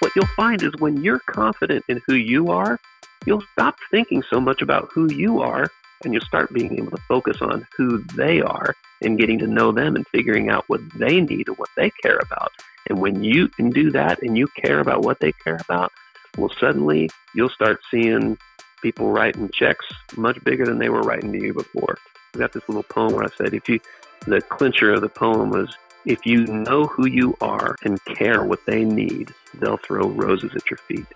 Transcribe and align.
what 0.00 0.12
you'll 0.14 0.26
find 0.36 0.62
is 0.62 0.72
when 0.78 1.02
you're 1.02 1.20
confident 1.20 1.84
in 1.88 2.00
who 2.06 2.14
you 2.14 2.48
are, 2.48 2.78
you'll 3.26 3.42
stop 3.52 3.76
thinking 3.90 4.22
so 4.30 4.40
much 4.40 4.62
about 4.62 4.90
who 4.92 5.12
you 5.12 5.40
are 5.40 5.66
and 6.04 6.12
you'll 6.12 6.22
start 6.22 6.52
being 6.52 6.78
able 6.78 6.90
to 6.90 7.02
focus 7.08 7.38
on 7.40 7.66
who 7.76 7.98
they 8.14 8.40
are 8.40 8.76
and 9.02 9.18
getting 9.18 9.38
to 9.38 9.46
know 9.46 9.72
them 9.72 9.96
and 9.96 10.06
figuring 10.08 10.48
out 10.48 10.64
what 10.68 10.80
they 10.94 11.20
need 11.20 11.48
and 11.48 11.58
what 11.58 11.70
they 11.76 11.90
care 12.02 12.18
about. 12.22 12.52
And 12.88 13.00
when 13.00 13.22
you 13.22 13.48
can 13.48 13.70
do 13.70 13.90
that 13.90 14.22
and 14.22 14.36
you 14.36 14.46
care 14.56 14.78
about 14.80 15.02
what 15.02 15.20
they 15.20 15.32
care 15.32 15.58
about, 15.60 15.92
well, 16.36 16.52
suddenly 16.60 17.10
you'll 17.34 17.48
start 17.48 17.80
seeing 17.90 18.38
people 18.80 19.10
writing 19.10 19.50
checks 19.52 19.86
much 20.16 20.42
bigger 20.44 20.64
than 20.64 20.78
they 20.78 20.88
were 20.88 21.02
writing 21.02 21.32
to 21.32 21.42
you 21.42 21.52
before. 21.52 21.98
I 22.34 22.38
got 22.38 22.52
this 22.52 22.68
little 22.68 22.84
poem 22.84 23.12
where 23.14 23.24
I 23.24 23.28
said, 23.36 23.54
if 23.54 23.68
you, 23.68 23.80
the 24.26 24.40
clincher 24.40 24.92
of 24.92 25.00
the 25.00 25.08
poem 25.08 25.50
was, 25.50 25.76
if 26.04 26.24
you 26.24 26.46
know 26.46 26.84
who 26.84 27.08
you 27.08 27.36
are 27.40 27.76
and 27.82 28.02
care 28.04 28.44
what 28.44 28.64
they 28.66 28.84
need, 28.84 29.34
they'll 29.54 29.78
throw 29.78 30.08
roses 30.08 30.54
at 30.54 30.70
your 30.70 30.78
feet. 30.78 31.06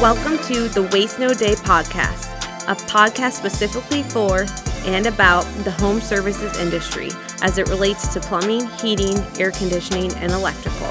Welcome 0.00 0.38
to 0.44 0.68
the 0.68 0.88
Waste 0.92 1.18
No 1.18 1.34
Day 1.34 1.54
podcast, 1.54 2.28
a 2.68 2.74
podcast 2.86 3.32
specifically 3.32 4.02
for 4.04 4.46
and 4.86 5.06
about 5.06 5.42
the 5.64 5.70
home 5.72 6.00
services 6.00 6.58
industry 6.58 7.10
as 7.42 7.58
it 7.58 7.68
relates 7.68 8.08
to 8.14 8.20
plumbing, 8.20 8.66
heating, 8.78 9.18
air 9.38 9.50
conditioning, 9.50 10.12
and 10.14 10.32
electrical. 10.32 10.90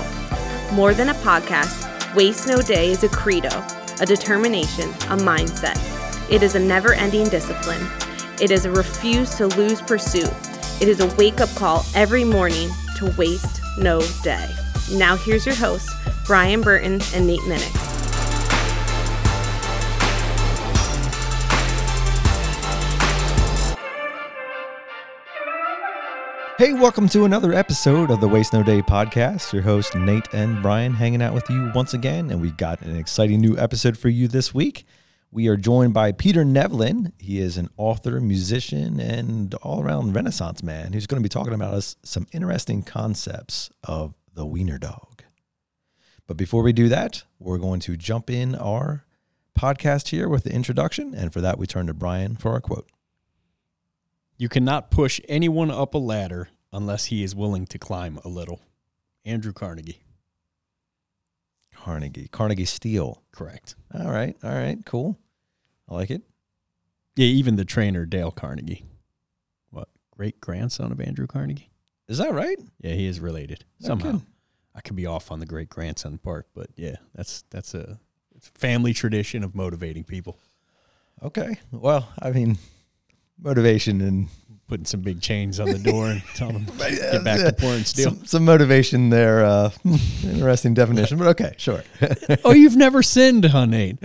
More 0.73 0.93
than 0.93 1.09
a 1.09 1.15
podcast, 1.15 2.13
Waste 2.13 2.47
No 2.47 2.61
Day 2.61 2.91
is 2.91 3.03
a 3.03 3.09
credo, 3.09 3.49
a 3.99 4.05
determination, 4.05 4.89
a 4.89 5.17
mindset. 5.17 5.79
It 6.29 6.43
is 6.43 6.53
a 6.53 6.59
never 6.59 6.93
ending 6.93 7.27
discipline. 7.29 7.87
It 8.41 8.51
is 8.51 8.63
a 8.63 8.71
refuse 8.71 9.35
to 9.35 9.47
lose 9.47 9.81
pursuit. 9.81 10.31
It 10.79 10.87
is 10.87 11.01
a 11.01 11.13
wake 11.17 11.41
up 11.41 11.49
call 11.55 11.85
every 11.93 12.23
morning 12.23 12.69
to 12.95 13.13
waste 13.17 13.59
no 13.77 14.01
day. 14.23 14.49
Now, 14.93 15.17
here's 15.17 15.45
your 15.45 15.55
hosts, 15.55 15.93
Brian 16.25 16.61
Burton 16.61 17.01
and 17.13 17.27
Nate 17.27 17.41
Minnick. 17.41 17.75
Hey, 26.57 26.71
welcome 26.71 27.09
to 27.09 27.25
another 27.25 27.53
episode 27.53 28.09
of 28.09 28.21
the 28.21 28.27
Waste 28.29 28.53
No 28.53 28.63
Day 28.63 28.81
podcast. 28.81 29.51
Your 29.51 29.63
host, 29.63 29.95
Nate 29.95 30.33
and 30.33 30.61
Brian, 30.61 30.93
hanging 30.93 31.21
out 31.21 31.33
with 31.33 31.49
you 31.49 31.73
once 31.75 31.93
again. 31.93 32.29
And 32.29 32.39
we 32.39 32.51
got 32.51 32.81
an 32.83 32.95
exciting 32.95 33.41
new 33.41 33.57
episode 33.57 33.97
for 33.97 34.07
you 34.07 34.29
this 34.29 34.53
week. 34.53 34.85
We 35.31 35.47
are 35.47 35.57
joined 35.57 35.93
by 35.93 36.11
Peter 36.11 36.43
Nevland. 36.43 37.13
He 37.19 37.39
is 37.39 37.57
an 37.57 37.69
author, 37.77 38.19
musician, 38.19 38.99
and 38.99 39.53
all 39.55 39.83
around 39.83 40.15
Renaissance 40.15 40.63
man 40.63 40.91
who's 40.91 41.05
going 41.05 41.21
to 41.21 41.25
be 41.25 41.31
talking 41.31 41.53
about 41.53 41.75
us 41.75 41.97
some 42.01 42.25
interesting 42.31 42.81
concepts 42.81 43.69
of 43.83 44.15
the 44.33 44.43
Wiener 44.43 44.79
dog. 44.79 45.23
But 46.25 46.35
before 46.35 46.63
we 46.63 46.73
do 46.73 46.89
that, 46.89 47.23
we're 47.37 47.59
going 47.59 47.79
to 47.81 47.95
jump 47.95 48.31
in 48.31 48.55
our 48.55 49.05
podcast 49.57 50.07
here 50.07 50.27
with 50.27 50.45
the 50.45 50.53
introduction. 50.53 51.13
And 51.13 51.31
for 51.31 51.41
that, 51.41 51.59
we 51.59 51.67
turn 51.67 51.85
to 51.87 51.93
Brian 51.93 52.35
for 52.35 52.53
our 52.53 52.61
quote. 52.61 52.89
You 54.35 54.49
cannot 54.49 54.89
push 54.89 55.21
anyone 55.29 55.69
up 55.69 55.93
a 55.93 55.99
ladder 55.99 56.49
unless 56.73 57.05
he 57.05 57.23
is 57.23 57.35
willing 57.35 57.67
to 57.67 57.77
climb 57.77 58.19
a 58.25 58.29
little. 58.29 58.61
Andrew 59.25 59.53
Carnegie. 59.53 60.01
Carnegie. 61.83 62.27
Carnegie 62.31 62.65
Steel. 62.65 63.21
Correct. 63.31 63.75
All 63.93 64.09
right. 64.11 64.35
All 64.43 64.51
right. 64.53 64.77
Cool. 64.85 65.17
I 65.87 65.95
like 65.95 66.11
it. 66.11 66.21
Yeah, 67.15 67.25
even 67.25 67.55
the 67.55 67.65
trainer, 67.65 68.05
Dale 68.05 68.31
Carnegie. 68.31 68.85
What? 69.71 69.89
Great 70.11 70.39
grandson 70.39 70.91
of 70.91 71.01
Andrew 71.01 71.27
Carnegie? 71.27 71.69
Is 72.07 72.17
that 72.17 72.33
right? 72.33 72.57
Yeah, 72.81 72.93
he 72.93 73.05
is 73.07 73.19
related 73.19 73.65
No 73.81 73.87
somehow. 73.87 74.05
kidding. 74.05 74.25
I 74.75 74.81
could 74.81 74.95
be 74.95 75.05
off 75.05 75.31
on 75.31 75.39
the 75.39 75.45
great 75.45 75.69
grandson 75.69 76.17
part, 76.17 76.47
but 76.53 76.69
yeah, 76.75 76.95
that's 77.13 77.43
that's 77.49 77.73
a 77.73 77.99
it's 78.35 78.47
a 78.47 78.51
family 78.59 78.93
tradition 78.93 79.43
of 79.43 79.53
motivating 79.55 80.03
people. 80.03 80.37
Okay. 81.21 81.57
Well, 81.71 82.07
I 82.21 82.31
mean, 82.31 82.57
motivation 83.37 83.99
and 84.01 84.27
Putting 84.69 84.85
some 84.85 85.01
big 85.01 85.19
chains 85.19 85.59
on 85.59 85.67
the 85.67 85.79
door 85.79 86.07
and 86.07 86.23
telling 86.35 86.63
them 86.63 86.77
get 86.77 87.23
back 87.23 87.39
to 87.39 87.51
pouring 87.53 87.83
steel. 87.83 88.11
some, 88.11 88.25
some 88.25 88.45
motivation 88.45 89.09
there. 89.09 89.43
Uh, 89.43 89.71
interesting 90.23 90.73
definition, 90.73 91.17
but 91.17 91.27
okay, 91.27 91.53
sure. 91.57 91.83
oh, 92.45 92.53
you've 92.53 92.77
never 92.77 93.03
sinned, 93.03 93.51
Nate? 93.69 93.97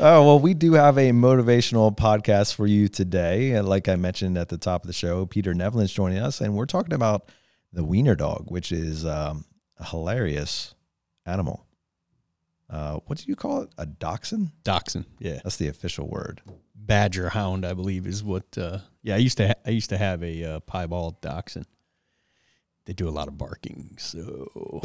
Oh, 0.00 0.24
well, 0.24 0.38
we 0.38 0.54
do 0.54 0.74
have 0.74 0.96
a 0.96 1.10
motivational 1.10 1.96
podcast 1.96 2.54
for 2.54 2.68
you 2.68 2.86
today. 2.86 3.52
And 3.52 3.68
like 3.68 3.88
I 3.88 3.96
mentioned 3.96 4.38
at 4.38 4.48
the 4.48 4.58
top 4.58 4.84
of 4.84 4.86
the 4.86 4.92
show, 4.92 5.26
Peter 5.26 5.54
Nevland's 5.54 5.92
joining 5.92 6.18
us, 6.18 6.40
and 6.40 6.54
we're 6.54 6.66
talking 6.66 6.92
about 6.92 7.30
the 7.72 7.84
Wiener 7.84 8.14
dog, 8.14 8.46
which 8.48 8.70
is 8.70 9.04
um, 9.04 9.44
a 9.78 9.84
hilarious 9.84 10.74
animal. 11.26 11.66
Uh, 12.70 12.98
what 13.06 13.18
do 13.18 13.24
you 13.26 13.34
call 13.34 13.62
it? 13.62 13.70
A 13.76 13.86
dachshund? 13.86 14.52
Dachshund. 14.62 15.06
Yeah. 15.18 15.40
That's 15.42 15.56
the 15.56 15.68
official 15.68 16.06
word. 16.06 16.42
Badger 16.88 17.28
hound, 17.28 17.64
I 17.64 17.74
believe, 17.74 18.04
is 18.08 18.24
what. 18.24 18.58
Uh, 18.58 18.78
yeah, 19.04 19.14
I 19.14 19.18
used 19.18 19.36
to. 19.36 19.46
Ha- 19.48 19.60
I 19.64 19.70
used 19.70 19.90
to 19.90 19.98
have 19.98 20.24
a 20.24 20.42
uh, 20.44 20.60
piebald 20.60 21.20
dachshund. 21.20 21.66
They 22.86 22.94
do 22.94 23.08
a 23.08 23.10
lot 23.10 23.28
of 23.28 23.36
barking, 23.38 23.94
so 23.98 24.80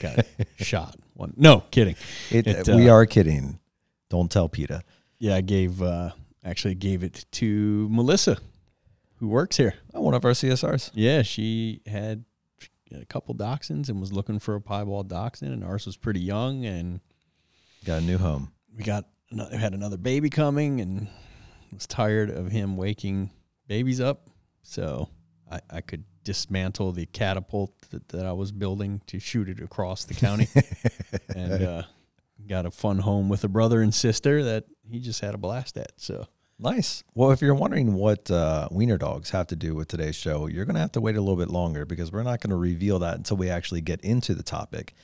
got 0.00 0.26
shot. 0.56 0.96
One, 1.14 1.34
no 1.36 1.60
kidding. 1.70 1.94
It, 2.30 2.46
It, 2.46 2.66
we 2.68 2.88
uh, 2.88 2.94
are 2.94 3.06
kidding. 3.06 3.60
Don't 4.08 4.30
tell 4.30 4.48
Peter. 4.48 4.80
Yeah, 5.18 5.36
I 5.36 5.42
gave 5.42 5.80
uh, 5.82 6.10
actually 6.44 6.74
gave 6.76 7.02
it 7.04 7.26
to 7.32 7.88
Melissa, 7.90 8.38
who 9.16 9.28
works 9.28 9.56
here. 9.58 9.74
Oh, 9.94 10.00
one 10.00 10.14
of 10.14 10.24
our 10.24 10.30
CSRs. 10.32 10.90
Yeah, 10.94 11.22
she 11.22 11.82
had 11.86 12.24
a 12.92 13.04
couple 13.04 13.34
dachshunds 13.34 13.88
and 13.90 14.00
was 14.00 14.12
looking 14.12 14.38
for 14.38 14.54
a 14.54 14.60
piebald 14.60 15.08
dachshund, 15.08 15.52
and 15.52 15.62
ours 15.62 15.84
was 15.86 15.96
pretty 15.96 16.20
young, 16.20 16.64
and 16.64 17.00
Got 17.84 17.98
a 18.02 18.04
new 18.04 18.18
home. 18.18 18.50
we 18.76 18.82
got 18.82 19.04
another, 19.30 19.56
had 19.58 19.74
another 19.74 19.96
baby 19.98 20.30
coming, 20.30 20.80
and 20.80 21.06
was 21.72 21.86
tired 21.86 22.30
of 22.30 22.50
him 22.50 22.76
waking 22.76 23.30
babies 23.66 24.00
up, 24.00 24.28
so 24.62 25.08
I, 25.50 25.60
I 25.70 25.80
could 25.80 26.04
dismantle 26.24 26.92
the 26.92 27.06
catapult 27.06 27.72
that, 27.90 28.08
that 28.08 28.26
I 28.26 28.32
was 28.32 28.52
building 28.52 29.00
to 29.06 29.18
shoot 29.18 29.48
it 29.48 29.60
across 29.60 30.04
the 30.04 30.14
county, 30.14 30.48
and 31.34 31.62
uh, 31.62 31.82
got 32.48 32.66
a 32.66 32.70
fun 32.70 32.98
home 32.98 33.28
with 33.28 33.44
a 33.44 33.48
brother 33.48 33.80
and 33.80 33.94
sister 33.94 34.42
that 34.44 34.64
he 34.88 35.00
just 35.00 35.20
had 35.20 35.34
a 35.34 35.38
blast 35.38 35.76
at. 35.76 35.92
So 35.96 36.26
Nice. 36.58 37.04
Well, 37.14 37.32
if 37.32 37.42
you're 37.42 37.54
wondering 37.54 37.92
what 37.92 38.30
uh, 38.30 38.68
wiener 38.70 38.96
dogs 38.96 39.30
have 39.30 39.46
to 39.48 39.56
do 39.56 39.74
with 39.74 39.88
today's 39.88 40.16
show, 40.16 40.46
you're 40.46 40.64
going 40.64 40.74
to 40.74 40.80
have 40.80 40.92
to 40.92 41.00
wait 41.02 41.16
a 41.16 41.20
little 41.20 41.36
bit 41.36 41.50
longer 41.50 41.84
because 41.84 42.10
we're 42.10 42.22
not 42.22 42.40
going 42.40 42.50
to 42.50 42.56
reveal 42.56 42.98
that 43.00 43.16
until 43.16 43.36
we 43.36 43.50
actually 43.50 43.82
get 43.82 44.00
into 44.00 44.34
the 44.34 44.42
topic. 44.42 44.94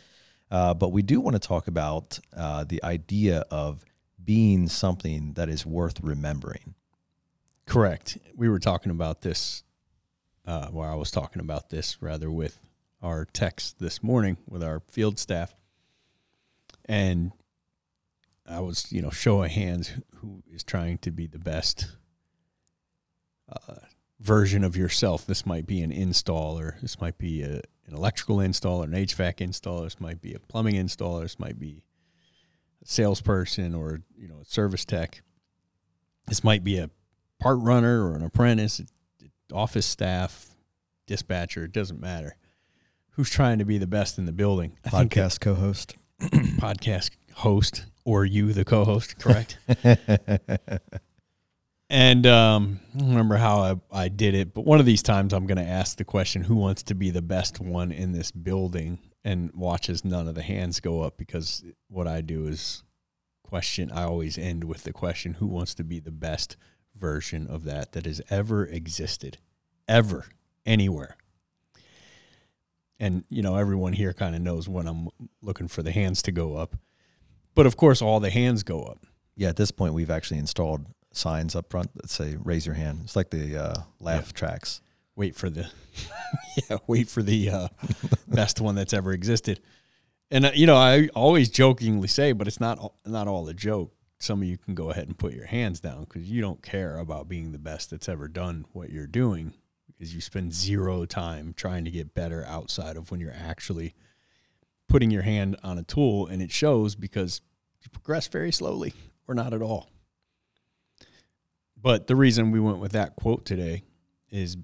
Uh, 0.51 0.73
but 0.73 0.93
we 0.93 1.03
do 1.03 1.21
want 1.21 1.35
to 1.35 1.41
talk 1.41 1.69
about 1.69 2.19
uh, 2.35 2.65
the 2.65 2.83
idea 2.83 3.45
of 3.51 3.85
being 4.25 4.69
something 4.69 5.35
that 5.35 5.49
is 5.49 5.67
worth 5.67 6.01
remembering. 6.01 6.75
Correct. 7.67 8.19
We 8.35 8.49
were 8.49 8.59
talking 8.59 8.91
about 8.91 9.23
this, 9.23 9.63
uh, 10.47 10.69
well, 10.73 10.91
I 10.91 10.95
was 10.95 11.11
talking 11.11 11.41
about 11.41 11.71
this 11.71 11.99
rather 12.01 12.31
with 12.31 12.59
our 13.03 13.25
text 13.25 13.79
this 13.79 14.03
morning 14.03 14.37
with 14.49 14.63
our 14.63 14.81
field 14.91 15.19
staff. 15.19 15.55
And 16.85 17.33
I 18.47 18.61
was, 18.61 18.91
you 18.93 19.03
know, 19.03 19.11
show 19.11 19.43
of 19.43 19.51
hands 19.51 19.93
who 20.17 20.43
is 20.53 20.65
trying 20.65 20.99
to 20.99 21.11
be 21.11 21.27
the 21.27 21.39
best 21.39 21.97
uh, 23.49 23.77
version 24.21 24.65
of 24.65 24.77
yourself. 24.77 25.27
This 25.27 25.47
might 25.47 25.67
be 25.67 25.83
an 25.83 25.93
installer. 25.93 26.81
This 26.81 27.01
might 27.01 27.19
be 27.19 27.43
a, 27.43 27.63
an 27.87 27.95
electrical 27.95 28.37
installer, 28.37 28.85
an 28.85 28.93
HVAC 28.93 29.37
installer. 29.37 29.85
This 29.85 30.01
might 30.01 30.21
be 30.21 30.35
a 30.35 30.39
plumbing 30.39 30.75
installer. 30.75 31.23
This 31.23 31.39
might 31.39 31.59
be 31.59 31.83
salesperson 32.85 33.75
or, 33.75 34.01
you 34.17 34.29
know, 34.29 34.41
a 34.43 34.45
service 34.45 34.85
tech. 34.85 35.23
This 36.27 36.45
might 36.45 36.65
be 36.65 36.79
a 36.79 36.91
part 37.41 37.59
runner 37.59 38.05
or 38.09 38.17
an 38.17 38.23
apprentice, 38.23 38.81
office 39.53 39.87
staff, 39.87 40.49
dispatcher, 41.07 41.65
it 41.65 41.73
doesn't 41.73 42.01
matter. 42.01 42.37
Who's 43.11 43.31
trying 43.31 43.59
to 43.59 43.65
be 43.65 43.79
the 43.79 43.87
best 43.87 44.19
in 44.19 44.25
the 44.25 44.33
building? 44.33 44.79
I 44.85 44.89
Podcast 44.89 45.41
co 45.41 45.55
host. 45.55 45.97
podcast 46.21 47.11
host 47.35 47.85
or 48.05 48.25
you 48.25 48.53
the 48.53 48.65
co-host, 48.65 49.19
correct? 49.19 49.59
and 51.91 52.27
um, 52.27 52.81
I 52.95 52.99
don't 52.99 53.09
remember 53.09 53.37
how 53.37 53.59
I, 53.61 54.05
I 54.05 54.09
did 54.09 54.35
it, 54.35 54.55
but 54.55 54.65
one 54.65 54.81
of 54.81 54.87
these 54.87 55.03
times 55.03 55.33
I'm 55.33 55.47
going 55.47 55.59
to 55.59 55.71
ask 55.71 55.97
the 55.97 56.05
question, 56.05 56.43
who 56.43 56.57
wants 56.57 56.83
to 56.85 56.95
be 56.95 57.11
the 57.11 57.23
best 57.23 57.61
one 57.61 57.93
in 57.93 58.13
this 58.13 58.31
building? 58.31 58.99
And 59.25 59.53
watches 59.55 60.05
none 60.05 60.27
of 60.27 60.35
the 60.35 60.43
hands 60.43 60.81
go 60.81 61.03
up 61.03 61.17
because 61.17 61.65
what 61.89 62.09
I 62.09 62.21
do 62.23 62.47
is 62.49 62.83
question. 63.45 63.91
I 63.93 64.03
always 64.03 64.37
end 64.37 64.65
with 64.65 64.83
the 64.83 64.93
question, 64.93 65.35
who 65.35 65.47
wants 65.47 65.75
to 65.77 65.85
be 65.85 66.01
the 66.01 66.11
best 66.11 66.57
version 66.97 67.47
of 67.47 67.63
that 67.65 67.93
that 67.93 68.05
has 68.07 68.21
ever 68.31 68.65
existed, 68.67 69.39
ever, 69.87 70.27
anywhere? 70.67 71.17
And, 72.99 73.25
you 73.29 73.43
know, 73.43 73.57
everyone 73.57 73.93
here 73.95 74.13
kind 74.13 74.35
of 74.35 74.41
knows 74.43 74.69
when 74.69 74.87
I'm 74.87 75.09
looking 75.41 75.69
for 75.69 75.83
the 75.83 75.93
hands 75.93 76.23
to 76.23 76.33
go 76.33 76.57
up. 76.57 76.77
But 77.55 77.67
of 77.67 77.77
course, 77.77 78.01
all 78.01 78.21
the 78.21 78.31
hands 78.31 78.63
go 78.63 78.83
up. 78.83 79.05
Yeah, 79.37 79.49
at 79.49 79.57
this 79.57 79.71
point, 79.71 79.95
we've 79.95 80.11
actually 80.11 80.39
installed 80.39 80.87
signs 81.13 81.55
up 81.57 81.71
front 81.71 81.95
that 81.97 82.11
say 82.11 82.37
"Raise 82.43 82.65
your 82.65 82.75
hand." 82.75 83.01
It's 83.05 83.17
like 83.17 83.31
the 83.31 83.57
uh, 83.57 83.75
laugh 84.01 84.29
Yeah. 84.29 84.33
tracks. 84.39 84.81
Wait 85.17 85.37
for 85.37 85.51
the 85.51 85.71
yeah 86.71 86.79
wait 86.87 87.09
for 87.09 87.23
the 87.23 87.51
uh, 87.51 87.69
best 88.29 88.61
one 88.61 88.75
that's 88.75 88.93
ever 88.93 89.13
existed. 89.13 89.61
And 90.31 90.47
uh, 90.47 90.53
you 90.55 90.67
know 90.67 90.77
i 90.77 91.09
always 91.15 91.51
jokingly 91.51 92.09
say 92.09 92.33
but 92.33 92.47
it's 92.47 92.61
not 92.61 92.93
not 93.07 93.29
all 93.29 93.49
a 93.49 93.55
joke. 93.55 93.93
Some 94.19 94.43
of 94.43 94.49
you 94.49 94.57
can 94.57 94.75
go 94.75 94.91
ahead 94.91 95.09
and 95.09 95.19
put 95.19 95.35
your 95.35 95.47
hands 95.47 95.81
down 95.81 96.05
because 96.05 96.31
you 96.31 96.41
don't 96.41 96.63
care 96.63 96.97
about 96.99 97.29
being 97.29 97.51
the 97.51 97.59
best 97.59 97.91
that's 97.91 98.09
ever 98.09 98.29
done 98.29 98.67
what 98.73 98.91
you're 98.91 99.09
doing 99.09 99.53
because 99.89 100.15
you 100.15 100.21
spend 100.21 100.55
zero 100.55 101.05
time 101.05 101.55
trying 101.57 101.85
to 101.85 101.91
get 101.91 102.15
better 102.15 102.45
outside 102.47 102.97
of 102.97 103.11
when 103.11 103.21
you're 103.21 103.35
actually 103.35 103.95
putting 104.89 105.11
your 105.11 105.23
hand 105.23 105.57
on 105.63 105.79
a 105.79 105.83
tool 105.83 106.27
and 106.27 106.43
it 106.43 106.53
shows 106.53 106.95
because 106.95 107.41
you 107.83 107.89
progress 107.91 108.29
very 108.29 108.53
slowly 108.53 108.95
or 109.27 109.35
not 109.35 109.55
at 109.55 109.63
all. 109.63 109.89
But 111.81 112.07
the 112.07 112.17
reason 112.17 112.51
we 112.51 112.61
went 112.61 112.79
with 112.79 112.93
that 112.93 113.17
quote 113.17 113.45
today 113.45 113.83
is 114.31 114.57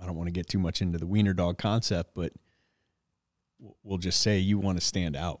I 0.00 0.06
don't 0.06 0.16
want 0.16 0.28
to 0.28 0.32
get 0.32 0.48
too 0.48 0.58
much 0.58 0.80
into 0.80 0.98
the 0.98 1.06
wiener 1.06 1.34
dog 1.34 1.58
concept, 1.58 2.10
but 2.14 2.32
we'll 3.82 3.98
just 3.98 4.20
say 4.20 4.38
you 4.38 4.58
want 4.58 4.78
to 4.78 4.84
stand 4.84 5.16
out. 5.16 5.40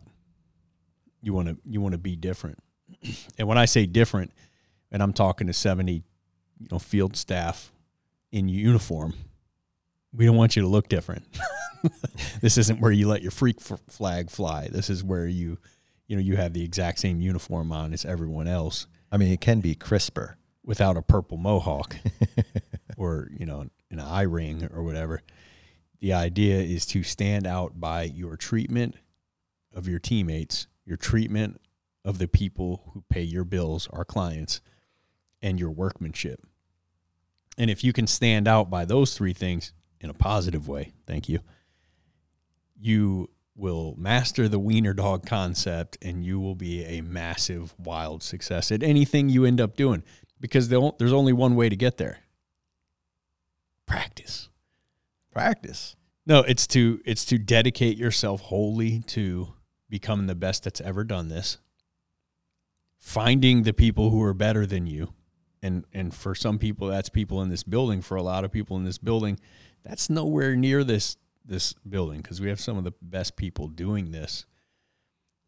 You 1.20 1.32
want 1.32 1.48
to 1.48 1.58
you 1.64 1.80
want 1.80 1.92
to 1.92 1.98
be 1.98 2.16
different. 2.16 2.58
And 3.38 3.46
when 3.46 3.58
I 3.58 3.66
say 3.66 3.86
different, 3.86 4.32
and 4.90 5.02
I'm 5.02 5.12
talking 5.12 5.46
to 5.46 5.52
70, 5.52 5.92
you 5.92 6.02
know, 6.72 6.78
field 6.78 7.16
staff 7.16 7.70
in 8.32 8.48
uniform, 8.48 9.14
we 10.12 10.26
don't 10.26 10.36
want 10.36 10.56
you 10.56 10.62
to 10.62 10.68
look 10.68 10.88
different. 10.88 11.24
this 12.40 12.58
isn't 12.58 12.80
where 12.80 12.90
you 12.90 13.06
let 13.06 13.22
your 13.22 13.30
freak 13.30 13.60
flag 13.60 14.30
fly. 14.30 14.68
This 14.68 14.90
is 14.90 15.04
where 15.04 15.26
you, 15.26 15.58
you 16.08 16.16
know, 16.16 16.22
you 16.22 16.36
have 16.36 16.52
the 16.52 16.64
exact 16.64 16.98
same 16.98 17.20
uniform 17.20 17.70
on 17.72 17.92
as 17.92 18.04
everyone 18.04 18.48
else. 18.48 18.86
I 19.12 19.16
mean, 19.18 19.32
it 19.32 19.40
can 19.40 19.60
be 19.60 19.74
crisper 19.74 20.36
without 20.64 20.96
a 20.96 21.02
purple 21.02 21.36
mohawk 21.36 21.96
or, 22.96 23.30
you 23.38 23.46
know, 23.46 23.68
an 23.90 24.00
eye 24.00 24.22
ring 24.22 24.68
or 24.72 24.82
whatever. 24.82 25.22
The 26.00 26.12
idea 26.12 26.56
is 26.58 26.86
to 26.86 27.02
stand 27.02 27.46
out 27.46 27.80
by 27.80 28.04
your 28.04 28.36
treatment 28.36 28.96
of 29.74 29.88
your 29.88 29.98
teammates, 29.98 30.66
your 30.84 30.96
treatment 30.96 31.60
of 32.04 32.18
the 32.18 32.28
people 32.28 32.90
who 32.92 33.04
pay 33.10 33.22
your 33.22 33.44
bills, 33.44 33.88
our 33.92 34.04
clients, 34.04 34.60
and 35.42 35.58
your 35.58 35.70
workmanship. 35.70 36.44
And 37.56 37.70
if 37.70 37.82
you 37.82 37.92
can 37.92 38.06
stand 38.06 38.46
out 38.46 38.70
by 38.70 38.84
those 38.84 39.14
three 39.14 39.32
things 39.32 39.72
in 40.00 40.10
a 40.10 40.14
positive 40.14 40.68
way, 40.68 40.92
thank 41.06 41.28
you, 41.28 41.40
you 42.80 43.28
will 43.56 43.96
master 43.98 44.48
the 44.48 44.58
wiener 44.58 44.94
dog 44.94 45.26
concept 45.26 45.98
and 46.00 46.24
you 46.24 46.38
will 46.38 46.54
be 46.54 46.84
a 46.84 47.00
massive, 47.00 47.74
wild 47.76 48.22
success 48.22 48.70
at 48.70 48.84
anything 48.84 49.28
you 49.28 49.44
end 49.44 49.60
up 49.60 49.76
doing 49.76 50.04
because 50.40 50.68
there's 50.68 51.12
only 51.12 51.32
one 51.32 51.56
way 51.56 51.68
to 51.68 51.74
get 51.74 51.96
there 51.96 52.20
practice. 53.88 54.48
Practice. 55.32 55.96
No, 56.26 56.40
it's 56.40 56.66
to 56.68 57.00
it's 57.04 57.24
to 57.26 57.38
dedicate 57.38 57.96
yourself 57.96 58.42
wholly 58.42 59.00
to 59.08 59.54
becoming 59.88 60.26
the 60.26 60.34
best 60.34 60.64
that's 60.64 60.80
ever 60.80 61.02
done 61.02 61.28
this. 61.28 61.58
Finding 62.98 63.62
the 63.62 63.72
people 63.72 64.10
who 64.10 64.22
are 64.22 64.34
better 64.34 64.66
than 64.66 64.86
you. 64.86 65.14
And 65.62 65.84
and 65.92 66.14
for 66.14 66.34
some 66.34 66.58
people 66.58 66.88
that's 66.88 67.08
people 67.08 67.42
in 67.42 67.48
this 67.48 67.62
building, 67.62 68.02
for 68.02 68.16
a 68.16 68.22
lot 68.22 68.44
of 68.44 68.52
people 68.52 68.76
in 68.76 68.84
this 68.84 68.98
building, 68.98 69.40
that's 69.82 70.10
nowhere 70.10 70.54
near 70.54 70.84
this 70.84 71.16
this 71.44 71.72
building 71.88 72.20
because 72.20 72.40
we 72.40 72.48
have 72.48 72.60
some 72.60 72.76
of 72.76 72.84
the 72.84 72.92
best 73.00 73.36
people 73.36 73.68
doing 73.68 74.12
this. 74.12 74.44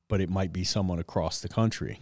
But 0.08 0.20
it 0.20 0.30
might 0.30 0.52
be 0.52 0.64
someone 0.64 0.98
across 0.98 1.40
the 1.40 1.48
country. 1.48 2.00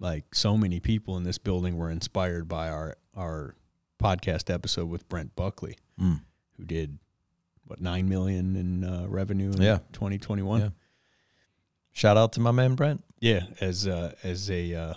Like 0.00 0.34
so 0.34 0.56
many 0.56 0.80
people 0.80 1.16
in 1.16 1.22
this 1.22 1.38
building 1.38 1.76
were 1.76 1.90
inspired 1.90 2.48
by 2.48 2.68
our 2.68 2.96
our 3.14 3.54
podcast 4.02 4.52
episode 4.52 4.88
with 4.88 5.08
Brent 5.08 5.34
Buckley, 5.36 5.78
mm. 6.00 6.20
who 6.56 6.64
did 6.64 6.98
what 7.66 7.80
nine 7.80 8.08
million 8.08 8.56
in 8.56 8.84
uh, 8.84 9.06
revenue 9.08 9.52
in 9.52 9.62
yeah. 9.62 9.78
2021. 9.92 10.60
Yeah. 10.60 10.68
Shout 11.92 12.16
out 12.16 12.32
to 12.32 12.40
my 12.40 12.50
man 12.50 12.74
Brent. 12.74 13.04
Yeah, 13.20 13.44
as 13.60 13.86
uh, 13.86 14.12
as 14.22 14.50
a 14.50 14.74
uh, 14.74 14.94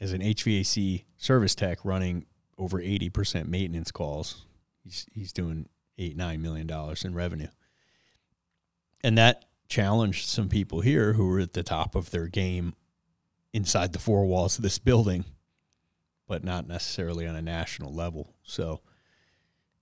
as 0.00 0.12
an 0.12 0.20
HVAC 0.20 1.04
service 1.16 1.54
tech 1.54 1.84
running 1.84 2.26
over 2.58 2.78
80% 2.78 3.46
maintenance 3.46 3.90
calls, 3.90 4.44
he's 4.82 5.06
he's 5.12 5.32
doing 5.32 5.68
eight 5.96 6.16
nine 6.16 6.42
million 6.42 6.66
dollars 6.66 7.04
in 7.04 7.14
revenue, 7.14 7.48
and 9.02 9.16
that 9.16 9.44
challenged 9.68 10.28
some 10.28 10.48
people 10.48 10.80
here 10.80 11.14
who 11.14 11.26
were 11.26 11.40
at 11.40 11.52
the 11.52 11.62
top 11.62 11.94
of 11.94 12.10
their 12.10 12.26
game 12.26 12.74
inside 13.52 13.92
the 13.92 13.98
four 13.98 14.26
walls 14.26 14.58
of 14.58 14.62
this 14.62 14.78
building 14.78 15.24
but 16.26 16.44
not 16.44 16.66
necessarily 16.66 17.26
on 17.26 17.36
a 17.36 17.42
national 17.42 17.92
level. 17.92 18.32
So 18.42 18.80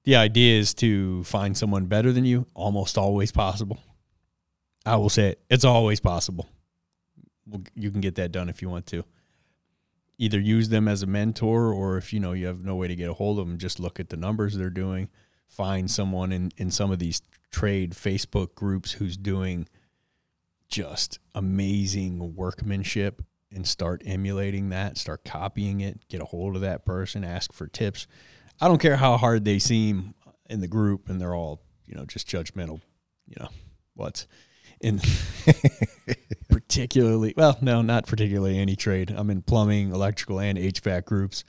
the 0.05 0.17
idea 0.17 0.59
is 0.59 0.75
to 0.75 1.23
find 1.25 1.57
someone 1.57 1.87
better 1.87 2.13
than 2.13 2.25
you, 2.25 2.47
almost 2.55 2.99
always 2.99 3.31
possible. 3.31 3.79
I 4.85 4.97
will 4.97 5.11
say 5.11 5.31
it, 5.31 5.43
it's 5.49 5.65
always 5.65 6.01
possible. 6.01 6.49
You 7.75 7.91
can 7.91 8.01
get 8.01 8.17
that 8.17 8.33
done 8.33 8.49
if 8.49 8.63
you 8.63 8.69
want 8.69 8.87
to. 8.87 9.05
Either 10.19 10.41
use 10.41 10.69
them 10.69 10.89
as 10.89 11.03
a 11.03 11.07
mentor, 11.07 11.73
or 11.73 11.97
if 11.97 12.13
you 12.13 12.21
know 12.21 12.33
you 12.33 12.47
have 12.47 12.65
no 12.65 12.77
way 12.77 12.89
to 12.89 12.97
get 12.97 13.11
a 13.11 13.15
hold 13.15 13.39
of 13.39 13.47
them, 13.47 13.59
just 13.59 13.81
look 13.81 13.99
at 13.99 14.09
the 14.09 14.17
numbers 14.17 14.57
they're 14.57 14.71
doing. 14.71 15.09
Find 15.49 15.91
someone 15.91 16.33
in, 16.33 16.53
in 16.57 16.71
some 16.71 16.91
of 16.91 16.99
these 16.99 17.23
trade 17.51 17.93
Facebook 17.93 18.55
groups 18.55 18.93
who's 18.93 19.17
doing 19.17 19.69
just 20.69 21.19
amazing 21.35 22.35
workmanship 22.35 23.23
and 23.55 23.67
start 23.67 24.03
emulating 24.05 24.71
that, 24.71 24.97
start 24.99 25.25
copying 25.25 25.81
it, 25.81 26.09
get 26.09 26.21
a 26.21 26.25
hold 26.25 26.57
of 26.57 26.63
that 26.63 26.85
person, 26.85 27.25
ask 27.25 27.53
for 27.53 27.67
tips. 27.67 28.07
I 28.61 28.69
don't 28.69 28.81
care 28.81 28.97
how 28.97 29.17
hard 29.17 29.45
they 29.45 29.59
seem 29.59 30.15
in 30.49 30.61
the 30.61 30.69
group 30.69 31.09
and 31.09 31.21
they're 31.21 31.35
all, 31.35 31.63
you 31.87 31.95
know, 31.95 32.05
just 32.05 32.29
judgmental, 32.29 32.81
you 33.27 33.37
know, 33.41 33.49
what's 33.95 34.27
in 34.81 35.01
particularly, 36.49 37.35
well, 37.37 37.57
no, 37.61 37.83
not 37.83 38.07
particularly 38.07 38.59
any 38.59 38.77
trade. 38.77 39.13
I'm 39.17 39.31
in 39.31 39.43
plumbing, 39.43 39.93
electrical, 39.93 40.41
and 40.41 40.59
HVAC 40.59 41.05
groups. 41.05 41.45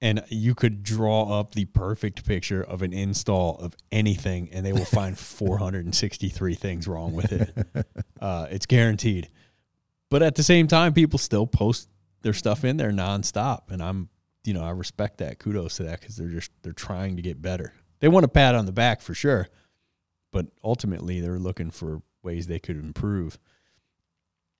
And 0.00 0.24
you 0.28 0.56
could 0.56 0.82
draw 0.82 1.38
up 1.38 1.54
the 1.54 1.66
perfect 1.66 2.26
picture 2.26 2.60
of 2.60 2.82
an 2.82 2.92
install 2.92 3.56
of 3.58 3.76
anything, 3.92 4.48
and 4.52 4.66
they 4.66 4.72
will 4.72 4.84
find 4.84 5.16
463 5.18 6.54
things 6.54 6.88
wrong 6.88 7.12
with 7.12 7.32
it. 7.32 7.86
Uh, 8.20 8.46
it's 8.50 8.66
guaranteed. 8.66 9.28
But 10.12 10.22
at 10.22 10.34
the 10.34 10.42
same 10.42 10.66
time, 10.66 10.92
people 10.92 11.18
still 11.18 11.46
post 11.46 11.88
their 12.20 12.34
stuff 12.34 12.66
in 12.66 12.76
there 12.76 12.92
nonstop, 12.92 13.70
and 13.70 13.82
I'm, 13.82 14.10
you 14.44 14.52
know, 14.52 14.62
I 14.62 14.68
respect 14.72 15.18
that. 15.18 15.38
Kudos 15.38 15.76
to 15.76 15.84
that 15.84 16.00
because 16.00 16.16
they're 16.16 16.28
just 16.28 16.50
they're 16.60 16.74
trying 16.74 17.16
to 17.16 17.22
get 17.22 17.40
better. 17.40 17.72
They 18.00 18.08
want 18.08 18.26
a 18.26 18.28
pat 18.28 18.54
on 18.54 18.66
the 18.66 18.72
back 18.72 19.00
for 19.00 19.14
sure, 19.14 19.48
but 20.30 20.50
ultimately 20.62 21.20
they're 21.20 21.38
looking 21.38 21.70
for 21.70 22.02
ways 22.22 22.46
they 22.46 22.58
could 22.58 22.76
improve. 22.76 23.38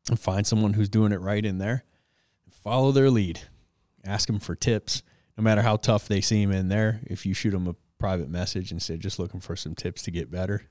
And 0.09 0.19
find 0.19 0.47
someone 0.47 0.73
who's 0.73 0.89
doing 0.89 1.13
it 1.13 1.21
right 1.21 1.45
in 1.45 1.59
there. 1.59 1.85
Follow 2.63 2.91
their 2.91 3.11
lead. 3.11 3.39
Ask 4.07 4.29
them 4.29 4.41
for 4.41 4.55
tips, 4.55 5.03
no 5.37 5.45
matter 5.45 5.61
how 5.61 5.77
tough 5.77 6.09
they 6.09 6.23
seem 6.23 6.51
in 6.51 6.71
there. 6.71 7.03
If 7.05 7.27
you 7.27 7.35
shoot 7.35 7.51
them 7.51 7.69
a 7.69 7.77
private 7.99 8.31
message 8.31 8.71
and 8.71 8.81
say 8.81 8.97
just 8.97 9.19
looking 9.19 9.41
for 9.41 9.55
some 9.55 9.75
tips 9.75 10.01
to 10.05 10.11
get 10.11 10.31
better, 10.31 10.71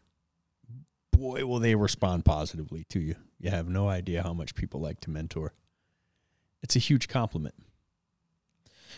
boy, 1.21 1.45
will 1.45 1.59
they 1.59 1.75
respond 1.75 2.25
positively 2.25 2.83
to 2.89 2.99
you. 2.99 3.15
You 3.39 3.51
have 3.51 3.69
no 3.69 3.87
idea 3.87 4.23
how 4.23 4.33
much 4.33 4.55
people 4.55 4.81
like 4.81 4.99
to 5.01 5.11
mentor. 5.11 5.53
It's 6.63 6.75
a 6.75 6.79
huge 6.79 7.07
compliment. 7.07 7.55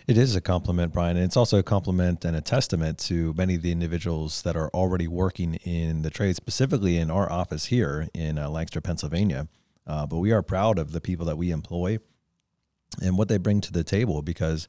It 0.08 0.18
is 0.18 0.36
a 0.36 0.42
compliment, 0.42 0.94
Brian. 0.94 1.18
And 1.18 1.26
it's 1.26 1.38
also 1.38 1.60
a 1.60 1.64
compliment 1.64 2.26
and 2.26 2.36
a 2.36 2.42
testament 2.42 2.98
to 3.00 3.34
many 3.34 3.56
of 3.56 3.62
the 3.62 3.72
individuals 3.72 4.42
that 4.42 4.56
are 4.56 4.70
already 4.70 5.08
working 5.08 5.56
in 5.56 6.02
the 6.02 6.10
trade, 6.10 6.36
specifically 6.36 6.98
in 6.98 7.12
our 7.12 7.32
office 7.32 7.66
here 7.66 8.08
in 8.14 8.38
uh, 8.38 8.50
Lancaster, 8.50 8.82
Pennsylvania. 8.82 9.48
Uh, 9.86 10.06
but 10.06 10.18
we 10.18 10.32
are 10.32 10.42
proud 10.42 10.80
of 10.80 10.94
the 10.94 11.02
people 11.02 11.26
that 11.26 11.38
we 11.38 11.52
employ 11.52 12.00
and 13.02 13.18
what 13.18 13.28
they 13.28 13.38
bring 13.38 13.60
to 13.62 13.72
the 13.72 13.84
table 13.84 14.22
because 14.22 14.68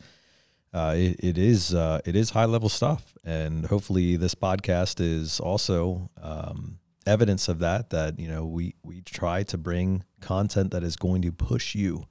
uh, 0.73 0.95
it, 0.97 1.17
it 1.21 1.39
is 1.39 1.73
uh, 1.73 2.01
it 2.05 2.17
is 2.17 2.31
high 2.31 2.47
level 2.47 2.69
stuff, 2.69 3.15
and 3.23 3.67
hopefully 3.67 4.17
this 4.17 4.35
podcast 4.35 5.01
is 5.01 5.39
also 5.39 6.11
um, 6.21 6.81
evidence 7.07 7.49
of 7.49 7.59
that 7.59 7.91
that 7.91 8.19
you 8.19 8.29
know 8.29 8.45
we 8.45 8.75
we 8.83 9.01
try 9.03 9.43
to 9.43 9.59
bring 9.59 10.05
content 10.21 10.71
that 10.71 10.83
is 10.83 10.97
going 10.97 11.23
to 11.23 11.33
push 11.33 11.75
you 11.75 12.07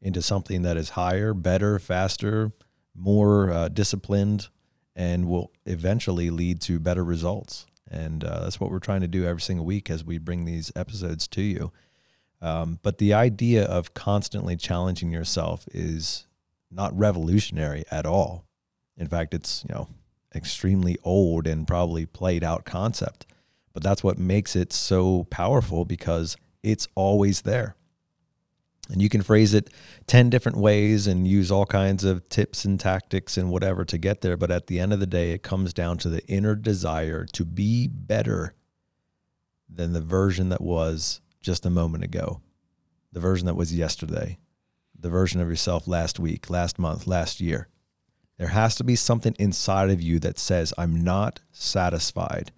into 0.00 0.22
something 0.22 0.62
that 0.62 0.76
is 0.76 0.90
higher 0.90 1.34
better 1.34 1.78
faster 1.78 2.52
more 2.94 3.50
uh, 3.50 3.68
disciplined 3.68 4.48
and 4.96 5.28
will 5.28 5.52
eventually 5.64 6.30
lead 6.30 6.60
to 6.60 6.80
better 6.80 7.04
results. 7.04 7.66
And 7.90 8.24
uh, 8.24 8.40
that's 8.40 8.60
what 8.60 8.70
we're 8.70 8.80
trying 8.80 9.00
to 9.02 9.08
do 9.08 9.24
every 9.24 9.40
single 9.40 9.64
week 9.64 9.88
as 9.88 10.04
we 10.04 10.18
bring 10.18 10.44
these 10.44 10.72
episodes 10.74 11.28
to 11.28 11.42
you. 11.42 11.72
Um, 12.42 12.80
but 12.82 12.98
the 12.98 13.14
idea 13.14 13.64
of 13.64 13.94
constantly 13.94 14.56
challenging 14.56 15.10
yourself 15.10 15.66
is 15.72 16.26
not 16.70 16.96
revolutionary 16.96 17.84
at 17.90 18.06
all. 18.06 18.44
In 18.96 19.06
fact 19.06 19.32
it's 19.32 19.64
you 19.68 19.74
know 19.74 19.88
extremely 20.34 20.98
old 21.04 21.46
and 21.46 21.66
probably 21.66 22.04
played 22.04 22.44
out 22.44 22.64
concept 22.64 23.26
but 23.78 23.84
that's 23.84 24.02
what 24.02 24.18
makes 24.18 24.56
it 24.56 24.72
so 24.72 25.22
powerful 25.30 25.84
because 25.84 26.36
it's 26.64 26.88
always 26.96 27.42
there. 27.42 27.76
And 28.90 29.00
you 29.00 29.08
can 29.08 29.22
phrase 29.22 29.54
it 29.54 29.72
10 30.08 30.30
different 30.30 30.58
ways 30.58 31.06
and 31.06 31.28
use 31.28 31.52
all 31.52 31.64
kinds 31.64 32.02
of 32.02 32.28
tips 32.28 32.64
and 32.64 32.80
tactics 32.80 33.36
and 33.36 33.52
whatever 33.52 33.84
to 33.84 33.96
get 33.96 34.20
there. 34.20 34.36
But 34.36 34.50
at 34.50 34.66
the 34.66 34.80
end 34.80 34.92
of 34.92 34.98
the 34.98 35.06
day, 35.06 35.30
it 35.30 35.44
comes 35.44 35.72
down 35.72 35.98
to 35.98 36.08
the 36.08 36.26
inner 36.26 36.56
desire 36.56 37.24
to 37.26 37.44
be 37.44 37.86
better 37.86 38.56
than 39.68 39.92
the 39.92 40.00
version 40.00 40.48
that 40.48 40.60
was 40.60 41.20
just 41.40 41.64
a 41.64 41.70
moment 41.70 42.02
ago, 42.02 42.40
the 43.12 43.20
version 43.20 43.46
that 43.46 43.54
was 43.54 43.72
yesterday, 43.72 44.38
the 44.98 45.08
version 45.08 45.40
of 45.40 45.48
yourself 45.48 45.86
last 45.86 46.18
week, 46.18 46.50
last 46.50 46.80
month, 46.80 47.06
last 47.06 47.40
year. 47.40 47.68
There 48.38 48.48
has 48.48 48.74
to 48.74 48.82
be 48.82 48.96
something 48.96 49.36
inside 49.38 49.90
of 49.90 50.02
you 50.02 50.18
that 50.18 50.36
says, 50.36 50.74
I'm 50.76 51.04
not 51.04 51.38
satisfied 51.52 52.50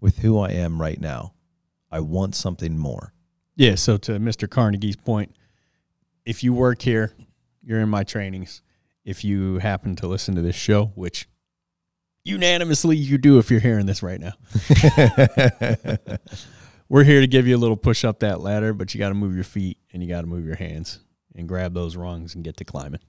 with 0.00 0.18
who 0.18 0.38
I 0.38 0.50
am 0.50 0.80
right 0.80 1.00
now. 1.00 1.34
I 1.90 2.00
want 2.00 2.34
something 2.34 2.78
more. 2.78 3.12
Yeah. 3.56 3.76
So 3.76 3.96
to 3.98 4.12
Mr. 4.12 4.48
Carnegie's 4.48 4.96
point, 4.96 5.34
if 6.24 6.42
you 6.42 6.52
work 6.52 6.82
here, 6.82 7.12
you're 7.62 7.80
in 7.80 7.88
my 7.88 8.02
trainings. 8.04 8.62
If 9.04 9.24
you 9.24 9.58
happen 9.58 9.96
to 9.96 10.06
listen 10.06 10.34
to 10.34 10.42
this 10.42 10.56
show, 10.56 10.86
which 10.94 11.28
unanimously 12.24 12.96
you 12.96 13.18
do 13.18 13.38
if 13.38 13.50
you're 13.50 13.60
hearing 13.60 13.86
this 13.86 14.02
right 14.02 14.20
now, 14.20 14.32
we're 16.88 17.04
here 17.04 17.20
to 17.20 17.26
give 17.26 17.46
you 17.46 17.56
a 17.56 17.58
little 17.58 17.76
push 17.76 18.04
up 18.04 18.20
that 18.20 18.40
ladder, 18.40 18.72
but 18.72 18.94
you 18.94 18.98
got 18.98 19.10
to 19.10 19.14
move 19.14 19.34
your 19.34 19.44
feet 19.44 19.78
and 19.92 20.02
you 20.02 20.08
got 20.08 20.22
to 20.22 20.26
move 20.26 20.44
your 20.44 20.56
hands 20.56 21.00
and 21.36 21.48
grab 21.48 21.74
those 21.74 21.96
rungs 21.96 22.34
and 22.34 22.44
get 22.44 22.56
to 22.56 22.64
climbing. 22.64 23.00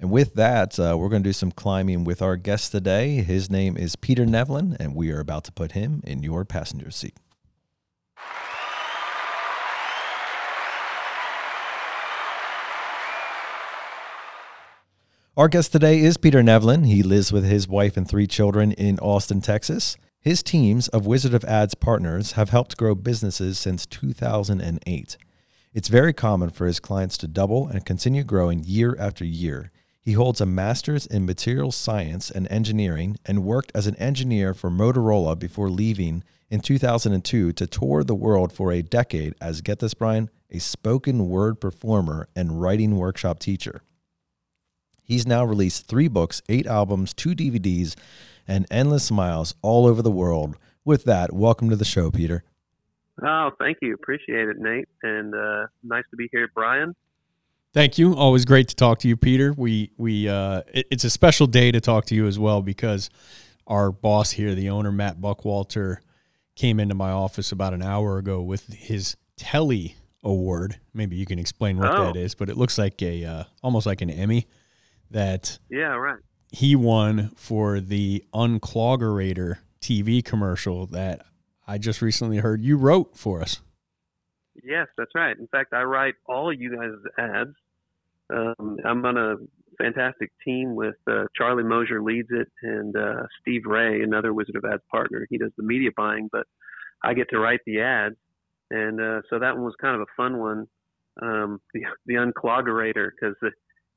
And 0.00 0.12
with 0.12 0.34
that, 0.34 0.78
uh, 0.78 0.96
we're 0.96 1.08
going 1.08 1.24
to 1.24 1.28
do 1.28 1.32
some 1.32 1.50
climbing 1.50 2.04
with 2.04 2.22
our 2.22 2.36
guest 2.36 2.70
today. 2.70 3.16
His 3.16 3.50
name 3.50 3.76
is 3.76 3.96
Peter 3.96 4.24
Nevland, 4.24 4.76
and 4.78 4.94
we 4.94 5.10
are 5.10 5.18
about 5.18 5.42
to 5.44 5.52
put 5.52 5.72
him 5.72 6.02
in 6.04 6.22
your 6.22 6.44
passenger 6.44 6.92
seat. 6.92 7.16
Our 15.36 15.48
guest 15.48 15.72
today 15.72 16.00
is 16.00 16.16
Peter 16.16 16.42
Nevland. 16.42 16.86
He 16.86 17.02
lives 17.02 17.32
with 17.32 17.44
his 17.44 17.68
wife 17.68 17.96
and 17.96 18.08
three 18.08 18.26
children 18.26 18.72
in 18.72 18.98
Austin, 19.00 19.40
Texas. 19.40 19.96
His 20.20 20.42
teams 20.42 20.88
of 20.88 21.06
Wizard 21.06 21.34
of 21.34 21.44
Ads 21.44 21.74
partners 21.74 22.32
have 22.32 22.50
helped 22.50 22.76
grow 22.76 22.94
businesses 22.94 23.58
since 23.58 23.86
2008. 23.86 25.16
It's 25.72 25.88
very 25.88 26.12
common 26.12 26.50
for 26.50 26.66
his 26.66 26.80
clients 26.80 27.16
to 27.18 27.28
double 27.28 27.68
and 27.68 27.84
continue 27.84 28.24
growing 28.24 28.64
year 28.64 28.96
after 28.98 29.24
year. 29.24 29.70
He 30.08 30.14
holds 30.14 30.40
a 30.40 30.46
master's 30.46 31.04
in 31.04 31.26
materials 31.26 31.76
science 31.76 32.30
and 32.30 32.50
engineering 32.50 33.18
and 33.26 33.44
worked 33.44 33.70
as 33.74 33.86
an 33.86 33.94
engineer 33.96 34.54
for 34.54 34.70
Motorola 34.70 35.38
before 35.38 35.68
leaving 35.68 36.24
in 36.48 36.60
2002 36.60 37.52
to 37.52 37.66
tour 37.66 38.02
the 38.02 38.14
world 38.14 38.50
for 38.50 38.72
a 38.72 38.80
decade 38.80 39.34
as, 39.38 39.60
get 39.60 39.80
this, 39.80 39.92
Brian, 39.92 40.30
a 40.50 40.60
spoken 40.60 41.28
word 41.28 41.60
performer 41.60 42.26
and 42.34 42.58
writing 42.58 42.96
workshop 42.96 43.38
teacher. 43.38 43.82
He's 45.02 45.26
now 45.26 45.44
released 45.44 45.88
three 45.88 46.08
books, 46.08 46.40
eight 46.48 46.66
albums, 46.66 47.12
two 47.12 47.34
DVDs, 47.34 47.94
and 48.46 48.64
endless 48.70 49.04
smiles 49.04 49.56
all 49.60 49.84
over 49.84 50.00
the 50.00 50.10
world. 50.10 50.56
With 50.86 51.04
that, 51.04 51.34
welcome 51.34 51.68
to 51.68 51.76
the 51.76 51.84
show, 51.84 52.10
Peter. 52.10 52.44
Oh, 53.22 53.50
thank 53.58 53.76
you. 53.82 53.92
Appreciate 53.92 54.48
it, 54.48 54.56
Nate. 54.58 54.88
And 55.02 55.34
uh, 55.34 55.66
nice 55.82 56.04
to 56.12 56.16
be 56.16 56.30
here, 56.32 56.48
Brian. 56.54 56.96
Thank 57.74 57.98
you. 57.98 58.14
Always 58.16 58.44
great 58.44 58.68
to 58.68 58.74
talk 58.76 58.98
to 59.00 59.08
you, 59.08 59.16
Peter. 59.16 59.52
We 59.56 59.90
we 59.98 60.28
uh, 60.28 60.62
it, 60.72 60.86
it's 60.90 61.04
a 61.04 61.10
special 61.10 61.46
day 61.46 61.70
to 61.70 61.80
talk 61.80 62.06
to 62.06 62.14
you 62.14 62.26
as 62.26 62.38
well 62.38 62.62
because 62.62 63.10
our 63.66 63.92
boss 63.92 64.30
here, 64.32 64.54
the 64.54 64.70
owner 64.70 64.90
Matt 64.90 65.20
Buckwalter, 65.20 65.98
came 66.56 66.80
into 66.80 66.94
my 66.94 67.10
office 67.10 67.52
about 67.52 67.74
an 67.74 67.82
hour 67.82 68.18
ago 68.18 68.40
with 68.40 68.66
his 68.72 69.16
Telly 69.36 69.96
Award. 70.24 70.80
Maybe 70.94 71.16
you 71.16 71.26
can 71.26 71.38
explain 71.38 71.76
what 71.78 71.90
Oh. 71.92 72.06
that 72.06 72.16
is, 72.16 72.34
but 72.34 72.48
it 72.48 72.56
looks 72.56 72.78
like 72.78 73.00
a 73.02 73.24
uh, 73.24 73.44
almost 73.62 73.86
like 73.86 74.00
an 74.00 74.10
Emmy 74.10 74.46
that 75.10 75.58
Yeah, 75.68 75.94
right. 75.94 76.18
he 76.50 76.74
won 76.74 77.30
for 77.36 77.80
the 77.80 78.24
Uncloggerator 78.34 79.58
TV 79.82 80.24
commercial 80.24 80.86
that 80.86 81.24
I 81.66 81.76
just 81.78 82.00
recently 82.00 82.38
heard 82.38 82.62
you 82.62 82.76
wrote 82.78 83.14
for 83.16 83.42
us. 83.42 83.60
Yes, 84.62 84.88
that's 84.96 85.14
right. 85.14 85.36
In 85.38 85.46
fact, 85.48 85.72
I 85.72 85.82
write 85.82 86.14
all 86.26 86.52
you 86.52 86.76
guys' 86.76 87.12
ads. 87.18 87.54
Um, 88.34 88.78
I'm 88.84 89.04
on 89.04 89.16
a 89.16 89.36
fantastic 89.78 90.30
team 90.44 90.74
with 90.74 90.96
uh, 91.10 91.24
Charlie 91.36 91.62
Mosier 91.64 92.02
leads 92.02 92.28
it, 92.30 92.48
and 92.62 92.96
uh, 92.96 93.22
Steve 93.40 93.62
Ray, 93.66 94.02
another 94.02 94.34
Wizard 94.34 94.56
of 94.56 94.64
Ads 94.64 94.82
partner. 94.90 95.26
He 95.30 95.38
does 95.38 95.52
the 95.56 95.62
media 95.62 95.90
buying, 95.96 96.28
but 96.32 96.46
I 97.02 97.14
get 97.14 97.30
to 97.30 97.38
write 97.38 97.60
the 97.66 97.80
ads, 97.80 98.16
and 98.70 99.00
uh, 99.00 99.22
so 99.30 99.38
that 99.38 99.54
one 99.54 99.64
was 99.64 99.74
kind 99.80 99.94
of 99.94 100.02
a 100.02 100.12
fun 100.16 100.38
one. 100.38 100.66
Um, 101.22 101.60
the 101.74 101.82
the 102.06 102.14
uncloggerator, 102.14 103.10
because 103.18 103.36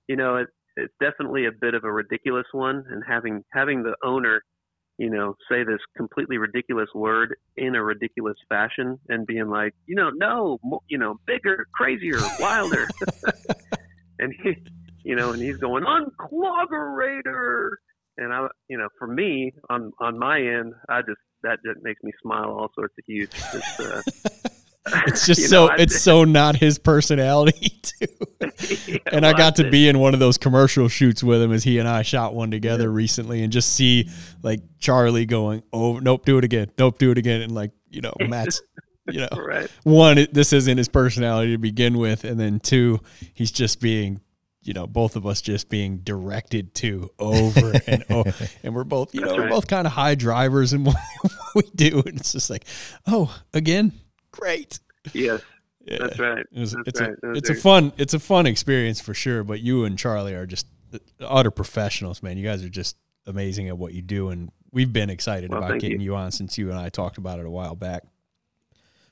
you 0.08 0.16
know 0.16 0.38
it, 0.38 0.48
it's 0.78 0.94
definitely 1.02 1.46
a 1.46 1.52
bit 1.52 1.74
of 1.74 1.84
a 1.84 1.92
ridiculous 1.92 2.48
one, 2.52 2.84
and 2.90 3.04
having 3.08 3.44
having 3.52 3.84
the 3.84 3.96
owner 4.04 4.42
you 5.02 5.10
know, 5.10 5.36
say 5.50 5.64
this 5.64 5.80
completely 5.98 6.38
ridiculous 6.38 6.88
word 6.94 7.36
in 7.58 7.74
a 7.74 7.84
ridiculous 7.84 8.38
fashion 8.48 9.00
and 9.10 9.26
being 9.26 9.50
like, 9.50 9.74
you 9.88 9.96
know, 9.96 10.12
no, 10.14 10.60
mo- 10.64 10.84
you 10.90 11.00
know, 11.00 11.16
bigger, 11.26 11.66
crazier, 11.74 12.20
wilder. 12.40 12.88
and 14.20 14.32
he, 14.44 14.58
you 15.04 15.16
know, 15.16 15.32
and 15.32 15.42
he's 15.42 15.58
going 15.58 15.86
uncloggerator. 15.86 17.70
And 18.20 18.32
I, 18.32 18.46
you 18.68 18.78
know, 18.78 18.90
for 19.00 19.08
me 19.08 19.54
on 19.72 19.92
on 20.00 20.20
my 20.20 20.38
end, 20.40 20.76
I 20.88 21.02
just 21.02 21.18
that 21.42 21.58
just 21.66 21.84
makes 21.84 22.04
me 22.04 22.12
smile 22.22 22.52
all 22.52 22.70
sorts 22.76 22.94
of 23.00 23.04
huge. 23.08 23.32
Uh, 23.80 24.04
It's 25.08 25.28
just 25.28 25.48
so 25.48 25.68
know, 25.68 25.74
it's 25.78 26.02
so 26.02 26.24
not 26.24 26.56
his 26.56 26.80
personality 26.80 27.70
too. 27.84 28.08
yeah, 28.88 28.98
and 29.12 29.26
I 29.26 29.34
got 29.34 29.58
to 29.58 29.70
be 29.70 29.88
in 29.88 30.00
one 30.00 30.16
of 30.16 30.20
those 30.20 30.40
commercial 30.40 30.88
shoots 30.88 31.24
with 31.24 31.42
him 31.42 31.52
as 31.52 31.64
he 31.64 31.78
and 31.78 31.88
I 31.88 32.02
shot 32.02 32.34
one 32.34 32.50
together 32.50 32.92
recently 32.92 33.44
and 33.44 33.54
just 33.54 33.74
see 33.74 34.10
like 34.42 34.62
Charlie 34.80 35.28
going, 35.28 35.62
"Oh, 35.72 36.00
nope, 36.00 36.26
do 36.26 36.40
it 36.40 36.44
again. 36.44 36.72
Nope, 36.80 36.98
do 36.98 37.12
it 37.12 37.20
again." 37.20 37.42
And 37.42 37.54
like, 37.54 37.72
you 37.90 38.02
know, 38.02 38.14
Matt's 38.22 38.62
you 39.08 39.20
know, 39.20 39.30
right. 39.38 39.70
one 39.84 40.18
it, 40.18 40.34
this 40.34 40.52
isn't 40.52 40.78
his 40.78 40.88
personality 40.88 41.52
to 41.52 41.58
begin 41.58 41.98
with 41.98 42.24
and 42.24 42.40
then 42.40 42.60
two, 42.60 43.00
he's 43.34 43.52
just 43.52 43.82
being 43.82 44.20
you 44.64 44.74
know, 44.74 44.86
both 44.86 45.16
of 45.16 45.26
us 45.26 45.42
just 45.42 45.70
being 45.70 45.98
directed 46.00 46.74
to 46.76 47.10
over 47.18 47.74
and 47.88 48.06
over. 48.12 48.34
And 48.64 48.76
we're 48.76 48.84
both, 48.84 49.14
you 49.14 49.22
know, 49.22 49.30
That's 49.30 49.40
we're 49.40 49.50
both 49.50 49.68
kind 49.68 49.88
of 49.88 49.94
high 49.94 50.16
drivers 50.16 50.74
in 50.74 50.84
what 50.84 50.96
we 51.56 51.64
do. 51.74 52.04
And 52.06 52.20
it's 52.20 52.32
just 52.32 52.50
like, 52.50 52.66
oh, 53.08 53.36
again, 53.54 53.92
great. 54.32 54.80
Yes, 55.14 55.42
Yeah. 55.86 55.98
that's 56.00 56.20
right. 56.20 56.46
It 56.52 56.60
was, 56.60 56.72
That's 56.74 56.88
it's 56.88 57.02
right. 57.02 57.12
a 57.24 57.32
it's 57.34 57.50
a 57.50 57.56
fun 57.56 57.92
it's 57.98 58.14
a 58.14 58.20
fun 58.20 58.46
experience 58.46 59.00
for 59.02 59.14
sure. 59.14 59.44
But 59.44 59.62
you 59.62 59.86
and 59.86 59.98
Charlie 59.98 60.34
are 60.36 60.46
just 60.46 60.68
utter 61.20 61.52
professionals, 61.52 62.22
man. 62.22 62.38
You 62.38 62.44
guys 62.46 62.64
are 62.64 62.70
just 62.70 62.98
amazing 63.28 63.68
at 63.70 63.78
what 63.78 63.94
you 63.94 64.02
do, 64.02 64.30
and 64.30 64.52
we've 64.72 64.92
been 64.92 65.10
excited 65.10 65.50
Well, 65.52 65.64
about 65.64 65.80
getting 65.80 66.02
you. 66.02 66.12
you. 66.12 66.16
on 66.16 66.32
since 66.32 66.58
you 66.58 66.70
and 66.70 66.78
I 66.80 66.90
talked 66.90 67.18
about 67.18 67.40
it 67.40 67.46
a 67.46 67.50
while 67.50 67.76
back. 67.76 68.04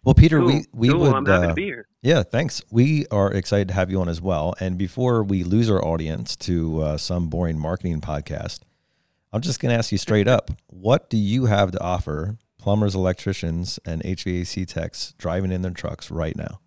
Well, 0.04 0.16
Peter, 0.16 0.40
Cool. 0.40 0.48
we 0.48 0.66
we 0.74 0.90
cool. 0.90 1.00
would. 1.02 1.14
I'm 1.14 1.28
uh, 1.28 1.48
to 1.48 1.54
be 1.54 1.66
here. 1.66 1.88
Yeah, 2.02 2.24
thanks. 2.24 2.62
We 2.72 3.06
are 3.12 3.32
excited 3.34 3.68
to 3.70 3.74
have 3.74 3.92
you 3.92 4.00
on 4.00 4.08
as 4.08 4.22
well. 4.22 4.54
And 4.60 4.78
before 4.78 5.24
we 5.24 5.44
lose 5.44 5.70
our 5.70 5.84
audience 5.84 6.36
to 6.38 6.82
uh, 6.82 6.98
some 6.98 7.28
boring 7.28 7.60
marketing 7.60 8.00
podcast, 8.00 8.60
I'm 9.34 9.42
just 9.42 9.60
going 9.60 9.72
to 9.72 9.78
ask 9.78 9.92
you 9.92 9.98
straight 9.98 10.28
up 10.28 10.52
what 10.68 11.10
do 11.10 11.18
you 11.18 11.46
have 11.48 11.72
to 11.72 11.82
offer 11.82 12.38
plumbers, 12.60 12.94
electricians, 12.94 13.80
and 13.86 14.04
HVAC 14.04 14.68
techs 14.68 15.14
driving 15.18 15.52
in 15.52 15.62
their 15.62 15.72
trucks 15.72 16.12
right 16.12 16.36
now? 16.36 16.60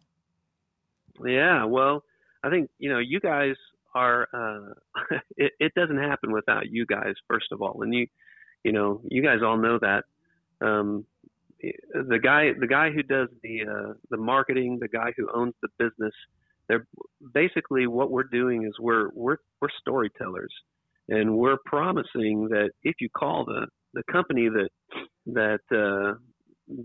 Yeah, 1.24 1.64
well, 1.64 2.02
I 2.42 2.50
think 2.50 2.70
you 2.78 2.90
know 2.90 2.98
you 2.98 3.20
guys 3.20 3.54
are. 3.94 4.28
Uh, 4.32 5.16
it, 5.36 5.52
it 5.60 5.72
doesn't 5.74 5.98
happen 5.98 6.32
without 6.32 6.70
you 6.70 6.86
guys, 6.86 7.14
first 7.28 7.46
of 7.52 7.62
all, 7.62 7.82
and 7.82 7.94
you, 7.94 8.06
you 8.64 8.72
know, 8.72 9.00
you 9.08 9.22
guys 9.22 9.38
all 9.44 9.58
know 9.58 9.78
that. 9.80 10.04
Um, 10.60 11.04
the 11.60 12.18
guy, 12.20 12.52
the 12.58 12.66
guy 12.66 12.90
who 12.90 13.02
does 13.02 13.28
the 13.42 13.62
uh, 13.62 13.92
the 14.10 14.16
marketing, 14.16 14.78
the 14.80 14.88
guy 14.88 15.12
who 15.16 15.28
owns 15.32 15.54
the 15.62 15.68
business, 15.78 16.14
they're 16.68 16.86
basically 17.34 17.86
what 17.86 18.10
we're 18.10 18.24
doing 18.24 18.64
is 18.64 18.72
we're 18.80 19.10
we're 19.14 19.36
we're 19.60 19.68
storytellers, 19.80 20.52
and 21.08 21.36
we're 21.36 21.58
promising 21.64 22.48
that 22.48 22.70
if 22.82 22.96
you 23.00 23.08
call 23.10 23.44
the 23.44 23.66
the 23.94 24.02
company 24.10 24.48
that 24.48 24.70
that 25.26 25.60
uh, 25.70 26.14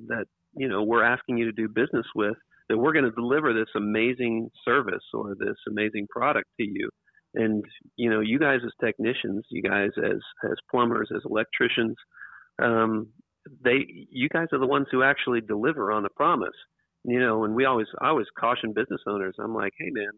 that 0.07 0.25
you 0.55 0.67
know 0.67 0.83
we're 0.83 1.03
asking 1.03 1.37
you 1.37 1.45
to 1.45 1.51
do 1.51 1.67
business 1.67 2.05
with 2.15 2.35
that 2.69 2.77
we're 2.77 2.93
going 2.93 3.05
to 3.05 3.11
deliver 3.11 3.53
this 3.53 3.69
amazing 3.75 4.49
service 4.65 5.03
or 5.13 5.35
this 5.39 5.55
amazing 5.69 6.07
product 6.09 6.47
to 6.59 6.65
you. 6.65 6.89
And 7.35 7.63
you 7.95 8.09
know, 8.09 8.19
you 8.19 8.39
guys 8.39 8.59
as 8.65 8.71
technicians, 8.83 9.45
you 9.49 9.61
guys 9.61 9.89
as 9.97 10.19
as 10.43 10.57
plumbers, 10.71 11.09
as 11.15 11.21
electricians, 11.25 11.95
um, 12.61 13.07
they 13.63 13.85
you 13.87 14.29
guys 14.29 14.47
are 14.51 14.59
the 14.59 14.67
ones 14.67 14.87
who 14.91 15.03
actually 15.03 15.41
deliver 15.41 15.91
on 15.91 16.03
the 16.03 16.09
promise. 16.15 16.55
You 17.03 17.19
know, 17.19 17.43
and 17.43 17.53
we 17.53 17.65
always 17.65 17.87
I 18.01 18.09
always 18.09 18.27
caution 18.39 18.73
business 18.73 19.01
owners. 19.07 19.35
I'm 19.39 19.53
like, 19.53 19.73
hey 19.77 19.89
man, 19.91 20.11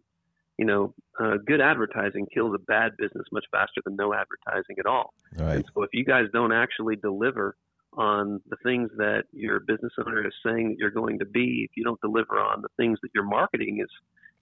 you 0.59 0.65
know, 0.65 0.93
uh, 1.21 1.37
good 1.47 1.61
advertising 1.61 2.27
kills 2.33 2.53
a 2.53 2.59
bad 2.59 2.91
business 2.97 3.25
much 3.31 3.45
faster 3.49 3.79
than 3.85 3.95
no 3.95 4.13
advertising 4.13 4.75
at 4.77 4.85
all. 4.85 5.13
Right. 5.37 5.55
And 5.55 5.65
so 5.73 5.83
if 5.83 5.89
you 5.93 6.03
guys 6.03 6.25
don't 6.33 6.51
actually 6.51 6.97
deliver 6.97 7.55
on 7.93 8.41
the 8.49 8.57
things 8.61 8.89
that 8.97 9.23
your 9.31 9.61
business 9.61 9.93
owner 10.05 10.27
is 10.27 10.33
saying 10.45 10.67
that 10.67 10.75
you're 10.77 10.91
going 10.91 11.19
to 11.19 11.25
be, 11.25 11.65
if 11.69 11.77
you 11.77 11.85
don't 11.85 12.01
deliver 12.01 12.37
on 12.37 12.61
the 12.61 12.67
things 12.75 12.99
that 13.01 13.09
your 13.15 13.23
marketing 13.23 13.79
is 13.81 13.89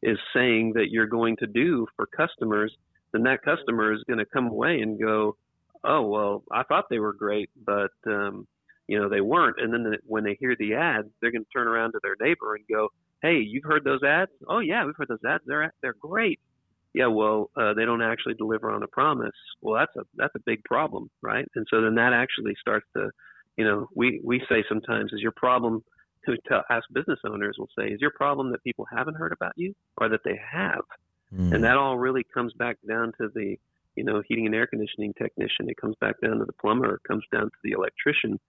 is 0.01 0.17
saying 0.33 0.73
that 0.73 0.89
you're 0.89 1.07
going 1.07 1.35
to 1.37 1.47
do 1.47 1.85
for 1.95 2.07
customers, 2.07 2.75
then 3.13 3.23
that 3.23 3.43
customer 3.43 3.93
is 3.93 4.03
going 4.07 4.19
to 4.19 4.25
come 4.25 4.47
away 4.47 4.79
and 4.81 4.99
go, 4.99 5.35
"Oh, 5.83 6.01
well, 6.01 6.43
I 6.51 6.63
thought 6.63 6.85
they 6.89 6.99
were 6.99 7.13
great, 7.13 7.51
but 7.63 7.91
um, 8.07 8.47
you 8.87 8.99
know 8.99 9.07
they 9.07 9.21
weren't." 9.21 9.57
And 9.59 9.71
then 9.71 9.95
when 10.07 10.23
they 10.23 10.35
hear 10.39 10.55
the 10.57 10.73
ads, 10.73 11.09
they're 11.21 11.31
going 11.31 11.45
to 11.45 11.49
turn 11.55 11.67
around 11.67 11.91
to 11.91 11.99
their 12.01 12.15
neighbor 12.19 12.55
and 12.55 12.65
go, 12.67 12.89
"Hey, 13.21 13.39
you've 13.39 13.63
heard 13.63 13.83
those 13.83 14.03
ads? 14.03 14.31
Oh 14.47 14.59
yeah, 14.59 14.85
we've 14.85 14.95
heard 14.95 15.09
those 15.09 15.23
ads. 15.27 15.43
They're 15.45 15.73
they're 15.81 15.95
great." 15.99 16.39
Yeah, 16.93 17.07
well, 17.07 17.51
uh, 17.55 17.73
they 17.73 17.85
don't 17.85 18.01
actually 18.01 18.33
deliver 18.35 18.71
on 18.71 18.81
a 18.81 18.87
promise. 18.87 19.35
Well, 19.61 19.75
that's 19.79 19.95
a 19.95 20.07
that's 20.15 20.35
a 20.35 20.39
big 20.45 20.63
problem, 20.63 21.09
right? 21.21 21.45
And 21.55 21.67
so 21.69 21.81
then 21.81 21.95
that 21.95 22.13
actually 22.13 22.55
starts 22.59 22.87
to, 22.95 23.11
you 23.55 23.65
know, 23.65 23.87
we 23.95 24.19
we 24.23 24.41
say 24.49 24.63
sometimes 24.67 25.13
is 25.13 25.21
your 25.21 25.33
problem 25.33 25.83
to 26.25 26.37
tell, 26.47 26.63
ask 26.69 26.85
business 26.93 27.19
owners 27.25 27.55
will 27.57 27.69
say, 27.77 27.87
is 27.87 28.01
your 28.01 28.11
problem 28.11 28.51
that 28.51 28.63
people 28.63 28.85
haven't 28.91 29.15
heard 29.15 29.31
about 29.31 29.53
you 29.55 29.73
or 29.97 30.09
that 30.09 30.21
they 30.23 30.39
have? 30.51 30.81
Mm. 31.33 31.53
And 31.53 31.63
that 31.63 31.77
all 31.77 31.97
really 31.97 32.25
comes 32.33 32.53
back 32.53 32.77
down 32.87 33.13
to 33.19 33.29
the, 33.33 33.57
you 33.95 34.03
know, 34.03 34.21
heating 34.27 34.45
and 34.45 34.55
air 34.55 34.67
conditioning 34.67 35.13
technician. 35.13 35.69
It 35.69 35.77
comes 35.77 35.95
back 35.99 36.15
down 36.21 36.39
to 36.39 36.45
the 36.45 36.53
plumber. 36.53 36.95
It 36.95 37.03
comes 37.07 37.23
down 37.31 37.45
to 37.45 37.57
the 37.63 37.71
electrician. 37.71 38.39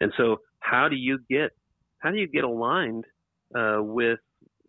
And 0.00 0.12
so, 0.16 0.38
how 0.60 0.88
do 0.88 0.96
you 0.96 1.18
get 1.28 1.50
how 1.98 2.10
do 2.10 2.16
you 2.16 2.26
get 2.26 2.44
aligned 2.44 3.04
uh, 3.54 3.82
with 3.82 4.18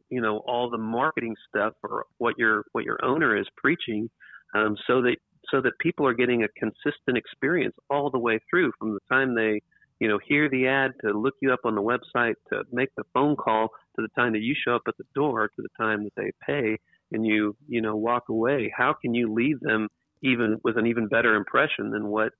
you 0.10 0.22
know 0.22 0.38
all 0.48 0.70
the 0.70 0.78
marketing 0.78 1.36
stuff 1.50 1.74
or 1.84 2.06
what 2.18 2.38
your 2.38 2.63
what 2.72 2.84
your 2.84 3.04
owner 3.04 3.36
is 3.36 3.48
preaching, 3.58 4.10
um, 4.56 4.75
so 4.88 5.02
that 5.02 5.18
so 5.52 5.62
that 5.62 5.74
people 5.80 6.06
are 6.06 6.13
getting 6.13 6.44
a 6.44 6.48
consistent 6.58 7.18
experience 7.18 7.75
all 7.90 8.10
the 8.10 8.20
way 8.20 8.40
through 8.50 8.72
from 8.80 8.94
the 8.94 9.00
time 9.10 9.36
they 9.36 9.62
you 10.04 10.10
know, 10.10 10.20
hear 10.28 10.50
the 10.50 10.68
ad, 10.68 10.92
to 11.02 11.18
look 11.18 11.36
you 11.42 11.54
up 11.54 11.62
on 11.63 11.75
the 11.75 11.82
website, 11.82 12.34
to 12.50 12.63
make 12.74 12.90
the 12.98 13.06
phone 13.13 13.38
call, 13.38 13.70
to 13.96 14.02
the 14.02 14.10
time 14.22 14.34
that 14.34 14.42
you 14.42 14.54
show 14.54 14.75
up 14.75 14.82
at 14.86 14.98
the 14.98 15.06
door, 15.16 15.48
to 15.48 15.62
the 15.62 15.70
time 15.78 16.04
that 16.04 16.13
they 16.18 16.32
pay, 16.46 16.78
and 17.13 17.25
you, 17.25 17.56
you 17.70 17.82
know, 17.82 17.96
walk 17.96 18.28
away. 18.28 18.70
How 18.75 18.94
can 18.94 19.13
you 19.13 19.34
leave 19.34 19.62
them 19.62 19.88
even 20.22 20.60
with 20.62 20.78
an 20.78 20.88
even 20.88 21.08
better 21.08 21.36
impression 21.36 21.90
than 21.92 22.08
what, 22.08 22.34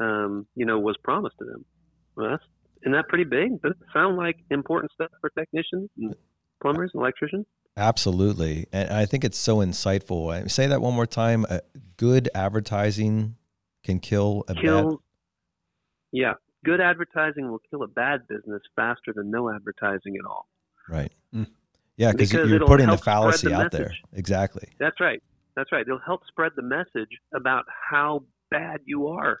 um, 0.00 0.48
you 0.56 0.66
know, 0.66 0.80
was 0.80 0.96
promised 1.04 1.36
to 1.38 1.44
them? 1.44 1.64
Well, 2.16 2.30
that's 2.30 2.42
isn't 2.84 2.92
that 2.92 3.08
pretty 3.08 3.24
big? 3.24 3.62
Does 3.62 3.72
it 3.72 3.86
sound 3.92 4.16
like 4.16 4.36
important 4.50 4.92
stuff 4.92 5.10
for 5.20 5.30
technicians 5.30 5.88
and 5.96 6.14
plumbers 6.60 6.90
and 6.92 7.00
electricians? 7.00 7.46
Absolutely, 7.76 8.66
and 8.72 8.90
I 8.90 9.06
think 9.06 9.24
it's 9.24 9.38
so 9.38 9.56
insightful. 9.56 10.32
I 10.32 10.46
Say 10.46 10.68
that 10.68 10.80
one 10.80 10.94
more 10.94 11.06
time. 11.06 11.44
Uh, 11.48 11.58
good 11.96 12.28
advertising 12.34 13.36
can 13.82 13.98
kill 13.98 14.44
a 14.48 14.54
kill, 14.54 14.90
bad. 14.90 14.98
Yeah, 16.12 16.32
good 16.64 16.80
advertising 16.80 17.50
will 17.50 17.62
kill 17.70 17.82
a 17.82 17.88
bad 17.88 18.28
business 18.28 18.62
faster 18.76 19.12
than 19.14 19.30
no 19.30 19.52
advertising 19.52 20.16
at 20.16 20.24
all. 20.24 20.46
Right. 20.88 21.12
Mm. 21.34 21.48
Yeah, 21.96 22.12
because 22.12 22.32
you're 22.32 22.66
putting 22.66 22.88
the 22.88 22.98
fallacy 22.98 23.48
the 23.48 23.54
out 23.54 23.70
there. 23.72 23.92
Exactly. 24.12 24.68
That's 24.78 25.00
right. 25.00 25.22
That's 25.56 25.72
right. 25.72 25.82
It'll 25.82 25.98
help 25.98 26.22
spread 26.26 26.52
the 26.56 26.62
message 26.62 27.10
about 27.34 27.64
how 27.90 28.24
bad 28.50 28.80
you 28.84 29.08
are. 29.08 29.40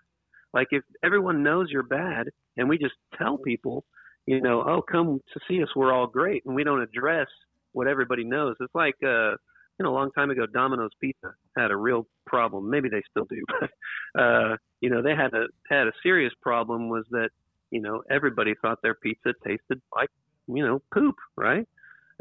Like 0.52 0.68
if 0.70 0.84
everyone 1.02 1.42
knows 1.42 1.68
you're 1.70 1.82
bad 1.82 2.28
and 2.56 2.68
we 2.68 2.78
just 2.78 2.94
tell 3.18 3.38
people, 3.38 3.84
you 4.26 4.40
know, 4.40 4.62
oh, 4.62 4.82
come 4.82 5.20
to 5.32 5.40
see 5.48 5.62
us, 5.62 5.68
we're 5.74 5.92
all 5.92 6.06
great, 6.06 6.44
and 6.46 6.54
we 6.54 6.64
don't 6.64 6.80
address 6.80 7.28
what 7.72 7.86
everybody 7.86 8.24
knows. 8.24 8.56
It's 8.60 8.74
like 8.74 8.96
uh, 9.04 9.32
you 9.78 9.84
know, 9.84 9.90
a 9.90 9.96
long 9.96 10.12
time 10.12 10.30
ago, 10.30 10.46
Domino's 10.46 10.92
Pizza 11.00 11.34
had 11.56 11.70
a 11.70 11.76
real 11.76 12.06
problem. 12.26 12.70
Maybe 12.70 12.88
they 12.88 13.02
still 13.10 13.24
do, 13.24 13.42
uh, 14.18 14.56
you 14.80 14.90
know, 14.90 15.02
they 15.02 15.14
had 15.14 15.34
a 15.34 15.46
had 15.68 15.86
a 15.86 15.92
serious 16.02 16.32
problem. 16.40 16.88
Was 16.88 17.04
that 17.10 17.30
you 17.70 17.80
know 17.80 18.02
everybody 18.10 18.54
thought 18.62 18.78
their 18.82 18.94
pizza 18.94 19.34
tasted 19.46 19.80
like 19.94 20.10
you 20.46 20.64
know 20.64 20.80
poop, 20.92 21.16
right? 21.36 21.66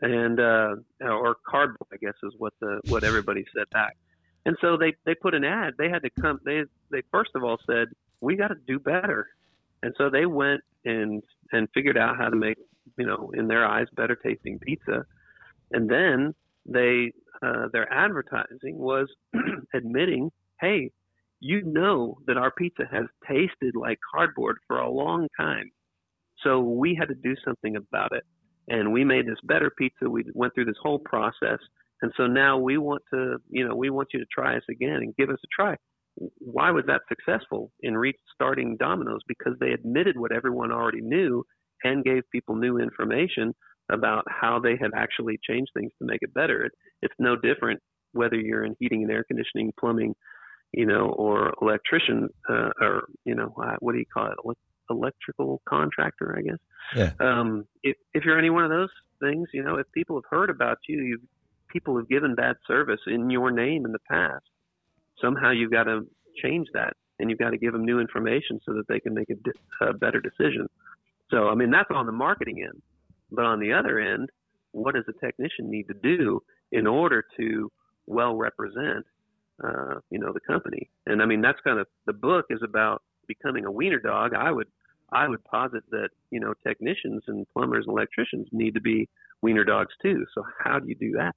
And 0.01 0.39
uh, 0.39 0.75
or 1.01 1.35
cardboard, 1.47 1.87
I 1.93 1.97
guess, 1.97 2.15
is 2.23 2.33
what 2.37 2.53
the 2.59 2.81
what 2.87 3.03
everybody 3.03 3.45
said 3.55 3.69
back. 3.71 3.95
And 4.45 4.57
so 4.59 4.75
they 4.75 4.95
they 5.05 5.13
put 5.13 5.35
an 5.35 5.43
ad. 5.43 5.75
They 5.77 5.89
had 5.89 6.01
to 6.03 6.09
come. 6.21 6.39
They 6.43 6.63
they 6.91 7.03
first 7.11 7.31
of 7.35 7.43
all 7.43 7.59
said 7.67 7.89
we 8.19 8.35
got 8.35 8.47
to 8.47 8.55
do 8.67 8.79
better. 8.79 9.27
And 9.83 9.93
so 9.97 10.09
they 10.09 10.25
went 10.25 10.61
and 10.85 11.21
and 11.51 11.67
figured 11.73 11.97
out 11.97 12.17
how 12.17 12.29
to 12.29 12.35
make 12.35 12.57
you 12.97 13.05
know 13.05 13.31
in 13.35 13.47
their 13.47 13.65
eyes 13.65 13.87
better 13.95 14.15
tasting 14.15 14.57
pizza. 14.59 15.05
And 15.71 15.89
then 15.89 16.33
they 16.65 17.11
uh, 17.45 17.67
their 17.73 17.91
advertising 17.91 18.77
was 18.77 19.07
admitting, 19.75 20.31
hey, 20.61 20.89
you 21.41 21.61
know 21.65 22.17
that 22.25 22.37
our 22.37 22.51
pizza 22.51 22.83
has 22.89 23.03
tasted 23.27 23.75
like 23.75 23.99
cardboard 24.13 24.57
for 24.65 24.79
a 24.79 24.89
long 24.89 25.27
time. 25.37 25.69
So 26.41 26.61
we 26.61 26.95
had 26.97 27.09
to 27.09 27.15
do 27.15 27.35
something 27.43 27.75
about 27.75 28.13
it. 28.13 28.23
And 28.69 28.93
we 28.93 29.03
made 29.03 29.27
this 29.27 29.39
better 29.43 29.69
pizza. 29.77 30.09
We 30.09 30.23
went 30.33 30.55
through 30.55 30.65
this 30.65 30.77
whole 30.81 30.99
process. 30.99 31.59
And 32.01 32.13
so 32.15 32.27
now 32.27 32.57
we 32.57 32.77
want 32.77 33.03
to, 33.13 33.37
you 33.49 33.67
know, 33.67 33.75
we 33.75 33.89
want 33.89 34.09
you 34.13 34.19
to 34.19 34.25
try 34.33 34.55
us 34.55 34.63
again 34.69 34.97
and 34.97 35.15
give 35.17 35.29
us 35.29 35.39
a 35.43 35.47
try. 35.53 35.75
Why 36.39 36.71
was 36.71 36.85
that 36.87 37.01
successful 37.09 37.71
in 37.81 37.97
restarting 37.97 38.77
Domino's? 38.77 39.21
Because 39.27 39.53
they 39.59 39.71
admitted 39.71 40.17
what 40.17 40.31
everyone 40.31 40.71
already 40.71 41.01
knew 41.01 41.43
and 41.83 42.03
gave 42.03 42.23
people 42.31 42.55
new 42.55 42.77
information 42.77 43.53
about 43.91 44.23
how 44.29 44.59
they 44.59 44.77
had 44.79 44.91
actually 44.95 45.39
changed 45.47 45.71
things 45.73 45.91
to 45.99 46.05
make 46.05 46.19
it 46.21 46.33
better. 46.33 46.65
It, 46.65 46.71
it's 47.01 47.13
no 47.19 47.35
different 47.35 47.81
whether 48.13 48.35
you're 48.35 48.63
in 48.63 48.75
heating 48.79 49.03
and 49.03 49.11
air 49.11 49.23
conditioning, 49.23 49.73
plumbing, 49.79 50.15
you 50.71 50.85
know, 50.85 51.09
or 51.17 51.53
electrician, 51.61 52.29
uh, 52.49 52.69
or 52.79 53.03
you 53.25 53.35
know, 53.35 53.53
uh, 53.61 53.75
what 53.79 53.93
do 53.93 53.99
you 53.99 54.05
call 54.05 54.27
it? 54.27 54.57
Electrical 54.89 55.61
contractor, 55.67 56.35
I 56.37 56.41
guess. 56.41 56.57
Yeah. 56.95 57.11
Um, 57.19 57.65
if 57.83 57.97
if 58.13 58.23
you're 58.23 58.37
any 58.37 58.49
one 58.49 58.63
of 58.63 58.69
those 58.69 58.89
things, 59.21 59.47
you 59.53 59.63
know, 59.63 59.77
if 59.77 59.91
people 59.93 60.15
have 60.17 60.29
heard 60.29 60.49
about 60.49 60.77
you, 60.87 61.01
you 61.01 61.19
people 61.69 61.97
have 61.97 62.07
given 62.07 62.35
bad 62.35 62.55
service 62.67 62.99
in 63.07 63.29
your 63.29 63.51
name 63.51 63.85
in 63.85 63.91
the 63.91 63.99
past. 64.09 64.45
Somehow 65.21 65.51
you've 65.51 65.71
got 65.71 65.83
to 65.83 66.07
change 66.41 66.67
that, 66.73 66.93
and 67.19 67.29
you've 67.29 67.39
got 67.39 67.51
to 67.51 67.57
give 67.57 67.73
them 67.73 67.85
new 67.85 67.99
information 67.99 68.59
so 68.65 68.73
that 68.73 68.87
they 68.87 68.99
can 68.99 69.13
make 69.13 69.29
a, 69.29 69.35
di- 69.35 69.87
a 69.89 69.93
better 69.93 70.19
decision. 70.19 70.67
So, 71.29 71.49
I 71.49 71.55
mean, 71.55 71.71
that's 71.71 71.89
on 71.93 72.05
the 72.05 72.11
marketing 72.11 72.63
end. 72.63 72.81
But 73.31 73.45
on 73.45 73.59
the 73.59 73.73
other 73.73 73.99
end, 73.99 74.29
what 74.71 74.95
does 74.95 75.05
a 75.07 75.25
technician 75.25 75.69
need 75.69 75.87
to 75.87 75.93
do 75.93 76.41
in 76.71 76.85
order 76.87 77.23
to 77.37 77.71
well 78.05 78.35
represent, 78.35 79.05
uh, 79.63 79.95
you 80.09 80.19
know, 80.19 80.33
the 80.33 80.39
company? 80.39 80.89
And 81.05 81.21
I 81.21 81.25
mean, 81.25 81.41
that's 81.41 81.59
kind 81.63 81.79
of 81.79 81.87
the 82.05 82.13
book 82.13 82.45
is 82.49 82.59
about 82.63 83.01
becoming 83.27 83.65
a 83.65 83.71
wiener 83.71 83.99
dog. 83.99 84.33
I 84.33 84.51
would 84.51 84.67
I 85.11 85.27
would 85.27 85.43
posit 85.45 85.83
that 85.91 86.09
you 86.31 86.39
know 86.39 86.53
technicians 86.65 87.23
and 87.27 87.45
plumbers 87.53 87.85
and 87.87 87.93
electricians 87.93 88.47
need 88.51 88.73
to 88.73 88.81
be 88.81 89.09
wiener 89.41 89.63
dogs 89.63 89.93
too. 90.01 90.25
So 90.33 90.43
how 90.63 90.79
do 90.79 90.87
you 90.87 90.95
do 90.95 91.11
that? 91.17 91.35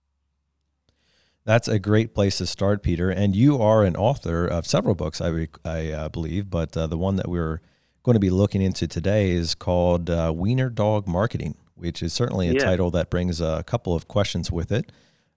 That's 1.47 1.69
a 1.69 1.79
great 1.79 2.15
place 2.15 2.37
to 2.39 2.47
start, 2.47 2.83
Peter. 2.83 3.09
And 3.09 3.35
you 3.35 3.63
are 3.63 3.85
an 3.85 3.97
author 3.97 4.47
of 4.47 4.67
several 4.67 4.95
books, 4.95 5.23
I, 5.23 5.49
I 5.65 5.91
uh, 5.93 6.09
believe, 6.11 6.51
but 6.51 6.77
uh, 6.77 6.87
the 6.87 6.99
one 6.99 7.17
that 7.17 7.29
we're 7.29 7.63
going 8.03 8.15
to 8.15 8.21
be 8.21 8.31
looking 8.31 8.61
into 8.61 8.87
today 8.87 9.31
is 9.31 9.55
called 9.55 10.11
uh, 10.11 10.33
Wiener 10.37 10.69
Dog 10.69 11.09
Marketing 11.09 11.55
which 11.77 12.03
is 12.03 12.13
certainly 12.13 12.49
a 12.49 12.55
yeah. 12.55 12.61
title 12.61 12.91
that 12.91 13.11
brings 13.11 13.41
a 13.41 13.63
couple 13.65 13.95
of 13.95 14.09
questions 14.09 14.51
with 14.51 14.73
it. 14.73 14.91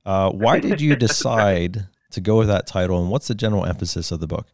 Uh, 0.05 0.31
why 0.31 0.59
did 0.59 0.81
you 0.81 0.95
decide 1.07 1.87
to 2.11 2.21
go 2.21 2.37
with 2.37 2.47
that 2.47 2.65
title, 2.65 2.99
and 2.99 3.11
what's 3.11 3.27
the 3.27 3.35
general 3.35 3.65
emphasis 3.65 4.11
of 4.11 4.19
the 4.19 4.27
book? 4.27 4.47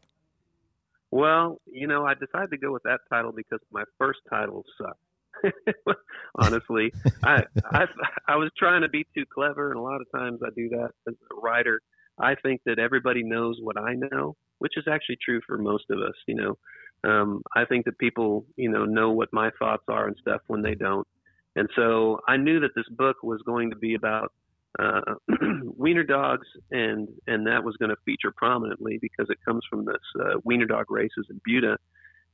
Well, 1.12 1.62
you 1.66 1.88
know, 1.88 2.06
I 2.06 2.14
decided 2.16 2.52
to 2.52 2.58
go 2.58 2.74
with 2.74 2.84
that 2.84 3.00
title 3.10 3.32
because 3.32 3.60
my 3.72 3.84
first 3.98 4.20
title 4.30 4.66
sucked. 4.78 5.00
Honestly, 6.36 6.92
I, 7.24 7.44
I 7.72 7.86
I 8.28 8.36
was 8.36 8.52
trying 8.58 8.82
to 8.82 8.90
be 8.90 9.06
too 9.16 9.26
clever, 9.34 9.72
and 9.72 9.80
a 9.80 9.84
lot 9.84 10.02
of 10.02 10.08
times 10.14 10.40
I 10.44 10.50
do 10.56 10.70
that 10.70 10.90
as 11.08 11.14
a 11.14 11.36
writer. 11.42 11.82
I 12.20 12.36
think 12.36 12.62
that 12.66 12.80
everybody 12.80 13.24
knows 13.24 13.58
what 13.62 13.78
I 13.78 13.94
know, 13.94 14.36
which 14.60 14.78
is 14.78 14.86
actually 14.90 15.18
true 15.24 15.42
for 15.46 15.58
most 15.58 15.86
of 15.90 16.00
us. 16.00 16.16
You 16.28 16.36
know, 16.36 17.10
um, 17.10 17.42
I 17.56 17.66
think 17.66 17.86
that 17.86 17.98
people, 17.98 18.46
you 18.56 18.70
know, 18.70 18.86
know 18.86 19.12
what 19.12 19.30
my 19.32 19.52
thoughts 19.60 19.84
are 19.88 20.08
and 20.08 20.16
stuff 20.20 20.42
when 20.48 20.62
they 20.62 20.76
don't. 20.76 21.08
And 21.56 21.70
so 21.76 22.20
I 22.28 22.38
knew 22.38 22.60
that 22.62 22.76
this 22.76 22.88
book 22.92 23.18
was 23.24 23.42
going 23.46 23.70
to 23.70 23.76
be 23.76 23.96
about 23.96 24.32
uh, 24.80 25.16
wiener 25.64 26.04
dogs, 26.04 26.48
and 26.72 27.08
and 27.28 27.48
that 27.48 27.64
was 27.64 27.78
going 27.78 27.90
to 27.90 27.96
feature 28.06 28.34
prominently 28.36 28.98
because 29.02 29.30
it 29.30 29.38
comes 29.46 29.64
from 29.70 29.86
this 29.86 29.96
uh, 30.20 30.40
wiener 30.44 30.66
dog 30.66 30.86
races 30.90 31.28
in 31.30 31.40
Buda. 31.46 31.78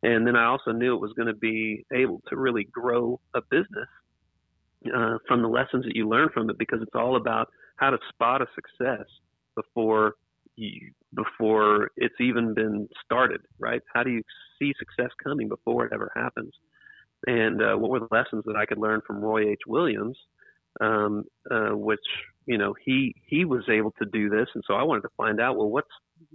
And 0.04 0.26
then 0.26 0.36
I 0.36 0.46
also 0.46 0.72
knew 0.72 0.96
it 0.96 1.02
was 1.02 1.14
going 1.14 1.28
to 1.28 1.34
be 1.34 1.86
able 1.94 2.22
to 2.30 2.36
really 2.36 2.64
grow 2.64 3.20
a 3.36 3.42
business 3.50 3.88
uh, 4.96 5.18
from 5.28 5.42
the 5.42 5.48
lessons 5.48 5.86
that 5.86 5.96
you 5.96 6.10
learn 6.10 6.30
from 6.34 6.50
it, 6.50 6.58
because 6.58 6.82
it's 6.82 6.96
all 6.96 7.16
about 7.16 7.50
how 7.76 7.92
to 7.92 7.98
spot 8.10 8.42
a 8.42 8.48
success 8.56 9.06
before 9.56 10.16
you, 10.56 10.92
before 11.14 11.92
it's 11.98 12.20
even 12.20 12.54
been 12.54 12.88
started, 13.06 13.42
right? 13.60 13.82
How 13.94 14.02
do 14.04 14.10
you 14.10 14.24
see 14.58 14.74
success 14.80 15.12
coming 15.24 15.48
before 15.48 15.86
it 15.86 15.94
ever 15.94 16.12
happens? 16.16 16.54
and 17.28 17.62
uh, 17.62 17.76
what 17.76 17.92
were 17.92 18.00
the 18.00 18.08
lessons 18.12 18.44
that 18.46 18.56
I 18.56 18.66
could 18.66 18.78
learn 18.78 19.02
from 19.06 19.22
Roy 19.22 19.52
H. 19.52 19.62
Williams, 19.68 20.18
um, 20.80 21.24
uh, 21.50 21.76
which 21.76 22.00
you 22.46 22.58
know 22.58 22.74
he 22.84 23.16
he 23.28 23.46
was 23.46 23.64
able 23.70 23.92
to 24.02 24.06
do 24.12 24.30
this, 24.30 24.48
and 24.56 24.64
so 24.66 24.74
I 24.74 24.84
wanted 24.84 25.02
to 25.02 25.10
find 25.18 25.40
out 25.40 25.58
well 25.58 25.70
what's 25.70 25.90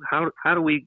how 0.09 0.31
how 0.42 0.55
do 0.55 0.62
we 0.62 0.87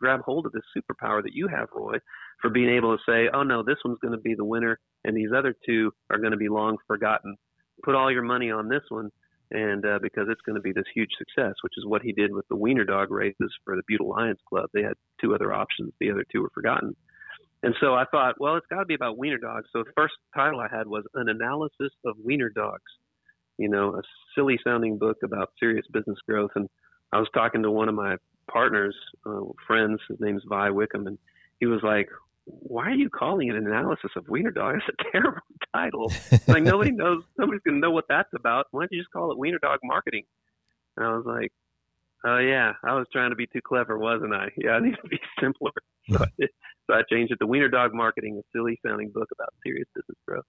grab 0.00 0.20
hold 0.20 0.46
of 0.46 0.52
this 0.52 0.62
superpower 0.76 1.22
that 1.22 1.34
you 1.34 1.48
have, 1.48 1.68
Roy, 1.74 1.98
for 2.40 2.50
being 2.50 2.70
able 2.70 2.96
to 2.96 3.02
say, 3.06 3.28
oh 3.32 3.42
no, 3.42 3.62
this 3.62 3.78
one's 3.84 3.98
going 4.00 4.12
to 4.12 4.20
be 4.20 4.34
the 4.34 4.44
winner, 4.44 4.78
and 5.04 5.16
these 5.16 5.30
other 5.36 5.54
two 5.66 5.92
are 6.10 6.18
going 6.18 6.32
to 6.32 6.38
be 6.38 6.48
long 6.48 6.76
forgotten. 6.86 7.36
Put 7.84 7.94
all 7.94 8.10
your 8.10 8.22
money 8.22 8.50
on 8.50 8.68
this 8.68 8.82
one, 8.88 9.10
and 9.50 9.84
uh, 9.84 9.98
because 10.02 10.26
it's 10.28 10.40
going 10.42 10.56
to 10.56 10.62
be 10.62 10.72
this 10.72 10.84
huge 10.94 11.10
success, 11.16 11.54
which 11.62 11.74
is 11.76 11.86
what 11.86 12.02
he 12.02 12.12
did 12.12 12.32
with 12.32 12.46
the 12.48 12.56
Wiener 12.56 12.84
Dog 12.84 13.10
races 13.10 13.52
for 13.64 13.76
the 13.76 13.82
Buda 13.86 14.04
Lions 14.04 14.40
Club. 14.48 14.68
They 14.74 14.82
had 14.82 14.94
two 15.20 15.34
other 15.34 15.52
options; 15.52 15.92
the 16.00 16.10
other 16.10 16.24
two 16.30 16.42
were 16.42 16.50
forgotten. 16.54 16.94
And 17.62 17.74
so 17.80 17.94
I 17.94 18.04
thought, 18.10 18.36
well, 18.38 18.56
it's 18.56 18.66
got 18.70 18.80
to 18.80 18.84
be 18.84 18.94
about 18.94 19.18
wiener 19.18 19.38
dogs. 19.38 19.68
So 19.72 19.82
the 19.82 19.92
first 19.96 20.14
title 20.34 20.60
I 20.60 20.68
had 20.70 20.86
was 20.86 21.04
an 21.14 21.28
analysis 21.28 21.92
of 22.04 22.14
wiener 22.22 22.50
dogs. 22.50 22.90
You 23.58 23.68
know, 23.68 23.96
a 23.96 24.02
silly 24.36 24.58
sounding 24.62 24.98
book 24.98 25.16
about 25.24 25.50
serious 25.58 25.84
business 25.92 26.18
growth. 26.28 26.52
And 26.54 26.68
I 27.12 27.18
was 27.18 27.28
talking 27.34 27.62
to 27.64 27.70
one 27.70 27.88
of 27.88 27.96
my 27.96 28.16
partners, 28.50 28.96
uh, 29.26 29.40
friends. 29.66 30.00
His 30.08 30.18
name's 30.20 30.42
Vi 30.48 30.70
Wickham, 30.70 31.06
and 31.06 31.18
he 31.60 31.66
was 31.66 31.80
like, 31.82 32.08
"Why 32.44 32.86
are 32.86 32.94
you 32.94 33.10
calling 33.10 33.48
it 33.48 33.56
an 33.56 33.66
analysis 33.66 34.10
of 34.16 34.28
wiener 34.28 34.50
dog? 34.50 34.76
It's 34.76 34.98
a 35.00 35.10
terrible 35.12 35.40
title. 35.74 36.12
like 36.46 36.62
nobody 36.62 36.90
knows. 37.02 37.22
Nobody's 37.38 37.62
gonna 37.64 37.78
know 37.78 37.90
what 37.90 38.06
that's 38.08 38.32
about. 38.34 38.66
Why 38.70 38.82
don't 38.82 38.92
you 38.92 39.00
just 39.00 39.12
call 39.12 39.30
it 39.32 39.38
wiener 39.38 39.58
dog 39.60 39.80
marketing?" 39.84 40.24
And 40.96 41.06
I 41.06 41.10
was 41.16 41.24
like, 41.26 41.52
"Oh 42.24 42.38
yeah, 42.38 42.72
I 42.84 42.94
was 42.94 43.06
trying 43.12 43.30
to 43.30 43.36
be 43.36 43.46
too 43.46 43.60
clever, 43.62 43.98
wasn't 43.98 44.34
I? 44.34 44.48
Yeah, 44.56 44.72
I 44.72 44.80
need 44.80 44.96
to 45.02 45.08
be 45.08 45.20
simpler." 45.40 45.72
So 46.10 46.18
I, 46.24 46.46
so 46.86 46.94
I 46.94 47.02
changed 47.10 47.32
it 47.32 47.36
to 47.40 47.46
Wiener 47.46 47.68
Dog 47.68 47.92
Marketing, 47.94 48.40
a 48.40 48.42
silly 48.56 48.78
sounding 48.86 49.10
book 49.10 49.28
about 49.32 49.52
serious 49.64 49.86
business 49.94 50.16
growth. 50.26 50.44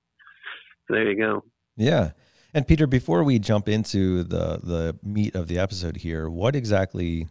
So 0.88 0.94
there 0.96 1.12
you 1.12 1.18
go. 1.18 1.44
Yeah. 1.76 2.12
And 2.54 2.68
Peter, 2.68 2.88
before 2.88 3.24
we 3.24 3.38
jump 3.40 3.70
into 3.70 4.24
the 4.24 4.60
the 4.64 4.98
meat 5.04 5.36
of 5.36 5.48
the 5.48 5.60
episode 5.60 5.98
here, 5.98 6.30
what 6.30 6.56
exactly 6.56 7.28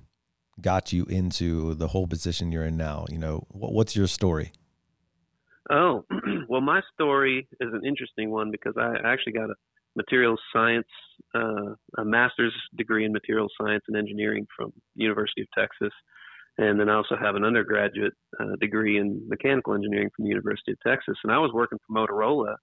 got 0.60 0.92
you 0.92 1.04
into 1.04 1.74
the 1.74 1.88
whole 1.88 2.06
position 2.06 2.52
you're 2.52 2.64
in 2.64 2.76
now? 2.76 3.06
You 3.10 3.18
know, 3.18 3.46
what, 3.48 3.72
what's 3.72 3.96
your 3.96 4.06
story? 4.06 4.52
Oh, 5.70 6.04
well, 6.48 6.60
my 6.60 6.80
story 6.94 7.46
is 7.60 7.72
an 7.72 7.82
interesting 7.84 8.30
one 8.30 8.50
because 8.50 8.74
I 8.78 8.94
actually 9.04 9.32
got 9.32 9.50
a 9.50 9.54
materials 9.96 10.40
science, 10.52 10.86
uh, 11.34 11.74
a 11.98 12.04
master's 12.04 12.54
degree 12.76 13.04
in 13.04 13.12
materials 13.12 13.52
science 13.60 13.84
and 13.88 13.96
engineering 13.96 14.46
from 14.56 14.72
University 14.94 15.42
of 15.42 15.48
Texas, 15.56 15.92
and 16.58 16.78
then 16.78 16.88
I 16.88 16.94
also 16.94 17.16
have 17.16 17.36
an 17.36 17.44
undergraduate 17.44 18.14
uh, 18.40 18.56
degree 18.60 18.98
in 18.98 19.22
mechanical 19.28 19.74
engineering 19.74 20.10
from 20.14 20.24
the 20.24 20.30
University 20.30 20.72
of 20.72 20.78
Texas. 20.86 21.16
And 21.22 21.32
I 21.32 21.38
was 21.38 21.52
working 21.52 21.78
for 21.86 21.94
Motorola, 21.94 22.56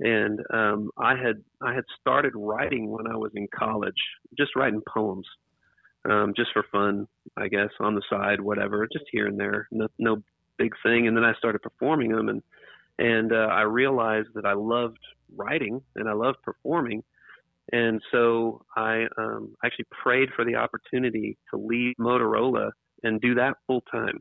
and 0.00 0.40
um, 0.52 0.90
I 0.96 1.14
had 1.16 1.42
I 1.60 1.74
had 1.74 1.84
started 2.00 2.32
writing 2.34 2.90
when 2.90 3.06
I 3.06 3.16
was 3.16 3.32
in 3.34 3.46
college, 3.54 4.00
just 4.38 4.56
writing 4.56 4.80
poems, 4.88 5.26
um, 6.08 6.32
just 6.36 6.50
for 6.52 6.64
fun, 6.70 7.06
I 7.36 7.48
guess, 7.48 7.70
on 7.80 7.94
the 7.94 8.02
side, 8.08 8.40
whatever, 8.40 8.86
just 8.92 9.04
here 9.10 9.26
and 9.26 9.38
there, 9.38 9.68
no, 9.70 9.88
no 9.98 10.22
big 10.56 10.72
thing. 10.82 11.06
And 11.06 11.16
then 11.16 11.24
I 11.24 11.34
started 11.34 11.62
performing 11.62 12.12
them, 12.12 12.28
and 12.28 12.42
and 12.98 13.32
uh, 13.32 13.48
I 13.50 13.62
realized 13.62 14.28
that 14.34 14.44
I 14.44 14.54
loved 14.54 14.98
writing 15.36 15.80
and 15.94 16.08
I 16.08 16.14
loved 16.14 16.38
performing. 16.42 17.04
And 17.72 18.00
so 18.10 18.64
I 18.76 19.06
um, 19.18 19.54
actually 19.64 19.84
prayed 20.02 20.30
for 20.34 20.44
the 20.44 20.56
opportunity 20.56 21.36
to 21.50 21.60
leave 21.60 21.94
Motorola 22.00 22.70
and 23.02 23.20
do 23.20 23.34
that 23.34 23.56
full 23.66 23.82
time. 23.92 24.20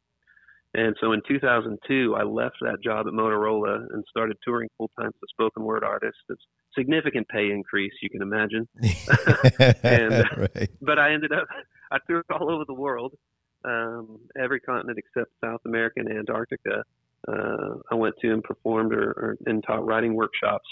And 0.73 0.95
so 1.01 1.13
in 1.13 1.21
2002, 1.27 2.15
I 2.15 2.23
left 2.23 2.57
that 2.61 2.83
job 2.83 3.07
at 3.07 3.13
Motorola 3.13 3.87
and 3.93 4.03
started 4.09 4.37
touring 4.43 4.69
full 4.77 4.91
time 4.99 5.07
as 5.07 5.13
a 5.23 5.27
spoken 5.29 5.63
word 5.63 5.83
artist. 5.83 6.17
It's 6.29 6.43
significant 6.77 7.27
pay 7.29 7.49
increase, 7.49 7.93
you 8.01 8.09
can 8.09 8.21
imagine. 8.21 8.67
and, 9.83 10.25
right. 10.37 10.69
But 10.81 10.99
I 10.99 11.13
ended 11.13 11.31
up, 11.31 11.47
I 11.91 11.97
toured 12.07 12.25
all 12.29 12.49
over 12.51 12.65
the 12.65 12.73
world, 12.73 13.13
um, 13.63 14.19
every 14.39 14.59
continent 14.59 14.97
except 14.97 15.31
South 15.43 15.61
America 15.65 15.99
and 15.99 16.11
Antarctica. 16.11 16.83
Uh, 17.27 17.75
I 17.91 17.95
went 17.95 18.15
to 18.21 18.31
and 18.31 18.43
performed 18.43 18.93
or, 18.93 19.11
or 19.11 19.37
and 19.45 19.63
taught 19.63 19.85
writing 19.85 20.13
workshops 20.13 20.67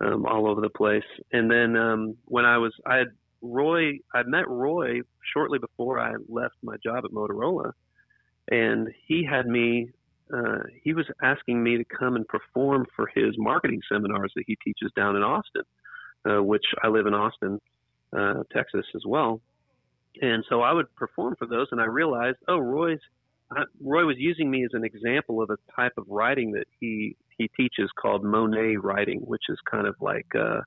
um, 0.00 0.26
all 0.26 0.48
over 0.48 0.60
the 0.60 0.70
place. 0.70 1.04
And 1.32 1.50
then 1.50 1.76
um, 1.76 2.16
when 2.24 2.44
I 2.44 2.58
was, 2.58 2.72
I 2.86 2.96
had 2.96 3.08
Roy, 3.40 3.98
I 4.14 4.22
met 4.24 4.48
Roy 4.48 5.00
shortly 5.32 5.58
before 5.58 5.98
I 5.98 6.14
left 6.28 6.54
my 6.62 6.76
job 6.82 7.04
at 7.04 7.10
Motorola, 7.10 7.72
and 8.50 8.88
he 9.06 9.24
had 9.24 9.46
me. 9.46 9.90
Uh, 10.32 10.60
he 10.82 10.94
was 10.94 11.04
asking 11.22 11.62
me 11.62 11.76
to 11.76 11.84
come 11.84 12.16
and 12.16 12.26
perform 12.26 12.86
for 12.96 13.06
his 13.14 13.34
marketing 13.36 13.80
seminars 13.90 14.32
that 14.34 14.44
he 14.46 14.56
teaches 14.64 14.90
down 14.96 15.14
in 15.14 15.22
Austin, 15.22 15.62
uh, 16.28 16.42
which 16.42 16.64
I 16.82 16.88
live 16.88 17.06
in 17.06 17.12
Austin, 17.12 17.60
uh, 18.16 18.42
Texas 18.50 18.86
as 18.94 19.02
well. 19.06 19.42
And 20.20 20.44
so 20.48 20.60
I 20.60 20.72
would 20.72 20.94
perform 20.94 21.36
for 21.38 21.46
those, 21.46 21.68
and 21.72 21.80
I 21.80 21.86
realized, 21.86 22.38
oh, 22.48 22.58
Roy's 22.58 23.00
Roy 23.82 24.04
was 24.04 24.16
using 24.18 24.50
me 24.50 24.64
as 24.64 24.70
an 24.72 24.84
example 24.84 25.42
of 25.42 25.50
a 25.50 25.56
type 25.76 25.92
of 25.98 26.04
writing 26.08 26.52
that 26.52 26.64
he 26.80 27.16
he 27.38 27.48
teaches 27.56 27.90
called 28.00 28.24
Monet 28.24 28.76
writing, 28.76 29.20
which 29.20 29.42
is 29.48 29.58
kind 29.70 29.86
of 29.86 29.94
like 30.00 30.26
uh, 30.38 30.60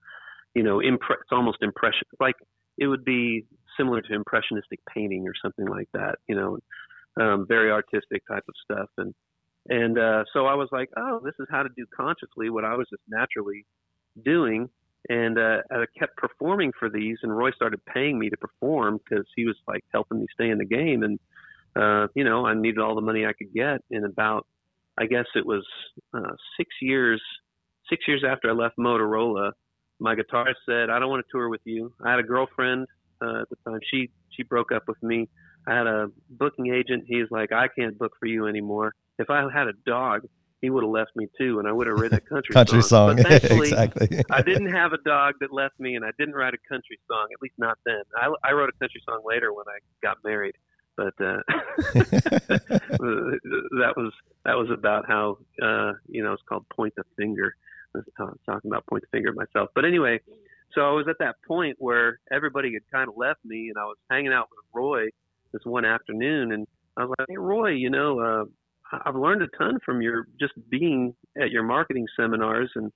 you 0.55 0.63
know, 0.63 0.77
impre- 0.77 1.19
it's 1.21 1.31
almost 1.31 1.57
impression 1.61 2.07
like 2.19 2.35
it 2.77 2.87
would 2.87 3.05
be 3.05 3.45
similar 3.77 4.01
to 4.01 4.13
impressionistic 4.13 4.79
painting 4.93 5.27
or 5.27 5.33
something 5.41 5.67
like 5.67 5.89
that, 5.93 6.15
you 6.27 6.35
know, 6.35 6.57
um, 7.21 7.45
very 7.47 7.71
artistic 7.71 8.23
type 8.27 8.43
of 8.47 8.55
stuff. 8.63 8.89
And 8.97 9.13
and 9.67 9.97
uh, 9.97 10.23
so 10.31 10.45
I 10.45 10.55
was 10.55 10.69
like, 10.71 10.89
oh, 10.97 11.21
this 11.23 11.33
is 11.39 11.47
how 11.49 11.63
to 11.63 11.69
do 11.75 11.85
consciously 11.95 12.49
what 12.49 12.63
I 12.63 12.75
was 12.75 12.87
just 12.89 13.01
naturally 13.07 13.65
doing. 14.23 14.69
And 15.09 15.37
uh, 15.37 15.57
I 15.71 15.85
kept 15.97 16.17
performing 16.17 16.71
for 16.79 16.89
these, 16.89 17.17
and 17.21 17.35
Roy 17.35 17.51
started 17.51 17.79
paying 17.85 18.17
me 18.17 18.29
to 18.29 18.37
perform 18.37 18.99
because 19.03 19.25
he 19.35 19.45
was 19.45 19.55
like 19.67 19.83
helping 19.93 20.19
me 20.19 20.27
stay 20.33 20.49
in 20.49 20.57
the 20.57 20.65
game. 20.65 21.03
And 21.03 21.19
uh, 21.75 22.07
you 22.15 22.23
know, 22.23 22.45
I 22.45 22.53
needed 22.53 22.79
all 22.79 22.95
the 22.95 23.01
money 23.01 23.25
I 23.25 23.33
could 23.33 23.53
get. 23.53 23.81
In 23.91 24.05
about, 24.05 24.47
I 24.97 25.05
guess 25.05 25.25
it 25.35 25.45
was 25.45 25.65
uh, 26.13 26.35
six 26.57 26.69
years, 26.81 27.21
six 27.89 28.07
years 28.07 28.23
after 28.27 28.49
I 28.49 28.53
left 28.53 28.77
Motorola, 28.79 29.51
my 29.99 30.15
guitarist 30.15 30.55
said, 30.67 30.89
"I 30.89 30.99
don't 30.99 31.09
want 31.09 31.25
to 31.25 31.31
tour 31.31 31.49
with 31.49 31.61
you." 31.65 31.93
I 32.03 32.11
had 32.11 32.19
a 32.19 32.23
girlfriend 32.23 32.87
uh, 33.21 33.41
at 33.41 33.49
the 33.49 33.55
time. 33.65 33.79
She 33.91 34.09
she 34.31 34.43
broke 34.43 34.71
up 34.71 34.83
with 34.87 35.01
me. 35.01 35.29
I 35.67 35.75
had 35.75 35.87
a 35.87 36.07
booking 36.29 36.73
agent. 36.73 37.05
He's 37.07 37.29
like, 37.31 37.51
"I 37.51 37.67
can't 37.67 37.97
book 37.97 38.13
for 38.19 38.25
you 38.25 38.47
anymore." 38.47 38.93
If 39.17 39.29
I 39.29 39.47
had 39.53 39.67
a 39.67 39.73
dog, 39.85 40.21
he 40.61 40.69
would 40.69 40.83
have 40.83 40.91
left 40.91 41.11
me 41.15 41.27
too, 41.37 41.59
and 41.59 41.67
I 41.67 41.71
would 41.71 41.87
have 41.87 41.99
written 41.99 42.17
a 42.17 42.21
country 42.21 42.53
country 42.59 42.81
song. 42.81 43.17
song. 43.17 43.31
Exactly. 43.41 44.23
I 44.31 44.41
didn't 44.41 44.71
have 44.71 44.93
a 44.93 44.97
dog 44.97 45.35
that 45.41 45.51
left 45.51 45.79
me, 45.79 45.95
and 45.95 46.05
I 46.05 46.11
didn't 46.17 46.35
write 46.35 46.53
a 46.53 46.69
country 46.69 46.99
song. 47.07 47.27
At 47.33 47.41
least 47.41 47.55
not 47.57 47.77
then. 47.85 48.01
I, 48.15 48.33
I 48.43 48.53
wrote 48.53 48.69
a 48.69 48.79
country 48.79 49.01
song 49.05 49.21
later 49.25 49.53
when 49.53 49.65
I 49.67 49.79
got 50.01 50.17
married, 50.23 50.55
but 50.95 51.13
uh, 51.19 51.41
that 51.93 53.93
was 53.95 54.13
that 54.45 54.57
was 54.57 54.69
about 54.71 55.05
how 55.07 55.37
uh, 55.61 55.93
you 56.07 56.23
know 56.23 56.33
it's 56.33 56.43
called 56.47 56.67
point 56.69 56.93
the 56.95 57.03
finger 57.17 57.55
I 57.95 58.23
was 58.23 58.37
talking 58.45 58.71
about 58.71 58.85
point 58.87 59.03
the 59.03 59.17
finger 59.17 59.29
at 59.29 59.35
myself. 59.35 59.69
But 59.73 59.85
anyway, 59.85 60.19
so 60.73 60.81
I 60.81 60.91
was 60.91 61.07
at 61.09 61.17
that 61.19 61.35
point 61.47 61.77
where 61.79 62.19
everybody 62.31 62.73
had 62.73 62.83
kind 62.91 63.09
of 63.09 63.15
left 63.17 63.39
me, 63.45 63.69
and 63.69 63.77
I 63.77 63.85
was 63.85 63.97
hanging 64.09 64.33
out 64.33 64.47
with 64.49 64.59
Roy 64.73 65.07
this 65.53 65.63
one 65.63 65.85
afternoon, 65.85 66.51
and 66.51 66.67
I 66.97 67.01
was 67.01 67.15
like, 67.17 67.27
"Hey, 67.29 67.37
Roy, 67.37 67.71
you 67.71 67.89
know, 67.89 68.19
uh, 68.19 68.45
I've 68.91 69.15
learned 69.15 69.41
a 69.41 69.47
ton 69.57 69.79
from 69.85 70.01
your 70.01 70.27
just 70.39 70.53
being 70.69 71.15
at 71.41 71.51
your 71.51 71.63
marketing 71.63 72.05
seminars, 72.19 72.71
and 72.75 72.91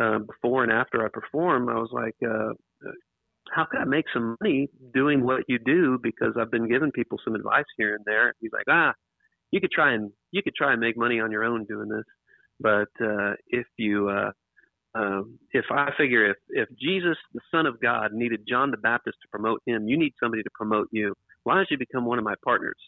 uh, 0.00 0.18
before 0.20 0.62
and 0.62 0.72
after 0.72 1.04
I 1.04 1.08
perform, 1.12 1.68
I 1.68 1.74
was 1.74 1.90
like." 1.92 2.16
Uh, 2.22 2.52
how 3.50 3.64
can 3.64 3.80
I 3.80 3.84
make 3.84 4.06
some 4.12 4.36
money 4.40 4.68
doing 4.94 5.24
what 5.24 5.42
you 5.48 5.58
do? 5.58 5.98
Because 6.02 6.34
I've 6.38 6.50
been 6.50 6.68
giving 6.68 6.90
people 6.90 7.18
some 7.24 7.34
advice 7.34 7.64
here 7.76 7.94
and 7.94 8.04
there. 8.04 8.34
He's 8.40 8.52
like, 8.52 8.64
ah, 8.68 8.92
you 9.50 9.60
could 9.60 9.70
try 9.70 9.92
and 9.92 10.10
you 10.32 10.42
could 10.42 10.54
try 10.54 10.72
and 10.72 10.80
make 10.80 10.96
money 10.96 11.20
on 11.20 11.30
your 11.30 11.44
own 11.44 11.64
doing 11.64 11.88
this. 11.88 12.04
But 12.60 12.88
uh, 13.04 13.34
if 13.48 13.66
you, 13.76 14.08
uh, 14.08 14.30
um, 14.94 15.38
if 15.52 15.66
I 15.70 15.90
figure 15.96 16.30
if 16.30 16.36
if 16.50 16.68
Jesus, 16.78 17.16
the 17.32 17.40
Son 17.50 17.66
of 17.66 17.80
God, 17.80 18.12
needed 18.12 18.40
John 18.48 18.70
the 18.70 18.76
Baptist 18.76 19.18
to 19.22 19.28
promote 19.30 19.60
him, 19.66 19.88
you 19.88 19.96
need 19.98 20.14
somebody 20.20 20.42
to 20.42 20.50
promote 20.54 20.88
you. 20.90 21.14
Why 21.44 21.54
don't 21.56 21.70
you 21.70 21.78
become 21.78 22.04
one 22.04 22.18
of 22.18 22.24
my 22.24 22.34
partners? 22.44 22.78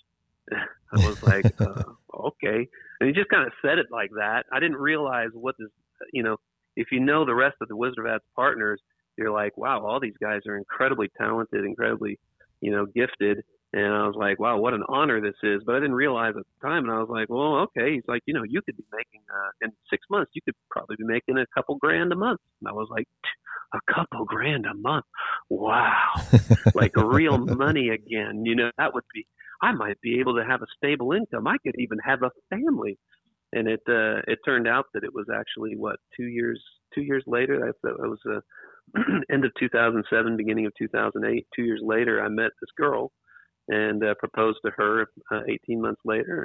I 0.92 1.06
was 1.06 1.22
like, 1.22 1.61
uh, 1.61 1.82
okay, 2.14 2.68
and 3.00 3.09
he 3.09 3.12
just 3.12 3.28
kind 3.28 3.46
of 3.46 3.52
said 3.62 3.78
it 3.78 3.87
like 3.90 4.11
that. 4.16 4.44
I 4.52 4.61
didn't 4.61 4.76
realize 4.76 5.30
what 5.35 5.56
this, 5.59 5.68
you 6.12 6.22
know, 6.22 6.37
if 6.76 6.88
you 6.92 7.00
know 7.00 7.24
the 7.24 7.35
rest 7.35 7.56
of 7.61 7.68
the 7.68 7.76
Wizard 7.76 7.98
of 7.98 8.06
Ads 8.06 8.24
partners, 8.35 8.80
you're 9.16 9.32
like, 9.32 9.56
wow, 9.56 9.85
all 9.85 10.00
these 10.00 10.16
guys 10.20 10.40
are 10.46 10.56
incredibly 10.56 11.09
talented, 11.18 11.64
incredibly, 11.64 12.18
you 12.61 12.70
know, 12.70 12.87
gifted, 12.87 13.42
and 13.72 13.92
I 13.92 14.06
was 14.06 14.14
like, 14.16 14.38
wow, 14.38 14.59
what 14.59 14.74
an 14.74 14.85
honor 14.88 15.20
this 15.20 15.35
is. 15.42 15.62
But 15.66 15.74
I 15.76 15.80
didn't 15.80 15.96
realize 15.96 16.35
at 16.37 16.44
the 16.44 16.66
time. 16.66 16.85
And 16.85 16.92
I 16.92 16.98
was 16.98 17.11
like, 17.11 17.28
well, 17.28 17.66
okay. 17.66 17.94
He's 17.94 18.09
like, 18.09 18.22
you 18.24 18.32
know, 18.32 18.42
you 18.42 18.62
could 18.62 18.76
be 18.76 18.85
making, 18.90 19.20
uh, 19.30 19.50
in 19.61 19.72
six 19.90 20.06
months, 20.09 20.30
you 20.35 20.40
could 20.42 20.54
probably 20.70 20.96
be 20.96 21.04
making 21.04 21.37
a 21.37 21.44
couple 21.54 21.76
grand 21.76 22.11
a 22.12 22.16
month. 22.16 22.40
And 22.61 22.68
I 22.68 22.72
was 22.72 22.88
like, 22.90 23.06
a 23.74 23.92
couple 23.92 24.24
grand 24.24 24.64
a 24.64 24.74
month. 24.74 25.04
Wow. 25.50 26.14
like 26.74 26.96
real 26.96 27.37
money 27.37 27.90
again. 27.90 28.46
You 28.46 28.54
know, 28.54 28.70
that 28.78 28.94
would 28.94 29.04
be, 29.12 29.26
I 29.62 29.73
might 29.73 30.01
be 30.01 30.21
able 30.21 30.35
to 30.37 30.45
have 30.45 30.62
a 30.62 30.66
stable 30.77 31.12
income. 31.12 31.47
I 31.47 31.57
could 31.59 31.75
even 31.79 31.99
have 32.05 32.23
a 32.23 32.31
family. 32.51 32.99
And 33.53 33.69
it, 33.69 33.81
uh, 33.88 34.21
it 34.27 34.38
turned 34.45 34.69
out 34.69 34.87
that 34.92 35.05
it 35.05 35.14
was 35.14 35.27
actually 35.33 35.77
what, 35.77 35.97
two 36.16 36.27
years, 36.27 36.62
two 36.95 37.03
years 37.03 37.25
later, 37.27 37.59
that, 37.61 37.75
that 37.83 37.99
was, 37.99 38.19
uh, 38.29 38.40
end 39.33 39.45
of 39.45 39.53
2007, 39.59 40.37
beginning 40.37 40.66
of 40.66 40.73
2008. 40.79 41.47
Two 41.55 41.62
years 41.62 41.81
later, 41.83 42.23
I 42.23 42.29
met 42.29 42.51
this 42.61 42.71
girl 42.77 43.12
and 43.69 44.05
uh, 44.05 44.14
proposed 44.19 44.59
to 44.64 44.73
her 44.77 45.07
uh, 45.33 45.40
18 45.49 45.81
months 45.81 46.01
later 46.05 46.45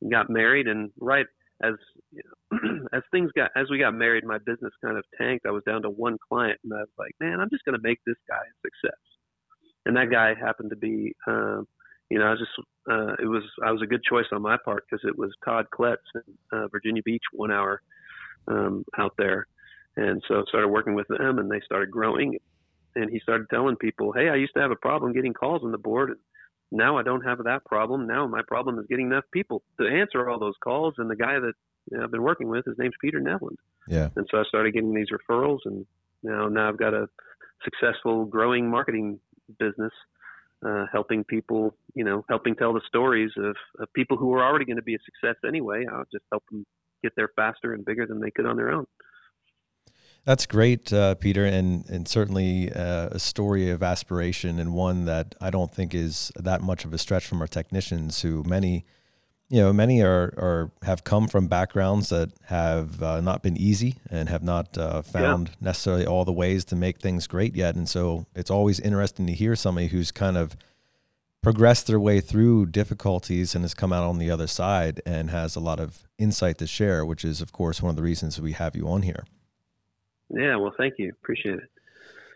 and 0.00 0.10
got 0.12 0.30
married. 0.30 0.66
And 0.66 0.90
right 1.00 1.26
as 1.62 1.74
you 2.10 2.22
know, 2.24 2.86
as 2.92 3.02
things 3.10 3.30
got 3.36 3.50
as 3.56 3.66
we 3.70 3.78
got 3.78 3.94
married, 3.94 4.24
my 4.24 4.38
business 4.38 4.72
kind 4.84 4.96
of 4.96 5.04
tanked. 5.18 5.46
I 5.46 5.50
was 5.50 5.62
down 5.64 5.82
to 5.82 5.90
one 5.90 6.16
client, 6.28 6.58
and 6.64 6.72
I 6.72 6.78
was 6.78 6.88
like, 6.98 7.12
man, 7.20 7.40
I'm 7.40 7.50
just 7.50 7.64
going 7.64 7.76
to 7.76 7.82
make 7.82 7.98
this 8.06 8.16
guy 8.28 8.36
a 8.36 8.66
success. 8.66 8.98
And 9.86 9.96
that 9.96 10.10
guy 10.10 10.34
happened 10.34 10.70
to 10.70 10.76
be, 10.76 11.12
uh, 11.26 11.62
you 12.10 12.18
know, 12.18 12.26
I 12.26 12.34
just 12.34 12.50
uh, 12.90 13.14
it 13.22 13.26
was 13.26 13.44
I 13.64 13.70
was 13.70 13.82
a 13.82 13.86
good 13.86 14.02
choice 14.02 14.26
on 14.32 14.42
my 14.42 14.56
part 14.64 14.84
because 14.88 15.04
it 15.08 15.16
was 15.16 15.32
Todd 15.44 15.66
Kletz 15.72 15.96
in 16.14 16.58
uh, 16.58 16.68
Virginia 16.68 17.02
Beach, 17.04 17.22
one 17.32 17.52
hour 17.52 17.80
um, 18.48 18.84
out 18.98 19.14
there, 19.16 19.46
and 19.96 20.22
so 20.26 20.40
I 20.40 20.42
started 20.48 20.68
working 20.68 20.94
with 20.94 21.06
them, 21.08 21.38
and 21.38 21.50
they 21.50 21.60
started 21.64 21.90
growing. 21.90 22.38
And 22.96 23.08
he 23.08 23.20
started 23.20 23.46
telling 23.50 23.76
people, 23.76 24.12
"Hey, 24.12 24.28
I 24.28 24.34
used 24.34 24.54
to 24.54 24.60
have 24.60 24.72
a 24.72 24.76
problem 24.76 25.12
getting 25.12 25.32
calls 25.32 25.62
on 25.62 25.70
the 25.70 25.78
board. 25.78 26.18
Now 26.72 26.98
I 26.98 27.02
don't 27.02 27.22
have 27.22 27.38
that 27.44 27.64
problem. 27.64 28.08
Now 28.08 28.26
my 28.26 28.42
problem 28.46 28.78
is 28.80 28.86
getting 28.88 29.06
enough 29.06 29.24
people 29.32 29.62
to 29.80 29.86
answer 29.86 30.28
all 30.28 30.40
those 30.40 30.54
calls. 30.62 30.94
And 30.98 31.08
the 31.08 31.16
guy 31.16 31.38
that 31.38 31.52
you 31.90 31.98
know, 31.98 32.04
I've 32.04 32.10
been 32.10 32.22
working 32.22 32.48
with, 32.48 32.64
his 32.64 32.78
name's 32.78 32.94
Peter 33.00 33.20
Nevland. 33.20 33.58
Yeah. 33.86 34.08
And 34.16 34.26
so 34.30 34.38
I 34.38 34.44
started 34.44 34.74
getting 34.74 34.94
these 34.94 35.08
referrals, 35.10 35.60
and 35.64 35.86
now 36.24 36.48
now 36.48 36.68
I've 36.68 36.78
got 36.78 36.94
a 36.94 37.08
successful, 37.62 38.24
growing 38.24 38.68
marketing 38.68 39.20
business, 39.58 39.92
uh, 40.66 40.86
helping 40.92 41.24
people, 41.24 41.74
you 41.94 42.04
know, 42.04 42.24
helping 42.28 42.54
tell 42.54 42.72
the 42.72 42.82
stories 42.86 43.30
of, 43.36 43.56
of 43.78 43.92
people 43.94 44.16
who 44.16 44.32
are 44.34 44.44
already 44.44 44.64
going 44.64 44.76
to 44.76 44.82
be 44.82 44.94
a 44.94 44.98
success 45.04 45.36
anyway. 45.46 45.86
I'll 45.90 46.04
just 46.12 46.24
help 46.30 46.44
them 46.50 46.64
get 47.02 47.12
there 47.16 47.30
faster 47.34 47.72
and 47.72 47.84
bigger 47.84 48.06
than 48.06 48.20
they 48.20 48.30
could 48.30 48.46
on 48.46 48.56
their 48.56 48.70
own. 48.70 48.86
That's 50.24 50.44
great, 50.44 50.92
uh, 50.92 51.14
Peter, 51.14 51.46
and 51.46 51.88
and 51.88 52.06
certainly 52.06 52.70
uh, 52.70 53.08
a 53.10 53.18
story 53.18 53.70
of 53.70 53.82
aspiration 53.82 54.58
and 54.58 54.74
one 54.74 55.06
that 55.06 55.34
I 55.40 55.48
don't 55.48 55.72
think 55.74 55.94
is 55.94 56.30
that 56.36 56.60
much 56.60 56.84
of 56.84 56.92
a 56.92 56.98
stretch 56.98 57.26
from 57.26 57.40
our 57.40 57.46
technicians, 57.46 58.20
who 58.20 58.44
many, 58.44 58.84
you 59.50 59.60
know, 59.60 59.72
many 59.72 60.00
are 60.00 60.32
are 60.38 60.70
have 60.82 61.02
come 61.02 61.26
from 61.26 61.48
backgrounds 61.48 62.08
that 62.10 62.30
have 62.44 63.02
uh, 63.02 63.20
not 63.20 63.42
been 63.42 63.56
easy 63.56 63.96
and 64.08 64.28
have 64.28 64.44
not 64.44 64.78
uh, 64.78 65.02
found 65.02 65.48
yeah. 65.48 65.54
necessarily 65.60 66.06
all 66.06 66.24
the 66.24 66.32
ways 66.32 66.64
to 66.66 66.76
make 66.76 67.00
things 67.00 67.26
great 67.26 67.56
yet, 67.56 67.74
and 67.74 67.88
so 67.88 68.26
it's 68.34 68.50
always 68.50 68.78
interesting 68.78 69.26
to 69.26 69.34
hear 69.34 69.56
somebody 69.56 69.88
who's 69.88 70.12
kind 70.12 70.36
of 70.36 70.56
progressed 71.42 71.86
their 71.86 71.98
way 71.98 72.20
through 72.20 72.66
difficulties 72.66 73.54
and 73.54 73.64
has 73.64 73.74
come 73.74 73.92
out 73.92 74.04
on 74.04 74.18
the 74.18 74.30
other 74.30 74.46
side 74.46 75.00
and 75.04 75.30
has 75.30 75.56
a 75.56 75.60
lot 75.60 75.80
of 75.80 76.04
insight 76.16 76.58
to 76.58 76.66
share, 76.66 77.04
which 77.04 77.24
is 77.24 77.40
of 77.40 77.50
course 77.52 77.82
one 77.82 77.90
of 77.90 77.96
the 77.96 78.02
reasons 78.02 78.40
we 78.40 78.52
have 78.52 78.76
you 78.76 78.86
on 78.86 79.02
here. 79.02 79.24
Yeah, 80.28 80.56
well, 80.56 80.72
thank 80.76 80.94
you. 80.98 81.10
Appreciate 81.10 81.56
it. 81.56 81.70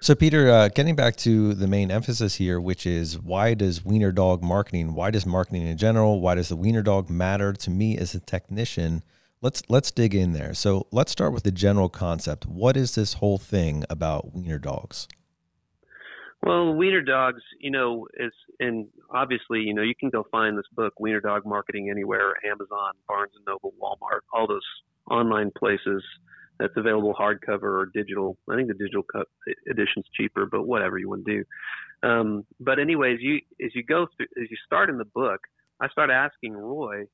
So, 0.05 0.15
Peter, 0.15 0.51
uh, 0.51 0.69
getting 0.69 0.97
back 0.97 1.17
to 1.17 1.55
the 1.55 1.67
main 1.67 1.91
emphasis 1.91 2.35
here, 2.35 2.61
which 2.61 2.85
is 2.85 3.19
why 3.19 3.55
does 3.55 3.87
Wiener 3.87 4.13
Dog 4.13 4.43
marketing? 4.43 4.95
Why 4.95 5.11
does 5.11 5.25
marketing 5.25 5.67
in 5.67 5.79
general? 5.79 6.21
Why 6.21 6.35
does 6.35 6.51
the 6.51 6.57
Wiener 6.57 6.83
Dog 6.83 7.09
matter 7.09 7.55
to 7.55 7.71
me 7.71 7.97
as 7.97 8.15
a 8.15 8.21
technician? 8.21 9.03
Let's 9.41 9.63
let's 9.71 9.91
dig 9.91 10.15
in 10.15 10.35
there. 10.35 10.53
So, 10.53 10.89
let's 10.93 11.11
start 11.11 11.33
with 11.33 11.45
the 11.45 11.51
general 11.51 11.89
concept. 11.89 12.45
What 12.45 12.77
is 12.77 12.97
this 12.97 13.15
whole 13.15 13.39
thing 13.39 13.83
about 13.89 14.35
Wiener 14.35 14.59
Dogs? 14.59 15.09
Well, 16.43 16.75
Wiener 16.75 17.01
Dogs, 17.01 17.41
you 17.59 17.71
know, 17.71 18.07
is 18.13 18.35
and 18.61 18.89
obviously, 19.09 19.61
you 19.61 19.73
know, 19.73 19.81
you 19.81 19.95
can 19.99 20.11
go 20.11 20.27
find 20.31 20.59
this 20.59 20.67
book, 20.77 21.01
Wiener 21.01 21.23
Dog 21.23 21.47
Marketing, 21.47 21.89
anywhere, 21.89 22.35
Amazon, 22.45 22.93
Barnes 23.09 23.33
and 23.37 23.47
Noble, 23.47 23.73
Walmart, 23.81 24.21
all 24.35 24.47
those 24.47 24.61
online 25.11 25.51
places 25.57 26.05
that's 26.59 26.77
available 26.77 27.15
hardcover 27.15 27.63
or 27.63 27.91
digital. 27.93 28.37
I 28.49 28.57
think 28.57 28.69
the 28.69 28.75
digital 28.75 29.05
edition's 29.71 30.07
cheaper, 30.15 30.47
but 30.47 30.67
whatever 30.67 30.99
you 30.99 31.09
want 31.09 31.25
to 31.27 31.39
do. 31.39 32.09
Um, 32.09 32.47
but 32.61 32.79
anyways, 32.79 33.19
you 33.21 33.37
as 33.65 33.75
you 33.75 33.83
go 33.83 34.07
through, 34.17 34.27
as 34.43 34.51
you 34.51 34.57
start 34.65 34.91
in 34.91 34.99
the 34.99 35.05
book, 35.05 35.41
I 35.81 35.89
start 35.89 36.11
asking 36.11 36.53
Roy. 36.53 37.05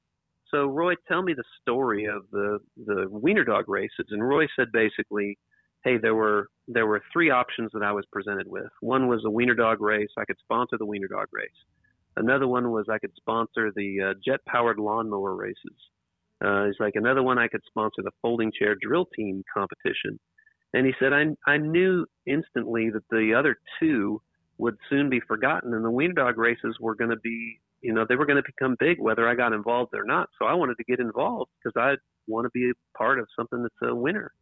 So 0.51 0.67
Roy, 0.67 0.95
tell 1.07 1.23
me 1.23 1.33
the 1.33 1.45
story 1.63 2.07
of 2.07 2.23
the 2.33 2.59
the 2.77 3.07
wiener 3.09 3.45
dog 3.45 3.69
races, 3.69 4.07
and 4.11 4.27
Roy 4.27 4.47
said 4.57 4.73
basically, 4.73 5.39
hey, 5.85 5.97
there 5.97 6.15
were 6.15 6.49
there 6.67 6.87
were 6.87 7.03
three 7.13 7.31
options 7.31 7.71
that 7.73 7.83
I 7.83 7.93
was 7.93 8.05
presented 8.13 8.47
with. 8.49 8.71
One 8.81 9.09
was 9.09 9.23
a 9.25 9.31
wiener 9.31 9.55
dog 9.55 9.81
race. 9.81 10.11
I 10.19 10.25
could 10.25 10.39
sponsor 10.41 10.77
the 10.77 10.87
wiener 10.87 11.09
dog 11.09 11.29
race. 11.33 11.51
Another 12.17 12.49
one 12.49 12.71
was 12.71 12.87
I 12.91 12.99
could 12.99 13.15
sponsor 13.17 13.71
the 13.75 14.11
uh, 14.11 14.15
jet 14.25 14.41
powered 14.47 14.79
lawnmower 14.79 15.35
races. 15.35 15.77
Uh, 16.45 16.67
he's 16.67 16.81
like, 16.81 16.95
another 16.97 17.23
one 17.23 17.39
I 17.39 17.49
could 17.49 17.63
sponsor 17.67 18.03
the 18.03 18.13
folding 18.23 18.51
chair 18.57 18.77
drill 18.81 19.07
team 19.15 19.43
competition. 19.53 20.19
And 20.73 20.87
he 20.87 20.93
said, 21.01 21.13
I, 21.13 21.25
I 21.47 21.57
knew 21.59 22.07
instantly 22.27 22.91
that 22.91 23.03
the 23.11 23.35
other 23.37 23.57
two 23.81 24.23
would 24.59 24.77
soon 24.89 25.11
be 25.11 25.21
forgotten 25.21 25.75
and 25.75 25.85
the 25.85 25.91
wiener 25.91 26.13
dog 26.13 26.39
races 26.39 26.77
were 26.81 26.95
going 26.95 27.11
to 27.11 27.17
be, 27.17 27.61
you 27.81 27.93
know, 27.93 28.05
they 28.09 28.15
were 28.15 28.27
going 28.27 28.43
to 28.43 28.47
become 28.47 28.77
big 28.79 29.01
whether 29.01 29.29
I 29.29 29.35
got 29.35 29.53
involved 29.53 29.95
or 29.95 30.05
not. 30.05 30.29
So 30.39 30.47
I 30.47 30.55
wanted 30.55 30.77
to 30.77 30.85
get 30.85 31.01
involved 31.01 31.51
because 31.63 31.81
I 31.81 31.97
want 32.29 32.45
to 32.45 32.51
be 32.51 32.71
a 32.71 32.99
part 32.99 33.19
of 33.19 33.27
something 33.37 33.63
that's 33.63 33.91
a 33.91 33.95
winner. 33.95 34.33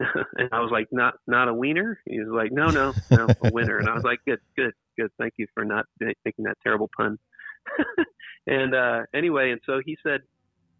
and 0.00 0.48
I 0.52 0.60
was 0.60 0.70
like, 0.72 0.88
not, 0.90 1.14
not 1.26 1.48
a 1.48 1.54
wiener. 1.54 2.00
He 2.06 2.18
was 2.20 2.28
like, 2.30 2.52
no, 2.52 2.70
no, 2.70 2.94
no, 3.10 3.26
a 3.44 3.50
winner. 3.52 3.78
And 3.78 3.88
I 3.88 3.94
was 3.94 4.04
like, 4.04 4.20
good, 4.26 4.40
good, 4.56 4.72
good. 4.98 5.10
Thank 5.18 5.34
you 5.36 5.46
for 5.54 5.64
not 5.64 5.84
making 6.00 6.44
that 6.44 6.56
terrible 6.62 6.90
pun. 6.96 7.18
and, 8.46 8.74
uh, 8.74 9.02
anyway, 9.14 9.50
and 9.50 9.60
so 9.66 9.80
he 9.84 9.96
said, 10.02 10.20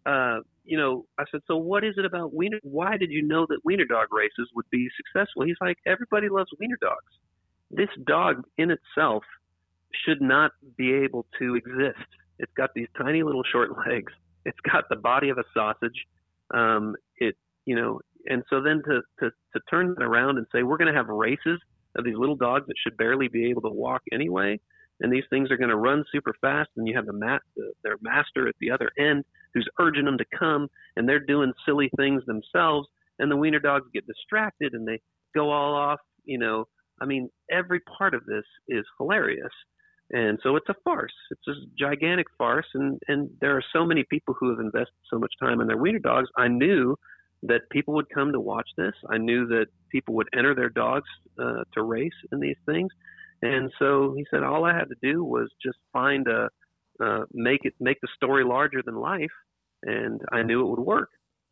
uh, 0.05 0.39
you 0.63 0.77
know, 0.77 1.05
I 1.19 1.23
said, 1.31 1.41
so 1.47 1.57
what 1.57 1.83
is 1.83 1.95
it 1.97 2.05
about 2.05 2.33
wiener? 2.33 2.59
Why 2.63 2.97
did 2.97 3.11
you 3.11 3.21
know 3.21 3.45
that 3.49 3.59
wiener 3.63 3.85
dog 3.85 4.07
races 4.11 4.49
would 4.55 4.69
be 4.71 4.87
successful? 4.97 5.43
He's 5.43 5.55
like, 5.61 5.77
everybody 5.85 6.29
loves 6.29 6.49
wiener 6.59 6.77
dogs. 6.81 7.13
This 7.71 7.89
dog 8.05 8.43
in 8.57 8.71
itself 8.71 9.23
should 10.05 10.21
not 10.21 10.51
be 10.77 10.93
able 10.93 11.25
to 11.39 11.55
exist. 11.55 12.07
It's 12.39 12.51
got 12.57 12.71
these 12.75 12.87
tiny 12.97 13.23
little 13.23 13.43
short 13.51 13.71
legs. 13.87 14.11
It's 14.45 14.59
got 14.71 14.85
the 14.89 14.95
body 14.95 15.29
of 15.29 15.37
a 15.37 15.43
sausage. 15.53 16.05
Um, 16.53 16.95
it, 17.17 17.35
you 17.65 17.75
know, 17.75 17.99
and 18.27 18.43
so 18.49 18.61
then 18.61 18.81
to, 18.85 19.01
to, 19.19 19.29
to 19.29 19.59
turn 19.69 19.95
it 19.97 20.03
around 20.03 20.37
and 20.37 20.45
say, 20.51 20.63
we're 20.63 20.77
going 20.77 20.91
to 20.91 20.97
have 20.97 21.07
races 21.07 21.59
of 21.97 22.03
these 22.03 22.15
little 22.17 22.35
dogs 22.35 22.65
that 22.67 22.75
should 22.83 22.97
barely 22.97 23.27
be 23.27 23.49
able 23.49 23.61
to 23.61 23.69
walk 23.69 24.01
anyway 24.11 24.59
and 25.01 25.11
these 25.11 25.23
things 25.29 25.51
are 25.51 25.57
going 25.57 25.69
to 25.69 25.75
run 25.75 26.03
super 26.11 26.33
fast 26.41 26.69
and 26.77 26.87
you 26.87 26.95
have 26.95 27.05
the 27.05 27.13
mat 27.13 27.41
the, 27.55 27.71
their 27.83 27.97
master 28.01 28.47
at 28.47 28.55
the 28.59 28.71
other 28.71 28.91
end 28.97 29.23
who's 29.55 29.67
urging 29.79 30.05
them 30.05 30.19
to 30.19 30.25
come 30.37 30.67
and 30.95 31.09
they're 31.09 31.19
doing 31.19 31.51
silly 31.65 31.89
things 31.97 32.21
themselves 32.27 32.87
and 33.17 33.31
the 33.31 33.37
wiener 33.37 33.59
dogs 33.59 33.87
get 33.93 34.05
distracted 34.05 34.73
and 34.73 34.87
they 34.87 34.99
go 35.33 35.49
all 35.49 35.73
off 35.73 35.99
you 36.25 36.37
know. 36.37 36.65
I 37.01 37.05
mean 37.05 37.29
every 37.51 37.79
part 37.97 38.13
of 38.13 38.25
this 38.25 38.45
is 38.67 38.85
hilarious. 38.99 39.51
And 40.11 40.37
so 40.43 40.55
it's 40.55 40.69
a 40.69 40.75
farce. 40.83 41.13
It's 41.31 41.47
a 41.47 41.53
gigantic 41.79 42.27
farce 42.37 42.67
and 42.75 42.99
and 43.07 43.29
there 43.41 43.57
are 43.57 43.63
so 43.73 43.85
many 43.85 44.03
people 44.09 44.35
who 44.39 44.49
have 44.49 44.59
invested 44.59 44.93
so 45.09 45.17
much 45.17 45.33
time 45.41 45.61
in 45.61 45.67
their 45.67 45.77
wiener 45.77 45.99
dogs. 45.99 46.29
I 46.37 46.47
knew 46.47 46.95
that 47.43 47.69
people 47.71 47.93
would 47.93 48.09
come 48.09 48.31
to 48.31 48.39
watch 48.39 48.69
this. 48.77 48.93
I 49.09 49.17
knew 49.17 49.47
that 49.47 49.67
people 49.91 50.15
would 50.15 50.29
enter 50.35 50.55
their 50.55 50.69
dogs 50.69 51.09
uh, 51.39 51.63
to 51.73 51.83
race 51.83 52.13
in 52.31 52.39
these 52.39 52.57
things. 52.65 52.89
And 53.41 53.71
so 53.77 54.13
he 54.15 54.25
said 54.31 54.43
all 54.43 54.65
I 54.65 54.73
had 54.73 54.89
to 54.89 54.95
do 55.01 55.23
was 55.23 55.49
just 55.61 55.77
find 55.93 56.27
a 56.27 56.49
uh, 57.03 57.25
make 57.33 57.61
it 57.63 57.73
make 57.79 57.99
the 58.01 58.07
story 58.15 58.43
larger 58.43 58.81
than 58.85 58.95
life, 58.95 59.31
and 59.83 60.21
I 60.31 60.43
knew 60.43 60.61
it 60.61 60.69
would 60.69 60.79
work. 60.79 61.09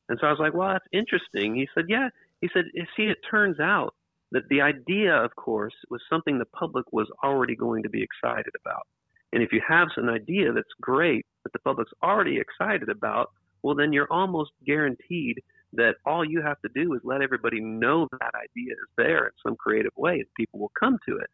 And 0.10 0.18
so 0.20 0.28
I 0.28 0.32
was 0.32 0.40
like, 0.40 0.54
well, 0.54 0.70
that's 0.70 0.86
interesting. 0.92 1.56
He 1.56 1.68
said, 1.74 1.86
yeah. 1.88 2.10
He 2.42 2.50
said, 2.54 2.66
see, 2.98 3.04
it 3.04 3.18
turns 3.30 3.60
out 3.60 3.96
that 4.32 4.50
the 4.50 4.62
idea, 4.62 5.16
of 5.16 5.36
course, 5.36 5.74
was 5.90 6.02
something 6.10 6.38
the 6.38 6.46
public 6.46 6.86
was 6.92 7.08
already 7.24 7.56
going 7.56 7.84
to 7.84 7.90
be 7.90 8.04
excited 8.04 8.52
about. 8.62 8.86
And 9.32 9.42
if 9.42 9.54
you 9.54 9.62
have 9.68 9.88
an 9.98 10.10
idea 10.10 10.52
that's 10.52 10.68
great 10.82 11.26
that 11.44 11.54
the 11.54 11.60
public's 11.60 11.94
already 12.04 12.40
excited 12.40 12.90
about, 12.90 13.32
well, 13.62 13.76
then 13.76 13.94
you're 13.94 14.12
almost 14.12 14.52
guaranteed 14.66 15.40
that 15.74 15.96
all 16.06 16.24
you 16.26 16.42
have 16.42 16.60
to 16.62 16.70
do 16.76 16.94
is 16.94 17.02
let 17.04 17.22
everybody 17.22 17.60
know 17.60 18.08
that 18.12 18.32
idea 18.36 18.74
is 18.74 18.90
there 18.98 19.26
in 19.26 19.32
some 19.46 19.56
creative 19.56 19.94
way, 19.96 20.16
and 20.16 20.26
people 20.38 20.60
will 20.60 20.72
come 20.80 20.98
to 21.08 21.18
it. 21.18 21.30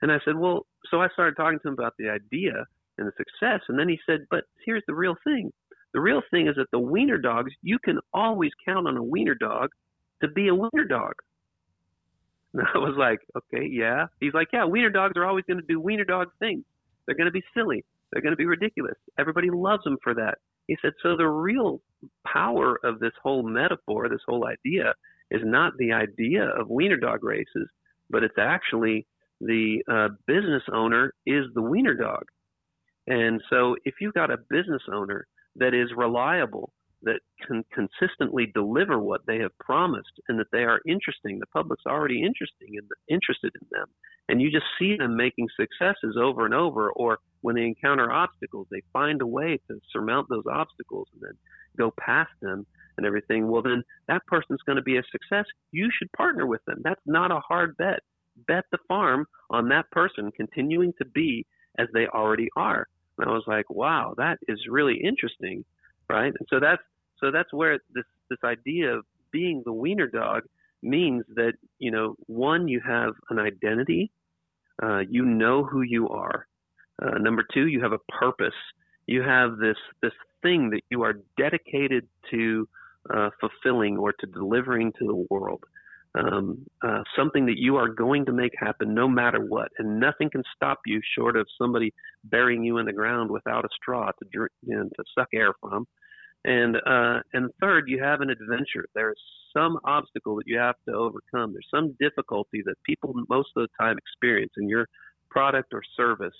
And 0.00 0.10
I 0.10 0.18
said, 0.24 0.36
well, 0.36 0.66
so 0.90 1.00
I 1.02 1.08
started 1.08 1.36
talking 1.36 1.58
to 1.60 1.68
him 1.68 1.74
about 1.74 1.94
the 1.98 2.08
idea 2.08 2.64
and 2.98 3.06
the 3.06 3.12
success. 3.16 3.60
And 3.68 3.78
then 3.78 3.88
he 3.88 3.98
said, 4.06 4.26
but 4.30 4.44
here's 4.64 4.82
the 4.86 4.94
real 4.94 5.16
thing. 5.24 5.50
The 5.94 6.00
real 6.00 6.22
thing 6.30 6.48
is 6.48 6.56
that 6.56 6.70
the 6.72 6.78
wiener 6.78 7.18
dogs, 7.18 7.52
you 7.62 7.78
can 7.78 7.98
always 8.12 8.50
count 8.64 8.88
on 8.88 8.96
a 8.96 9.02
wiener 9.02 9.34
dog 9.34 9.70
to 10.22 10.28
be 10.28 10.48
a 10.48 10.54
wiener 10.54 10.84
dog. 10.88 11.12
And 12.54 12.66
I 12.74 12.76
was 12.76 12.94
like, 12.98 13.20
okay, 13.34 13.66
yeah. 13.66 14.08
He's 14.20 14.34
like, 14.34 14.48
yeah, 14.52 14.66
wiener 14.66 14.90
dogs 14.90 15.14
are 15.16 15.24
always 15.24 15.46
going 15.48 15.58
to 15.58 15.66
do 15.66 15.80
wiener 15.80 16.04
dog 16.04 16.28
things. 16.38 16.64
They're 17.06 17.16
going 17.16 17.24
to 17.24 17.32
be 17.32 17.42
silly. 17.54 17.82
They're 18.12 18.20
going 18.20 18.34
to 18.34 18.36
be 18.36 18.44
ridiculous. 18.44 18.92
Everybody 19.18 19.48
loves 19.50 19.84
them 19.84 19.96
for 20.02 20.12
that. 20.12 20.36
He 20.66 20.76
said, 20.82 20.92
so 21.02 21.16
the 21.16 21.26
real 21.26 21.80
power 22.26 22.78
of 22.84 22.98
this 22.98 23.12
whole 23.22 23.42
metaphor, 23.42 24.10
this 24.10 24.20
whole 24.26 24.46
idea, 24.46 24.92
is 25.30 25.40
not 25.44 25.72
the 25.78 25.92
idea 25.92 26.44
of 26.44 26.68
wiener 26.68 26.98
dog 26.98 27.24
races, 27.24 27.68
but 28.10 28.22
it's 28.22 28.38
actually 28.38 29.06
the 29.40 29.82
uh, 29.90 30.08
business 30.26 30.62
owner 30.72 31.14
is 31.26 31.46
the 31.54 31.62
wiener 31.62 31.94
dog. 31.94 32.24
And 33.06 33.40
so 33.50 33.76
if 33.84 33.94
you've 34.00 34.14
got 34.14 34.30
a 34.30 34.38
business 34.50 34.82
owner 34.92 35.26
that 35.56 35.74
is 35.74 35.90
reliable, 35.96 36.72
that 37.02 37.20
can 37.46 37.64
consistently 37.74 38.50
deliver 38.54 38.98
what 38.98 39.22
they 39.26 39.38
have 39.38 39.56
promised 39.58 40.20
and 40.28 40.38
that 40.38 40.46
they 40.52 40.62
are 40.62 40.80
interesting. 40.86 41.38
The 41.38 41.46
public's 41.46 41.86
already 41.86 42.22
interesting 42.22 42.76
and 42.76 42.88
interested 43.08 43.52
in 43.60 43.66
them. 43.70 43.88
And 44.28 44.40
you 44.40 44.50
just 44.50 44.66
see 44.78 44.96
them 44.96 45.16
making 45.16 45.48
successes 45.58 46.16
over 46.20 46.44
and 46.44 46.54
over, 46.54 46.92
or 46.92 47.18
when 47.40 47.56
they 47.56 47.64
encounter 47.64 48.12
obstacles, 48.12 48.68
they 48.70 48.82
find 48.92 49.20
a 49.20 49.26
way 49.26 49.58
to 49.68 49.80
surmount 49.92 50.28
those 50.28 50.44
obstacles 50.48 51.08
and 51.12 51.22
then 51.22 51.36
go 51.76 51.92
past 51.98 52.30
them 52.40 52.64
and 52.96 53.06
everything. 53.06 53.48
Well, 53.48 53.62
then 53.62 53.82
that 54.06 54.24
person's 54.26 54.62
going 54.64 54.76
to 54.76 54.82
be 54.82 54.96
a 54.96 55.02
success. 55.10 55.46
You 55.72 55.88
should 55.92 56.12
partner 56.12 56.46
with 56.46 56.64
them. 56.66 56.82
That's 56.84 57.00
not 57.04 57.32
a 57.32 57.40
hard 57.40 57.76
bet. 57.76 58.00
Bet 58.46 58.64
the 58.70 58.78
farm 58.86 59.26
on 59.50 59.68
that 59.68 59.90
person 59.90 60.30
continuing 60.36 60.92
to 60.98 61.04
be 61.04 61.44
as 61.78 61.88
they 61.92 62.06
already 62.06 62.48
are. 62.56 62.86
And 63.18 63.28
I 63.28 63.32
was 63.32 63.44
like, 63.46 63.68
wow, 63.70 64.14
that 64.16 64.38
is 64.48 64.58
really 64.68 64.96
interesting, 64.96 65.64
right? 66.08 66.32
And 66.38 66.48
so 66.48 66.60
that's 66.60 66.82
so 67.20 67.30
that's 67.30 67.52
where 67.52 67.78
this 67.94 68.04
this 68.30 68.38
idea 68.44 68.96
of 68.96 69.04
being 69.30 69.62
the 69.64 69.72
wiener 69.72 70.06
dog 70.06 70.42
means 70.82 71.24
that 71.34 71.54
you 71.78 71.90
know 71.90 72.16
one 72.26 72.68
you 72.68 72.80
have 72.80 73.14
an 73.30 73.38
identity, 73.38 74.10
uh, 74.82 75.00
you 75.08 75.24
know 75.24 75.64
who 75.64 75.82
you 75.82 76.08
are. 76.08 76.46
Uh, 77.00 77.18
number 77.18 77.44
two, 77.54 77.68
you 77.68 77.80
have 77.82 77.92
a 77.92 77.98
purpose. 78.08 78.54
You 79.06 79.22
have 79.22 79.58
this 79.58 79.76
this 80.02 80.12
thing 80.42 80.70
that 80.70 80.82
you 80.90 81.02
are 81.02 81.14
dedicated 81.38 82.08
to 82.30 82.68
uh, 83.10 83.30
fulfilling 83.40 83.96
or 83.98 84.12
to 84.12 84.26
delivering 84.26 84.92
to 84.98 85.06
the 85.06 85.26
world. 85.30 85.64
Um, 86.14 86.66
uh, 86.82 87.02
something 87.16 87.46
that 87.46 87.56
you 87.56 87.76
are 87.76 87.88
going 87.88 88.26
to 88.26 88.32
make 88.32 88.52
happen 88.58 88.92
no 88.92 89.08
matter 89.08 89.42
what, 89.42 89.68
and 89.78 89.98
nothing 89.98 90.28
can 90.28 90.42
stop 90.54 90.80
you 90.84 91.00
short 91.16 91.36
of 91.38 91.46
somebody 91.56 91.94
burying 92.24 92.62
you 92.62 92.76
in 92.76 92.84
the 92.84 92.92
ground 92.92 93.30
without 93.30 93.64
a 93.64 93.68
straw 93.74 94.10
to 94.10 94.28
drink, 94.30 94.50
know, 94.62 94.82
to 94.82 95.04
suck 95.16 95.28
air 95.32 95.54
from. 95.60 95.86
And 96.44 96.76
uh, 96.76 97.20
and 97.32 97.50
third, 97.60 97.84
you 97.88 98.02
have 98.02 98.20
an 98.20 98.28
adventure. 98.28 98.84
There 98.94 99.10
is 99.10 99.18
some 99.56 99.78
obstacle 99.84 100.36
that 100.36 100.46
you 100.46 100.58
have 100.58 100.74
to 100.86 100.94
overcome. 100.94 101.52
There's 101.52 101.68
some 101.70 101.96
difficulty 102.00 102.62
that 102.66 102.74
people 102.84 103.14
most 103.30 103.50
of 103.56 103.62
the 103.62 103.68
time 103.80 103.96
experience 103.96 104.52
in 104.58 104.68
your 104.68 104.86
product 105.30 105.72
or 105.72 105.82
service, 105.96 106.34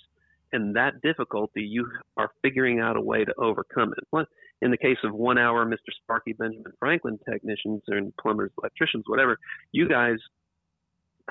and 0.53 0.77
that 0.77 1.01
difficulty 1.03 1.63
you 1.63 1.89
are 2.19 2.31
figuring 2.43 2.81
out 2.81 2.97
a 2.97 3.01
way 3.01 3.25
to 3.25 3.33
overcome 3.39 3.95
it. 3.97 4.29
In 4.63 4.71
the 4.71 4.77
case 4.79 4.99
of 5.03 5.13
one 5.13 5.39
hour 5.39 5.67
Mr. 5.67 5.93
Sparky 6.03 6.33
Benjamin 6.33 6.73
Franklin 6.79 7.19
technicians 7.29 7.83
and 7.89 8.17
plumbers, 8.17 8.53
electricians, 8.59 9.05
whatever, 9.09 9.37
you 9.73 9.89
guys 9.89 10.17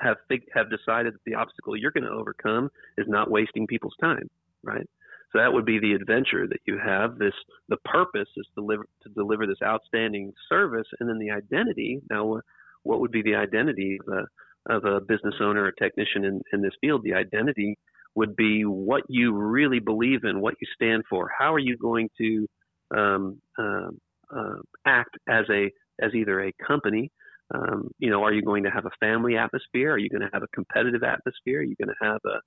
have 0.00 0.18
fig- 0.28 0.48
have 0.54 0.70
decided 0.70 1.14
that 1.14 1.20
the 1.24 1.34
obstacle 1.34 1.76
you're 1.76 1.90
going 1.90 2.04
to 2.04 2.10
overcome 2.10 2.70
is 2.98 3.06
not 3.08 3.30
wasting 3.30 3.66
people's 3.66 3.96
time, 4.00 4.28
right? 4.62 4.86
So 5.32 5.38
that 5.38 5.52
would 5.52 5.64
be 5.64 5.78
the 5.78 5.94
adventure 5.94 6.46
that 6.46 6.60
you 6.66 6.78
have. 6.78 7.18
This 7.18 7.32
the 7.68 7.78
purpose 7.86 8.28
is 8.36 8.46
to 8.54 8.60
deliver 8.60 8.84
to 9.02 9.08
deliver 9.10 9.46
this 9.46 9.62
outstanding 9.64 10.32
service, 10.48 10.86
and 11.00 11.08
then 11.08 11.18
the 11.18 11.30
identity. 11.30 12.00
Now, 12.10 12.40
what 12.82 13.00
would 13.00 13.12
be 13.12 13.22
the 13.22 13.36
identity 13.36 13.98
of 14.06 14.14
a, 14.14 14.74
of 14.74 14.84
a 14.84 15.00
business 15.00 15.34
owner 15.40 15.64
or 15.64 15.72
technician 15.72 16.24
in, 16.24 16.42
in 16.52 16.60
this 16.60 16.74
field? 16.82 17.02
The 17.02 17.14
identity 17.14 17.78
would 18.14 18.36
be 18.36 18.64
what 18.66 19.04
you 19.08 19.32
really 19.32 19.78
believe 19.78 20.24
in, 20.24 20.42
what 20.42 20.54
you 20.60 20.66
stand 20.74 21.04
for. 21.08 21.30
How 21.36 21.54
are 21.54 21.58
you 21.58 21.78
going 21.78 22.10
to 22.18 22.46
um, 22.96 23.40
uh, 23.58 23.88
uh, 24.34 24.56
act 24.86 25.16
as 25.28 25.44
a 25.50 25.70
as 26.00 26.14
either 26.14 26.42
a 26.44 26.52
company? 26.66 27.10
Um, 27.54 27.90
you 27.98 28.10
know, 28.10 28.22
are 28.24 28.32
you 28.32 28.42
going 28.42 28.62
to 28.64 28.70
have 28.70 28.86
a 28.86 28.90
family 28.98 29.36
atmosphere? 29.36 29.92
Are 29.92 29.98
you 29.98 30.08
going 30.08 30.22
to 30.22 30.30
have 30.32 30.42
a 30.42 30.48
competitive 30.54 31.02
atmosphere? 31.02 31.60
Are 31.60 31.62
you 31.62 31.76
going 31.76 31.88
to 31.88 32.04
have 32.06 32.20
a 32.24 32.38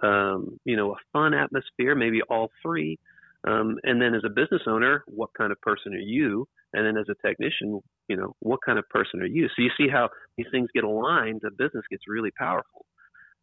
um, 0.00 0.58
you 0.64 0.76
know, 0.76 0.92
a 0.92 0.96
fun 1.12 1.34
atmosphere, 1.34 1.94
maybe 1.94 2.22
all 2.30 2.50
three. 2.62 2.98
Um, 3.46 3.78
and 3.82 4.00
then 4.00 4.14
as 4.14 4.22
a 4.24 4.30
business 4.30 4.62
owner, 4.66 5.04
what 5.06 5.30
kind 5.36 5.52
of 5.52 5.60
person 5.60 5.92
are 5.92 5.98
you? 5.98 6.46
And 6.72 6.86
then 6.86 6.96
as 6.96 7.06
a 7.10 7.26
technician, 7.26 7.80
you 8.08 8.16
know, 8.16 8.34
what 8.40 8.60
kind 8.64 8.78
of 8.78 8.88
person 8.88 9.20
are 9.20 9.26
you? 9.26 9.48
So 9.48 9.62
you 9.62 9.70
see 9.76 9.88
how 9.88 10.08
these 10.36 10.46
things 10.50 10.68
get 10.74 10.84
aligned, 10.84 11.40
the 11.42 11.50
business 11.50 11.84
gets 11.90 12.04
really 12.08 12.30
powerful. 12.38 12.86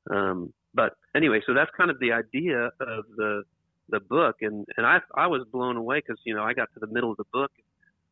Um, 0.10 0.54
but 0.74 0.94
anyway, 1.16 1.42
so 1.46 1.54
that's 1.54 1.70
kind 1.78 1.92
of 1.92 2.00
the 2.00 2.14
idea 2.14 2.72
of 2.80 3.04
the 3.18 3.44
the 3.90 4.00
book, 4.00 4.38
and 4.42 4.66
and 4.78 4.86
I 4.86 5.00
I 5.16 5.28
was 5.28 5.46
blown 5.52 5.78
away 5.78 6.00
because 6.00 6.20
you 6.26 6.36
know 6.36 6.44
I 6.44 6.54
got 6.54 6.70
to 6.74 6.80
the 6.80 6.88
middle 6.88 7.12
of 7.12 7.18
the 7.18 7.26
book, 7.32 7.52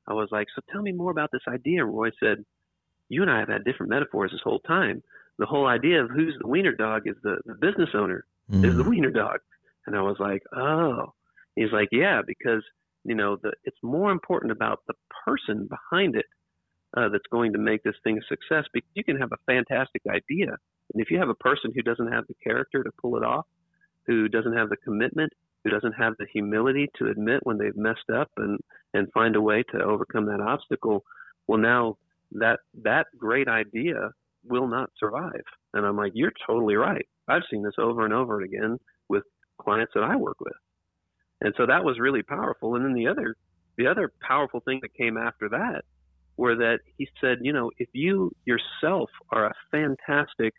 I 0.07 0.13
was 0.13 0.29
like, 0.31 0.47
so 0.55 0.61
tell 0.71 0.81
me 0.81 0.91
more 0.91 1.11
about 1.11 1.31
this 1.31 1.41
idea. 1.47 1.83
And 1.83 1.93
Roy 1.93 2.09
said, 2.19 2.43
you 3.09 3.21
and 3.21 3.31
I 3.31 3.39
have 3.39 3.49
had 3.49 3.63
different 3.63 3.89
metaphors 3.89 4.31
this 4.31 4.41
whole 4.43 4.59
time 4.59 5.03
the 5.37 5.45
whole 5.45 5.67
idea 5.67 6.03
of 6.03 6.09
who's 6.09 6.35
the 6.39 6.47
wiener 6.47 6.73
dog 6.73 7.03
is 7.05 7.15
the, 7.23 7.37
the 7.45 7.53
business 7.53 7.89
owner 7.93 8.25
mm. 8.51 8.65
is 8.65 8.75
the 8.75 8.83
mm. 8.83 8.89
wiener 8.89 9.11
dog. 9.11 9.39
And 9.85 9.95
I 9.95 10.01
was 10.01 10.17
like, 10.19 10.43
oh. 10.55 11.13
He's 11.55 11.71
like, 11.71 11.89
yeah, 11.91 12.21
because 12.25 12.63
you 13.03 13.15
know 13.15 13.37
the 13.41 13.51
it's 13.63 13.77
more 13.81 14.11
important 14.11 14.51
about 14.51 14.81
the 14.87 14.93
person 15.25 15.67
behind 15.67 16.15
it 16.15 16.25
uh, 16.95 17.09
that's 17.09 17.25
going 17.31 17.53
to 17.53 17.57
make 17.57 17.81
this 17.81 17.95
thing 18.03 18.19
a 18.19 18.21
success. 18.27 18.65
Because 18.71 18.89
you 18.93 19.03
can 19.03 19.17
have 19.17 19.31
a 19.31 19.37
fantastic 19.47 20.03
idea, 20.07 20.49
and 20.93 21.01
if 21.01 21.09
you 21.09 21.17
have 21.17 21.29
a 21.29 21.35
person 21.35 21.71
who 21.73 21.81
doesn't 21.81 22.11
have 22.11 22.27
the 22.27 22.35
character 22.43 22.83
to 22.83 22.91
pull 23.01 23.17
it 23.17 23.23
off, 23.23 23.47
who 24.05 24.27
doesn't 24.27 24.53
have 24.53 24.69
the 24.69 24.77
commitment, 24.77 25.33
who 25.67 25.75
doesn't 25.75 25.93
have 25.93 26.13
the 26.17 26.25
humility 26.32 26.88
to 26.97 27.10
admit 27.10 27.41
when 27.43 27.58
they've 27.58 27.75
messed 27.75 28.10
up 28.13 28.30
and 28.38 28.60
and 28.93 29.12
find 29.13 29.36
a 29.36 29.41
way 29.41 29.63
to 29.71 29.84
overcome 29.84 30.25
that 30.25 30.41
obstacle, 30.41 31.03
well 31.47 31.60
now 31.60 31.95
that 32.32 32.60
that 32.84 33.08
great 33.17 33.47
idea 33.47 34.12
will 34.45 34.67
not 34.67 34.89
survive. 34.99 35.43
And 35.73 35.86
I'm 35.86 35.97
like, 35.97 36.13
you're 36.15 36.32
totally 36.45 36.75
right. 36.75 37.06
I've 37.27 37.43
seen 37.51 37.63
this 37.63 37.75
over 37.77 38.06
and 38.06 38.13
over 38.13 38.41
again 38.41 38.77
with 39.10 39.23
clients 39.62 39.93
that 39.95 40.03
I 40.03 40.15
work 40.15 40.39
with. 40.39 40.53
And 41.41 41.53
so 41.58 41.65
that 41.65 41.84
was 41.84 41.99
really 41.99 42.23
powerful. 42.23 42.75
And 42.75 42.86
then 42.86 42.93
the 42.93 43.08
other, 43.08 43.36
the 43.77 43.88
other 43.88 44.12
powerful 44.21 44.62
thing 44.62 44.80
that 44.82 44.93
came 44.93 45.17
after 45.17 45.49
that 45.49 45.84
were 46.38 46.56
that 46.56 46.80
he 46.97 47.08
said, 47.19 47.39
you 47.41 47.53
know, 47.53 47.71
if 47.77 47.89
you 47.93 48.32
yourself 48.45 49.10
are 49.32 49.47
a 49.47 49.53
fantastic, 49.71 50.53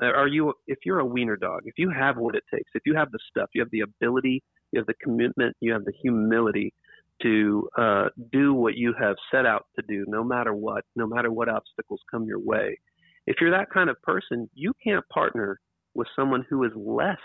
are 0.00 0.28
you, 0.28 0.52
if 0.66 0.78
you're 0.84 1.00
a 1.00 1.06
wiener 1.06 1.36
dog, 1.36 1.62
if 1.64 1.74
you 1.76 1.90
have 1.90 2.16
what 2.16 2.34
it 2.34 2.44
takes, 2.52 2.70
if 2.74 2.82
you 2.86 2.94
have 2.94 3.10
the 3.10 3.18
stuff, 3.28 3.50
you 3.54 3.60
have 3.60 3.70
the 3.70 3.80
ability, 3.80 4.42
you 4.72 4.78
have 4.80 4.86
the 4.86 4.94
commitment, 5.02 5.56
you 5.60 5.72
have 5.72 5.84
the 5.84 5.92
humility 6.02 6.72
to 7.22 7.68
uh, 7.78 8.08
do 8.32 8.54
what 8.54 8.74
you 8.74 8.94
have 8.98 9.16
set 9.30 9.46
out 9.46 9.66
to 9.76 9.84
do, 9.86 10.04
no 10.08 10.24
matter 10.24 10.54
what, 10.54 10.84
no 10.96 11.06
matter 11.06 11.30
what 11.30 11.48
obstacles 11.48 12.00
come 12.10 12.24
your 12.24 12.40
way, 12.40 12.78
if 13.26 13.36
you're 13.40 13.50
that 13.50 13.70
kind 13.70 13.88
of 13.88 14.00
person, 14.02 14.48
you 14.54 14.72
can't 14.82 15.06
partner 15.08 15.60
with 15.94 16.08
someone 16.16 16.44
who 16.48 16.64
is 16.64 16.72
less 16.74 17.20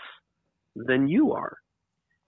than 0.76 1.08
you 1.08 1.32
are. 1.32 1.56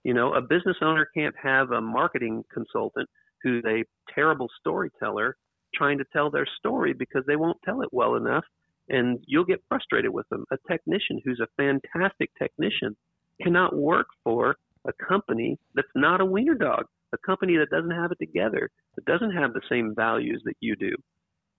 You 0.03 0.13
know, 0.13 0.33
a 0.33 0.41
business 0.41 0.77
owner 0.81 1.07
can't 1.15 1.35
have 1.41 1.71
a 1.71 1.79
marketing 1.79 2.43
consultant 2.53 3.07
who's 3.43 3.63
a 3.65 3.83
terrible 4.13 4.49
storyteller 4.59 5.37
trying 5.73 5.97
to 5.99 6.05
tell 6.11 6.29
their 6.29 6.47
story 6.57 6.93
because 6.93 7.23
they 7.27 7.35
won't 7.35 7.57
tell 7.63 7.81
it 7.81 7.89
well 7.91 8.15
enough 8.15 8.43
and 8.89 9.23
you'll 9.27 9.45
get 9.45 9.63
frustrated 9.67 10.11
with 10.11 10.27
them. 10.29 10.45
A 10.51 10.57
technician 10.69 11.21
who's 11.23 11.41
a 11.41 11.47
fantastic 11.57 12.31
technician 12.37 12.95
cannot 13.41 13.75
work 13.75 14.07
for 14.23 14.57
a 14.85 14.91
company 14.93 15.57
that's 15.75 15.87
not 15.95 16.21
a 16.21 16.25
wiener 16.25 16.55
dog, 16.55 16.85
a 17.13 17.17
company 17.17 17.57
that 17.57 17.69
doesn't 17.69 17.91
have 17.91 18.11
it 18.11 18.19
together, 18.19 18.69
that 18.95 19.05
doesn't 19.05 19.31
have 19.31 19.53
the 19.53 19.61
same 19.69 19.93
values 19.95 20.41
that 20.45 20.55
you 20.59 20.75
do 20.75 20.95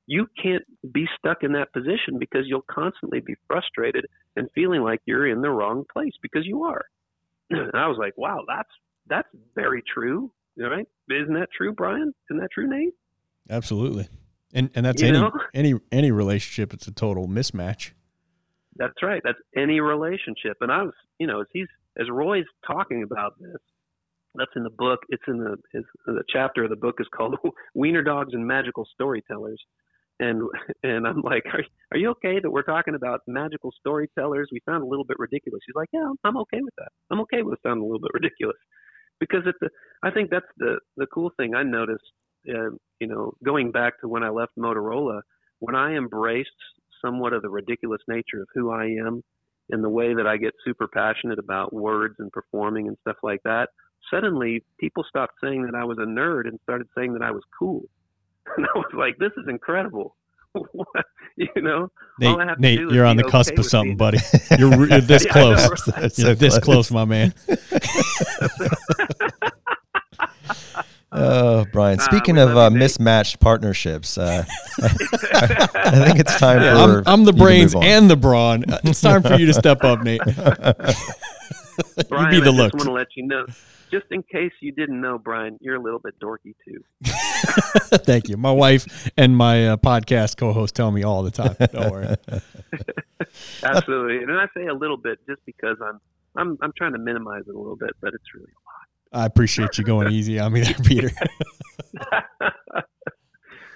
you 0.07 0.27
can't 0.41 0.65
be 0.93 1.07
stuck 1.19 1.39
in 1.43 1.53
that 1.53 1.73
position 1.73 2.19
because 2.19 2.43
you'll 2.47 2.65
constantly 2.71 3.21
be 3.21 3.35
frustrated 3.47 4.07
and 4.37 4.49
feeling 4.55 4.83
like 4.83 5.01
you're 5.05 5.27
in 5.27 5.43
the 5.43 5.51
wrong 5.51 5.85
place 5.93 6.13
because 6.21 6.47
you 6.47 6.65
are. 6.65 6.85
And 7.51 7.71
I 7.75 7.87
was 7.87 7.99
like, 7.99 8.17
wow, 8.17 8.45
that's 8.49 8.71
that's 9.09 9.29
very 9.55 9.83
true. 9.83 10.33
Right? 10.57 10.87
Isn't 11.11 11.35
that 11.35 11.49
true, 11.57 11.73
Brian? 11.73 12.15
Isn't 12.31 12.41
that 12.41 12.51
true, 12.51 12.69
Nate? 12.69 12.95
Absolutely. 13.51 14.09
And 14.53 14.71
and 14.75 14.85
that's 14.87 15.03
you 15.03 15.09
any 15.09 15.21
know? 15.21 15.33
any 15.55 15.75
any 15.91 16.11
relationship. 16.11 16.73
It's 16.73 16.87
a 16.87 16.93
total 16.93 17.27
mismatch. 17.27 17.93
That's 18.77 19.03
right. 19.03 19.21
That's 19.25 19.39
any 19.57 19.81
relationship. 19.81 20.57
And 20.61 20.73
I 20.73 20.83
was, 20.83 20.95
you 21.19 21.27
know, 21.27 21.41
as 21.41 21.47
he's 21.53 21.69
as 21.99 22.09
Roy's 22.11 22.45
talking 22.67 23.03
about 23.03 23.35
this, 23.39 23.61
that's 24.35 24.51
in 24.57 24.63
the 24.63 24.71
book. 24.71 25.01
It's 25.09 25.23
in 25.27 25.39
the 25.39 25.57
his, 25.73 25.85
the 26.07 26.25
chapter 26.29 26.65
of 26.65 26.71
the 26.71 26.77
book 26.77 26.97
is 27.01 27.07
called 27.15 27.37
Wiener 27.75 28.03
Dogs 28.03 28.35
and 28.35 28.47
Magical 28.47 28.87
Storytellers 28.95 29.63
and 30.23 30.43
and 30.83 31.07
I'm 31.07 31.21
like, 31.23 31.45
are, 31.47 31.65
are 31.93 31.99
you 31.99 32.11
okay 32.11 32.41
that 32.41 32.51
we're 32.51 32.63
talking 32.63 32.95
about 32.95 33.21
magical 33.27 33.73
storytellers? 33.79 34.49
We 34.53 34.61
sound 34.67 34.83
a 34.83 34.87
little 34.87 35.05
bit 35.05 35.19
ridiculous. 35.19 35.61
She's 35.67 35.75
like, 35.75 35.89
yeah, 35.93 36.09
I'm 36.25 36.37
okay 36.39 36.61
with 36.63 36.75
that. 36.79 36.89
I'm 37.11 37.21
okay 37.23 37.43
with 37.43 37.59
sounding 37.63 37.83
a 37.83 37.87
little 37.87 38.01
bit 38.01 38.13
ridiculous 38.15 38.57
because 39.21 39.43
it's 39.47 39.59
a, 39.63 39.69
I 40.07 40.11
think 40.11 40.31
that's 40.31 40.47
the 40.57 40.79
the 40.97 41.07
cool 41.07 41.31
thing 41.37 41.55
I 41.55 41.63
noticed. 41.63 42.05
Uh, 42.49 42.71
you 43.01 43.07
know, 43.07 43.35
going 43.45 43.71
back 43.73 44.01
to 44.01 44.09
when 44.09 44.23
I 44.23 44.31
left 44.31 44.53
Motorola, 44.59 45.23
when 45.59 45.75
I 45.75 45.95
embraced 45.95 46.51
somewhat 47.05 47.33
of 47.33 47.43
the 47.43 47.51
ridiculous 47.51 48.01
nature 48.09 48.43
of 48.43 48.49
who 48.55 48.71
I 48.71 48.85
am 48.85 49.23
and 49.71 49.83
the 49.83 49.89
way 49.89 50.15
that 50.15 50.27
I 50.27 50.37
get 50.37 50.55
super 50.65 50.89
passionate 50.89 51.39
about 51.39 51.73
words 51.73 52.17
and 52.19 52.31
performing 52.33 52.89
and 52.89 52.97
stuff 53.03 53.17
like 53.23 53.43
that, 53.45 53.69
suddenly 54.11 54.63
people 54.79 55.05
stopped 55.09 55.35
saying 55.43 55.65
that 55.67 55.75
I 55.75 55.85
was 55.85 55.99
a 55.99 56.07
nerd 56.07 56.47
and 56.47 56.59
started 56.63 56.89
saying 56.97 57.13
that 57.15 57.23
I 57.23 57.31
was 57.31 57.43
cool. 57.59 57.83
And 58.57 58.67
I 58.67 58.77
was 58.77 58.91
like, 58.93 59.19
this 59.19 59.31
is 59.37 59.47
incredible. 59.49 60.17
you 61.37 61.49
know, 61.57 61.91
Nate, 62.19 62.59
Nate 62.59 62.81
you're 62.81 63.07
on 63.07 63.17
the 63.17 63.23
cusp 63.23 63.57
of 63.57 63.65
something, 63.65 63.97
buddy. 63.97 64.19
You're, 64.59 64.87
you're 64.87 65.01
this 65.01 65.25
yeah, 65.25 65.33
close. 65.33 65.87
Know, 65.87 65.95
right? 65.97 66.19
You're 66.19 66.35
this 66.35 66.59
close, 66.59 66.91
my 66.91 67.05
man. 67.05 67.33
Oh, 71.13 71.67
Brian. 71.73 71.99
Speaking 71.99 72.37
we 72.37 72.43
of 72.43 72.57
uh, 72.57 72.71
mismatched 72.71 73.39
partnerships, 73.41 74.17
uh, 74.17 74.45
I 74.83 76.05
think 76.07 76.19
it's 76.19 76.39
time 76.39 76.63
Yeah, 76.63 76.75
for 76.87 76.99
I'm, 77.01 77.21
I'm 77.21 77.25
the 77.25 77.33
to 77.33 77.39
brains 77.39 77.75
and 77.75 78.11
the 78.11 78.17
brawn. 78.17 78.65
Uh, 78.71 78.79
It's 78.85 79.01
time 79.01 79.23
for 79.23 79.35
you 79.35 79.47
to 79.47 79.53
step 79.55 79.85
up, 79.85 80.03
Nate. 80.03 80.21
you 80.27 80.35
Brian, 82.09 82.31
be 82.31 82.41
the 82.41 82.53
I 82.53 82.65
just 82.65 82.75
want 82.75 82.87
to 82.87 82.93
let 82.93 83.09
you 83.17 83.27
know, 83.27 83.45
just 83.91 84.07
in 84.11 84.23
case 84.23 84.53
you 84.61 84.73
didn't 84.73 85.01
know, 85.01 85.19
Brian, 85.19 85.59
you're 85.61 85.77
a 85.77 85.83
little 85.83 85.99
bit 85.99 86.19
dorky 86.19 86.55
too. 86.67 86.83
Thank 87.99 88.29
you. 88.29 88.37
My 88.39 88.53
wife 88.53 89.11
and 89.19 89.37
my 89.37 89.69
uh, 89.69 89.77
podcast 89.77 90.39
co-host 90.39 90.75
tell 90.75 90.91
me 90.91 91.03
all 91.03 91.23
the 91.23 91.31
time. 91.31 91.57
Don't 91.73 91.91
worry. 91.93 92.17
Absolutely, 93.63 94.19
and 94.23 94.33
I 94.33 94.47
say 94.57 94.67
a 94.67 94.75
little 94.75 94.97
bit 94.97 95.19
just 95.29 95.45
because 95.45 95.77
I'm 95.85 96.01
I'm 96.37 96.59
I'm 96.63 96.73
trying 96.77 96.93
to 96.93 96.99
minimize 96.99 97.43
it 97.47 97.55
a 97.55 97.59
little 97.59 97.77
bit, 97.77 97.91
but 98.01 98.15
it's 98.15 98.35
really 98.35 98.53
I 99.13 99.27
appreciate 99.27 99.77
you 99.79 99.85
going 99.85 100.11
easy 100.13 100.39
on 100.39 100.53
me 100.53 100.61
there, 100.63 100.75
Peter. 100.85 101.11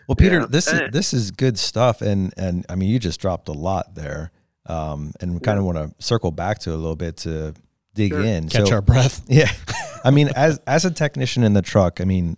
Well, 0.09 0.15
Peter, 0.15 0.39
Yeah. 0.41 0.47
this 0.49 0.73
is 0.73 0.81
this 0.93 1.13
is 1.13 1.33
good 1.33 1.59
stuff, 1.59 2.01
and 2.01 2.33
and 2.37 2.65
I 2.69 2.77
mean, 2.77 2.89
you 2.91 3.01
just 3.01 3.21
dropped 3.21 3.49
a 3.49 3.53
lot 3.53 3.97
there, 3.97 4.31
um, 4.67 5.13
and 5.21 5.35
we 5.35 5.41
kind 5.41 5.59
of 5.59 5.65
want 5.65 5.79
to 5.79 5.93
circle 6.05 6.31
back 6.31 6.61
to 6.61 6.71
a 6.73 6.77
little 6.77 6.95
bit 6.95 7.17
to 7.19 7.55
dig 7.93 8.13
Sure. 8.13 8.23
in. 8.23 8.49
Catch 8.49 8.69
so, 8.69 8.75
our 8.77 8.81
breath. 8.81 9.25
yeah, 9.29 9.51
I 10.05 10.13
mean, 10.13 10.29
as 10.37 10.61
as 10.65 10.85
a 10.85 10.93
technician 10.93 11.43
in 11.43 11.55
the 11.55 11.63
truck, 11.63 12.01
I 12.01 12.05
mean, 12.05 12.37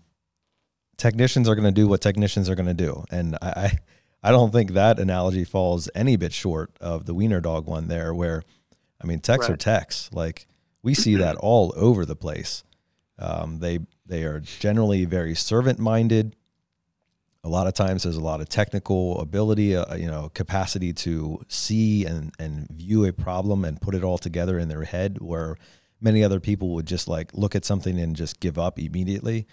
technicians 0.97 1.47
are 1.47 1.55
going 1.55 1.67
to 1.67 1.71
do 1.81 1.87
what 1.87 2.01
technicians 2.01 2.49
are 2.49 2.55
going 2.55 2.69
to 2.69 2.73
do, 2.75 3.05
and 3.11 3.37
I, 3.43 3.49
I 3.49 3.79
I 4.23 4.31
don't 4.31 4.51
think 4.51 4.73
that 4.73 4.99
analogy 4.99 5.45
falls 5.45 5.91
any 5.95 6.17
bit 6.17 6.33
short 6.33 6.71
of 6.81 7.05
the 7.05 7.13
wiener 7.13 7.43
dog 7.43 7.67
one 7.67 7.89
there, 7.89 8.15
where 8.15 8.45
I 8.99 9.07
mean, 9.07 9.21
techs 9.21 9.47
are 9.47 9.53
Right. 9.53 9.61
techs. 9.61 10.09
Like 10.11 10.47
we 10.83 10.95
see 10.95 11.17
that 11.17 11.37
all 11.37 11.75
over 11.77 12.07
the 12.07 12.17
place. 12.17 12.65
Um, 13.19 13.59
they 13.59 13.81
they 14.07 14.25
are 14.25 14.41
generally 14.41 15.05
very 15.05 15.35
servant 15.35 15.79
minded. 15.79 16.37
A 17.45 17.49
lot 17.49 17.67
of 17.67 17.75
times, 17.75 18.03
there's 18.03 18.17
a 18.17 18.21
lot 18.21 18.41
of 18.41 18.49
technical 18.49 19.21
ability, 19.21 19.77
uh, 19.77 19.95
you 19.95 20.07
know, 20.07 20.31
capacity 20.35 20.93
to 20.95 21.41
see 21.49 22.05
and 22.05 22.33
and 22.39 22.69
view 22.69 23.05
a 23.05 23.13
problem 23.13 23.65
and 23.65 23.81
put 23.81 23.95
it 23.95 24.05
all 24.05 24.19
together 24.19 24.59
in 24.59 24.69
their 24.69 24.85
head. 24.85 25.19
Where 25.21 25.57
many 26.01 26.23
other 26.23 26.41
people 26.41 26.75
would 26.75 26.87
just 26.87 27.09
like 27.09 27.33
look 27.35 27.55
at 27.55 27.65
something 27.65 27.99
and 27.99 28.15
just 28.15 28.41
give 28.41 28.59
up 28.59 28.79
immediately. 28.79 29.47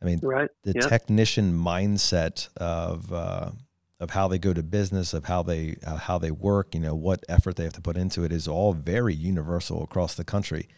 I 0.00 0.04
mean, 0.04 0.20
right. 0.22 0.50
the 0.62 0.74
technician 0.74 1.52
mindset 1.52 2.48
of 2.56 3.12
uh, 3.12 3.50
of 3.98 4.10
how 4.10 4.28
they 4.28 4.38
go 4.38 4.52
to 4.52 4.62
business, 4.62 5.14
of 5.14 5.24
how 5.24 5.42
they 5.42 5.76
uh, 5.86 5.96
how 5.96 6.18
they 6.18 6.30
work, 6.30 6.74
you 6.74 6.80
know, 6.80 6.94
what 6.94 7.24
effort 7.28 7.56
they 7.56 7.64
have 7.64 7.72
to 7.74 7.80
put 7.80 7.96
into 7.96 8.24
it 8.24 8.32
is 8.32 8.46
all 8.46 8.72
very 8.72 9.14
universal 9.14 9.82
across 9.82 10.14
the 10.14 10.24
country. 10.24 10.68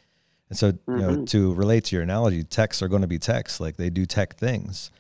And 0.51 0.57
so, 0.59 0.69
you 0.69 0.97
know, 0.97 1.11
Mhm. 1.17 1.27
to 1.29 1.53
relate 1.55 1.85
to 1.85 1.97
your 1.97 2.03
analogy, 2.03 2.43
texts 2.43 2.83
are 2.83 2.89
going 2.89 3.03
to 3.03 3.09
be 3.09 3.19
techs, 3.19 3.61
like 3.61 3.77
they 3.77 3.91
do 3.91 4.07
tech 4.07 4.37
things. 4.37 4.91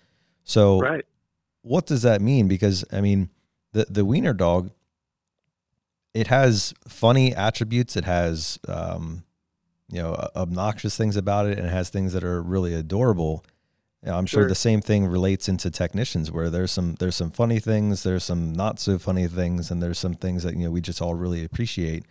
So, 0.44 0.78
right. 0.80 1.04
what 1.62 1.86
does 1.86 2.02
that 2.02 2.20
mean? 2.20 2.48
Because 2.48 2.84
I 2.92 3.00
mean, 3.00 3.30
the 3.72 3.86
the 3.88 4.04
wiener 4.04 4.32
dog, 4.34 4.70
it 6.14 6.26
has 6.28 6.74
funny 6.86 7.34
attributes. 7.34 7.96
It 7.96 8.04
has, 8.04 8.58
um, 8.66 9.24
you 9.88 10.02
know, 10.02 10.14
obnoxious 10.36 10.96
things 10.96 11.16
about 11.16 11.46
it, 11.46 11.58
and 11.58 11.66
it 11.66 11.70
has 11.70 11.90
things 11.90 12.12
that 12.12 12.24
are 12.24 12.42
really 12.42 12.74
adorable. 12.74 13.44
You 14.02 14.10
know, 14.10 14.18
I'm 14.18 14.26
sure 14.26 14.42
Sure. 14.42 14.48
the 14.48 14.54
same 14.54 14.80
thing 14.80 15.06
relates 15.06 15.48
into 15.48 15.70
technicians, 15.70 16.30
where 16.30 16.50
there's 16.50 16.70
some 16.70 16.94
there's 16.98 17.16
some 17.16 17.30
funny 17.30 17.58
things, 17.58 18.02
there's 18.02 18.24
some 18.24 18.52
not 18.52 18.78
so 18.78 18.98
funny 18.98 19.26
things, 19.28 19.70
and 19.70 19.82
there's 19.82 19.98
some 19.98 20.14
things 20.14 20.42
that 20.44 20.54
you 20.56 20.64
know 20.64 20.70
we 20.70 20.80
just 20.80 21.00
all 21.02 21.14
really 21.14 21.44
appreciate. 21.44 22.04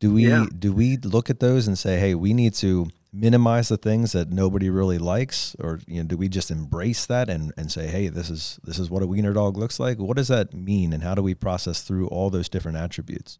Do 0.00 0.14
we 0.14 0.28
Yeah. 0.28 0.46
do 0.56 0.72
we 0.72 0.96
look 0.96 1.28
at 1.30 1.40
those 1.40 1.66
and 1.66 1.76
say, 1.76 1.98
hey, 1.98 2.14
we 2.14 2.32
need 2.32 2.54
to 2.54 2.88
minimize 3.12 3.68
the 3.68 3.76
things 3.76 4.12
that 4.12 4.30
nobody 4.30 4.70
really 4.70 4.98
likes, 4.98 5.56
or 5.58 5.80
you 5.86 6.02
know, 6.02 6.06
do 6.06 6.16
we 6.16 6.28
just 6.28 6.50
embrace 6.50 7.06
that 7.06 7.28
and, 7.28 7.52
and 7.56 7.72
say, 7.72 7.88
hey, 7.88 8.08
this 8.08 8.30
is 8.30 8.60
this 8.62 8.78
is 8.78 8.90
what 8.90 9.02
a 9.02 9.06
wiener 9.06 9.32
dog 9.32 9.56
looks 9.56 9.80
like? 9.80 9.98
What 9.98 10.16
does 10.16 10.28
that 10.28 10.54
mean, 10.54 10.92
and 10.92 11.02
how 11.02 11.14
do 11.14 11.22
we 11.22 11.34
process 11.34 11.80
through 11.82 12.06
all 12.08 12.30
those 12.30 12.48
different 12.48 12.78
attributes? 12.78 13.38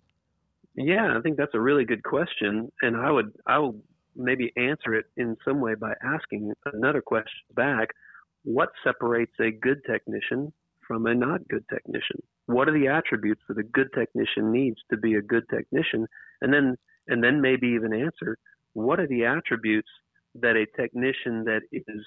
Yeah, 0.74 1.16
I 1.16 1.20
think 1.20 1.36
that's 1.36 1.54
a 1.54 1.60
really 1.60 1.84
good 1.84 2.02
question, 2.02 2.72
and 2.82 2.96
I 2.96 3.10
would 3.10 3.32
I 3.46 3.58
will 3.58 3.76
maybe 4.16 4.52
answer 4.56 4.94
it 4.94 5.06
in 5.16 5.36
some 5.44 5.60
way 5.60 5.74
by 5.74 5.94
asking 6.02 6.52
another 6.72 7.02
question 7.02 7.40
back: 7.54 7.88
What 8.44 8.70
separates 8.82 9.34
a 9.40 9.50
good 9.50 9.82
technician 9.84 10.52
from 10.88 11.06
a 11.06 11.14
not 11.14 11.46
good 11.48 11.64
technician? 11.72 12.20
What 12.46 12.68
are 12.68 12.72
the 12.72 12.88
attributes 12.88 13.42
that 13.48 13.58
a 13.58 13.62
good 13.62 13.88
technician 13.94 14.50
needs 14.50 14.78
to 14.90 14.96
be 14.96 15.14
a 15.14 15.22
good 15.22 15.44
technician? 15.50 16.06
And 16.40 16.52
then 16.52 16.76
and 17.06 17.22
then 17.22 17.40
maybe 17.40 17.68
even 17.68 17.92
answer: 17.92 18.38
What 18.72 18.98
are 18.98 19.06
the 19.06 19.24
attributes 19.24 19.90
that 20.34 20.56
a 20.56 20.66
technician 20.80 21.44
that 21.44 21.60
is 21.70 22.04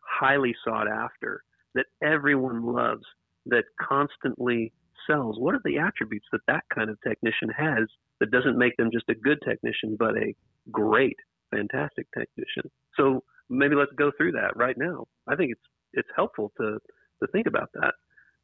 highly 0.00 0.54
sought 0.64 0.88
after, 0.88 1.42
that 1.74 1.86
everyone 2.02 2.66
loves, 2.66 3.04
that 3.46 3.64
constantly 3.80 4.72
sells? 5.06 5.38
What 5.38 5.54
are 5.54 5.62
the 5.64 5.78
attributes 5.78 6.26
that 6.32 6.40
that 6.48 6.64
kind 6.74 6.90
of 6.90 6.98
technician 7.06 7.48
has 7.56 7.86
that 8.20 8.30
doesn't 8.30 8.58
make 8.58 8.76
them 8.76 8.90
just 8.92 9.08
a 9.08 9.14
good 9.14 9.38
technician, 9.44 9.96
but 9.98 10.16
a 10.16 10.34
great, 10.70 11.16
fantastic 11.50 12.06
technician. 12.16 12.70
So 12.96 13.22
maybe 13.50 13.74
let's 13.74 13.92
go 13.96 14.10
through 14.16 14.32
that 14.32 14.56
right 14.56 14.76
now. 14.78 15.06
I 15.28 15.36
think 15.36 15.52
it's 15.52 15.60
it's 15.92 16.08
helpful 16.16 16.52
to 16.58 16.78
to 17.22 17.26
think 17.32 17.46
about 17.46 17.70
that, 17.74 17.94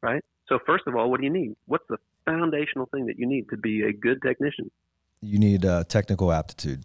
right? 0.03 0.23
So 0.49 0.59
first 0.67 0.85
of 0.87 0.97
all, 0.97 1.11
what 1.11 1.21
do 1.21 1.27
you 1.27 1.33
need? 1.33 1.55
What's 1.67 1.85
the 1.89 1.99
foundational 2.25 2.87
thing 2.87 3.07
that 3.07 3.19
you 3.19 3.27
need 3.27 3.49
to 3.51 3.57
be 3.57 3.83
a 3.83 3.93
good 3.93 4.21
technician? 4.23 4.71
You 5.21 5.39
need 5.39 5.65
uh, 5.65 5.85
technical 5.85 6.33
aptitude, 6.33 6.85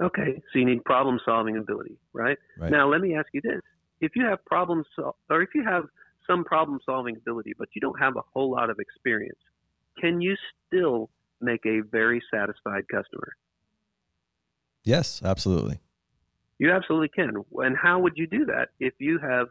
Okay, 0.00 0.42
so 0.52 0.58
you 0.58 0.64
need 0.64 0.84
problem 0.84 1.20
solving 1.24 1.56
ability, 1.56 1.96
right? 2.12 2.36
right? 2.58 2.72
Now 2.72 2.88
let 2.90 3.00
me 3.00 3.14
ask 3.14 3.28
you 3.32 3.40
this: 3.40 3.60
If 4.00 4.16
you 4.16 4.24
have 4.24 4.44
problem 4.46 4.84
sol- 4.96 5.16
or 5.30 5.42
if 5.42 5.50
you 5.54 5.62
have 5.64 5.84
some 6.26 6.44
problem 6.44 6.80
solving 6.84 7.16
ability, 7.16 7.52
but 7.58 7.68
you 7.74 7.80
don't 7.80 7.98
have 8.00 8.16
a 8.16 8.22
whole 8.32 8.50
lot 8.50 8.70
of 8.70 8.78
experience, 8.80 9.38
can 10.00 10.20
you 10.20 10.34
still 10.66 11.10
make 11.40 11.64
a 11.66 11.80
very 11.80 12.22
satisfied 12.32 12.88
customer? 12.88 13.32
yes, 14.84 15.20
absolutely. 15.24 15.78
You 16.58 16.70
absolutely 16.72 17.08
can. 17.08 17.34
And 17.58 17.76
how 17.76 18.00
would 18.00 18.14
you 18.16 18.26
do 18.26 18.44
that 18.46 18.68
if 18.80 18.94
you 18.98 19.18
have, 19.18 19.48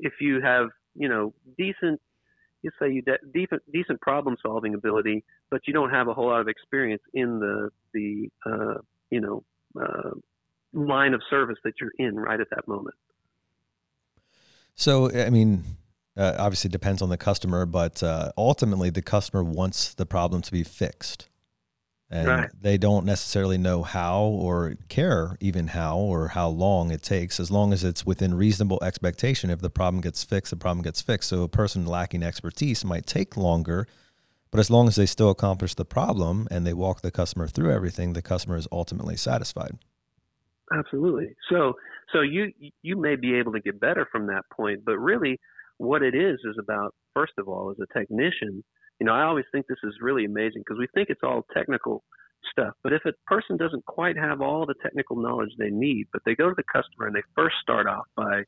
if 0.00 0.14
you 0.20 0.40
have, 0.40 0.70
you 0.94 1.08
know, 1.08 1.32
decent, 1.58 2.00
you 2.64 2.70
say 2.80 2.90
you 2.90 3.02
de- 3.02 3.18
decent, 3.32 3.62
decent 3.72 4.00
problem 4.00 4.36
solving 4.42 4.74
ability, 4.74 5.22
but 5.50 5.60
you 5.66 5.72
don't 5.72 5.90
have 5.90 6.08
a 6.08 6.14
whole 6.14 6.28
lot 6.28 6.40
of 6.40 6.48
experience 6.48 7.02
in 7.12 7.38
the 7.38 7.70
the 7.92 8.28
uh, 8.46 8.80
you 9.10 9.20
know 9.20 9.44
uh, 9.80 10.10
line 10.72 11.14
of 11.14 11.22
service 11.30 11.58
that 11.62 11.74
you're 11.80 11.92
in 11.98 12.16
right 12.16 12.40
at 12.40 12.48
that 12.50 12.66
moment. 12.66 12.96
So, 14.74 15.08
I 15.14 15.30
mean, 15.30 15.62
uh, 16.16 16.34
obviously 16.38 16.68
depends 16.68 17.00
on 17.00 17.10
the 17.10 17.16
customer, 17.16 17.64
but 17.64 18.02
uh, 18.02 18.32
ultimately 18.36 18.90
the 18.90 19.02
customer 19.02 19.44
wants 19.44 19.94
the 19.94 20.06
problem 20.06 20.42
to 20.42 20.50
be 20.50 20.64
fixed. 20.64 21.28
And 22.10 22.26
Right. 22.26 22.50
they 22.58 22.78
don't 22.78 23.06
necessarily 23.06 23.58
know 23.58 23.82
how 23.82 24.22
or 24.22 24.74
care 24.88 25.36
even 25.40 25.68
how 25.68 25.98
or 25.98 26.28
how 26.28 26.48
long 26.48 26.90
it 26.90 27.02
takes, 27.02 27.40
as 27.40 27.50
long 27.50 27.72
as 27.72 27.82
it's 27.82 28.06
within 28.06 28.34
reasonable 28.34 28.78
expectation. 28.84 29.50
If 29.50 29.60
the 29.60 29.70
problem 29.70 30.00
gets 30.00 30.22
fixed, 30.22 30.50
the 30.50 30.56
problem 30.56 30.82
gets 30.82 31.00
fixed. 31.02 31.30
So, 31.30 31.42
a 31.42 31.48
person 31.48 31.86
lacking 31.86 32.22
expertise 32.22 32.84
might 32.84 33.06
take 33.06 33.36
longer, 33.36 33.86
but 34.50 34.60
as 34.60 34.70
long 34.70 34.88
as 34.88 34.96
they 34.96 35.06
still 35.06 35.30
accomplish 35.30 35.74
the 35.74 35.84
problem 35.84 36.46
and 36.50 36.66
they 36.66 36.74
walk 36.74 37.00
the 37.02 37.10
customer 37.10 37.48
through 37.48 37.72
everything, 37.72 38.12
the 38.12 38.22
customer 38.22 38.56
is 38.56 38.68
ultimately 38.72 39.16
satisfied. 39.16 39.78
Absolutely. 40.72 41.34
So 41.50 41.74
so 42.12 42.20
you 42.22 42.52
you 42.82 42.96
may 42.96 43.16
be 43.16 43.34
able 43.34 43.52
to 43.52 43.60
get 43.60 43.80
better 43.80 44.06
from 44.10 44.26
that 44.28 44.42
point, 44.52 44.84
but 44.84 44.98
really 44.98 45.38
what 45.78 46.02
it 46.02 46.14
is 46.14 46.38
is 46.44 46.56
about 46.58 46.94
first 47.14 47.32
of 47.38 47.48
all 47.48 47.70
as 47.70 47.76
a 47.80 47.98
technician, 47.98 48.64
you 49.04 49.10
know, 49.10 49.16
I 49.16 49.24
always 49.24 49.44
think 49.52 49.66
this 49.66 49.76
is 49.84 49.92
really 50.00 50.24
amazing 50.24 50.62
because 50.64 50.78
we 50.78 50.86
think 50.94 51.10
it's 51.10 51.20
all 51.22 51.44
technical 51.52 52.02
stuff, 52.50 52.72
but 52.82 52.94
if 52.94 53.04
a 53.04 53.12
person 53.26 53.58
doesn't 53.58 53.84
quite 53.84 54.16
have 54.16 54.40
all 54.40 54.64
the 54.64 54.74
technical 54.82 55.16
knowledge 55.16 55.50
they 55.58 55.68
need, 55.68 56.06
but 56.10 56.22
they 56.24 56.34
go 56.34 56.48
to 56.48 56.54
the 56.56 56.64
customer 56.72 57.06
and 57.06 57.14
they 57.14 57.22
first 57.34 57.56
start 57.60 57.86
off 57.86 58.06
by 58.16 58.44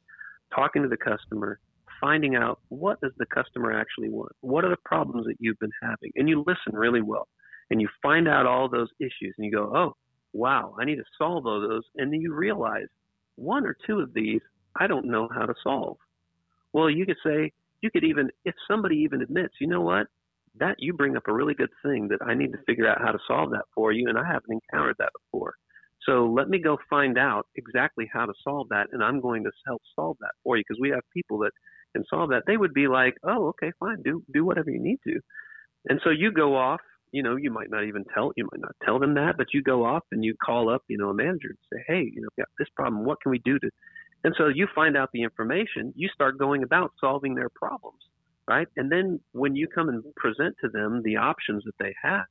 talking 0.55 0.83
to 0.83 0.89
the 0.89 0.97
customer, 0.97 1.59
finding 2.01 2.37
out 2.37 2.59
what 2.71 2.99
does 3.03 3.13
the 3.19 3.27
customer 3.27 3.79
actually 3.79 4.09
want? 4.09 4.33
What 4.41 4.65
are 4.65 4.71
the 4.71 4.79
problems 4.83 5.27
that 5.27 5.37
you've 5.41 5.59
been 5.59 5.69
having? 5.83 6.11
And 6.15 6.27
you 6.27 6.43
listen 6.47 6.73
really 6.73 7.03
well. 7.03 7.29
And 7.69 7.79
you 7.79 7.89
find 8.01 8.27
out 8.27 8.47
all 8.47 8.71
those 8.71 8.89
issues 8.99 9.35
and 9.37 9.45
you 9.45 9.53
go, 9.53 9.71
"Oh, 9.77 9.95
wow, 10.33 10.75
I 10.81 10.87
need 10.87 10.97
to 10.97 11.05
solve 11.19 11.45
all 11.45 11.61
those. 11.61 11.83
And 11.97 12.11
then 12.11 12.23
you 12.23 12.33
realize 12.33 12.87
one 13.35 13.67
or 13.67 13.77
two 13.87 14.01
of 14.01 14.15
these 14.15 14.41
I 14.75 14.87
don't 14.87 15.07
know 15.07 15.29
how 15.35 15.45
to 15.45 15.55
solve. 15.63 15.99
Well, 16.73 16.89
you 16.89 17.05
could 17.05 17.19
say, 17.23 17.53
you 17.83 17.91
could 17.91 18.05
even, 18.05 18.31
if 18.47 18.55
somebody 18.67 18.97
even 18.97 19.21
admits, 19.21 19.55
you 19.61 19.67
know 19.67 19.83
what, 19.83 20.07
that 20.59 20.77
you 20.79 20.93
bring 20.93 21.17
up 21.17 21.29
a 21.29 21.33
really 21.33 21.55
good 21.55 21.71
thing 21.85 22.09
that 22.09 22.25
I 22.25 22.35
need 22.35 22.53
to 22.53 22.59
figure 22.67 22.89
out 22.89 23.03
how 23.03 23.13
to 23.13 23.19
solve 23.27 23.51
that 23.51 23.65
for 23.75 23.93
you, 23.93 24.09
and 24.09 24.19
I 24.19 24.25
haven't 24.25 24.61
encountered 24.73 24.97
that 24.99 25.13
before. 25.13 25.55
So 26.03 26.27
let 26.27 26.49
me 26.49 26.59
go 26.59 26.79
find 26.89 27.19
out 27.19 27.47
exactly 27.57 28.09
how 28.13 28.27
to 28.27 28.33
solve 28.45 28.69
that, 28.71 28.89
and 28.93 29.03
I'm 29.03 29.21
going 29.21 29.45
to 29.45 29.51
help 29.67 29.83
solve 29.95 30.17
that 30.21 30.33
for 30.45 30.57
you 30.57 30.65
because 30.67 30.81
we 30.81 30.91
have 30.91 31.01
people 31.13 31.39
that 31.39 31.53
can 31.95 32.05
solve 32.09 32.31
that. 32.31 32.43
They 32.47 32.57
would 32.57 32.75
be 32.75 32.87
like, 32.89 33.15
oh, 33.25 33.49
okay, 33.49 33.73
fine, 33.81 34.03
do 34.03 34.23
do 34.33 34.45
whatever 34.45 34.71
you 34.71 34.81
need 34.81 34.99
to. 35.07 35.21
And 35.89 36.01
so 36.05 36.11
you 36.11 36.33
go 36.33 36.57
off 36.57 36.81
you 37.13 37.23
know, 37.23 37.37
you 37.37 37.51
might 37.51 37.71
not 37.71 37.85
even 37.85 38.05
tell 38.13 38.33
you 38.37 38.45
might 38.53 38.61
not 38.61 38.77
tell 38.85 38.99
them 38.99 39.15
that, 39.15 39.37
but 39.37 39.47
you 39.55 39.63
go 39.63 39.85
off 39.85 40.03
and 40.13 40.25
you 40.25 40.35
call 40.45 40.69
up, 40.69 40.83
you 40.89 40.99
know, 40.99 41.09
a 41.09 41.15
manager 41.15 41.49
and 41.49 41.59
say, 41.73 41.85
hey, 41.87 42.11
you 42.13 42.21
know, 42.21 42.29
got 42.37 42.49
this 42.59 42.69
problem. 42.77 43.05
What 43.05 43.21
can 43.23 43.31
we 43.31 43.39
do 43.39 43.59
to 43.59 43.71
And 44.25 44.35
so 44.37 44.49
you 44.49 44.67
find 44.75 44.97
out 44.97 45.11
the 45.13 45.23
information, 45.23 45.93
you 45.97 46.09
start 46.09 46.39
going 46.39 46.63
about 46.63 46.93
solving 47.01 47.35
their 47.35 47.49
problems, 47.49 48.01
right? 48.49 48.69
And 48.77 48.91
then 48.91 49.21
when 49.33 49.57
you 49.57 49.69
come 49.69 49.89
and 49.89 50.03
present 50.17 50.55
to 50.63 50.69
them 50.69 51.03
the 51.05 51.17
options 51.17 51.65
that 51.65 51.75
they 51.79 51.95
have 52.03 52.27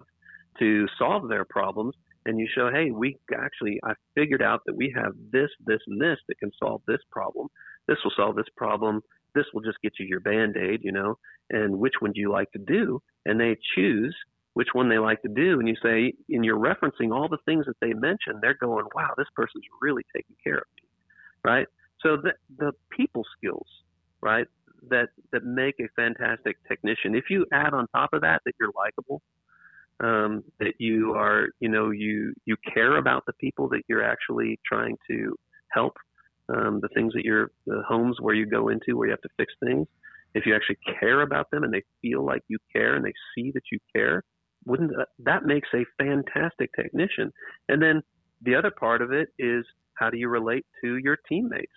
to 0.59 0.88
solve 0.97 1.28
their 1.28 1.45
problems, 1.45 1.95
and 2.26 2.39
you 2.39 2.47
show, 2.53 2.72
hey, 2.72 2.91
we 2.91 3.18
actually, 3.38 3.80
I 3.84 3.93
figured 4.16 4.41
out 4.41 4.61
that 4.66 4.76
we 4.76 4.93
have 4.95 5.13
this, 5.32 5.49
this, 5.66 5.80
and 5.88 6.01
this 6.01 6.18
that 6.28 6.39
can 6.39 6.51
solve 6.59 6.82
this 6.88 7.01
problem. 7.11 7.47
This 7.88 7.97
will 8.03 8.13
solve 8.16 8.36
this 8.36 8.45
problem. 8.57 9.01
This 9.36 9.45
will 9.53 9.61
just 9.61 9.82
get 9.84 9.93
you 9.99 10.07
your 10.07 10.22
band 10.22 10.57
aid, 10.57 10.80
you 10.84 10.91
know, 10.91 11.18
and 11.51 11.78
which 11.78 11.95
one 11.99 12.13
do 12.13 12.20
you 12.20 12.32
like 12.32 12.51
to 12.53 12.59
do? 12.59 13.01
And 13.26 13.39
they 13.39 13.57
choose 13.76 14.16
which 14.53 14.70
one 14.74 14.89
they 14.89 14.97
like 14.97 15.22
to 15.22 15.30
do. 15.30 15.59
And 15.59 15.68
you 15.68 15.76
say, 15.84 16.13
and 16.30 16.43
you're 16.43 16.57
referencing 16.57 17.13
all 17.13 17.28
the 17.30 17.38
things 17.45 17.66
that 17.68 17.76
they 17.82 17.93
mentioned, 17.93 18.39
they're 18.41 18.57
going, 18.59 18.86
wow, 18.95 19.11
this 19.18 19.28
person's 19.36 19.66
really 19.82 20.03
taking 20.16 20.36
care 20.43 20.57
of 20.57 20.63
me, 20.82 20.88
right? 21.43 21.68
So 22.01 22.18
the, 22.18 22.34
the 22.57 22.72
people 22.89 23.24
skills, 23.38 23.68
right, 24.22 24.47
that, 24.89 25.09
that 25.31 25.43
make 25.43 25.75
a 25.79 25.88
fantastic 25.95 26.57
technician, 26.67 27.15
if 27.15 27.25
you 27.29 27.45
add 27.51 27.73
on 27.73 27.88
top 27.95 28.11
of 28.13 28.21
that 28.21 28.41
that 28.45 28.53
you're 28.59 28.71
likable, 28.75 29.21
um, 30.01 30.43
that 30.59 30.73
you 30.79 31.13
are, 31.13 31.47
you 31.59 31.69
know, 31.69 31.91
you, 31.91 32.33
you 32.45 32.55
care 32.73 32.97
about 32.97 33.23
the 33.25 33.33
people 33.33 33.69
that 33.69 33.83
you're 33.88 34.03
actually 34.03 34.59
trying 34.65 34.97
to 35.09 35.36
help, 35.71 35.93
um, 36.49 36.79
the 36.81 36.89
things 36.93 37.13
that 37.13 37.23
you're, 37.23 37.51
the 37.65 37.81
homes 37.88 38.17
where 38.19 38.36
you 38.36 38.45
go 38.45 38.69
into 38.69 38.97
where 38.97 39.07
you 39.07 39.11
have 39.11 39.21
to 39.21 39.29
fix 39.38 39.53
things. 39.63 39.88
If 40.33 40.45
you 40.45 40.53
actually 40.53 40.79
care 40.99 41.21
about 41.21 41.49
them 41.49 41.63
and 41.63 41.73
they 41.73 41.83
feel 42.01 42.25
like 42.25 42.41
you 42.49 42.57
care 42.73 42.95
and 42.95 43.05
they 43.05 43.13
see 43.33 43.51
that 43.53 43.63
you 43.71 43.79
care, 43.95 44.23
wouldn't 44.65 44.91
that, 44.97 45.07
that 45.19 45.45
makes 45.45 45.69
a 45.73 45.86
fantastic 45.97 46.71
technician? 46.75 47.31
And 47.69 47.81
then 47.81 48.01
the 48.41 48.55
other 48.55 48.71
part 48.71 49.01
of 49.01 49.13
it 49.13 49.29
is 49.39 49.65
how 49.93 50.09
do 50.09 50.17
you 50.17 50.27
relate 50.27 50.65
to 50.83 50.97
your 50.97 51.17
teammates? 51.29 51.71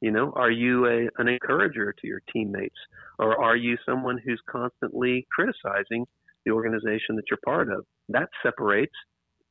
You 0.00 0.12
know, 0.12 0.32
are 0.36 0.50
you 0.50 0.86
a, 0.86 1.08
an 1.18 1.28
encourager 1.28 1.92
to 1.92 2.06
your 2.06 2.20
teammates, 2.32 2.78
or 3.18 3.42
are 3.42 3.56
you 3.56 3.76
someone 3.84 4.18
who's 4.24 4.40
constantly 4.48 5.26
criticizing 5.34 6.06
the 6.44 6.52
organization 6.52 7.16
that 7.16 7.24
you're 7.30 7.40
part 7.44 7.70
of? 7.70 7.84
That 8.08 8.28
separates 8.42 8.94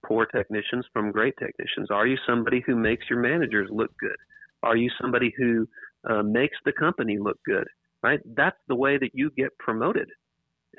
poor 0.06 0.26
technicians 0.26 0.86
from 0.94 1.12
great 1.12 1.34
technicians. 1.38 1.92
Are 1.92 2.08
you 2.08 2.18
somebody 2.26 2.64
who 2.66 2.76
makes 2.76 3.10
your 3.10 3.20
managers 3.20 3.70
look 3.72 3.92
good? 4.00 4.16
Are 4.64 4.78
you 4.78 4.90
somebody 5.02 5.34
who 5.38 5.68
uh, 6.10 6.24
makes 6.24 6.58
the 6.66 6.72
company 6.72 7.18
look 7.20 7.38
good? 7.46 7.68
Right? 8.04 8.20
That's 8.36 8.58
the 8.68 8.76
way 8.76 8.98
that 8.98 9.12
you 9.14 9.32
get 9.36 9.58
promoted 9.60 10.08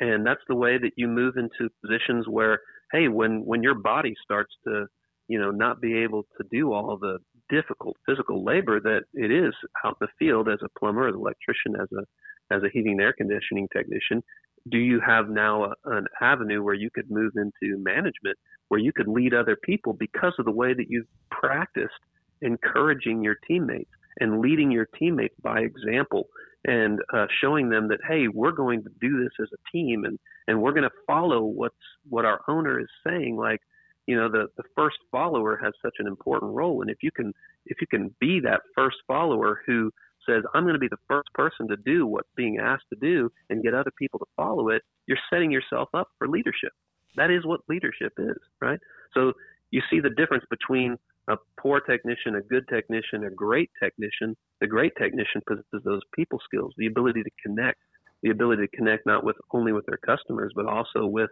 and 0.01 0.27
that's 0.27 0.43
the 0.49 0.55
way 0.55 0.79
that 0.79 0.93
you 0.97 1.09
move 1.09 1.37
into 1.37 1.73
positions 1.85 2.27
where 2.29 2.61
hey 2.93 3.09
when 3.09 3.45
when 3.45 3.63
your 3.63 3.75
body 3.75 4.15
starts 4.23 4.55
to 4.65 4.87
you 5.29 5.39
know 5.39 5.51
not 5.51 5.81
be 5.81 5.97
able 5.97 6.25
to 6.37 6.45
do 6.51 6.73
all 6.73 6.97
the 6.97 7.19
difficult 7.49 7.97
physical 8.07 8.45
labor 8.45 8.81
that 8.81 9.03
it 9.15 9.31
is 9.31 9.55
out 9.85 9.97
in 10.01 10.07
the 10.07 10.09
field 10.19 10.49
as 10.49 10.59
a 10.63 10.79
plumber 10.79 11.09
as 11.09 11.15
an 11.15 11.21
electrician 11.21 11.75
as 11.81 11.89
a 11.93 12.55
as 12.55 12.63
a 12.63 12.69
heating 12.73 12.93
and 12.93 13.01
air 13.01 13.13
conditioning 13.13 13.69
technician 13.73 14.23
do 14.71 14.79
you 14.79 15.01
have 15.01 15.29
now 15.29 15.65
a, 15.65 15.75
an 15.87 16.07
avenue 16.21 16.63
where 16.63 16.75
you 16.75 16.91
could 16.91 17.11
move 17.11 17.33
into 17.37 17.79
management 17.79 18.37
where 18.69 18.81
you 18.81 18.93
could 18.93 19.09
lead 19.09 19.35
other 19.35 19.57
people 19.57 19.93
because 19.93 20.33
of 20.39 20.45
the 20.45 20.51
way 20.51 20.75
that 20.75 20.87
you've 20.89 21.07
practiced 21.31 22.01
encouraging 22.43 23.23
your 23.23 23.37
teammates 23.47 23.91
and 24.21 24.41
leading 24.41 24.71
your 24.71 24.87
teammates 24.99 25.35
by 25.43 25.61
example 25.61 26.29
and 26.65 27.01
uh, 27.15 27.27
showing 27.41 27.69
them 27.69 27.89
that 27.89 28.01
hey, 28.07 28.29
we're 28.29 28.53
going 28.53 28.83
to 28.83 28.91
do 29.01 29.23
this 29.23 29.33
as 29.41 29.49
a 29.53 29.71
team, 29.71 30.05
and 30.05 30.19
and 30.49 30.61
we're 30.61 30.73
going 30.73 30.83
to 30.83 30.97
follow 31.07 31.43
what's 31.43 31.75
what 32.09 32.25
our 32.25 32.41
owner 32.49 32.81
is 32.81 32.89
saying. 33.07 33.37
Like, 33.37 33.61
you 34.09 34.17
know, 34.17 34.31
the 34.31 34.47
the 34.57 34.65
first 34.75 34.97
follower 35.13 35.61
has 35.63 35.75
such 35.83 35.97
an 35.99 36.07
important 36.07 36.55
role, 36.55 36.81
and 36.81 36.91
if 36.91 36.97
you 37.03 37.11
can 37.13 37.35
if 37.67 37.77
you 37.81 37.87
can 37.87 38.13
be 38.19 38.41
that 38.41 38.63
first 38.75 38.97
follower 39.07 39.61
who 39.67 39.93
says 40.27 40.43
I'm 40.55 40.65
going 40.65 40.75
to 40.75 40.81
be 40.81 40.89
the 40.89 41.05
first 41.07 41.29
person 41.35 41.69
to 41.69 41.77
do 41.77 42.07
what's 42.07 42.31
being 42.35 42.59
asked 42.59 42.87
to 42.91 42.99
do 42.99 43.31
and 43.51 43.63
get 43.63 43.75
other 43.75 43.93
people 43.99 44.19
to 44.21 44.25
follow 44.35 44.71
it, 44.71 44.81
you're 45.07 45.19
setting 45.31 45.51
yourself 45.51 45.91
up 45.93 46.09
for 46.17 46.27
leadership. 46.27 46.73
That 47.17 47.31
is 47.31 47.45
what 47.45 47.61
leadership 47.69 48.15
is, 48.17 48.39
right? 48.63 48.79
So 49.13 49.35
you 49.71 49.83
see 49.91 50.01
the 50.01 50.11
difference 50.11 50.45
between 50.49 50.97
a 51.29 51.37
poor 51.61 51.81
technician, 51.81 52.37
a 52.37 52.41
good 52.41 52.67
technician, 52.69 53.25
a 53.25 53.31
great 53.31 53.71
technician. 53.83 54.35
The 54.63 54.67
great 54.67 54.93
technician 54.97 55.43
possesses 55.47 55.85
those 55.85 56.01
people 56.15 56.41
skills, 56.43 56.73
the 56.79 56.87
ability 56.87 57.23
to 57.23 57.31
connect, 57.45 57.79
the 58.23 58.31
ability 58.31 58.67
to 58.67 58.77
connect 58.77 59.05
not 59.05 59.23
with 59.23 59.37
only 59.53 59.73
with 59.73 59.85
their 59.85 59.99
customers, 59.99 60.53
but 60.57 60.67
also 60.67 61.07
with 61.07 61.31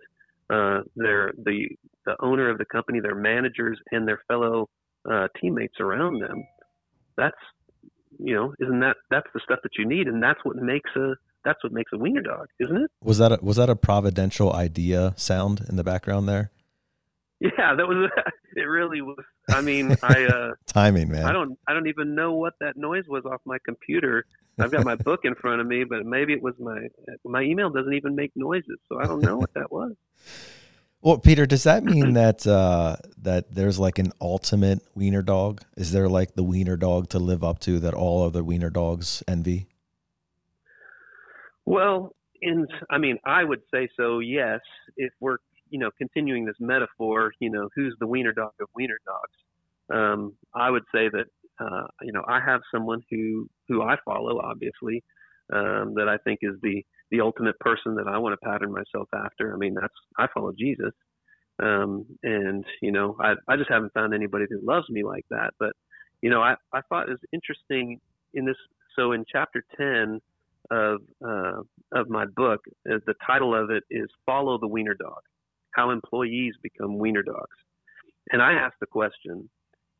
uh, 0.50 0.80
their 0.94 1.32
the 1.36 1.68
the 2.04 2.16
owner 2.20 2.50
of 2.50 2.58
the 2.58 2.64
company, 2.64 3.00
their 3.00 3.14
managers, 3.14 3.78
and 3.90 4.06
their 4.06 4.20
fellow 4.28 4.68
uh, 5.10 5.28
teammates 5.40 5.80
around 5.80 6.20
them. 6.20 6.44
That's 7.16 7.36
you 8.18 8.34
know, 8.34 8.54
isn't 8.60 8.80
that 8.80 8.96
that's 9.10 9.28
the 9.34 9.40
stuff 9.44 9.60
that 9.62 9.72
you 9.78 9.86
need, 9.86 10.06
and 10.06 10.22
that's 10.22 10.40
what 10.44 10.56
makes 10.56 10.90
a 10.96 11.14
that's 11.44 11.62
what 11.62 11.72
makes 11.72 11.92
a 11.92 11.98
wiener 11.98 12.22
dog, 12.22 12.48
isn't 12.60 12.76
it? 12.76 12.90
Was 13.02 13.18
that 13.18 13.32
a, 13.32 13.38
was 13.40 13.56
that 13.56 13.70
a 13.70 13.76
providential 13.76 14.52
idea 14.52 15.14
sound 15.16 15.64
in 15.68 15.76
the 15.76 15.84
background 15.84 16.28
there? 16.28 16.50
Yeah, 17.40 17.74
that 17.76 17.86
was. 17.86 18.10
It 18.58 18.62
really 18.62 19.02
was. 19.02 19.22
I 19.50 19.60
mean, 19.60 19.98
I 20.02 20.24
uh, 20.32 20.52
timing, 20.66 21.10
man. 21.10 21.26
I 21.26 21.32
don't. 21.32 21.58
I 21.68 21.74
don't 21.74 21.88
even 21.88 22.14
know 22.14 22.32
what 22.32 22.54
that 22.60 22.78
noise 22.78 23.04
was 23.06 23.26
off 23.26 23.42
my 23.44 23.58
computer. 23.66 24.24
I've 24.58 24.70
got 24.70 24.84
my 24.84 24.94
book 24.94 25.20
in 25.24 25.34
front 25.34 25.60
of 25.60 25.66
me, 25.66 25.84
but 25.84 26.06
maybe 26.06 26.32
it 26.32 26.42
was 26.42 26.54
my 26.58 26.88
my 27.24 27.42
email 27.42 27.70
doesn't 27.70 27.92
even 27.92 28.14
make 28.14 28.32
noises, 28.34 28.78
so 28.88 28.98
I 28.98 29.04
don't 29.04 29.22
know 29.22 29.36
what 29.36 29.52
that 29.54 29.70
was. 29.70 29.94
Well, 31.02 31.18
Peter, 31.18 31.46
does 31.46 31.64
that 31.64 31.84
mean 31.84 32.14
that 32.14 32.46
uh, 32.46 32.96
that 33.18 33.54
there's 33.54 33.78
like 33.78 33.98
an 33.98 34.12
ultimate 34.20 34.80
wiener 34.94 35.22
dog? 35.22 35.62
Is 35.76 35.92
there 35.92 36.08
like 36.08 36.34
the 36.34 36.42
wiener 36.42 36.76
dog 36.76 37.08
to 37.10 37.18
live 37.18 37.44
up 37.44 37.60
to 37.60 37.78
that 37.80 37.94
all 37.94 38.24
other 38.24 38.42
wiener 38.42 38.70
dogs 38.70 39.22
envy? 39.28 39.66
Well, 41.64 42.14
in 42.40 42.66
I 42.90 42.98
mean, 42.98 43.18
I 43.24 43.44
would 43.44 43.62
say 43.72 43.88
so. 43.96 44.20
Yes, 44.20 44.60
if 44.96 45.12
we're 45.20 45.38
you 45.70 45.78
know, 45.78 45.90
continuing 45.98 46.44
this 46.44 46.56
metaphor, 46.60 47.32
you 47.38 47.50
know, 47.50 47.68
who's 47.74 47.96
the 47.98 48.06
wiener 48.06 48.32
dog 48.32 48.52
of 48.60 48.68
wiener 48.74 48.98
dogs? 49.04 49.32
Um, 49.88 50.34
I 50.54 50.70
would 50.70 50.84
say 50.92 51.08
that, 51.08 51.26
uh, 51.58 51.86
you 52.02 52.12
know, 52.12 52.22
I 52.26 52.40
have 52.40 52.60
someone 52.72 53.02
who, 53.10 53.48
who 53.68 53.82
I 53.82 53.96
follow, 54.04 54.40
obviously, 54.40 55.02
um, 55.52 55.94
that 55.94 56.08
I 56.08 56.16
think 56.24 56.40
is 56.42 56.54
the, 56.62 56.84
the 57.10 57.20
ultimate 57.20 57.58
person 57.60 57.94
that 57.96 58.08
I 58.08 58.18
want 58.18 58.38
to 58.38 58.46
pattern 58.46 58.72
myself 58.72 59.08
after. 59.14 59.54
I 59.54 59.56
mean, 59.56 59.74
that's, 59.74 59.94
I 60.18 60.26
follow 60.32 60.52
Jesus. 60.58 60.92
Um, 61.62 62.04
and, 62.22 62.64
you 62.82 62.92
know, 62.92 63.16
I, 63.20 63.34
I 63.48 63.56
just 63.56 63.70
haven't 63.70 63.94
found 63.94 64.12
anybody 64.12 64.44
that 64.50 64.64
loves 64.64 64.88
me 64.90 65.04
like 65.04 65.24
that. 65.30 65.54
But, 65.58 65.72
you 66.20 66.30
know, 66.30 66.42
I, 66.42 66.56
I 66.72 66.80
thought 66.88 67.08
it 67.08 67.12
was 67.12 67.20
interesting 67.32 68.00
in 68.34 68.44
this. 68.44 68.56
So 68.96 69.12
in 69.12 69.24
chapter 69.30 69.64
10 69.76 70.20
of, 70.70 71.00
uh, 71.26 71.60
of 71.92 72.08
my 72.08 72.26
book, 72.26 72.60
uh, 72.90 72.98
the 73.06 73.14
title 73.26 73.54
of 73.54 73.70
it 73.70 73.84
is 73.90 74.08
Follow 74.26 74.58
the 74.58 74.68
Wiener 74.68 74.94
Dog 74.94 75.20
how 75.76 75.90
employees 75.90 76.54
become 76.62 76.98
wiener 76.98 77.22
dogs. 77.22 77.56
And 78.32 78.42
I 78.42 78.52
asked 78.52 78.80
the 78.80 78.86
question, 78.86 79.48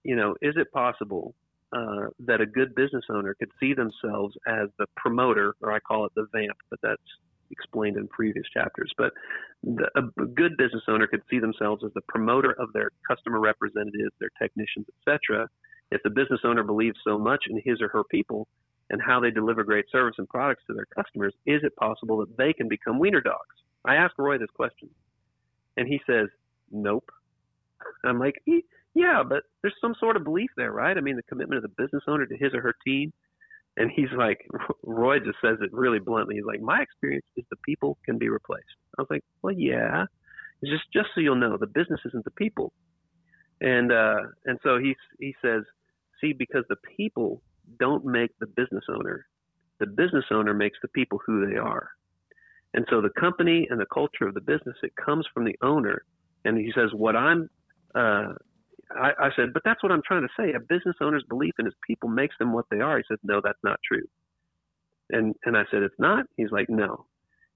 you 0.02 0.16
know, 0.16 0.34
is 0.40 0.54
it 0.56 0.72
possible 0.72 1.34
uh, 1.76 2.08
that 2.20 2.40
a 2.40 2.46
good 2.46 2.74
business 2.74 3.04
owner 3.10 3.34
could 3.34 3.50
see 3.60 3.74
themselves 3.74 4.34
as 4.46 4.68
the 4.78 4.86
promoter, 4.96 5.54
or 5.60 5.72
I 5.72 5.78
call 5.80 6.06
it 6.06 6.12
the 6.14 6.26
vamp, 6.32 6.56
but 6.70 6.78
that's 6.82 7.02
explained 7.50 7.96
in 7.96 8.08
previous 8.08 8.46
chapters. 8.52 8.90
But 8.96 9.12
the, 9.62 9.88
a 9.96 10.26
good 10.26 10.56
business 10.56 10.84
owner 10.88 11.06
could 11.06 11.22
see 11.28 11.38
themselves 11.38 11.84
as 11.84 11.92
the 11.94 12.00
promoter 12.08 12.52
of 12.58 12.72
their 12.72 12.90
customer 13.06 13.40
representatives, 13.40 14.14
their 14.18 14.30
technicians, 14.40 14.86
etc. 15.06 15.48
If 15.90 16.02
the 16.02 16.10
business 16.10 16.40
owner 16.44 16.62
believes 16.62 16.96
so 17.06 17.18
much 17.18 17.44
in 17.50 17.60
his 17.62 17.80
or 17.82 17.88
her 17.88 18.04
people 18.04 18.48
and 18.88 19.00
how 19.02 19.20
they 19.20 19.30
deliver 19.30 19.62
great 19.62 19.84
service 19.92 20.14
and 20.18 20.28
products 20.28 20.62
to 20.68 20.74
their 20.74 20.86
customers, 20.86 21.34
is 21.44 21.62
it 21.62 21.76
possible 21.76 22.18
that 22.18 22.36
they 22.38 22.52
can 22.52 22.68
become 22.68 22.98
wiener 22.98 23.20
dogs? 23.20 23.56
I 23.84 23.96
asked 23.96 24.14
Roy 24.18 24.38
this 24.38 24.50
question. 24.54 24.88
And 25.76 25.86
he 25.86 26.00
says, 26.06 26.28
nope. 26.70 27.10
I'm 28.04 28.18
like, 28.18 28.40
yeah, 28.96 29.22
but 29.22 29.42
there's 29.60 29.74
some 29.78 29.94
sort 30.00 30.16
of 30.16 30.24
belief 30.24 30.48
there, 30.56 30.72
right? 30.72 30.96
I 30.96 31.02
mean, 31.02 31.16
the 31.16 31.22
commitment 31.24 31.62
of 31.62 31.70
the 31.70 31.82
business 31.82 32.02
owner 32.08 32.24
to 32.24 32.36
his 32.36 32.54
or 32.54 32.62
her 32.62 32.74
team. 32.84 33.12
And 33.76 33.90
he's 33.94 34.08
like, 34.16 34.38
Roy 34.84 35.18
just 35.18 35.36
says 35.44 35.58
it 35.60 35.70
really 35.70 35.98
bluntly. 35.98 36.36
He's 36.36 36.46
like, 36.46 36.62
my 36.62 36.80
experience 36.80 37.26
is 37.36 37.44
the 37.50 37.58
people 37.62 37.98
can 38.06 38.16
be 38.16 38.30
replaced. 38.30 38.64
I 38.98 39.02
was 39.02 39.08
like, 39.10 39.22
well, 39.42 39.54
yeah. 39.54 40.06
It's 40.62 40.72
just 40.72 40.90
just 40.94 41.08
so 41.14 41.20
you'll 41.20 41.36
know, 41.36 41.58
the 41.58 41.66
business 41.66 42.00
isn't 42.06 42.24
the 42.24 42.30
people. 42.30 42.72
And 43.60 43.92
uh, 43.92 44.22
and 44.46 44.58
so 44.62 44.78
he 44.78 44.96
he 45.20 45.34
says, 45.44 45.62
see, 46.22 46.32
because 46.32 46.64
the 46.70 46.76
people 46.96 47.42
don't 47.78 48.06
make 48.06 48.30
the 48.40 48.46
business 48.46 48.84
owner, 48.88 49.26
the 49.78 49.86
business 49.86 50.24
owner 50.30 50.54
makes 50.54 50.78
the 50.80 50.88
people 50.88 51.20
who 51.26 51.46
they 51.46 51.58
are. 51.58 51.90
And 52.72 52.86
so 52.88 53.02
the 53.02 53.10
company 53.20 53.66
and 53.68 53.78
the 53.78 53.86
culture 53.92 54.26
of 54.26 54.32
the 54.32 54.40
business, 54.40 54.76
it 54.82 54.92
comes 54.96 55.26
from 55.34 55.44
the 55.44 55.56
owner. 55.62 56.02
And 56.46 56.56
he 56.56 56.72
says, 56.74 56.90
what 56.94 57.14
I'm, 57.14 57.50
uh, 57.94 58.32
I, 58.90 59.10
I 59.18 59.30
said, 59.36 59.52
but 59.52 59.62
that's 59.64 59.82
what 59.82 59.92
I'm 59.92 60.02
trying 60.06 60.22
to 60.22 60.28
say. 60.36 60.52
A 60.52 60.60
business 60.60 60.96
owner's 61.00 61.24
belief 61.28 61.54
in 61.58 61.64
his 61.64 61.74
people 61.86 62.08
makes 62.08 62.36
them 62.38 62.52
what 62.52 62.66
they 62.70 62.80
are. 62.80 62.98
He 62.98 63.04
said, 63.08 63.18
no, 63.22 63.40
that's 63.42 63.58
not 63.64 63.80
true. 63.86 64.04
And, 65.10 65.34
and 65.44 65.56
I 65.56 65.64
said, 65.70 65.82
it's 65.82 65.98
not. 65.98 66.26
He's 66.36 66.50
like, 66.50 66.68
no. 66.68 67.06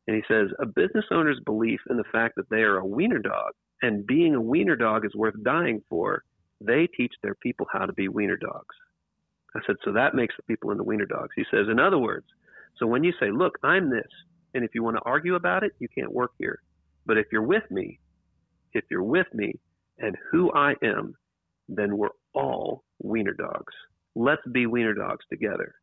And 0.07 0.17
he 0.17 0.23
says, 0.29 0.49
a 0.59 0.67
business 0.67 1.05
owner's 1.11 1.41
belief 1.45 1.81
in 1.89 1.97
the 1.97 2.05
fact 2.11 2.35
that 2.37 2.49
they 2.51 2.63
are 2.63 2.79
a 2.79 2.87
wiener 2.87 3.19
dog 3.19 3.53
and 3.83 4.07
being 4.07 4.35
a 4.35 4.41
wiener 4.41 4.77
dog 4.77 5.05
is 5.05 5.15
worth 5.15 5.35
dying 5.43 5.83
for, 5.89 6.23
they 6.61 6.87
teach 6.97 7.13
their 7.23 7.35
people 7.37 7.67
how 7.73 7.87
to 7.87 7.93
be 7.93 8.09
wiener 8.09 8.37
dogs. 8.37 8.75
I 9.57 9.61
said, 9.67 9.77
so 9.85 9.93
that 9.93 10.15
makes 10.15 10.35
the 10.37 10.43
people 10.45 10.71
into 10.71 10.85
wiener 10.85 11.07
dogs. 11.07 11.31
He 11.35 11.45
says, 11.51 11.67
in 11.71 11.81
other 11.81 11.99
words, 11.99 12.27
so 12.79 12.87
when 12.87 13.05
you 13.05 13.13
say, 13.19 13.31
look, 13.31 13.59
I'm 13.63 13.91
this, 13.91 14.09
and 14.55 14.65
if 14.65 14.75
you 14.75 14.83
want 14.83 14.97
to 14.97 15.03
argue 15.05 15.35
about 15.35 15.65
it, 15.65 15.73
you 15.79 15.89
can't 15.89 16.13
work 16.13 16.33
here. 16.39 16.61
But 17.07 17.19
if 17.19 17.27
you're 17.33 17.43
with 17.43 17.69
me, 17.71 17.99
if 18.73 18.85
you're 18.91 19.03
with 19.03 19.27
me 19.35 19.55
and 20.01 20.17
who 20.31 20.53
I 20.53 20.75
am, 20.83 21.15
then 21.69 21.97
we're 21.97 22.09
all 22.35 22.85
wiener 22.99 23.35
dogs. 23.35 23.73
Let's 24.15 24.43
be 24.53 24.67
wiener 24.67 24.95
dogs 24.95 25.25
together. 25.31 25.75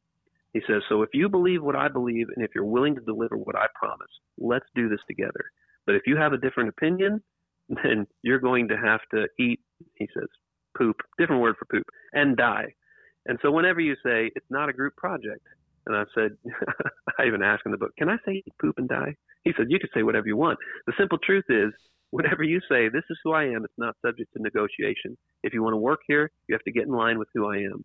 He 0.54 0.62
says, 0.68 0.82
so 0.90 1.02
if 1.02 1.10
you 1.14 1.30
believe 1.30 1.64
what 1.64 1.76
I 1.76 1.88
believe 1.88 2.28
and 2.36 2.44
if 2.44 2.52
you're 2.56 2.66
willing 2.66 2.96
to 2.96 3.02
deliver 3.02 3.38
what 3.38 3.56
I 3.56 3.68
promise, 3.76 4.10
let's 4.38 4.66
do 4.76 4.90
this 4.90 5.00
together. 5.08 5.46
But 5.86 5.96
if 5.96 6.04
you 6.06 6.18
have 6.18 6.34
a 6.34 6.38
different 6.38 6.70
opinion, 6.70 7.22
then 7.70 8.08
you're 8.24 8.40
going 8.40 8.68
to 8.70 8.78
have 8.78 9.02
to 9.14 9.28
eat, 9.40 9.60
he 9.96 10.08
says, 10.14 10.28
poop, 10.78 10.98
different 11.18 11.42
word 11.42 11.56
for 11.58 11.66
poop, 11.66 11.86
and 12.14 12.36
die. 12.38 12.74
And 13.26 13.38
so 13.42 13.52
whenever 13.52 13.82
you 13.82 13.96
say 14.04 14.32
it's 14.36 14.46
not 14.50 14.70
a 14.70 14.74
group 14.74 14.96
project, 14.96 15.46
and 15.86 15.96
I 15.96 16.04
said, 16.16 16.32
I 17.20 17.26
even 17.26 17.42
asked 17.44 17.64
in 17.66 17.72
the 17.72 17.78
book, 17.78 17.96
can 17.98 18.10
I 18.10 18.18
say 18.26 18.44
poop 18.62 18.78
and 18.78 18.88
die? 18.88 19.16
He 19.44 19.54
said, 19.58 19.68
you 19.70 19.80
can 19.80 19.90
say 19.94 20.04
whatever 20.04 20.28
you 20.28 20.38
want. 20.38 20.60
The 20.86 20.94
simple 20.98 21.18
truth 21.18 21.46
is, 21.50 21.72
whenever 22.12 22.44
you 22.44 22.60
say, 22.70 22.90
this 22.90 23.04
is 23.10 23.18
who 23.24 23.34
I 23.34 23.46
am, 23.46 23.64
it's 23.64 23.74
not 23.78 23.96
subject 24.06 24.32
to 24.34 24.42
negotiation. 24.42 25.18
If 25.44 25.54
you 25.54 25.64
want 25.64 25.74
to 25.74 25.78
work 25.78 26.00
here, 26.08 26.32
you 26.48 26.56
have 26.56 26.64
to 26.64 26.72
get 26.72 26.88
in 26.88 26.92
line 26.92 27.20
with 27.20 27.28
who 27.34 27.48
I 27.48 27.58
am. 27.58 27.84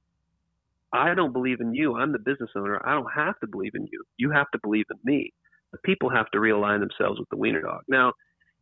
I 0.92 1.14
don't 1.14 1.32
believe 1.32 1.60
in 1.60 1.74
you. 1.74 1.96
I'm 1.96 2.12
the 2.12 2.18
business 2.18 2.50
owner. 2.54 2.80
I 2.84 2.92
don't 2.92 3.12
have 3.14 3.38
to 3.40 3.46
believe 3.46 3.72
in 3.74 3.88
you. 3.90 4.04
You 4.18 4.30
have 4.30 4.50
to 4.52 4.58
believe 4.62 4.84
in 4.90 4.98
me. 5.04 5.32
The 5.72 5.78
people 5.78 6.10
have 6.10 6.30
to 6.32 6.38
realign 6.38 6.80
themselves 6.80 7.18
with 7.18 7.28
the 7.30 7.36
wiener 7.36 7.62
dog. 7.62 7.82
Now, 7.88 8.12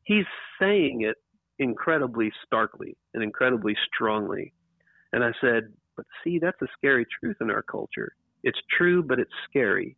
he's 0.05 0.27
saying 0.61 1.03
it 1.03 1.17
incredibly 1.59 2.33
starkly 2.47 2.97
and 3.15 3.23
incredibly 3.23 3.77
strongly. 3.93 4.53
And 5.13 5.25
I 5.25 5.33
said, 5.41 5.73
but 5.97 6.07
see, 6.23 6.39
that's 6.39 6.63
a 6.63 6.69
scary 6.79 7.05
truth 7.21 7.37
in 7.41 7.51
our 7.51 7.63
culture. 7.63 8.13
It's 8.45 8.59
true, 8.79 9.03
but 9.03 9.19
it's 9.19 9.31
scary. 9.49 9.97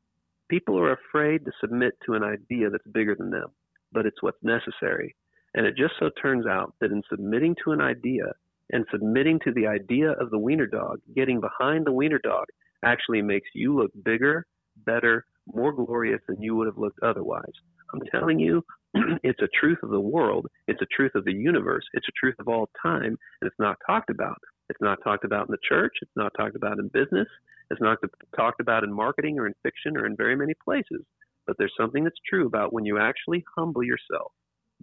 People 0.49 0.79
are 0.79 0.93
afraid 0.93 1.45
to 1.45 1.53
submit 1.61 1.93
to 2.07 2.15
an 2.15 2.25
idea 2.25 2.71
that's 2.71 2.87
bigger 2.93 3.15
than 3.15 3.31
them, 3.31 3.49
but 3.93 4.07
it's 4.07 4.23
what's 4.23 4.43
necessary. 4.43 5.15
And 5.55 5.67
it 5.67 5.77
just 5.77 5.95
so 5.99 6.11
turns 6.21 6.47
out 6.47 6.75
that 6.81 6.93
in 6.93 7.03
submitting 7.11 7.57
to 7.65 7.73
an 7.73 7.81
idea 7.81 8.33
and 8.71 8.87
submitting 8.91 9.39
to 9.45 9.53
the 9.53 9.67
idea 9.67 10.13
of 10.13 10.31
the 10.31 10.39
wiener 10.39 10.67
dog, 10.67 11.01
getting 11.15 11.41
behind 11.41 11.87
the 11.87 11.93
wiener 11.93 12.21
dog 12.23 12.47
actually 12.85 13.23
makes 13.23 13.49
you 13.55 13.77
look 13.77 13.91
bigger, 14.05 14.47
better, 14.87 15.27
more 15.53 15.73
glorious 15.73 16.21
than 16.29 16.41
you 16.41 16.55
would 16.57 16.67
have 16.67 16.79
looked 16.79 17.01
otherwise. 17.03 17.53
I'm 17.93 18.01
telling 18.11 18.39
you, 18.39 18.65
it's 19.23 19.43
a 19.43 19.49
truth 19.61 19.79
of 19.83 19.91
the 19.91 20.01
world. 20.01 20.47
It's 20.69 20.81
a 20.81 20.87
truth 20.97 21.15
of 21.15 21.25
the 21.25 21.33
universe. 21.33 21.85
It's 21.93 22.09
a 22.09 22.19
truth 22.19 22.37
of 22.39 22.49
all 22.49 22.71
time, 22.83 23.17
and 23.41 23.47
it's 23.47 23.59
not 23.59 23.77
talked 23.87 24.11
about. 24.11 24.39
It's 24.71 24.81
not 24.81 24.99
talked 25.05 25.25
about 25.25 25.49
in 25.49 25.53
the 25.53 25.59
church. 25.69 25.93
It's 26.01 26.17
not 26.17 26.33
talked 26.37 26.57
about 26.57 26.79
in 26.79 26.89
business. 26.89 27.29
It's 27.71 27.81
not 27.81 27.99
talked 28.37 28.61
about 28.61 28.85
in 28.85 28.93
marketing 28.93 29.39
or 29.39 29.47
in 29.47 29.55
fiction 29.63 29.97
or 29.97 30.07
in 30.07 30.17
very 30.17 30.37
many 30.37 30.55
places. 30.65 31.05
But 31.47 31.57
there's 31.59 31.75
something 31.79 32.05
that's 32.05 32.17
true 32.29 32.47
about 32.47 32.73
when 32.73 32.85
you 32.85 32.99
actually 32.99 33.45
humble 33.57 33.83
yourself, 33.83 34.33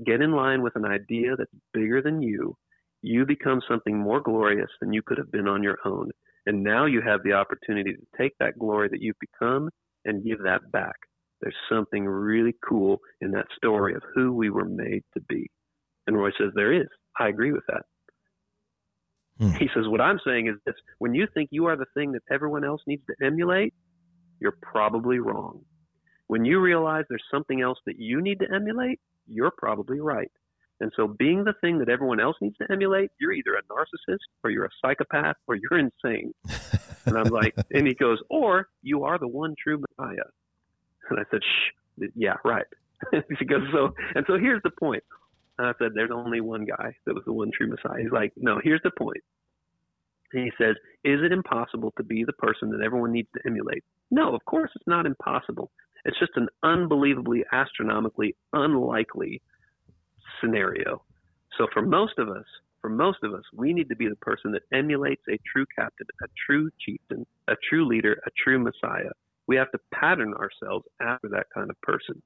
get 0.05 0.21
in 0.21 0.31
line 0.31 0.61
with 0.61 0.75
an 0.75 0.85
idea 0.85 1.35
that's 1.37 1.51
bigger 1.73 2.01
than 2.01 2.21
you, 2.21 2.55
you 3.01 3.25
become 3.25 3.61
something 3.67 3.97
more 3.97 4.21
glorious 4.21 4.69
than 4.81 4.93
you 4.93 5.01
could 5.01 5.17
have 5.17 5.31
been 5.31 5.47
on 5.47 5.63
your 5.63 5.77
own. 5.85 6.09
And 6.45 6.63
now 6.63 6.85
you 6.85 7.01
have 7.01 7.21
the 7.23 7.33
opportunity 7.33 7.93
to 7.93 8.17
take 8.17 8.33
that 8.39 8.57
glory 8.57 8.89
that 8.89 9.01
you've 9.01 9.19
become 9.19 9.69
and 10.05 10.23
give 10.23 10.39
that 10.43 10.71
back. 10.71 10.95
There's 11.41 11.55
something 11.69 12.05
really 12.05 12.55
cool 12.67 12.99
in 13.21 13.31
that 13.31 13.47
story 13.55 13.93
of 13.93 14.01
who 14.13 14.33
we 14.33 14.49
were 14.49 14.65
made 14.65 15.03
to 15.13 15.21
be. 15.21 15.49
And 16.07 16.17
Roy 16.17 16.31
says, 16.37 16.51
There 16.55 16.73
is. 16.73 16.87
I 17.19 17.29
agree 17.29 17.51
with 17.51 17.63
that. 17.67 17.83
Hmm. 19.39 19.51
He 19.51 19.69
says, 19.73 19.87
What 19.87 20.01
I'm 20.01 20.19
saying 20.25 20.47
is 20.47 20.55
this 20.65 20.75
when 20.97 21.13
you 21.13 21.27
think 21.33 21.49
you 21.51 21.65
are 21.67 21.77
the 21.77 21.85
thing 21.93 22.11
that 22.13 22.23
everyone 22.31 22.65
else 22.65 22.81
needs 22.87 23.03
to 23.07 23.25
emulate, 23.25 23.73
you're 24.39 24.57
probably 24.61 25.19
wrong. 25.19 25.61
When 26.27 26.45
you 26.45 26.59
realize 26.59 27.05
there's 27.09 27.23
something 27.31 27.61
else 27.61 27.79
that 27.85 27.99
you 27.99 28.21
need 28.21 28.39
to 28.39 28.53
emulate, 28.53 28.99
you're 29.29 29.51
probably 29.51 29.99
right. 29.99 30.31
And 30.81 30.91
so, 30.95 31.07
being 31.07 31.43
the 31.43 31.53
thing 31.59 31.79
that 31.79 31.89
everyone 31.89 32.19
else 32.19 32.37
needs 32.41 32.57
to 32.57 32.71
emulate, 32.71 33.11
you're 33.19 33.33
either 33.33 33.55
a 33.55 33.63
narcissist 33.63 34.19
or 34.43 34.49
you're 34.49 34.65
a 34.65 34.69
psychopath 34.81 35.35
or 35.47 35.55
you're 35.55 35.79
insane. 36.03 36.33
and 37.05 37.17
I'm 37.17 37.29
like, 37.29 37.53
and 37.73 37.85
he 37.85 37.93
goes, 37.93 38.19
or 38.29 38.67
you 38.81 39.03
are 39.03 39.17
the 39.17 39.27
one 39.27 39.55
true 39.61 39.81
Messiah. 39.97 40.27
And 41.09 41.19
I 41.19 41.23
said, 41.31 41.41
shh, 41.43 42.07
yeah, 42.15 42.35
right. 42.45 42.65
he 43.39 43.45
goes, 43.45 43.63
so, 43.73 43.93
and 44.15 44.25
so 44.27 44.37
here's 44.37 44.61
the 44.63 44.71
point. 44.71 45.03
And 45.57 45.67
I 45.67 45.73
said, 45.79 45.91
there's 45.93 46.11
only 46.13 46.39
one 46.39 46.65
guy 46.65 46.95
that 47.05 47.13
was 47.13 47.23
the 47.25 47.33
one 47.33 47.51
true 47.55 47.67
Messiah. 47.67 48.01
He's 48.01 48.11
like, 48.11 48.31
no, 48.37 48.61
here's 48.63 48.81
the 48.83 48.91
point. 48.97 49.21
And 50.31 50.43
he 50.43 50.51
says, 50.57 50.75
is 51.03 51.21
it 51.23 51.31
impossible 51.31 51.93
to 51.97 52.03
be 52.03 52.23
the 52.23 52.33
person 52.33 52.69
that 52.69 52.81
everyone 52.85 53.11
needs 53.11 53.27
to 53.35 53.41
emulate? 53.45 53.83
No, 54.11 54.33
of 54.35 54.45
course 54.45 54.71
it's 54.75 54.87
not 54.87 55.05
impossible. 55.05 55.71
It's 56.05 56.19
just 56.19 56.31
an 56.35 56.47
unbelievably, 56.63 57.45
astronomically 57.51 58.35
unlikely 58.53 59.41
scenario. 60.41 61.03
So 61.57 61.67
for 61.73 61.81
most 61.81 62.17
of 62.17 62.29
us, 62.29 62.45
for 62.81 62.89
most 62.89 63.19
of 63.23 63.33
us, 63.33 63.43
we 63.53 63.73
need 63.73 63.89
to 63.89 63.95
be 63.95 64.07
the 64.07 64.15
person 64.17 64.51
that 64.53 64.63
emulates 64.71 65.23
a 65.29 65.37
true 65.51 65.65
captain, 65.75 66.07
a 66.23 66.27
true 66.45 66.69
chieftain, 66.79 67.25
a 67.47 67.55
true 67.69 67.85
leader, 67.85 68.21
a 68.25 68.29
true 68.41 68.59
messiah. 68.59 69.11
We 69.47 69.57
have 69.57 69.71
to 69.71 69.79
pattern 69.93 70.33
ourselves 70.33 70.85
after 71.01 71.27
that 71.29 71.47
kind 71.53 71.69
of 71.69 71.81
person. 71.81 72.21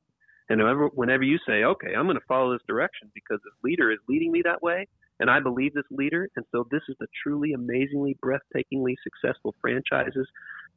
And 0.50 0.62
whenever, 0.62 0.88
whenever 0.90 1.24
you 1.24 1.40
say, 1.48 1.64
okay, 1.64 1.96
I'm 1.96 2.06
going 2.06 2.18
to 2.18 2.26
follow 2.28 2.52
this 2.52 2.62
direction 2.68 3.10
because 3.16 3.40
this 3.44 3.54
leader 3.64 3.92
is 3.92 4.00
leading 4.08 4.32
me 4.32 4.42
that 4.44 4.62
way, 4.62 4.88
and 5.20 5.30
I 5.30 5.40
believe 5.40 5.74
this 5.74 5.84
leader, 5.90 6.30
and 6.36 6.46
so 6.52 6.68
this 6.70 6.82
is 6.90 6.96
the 7.00 7.08
truly 7.24 7.54
amazingly, 7.54 8.18
breathtakingly 8.24 8.96
successful 9.04 9.56
franchises, 9.62 10.28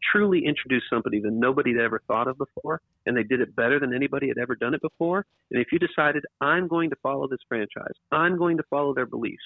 truly 0.02 0.44
introduce 0.44 0.82
somebody 0.90 1.20
that 1.20 1.32
nobody 1.32 1.72
had 1.72 1.82
ever 1.82 2.02
thought 2.06 2.28
of 2.28 2.38
before, 2.38 2.80
and 3.06 3.16
they 3.16 3.22
did 3.22 3.40
it 3.40 3.54
better 3.56 3.80
than 3.80 3.94
anybody 3.94 4.28
had 4.28 4.38
ever 4.38 4.54
done 4.54 4.74
it 4.74 4.82
before. 4.82 5.24
And 5.50 5.60
if 5.60 5.68
you 5.72 5.78
decided, 5.78 6.24
I'm 6.40 6.68
going 6.68 6.90
to 6.90 6.96
follow 7.02 7.28
this 7.28 7.40
franchise, 7.48 7.94
I'm 8.12 8.38
going 8.38 8.56
to 8.58 8.62
follow 8.70 8.94
their 8.94 9.06
beliefs, 9.06 9.42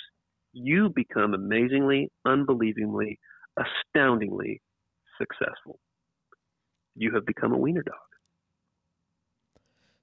you 0.53 0.89
become 0.89 1.35
amazingly, 1.35 2.11
unbelievingly, 2.25 3.19
astoundingly 3.57 4.61
successful. 5.19 5.79
You 6.97 7.15
have 7.15 7.25
become 7.25 7.53
a 7.53 7.59
wiener 7.59 7.83
dog. 7.83 7.97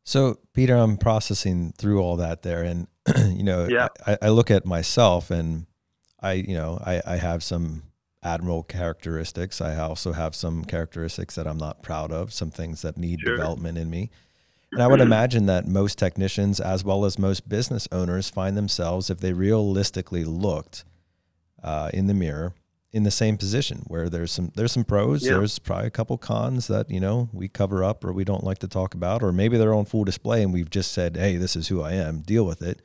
So, 0.04 0.40
Peter, 0.54 0.76
I'm 0.76 0.98
processing 0.98 1.74
through 1.78 2.02
all 2.02 2.16
that 2.16 2.42
there, 2.42 2.64
and 2.64 2.88
you 3.28 3.44
know, 3.44 3.68
yeah. 3.70 3.90
I, 4.06 4.18
I 4.22 4.30
look 4.30 4.50
at 4.50 4.66
myself, 4.66 5.30
and 5.30 5.66
I, 6.22 6.34
you 6.34 6.54
know, 6.54 6.82
I, 6.82 7.02
I 7.06 7.16
have 7.18 7.44
some 7.44 7.84
admirable 8.24 8.64
characteristics. 8.64 9.62
I 9.62 9.78
also 9.78 10.14
have 10.14 10.36
some 10.36 10.66
characteristics 10.66 11.36
that 11.36 11.48
I'm 11.48 11.58
not 11.58 11.84
proud 11.84 12.12
of, 12.12 12.34
some 12.34 12.52
things 12.52 12.82
that 12.82 12.98
need 12.98 13.22
sure. 13.22 13.36
development 13.36 13.78
in 13.78 13.90
me. 13.90 14.10
And 14.72 14.84
I 14.84 14.88
would 14.88 15.00
imagine 15.00 15.46
that 15.46 15.66
most 15.66 15.98
technicians, 15.98 16.60
as 16.60 16.84
well 16.84 17.06
as 17.06 17.18
most 17.18 17.48
business 17.48 17.88
owners, 17.92 18.30
find 18.30 18.58
themselves, 18.58 19.10
if 19.10 19.20
they 19.20 19.32
realistically 19.32 20.26
looked 20.26 20.84
uh, 21.64 21.90
in 21.94 22.08
the 22.08 22.14
mirror, 22.14 22.54
in 22.92 23.04
the 23.04 23.12
same 23.12 23.38
position 23.38 23.84
where 23.88 24.10
there's 24.10 24.32
some 24.32 24.52
there's 24.56 24.72
some 24.72 24.84
pros, 24.84 25.24
yeah. 25.24 25.34
there's 25.34 25.60
probably 25.60 25.88
a 25.88 25.92
couple 25.92 26.18
cons 26.18 26.68
that 26.68 26.90
you 26.90 27.00
know 27.00 27.30
we 27.32 27.48
cover 27.48 27.84
up 27.84 28.04
or 28.04 28.12
we 28.12 28.24
don't 28.24 28.44
like 28.44 28.60
to 28.60 28.68
talk 28.68 28.94
about, 28.94 29.24
or 29.24 29.32
maybe 29.32 29.58
they're 29.58 29.74
on 29.74 29.86
full 29.86 30.04
display 30.04 30.42
and 30.42 30.54
we've 30.54 30.70
just 30.70 30.92
said, 30.92 31.16
"Hey, 31.16 31.38
this 31.38 31.56
is 31.56 31.68
who 31.68 31.82
I 31.82 31.94
am. 31.94 32.22
Deal 32.22 32.46
with 32.46 32.62
it." 32.62 32.82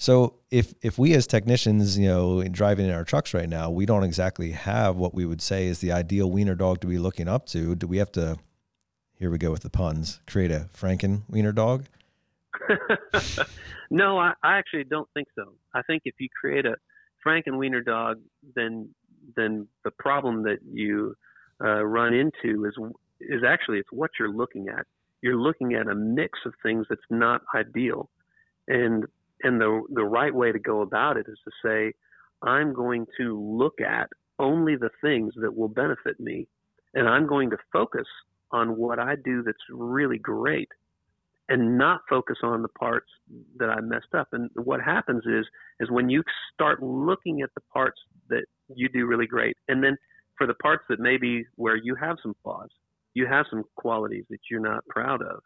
So 0.00 0.36
if 0.50 0.72
if 0.80 0.98
we 0.98 1.12
as 1.12 1.26
technicians, 1.26 1.98
you 1.98 2.08
know, 2.08 2.42
driving 2.44 2.86
in 2.86 2.92
our 2.92 3.04
trucks 3.04 3.34
right 3.34 3.48
now, 3.48 3.70
we 3.70 3.84
don't 3.84 4.02
exactly 4.02 4.52
have 4.52 4.96
what 4.96 5.12
we 5.12 5.26
would 5.26 5.42
say 5.42 5.66
is 5.66 5.80
the 5.80 5.92
ideal 5.92 6.30
wiener 6.30 6.54
dog 6.54 6.80
to 6.80 6.86
be 6.86 6.98
looking 6.98 7.28
up 7.28 7.44
to. 7.48 7.74
Do 7.74 7.86
we 7.86 7.98
have 7.98 8.10
to? 8.12 8.38
Here 9.18 9.30
we 9.30 9.36
go 9.36 9.50
with 9.50 9.60
the 9.60 9.68
puns. 9.68 10.22
Create 10.26 10.50
a 10.50 10.68
Franken 10.74 11.24
wiener 11.28 11.52
dog. 11.52 11.84
no, 13.90 14.16
I, 14.16 14.32
I 14.42 14.56
actually 14.56 14.84
don't 14.84 15.08
think 15.12 15.28
so. 15.34 15.52
I 15.74 15.82
think 15.82 16.02
if 16.06 16.14
you 16.18 16.28
create 16.40 16.64
a 16.64 16.76
Franken 17.24 17.58
wiener 17.58 17.82
dog, 17.82 18.20
then 18.56 18.88
then 19.36 19.68
the 19.84 19.90
problem 19.90 20.44
that 20.44 20.60
you 20.64 21.14
uh, 21.62 21.84
run 21.84 22.14
into 22.14 22.64
is 22.64 22.74
is 23.20 23.42
actually 23.46 23.80
it's 23.80 23.92
what 23.92 24.12
you're 24.18 24.32
looking 24.32 24.68
at. 24.68 24.86
You're 25.20 25.36
looking 25.36 25.74
at 25.74 25.88
a 25.88 25.94
mix 25.94 26.38
of 26.46 26.54
things 26.62 26.86
that's 26.88 27.02
not 27.10 27.42
ideal, 27.54 28.08
and 28.66 29.04
and 29.42 29.60
the 29.60 29.82
the 29.90 30.04
right 30.04 30.34
way 30.34 30.52
to 30.52 30.58
go 30.58 30.82
about 30.82 31.16
it 31.16 31.26
is 31.28 31.38
to 31.44 31.50
say, 31.64 31.92
I'm 32.42 32.72
going 32.72 33.06
to 33.18 33.38
look 33.38 33.80
at 33.80 34.08
only 34.38 34.76
the 34.76 34.90
things 35.02 35.34
that 35.36 35.54
will 35.54 35.68
benefit 35.68 36.18
me, 36.18 36.48
and 36.94 37.08
I'm 37.08 37.26
going 37.26 37.50
to 37.50 37.58
focus 37.72 38.06
on 38.52 38.76
what 38.76 38.98
I 38.98 39.14
do 39.16 39.42
that's 39.42 39.58
really 39.70 40.18
great, 40.18 40.68
and 41.48 41.78
not 41.78 42.00
focus 42.08 42.38
on 42.42 42.62
the 42.62 42.68
parts 42.68 43.08
that 43.58 43.68
I 43.68 43.80
messed 43.80 44.14
up. 44.16 44.28
And 44.32 44.50
what 44.54 44.80
happens 44.80 45.24
is 45.26 45.46
is 45.80 45.90
when 45.90 46.08
you 46.08 46.22
start 46.52 46.82
looking 46.82 47.42
at 47.42 47.50
the 47.54 47.62
parts 47.72 48.00
that 48.28 48.44
you 48.74 48.88
do 48.88 49.06
really 49.06 49.26
great, 49.26 49.56
and 49.68 49.82
then 49.82 49.96
for 50.36 50.46
the 50.46 50.54
parts 50.54 50.84
that 50.88 51.00
maybe 51.00 51.44
where 51.56 51.76
you 51.76 51.94
have 51.94 52.16
some 52.22 52.34
flaws, 52.42 52.70
you 53.14 53.26
have 53.26 53.46
some 53.50 53.64
qualities 53.76 54.24
that 54.30 54.40
you're 54.50 54.60
not 54.60 54.86
proud 54.86 55.20
of, 55.22 55.40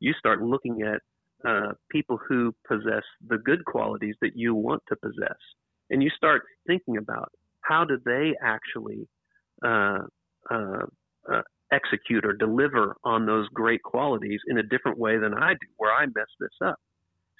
you 0.00 0.12
start 0.18 0.42
looking 0.42 0.82
at 0.82 1.02
uh, 1.46 1.72
people 1.90 2.18
who 2.28 2.54
possess 2.66 3.02
the 3.26 3.38
good 3.38 3.64
qualities 3.64 4.14
that 4.20 4.32
you 4.34 4.54
want 4.54 4.82
to 4.88 4.96
possess. 4.96 5.38
And 5.90 6.02
you 6.02 6.10
start 6.10 6.42
thinking 6.66 6.96
about 6.96 7.30
how 7.62 7.84
do 7.84 7.98
they 8.04 8.34
actually 8.42 9.08
uh, 9.64 9.98
uh, 10.50 10.86
uh, 11.30 11.42
execute 11.72 12.24
or 12.24 12.32
deliver 12.32 12.96
on 13.04 13.26
those 13.26 13.48
great 13.48 13.82
qualities 13.82 14.40
in 14.48 14.58
a 14.58 14.62
different 14.62 14.98
way 14.98 15.18
than 15.18 15.34
I 15.34 15.52
do, 15.52 15.66
where 15.76 15.92
I 15.92 16.06
mess 16.06 16.26
this 16.38 16.50
up. 16.64 16.76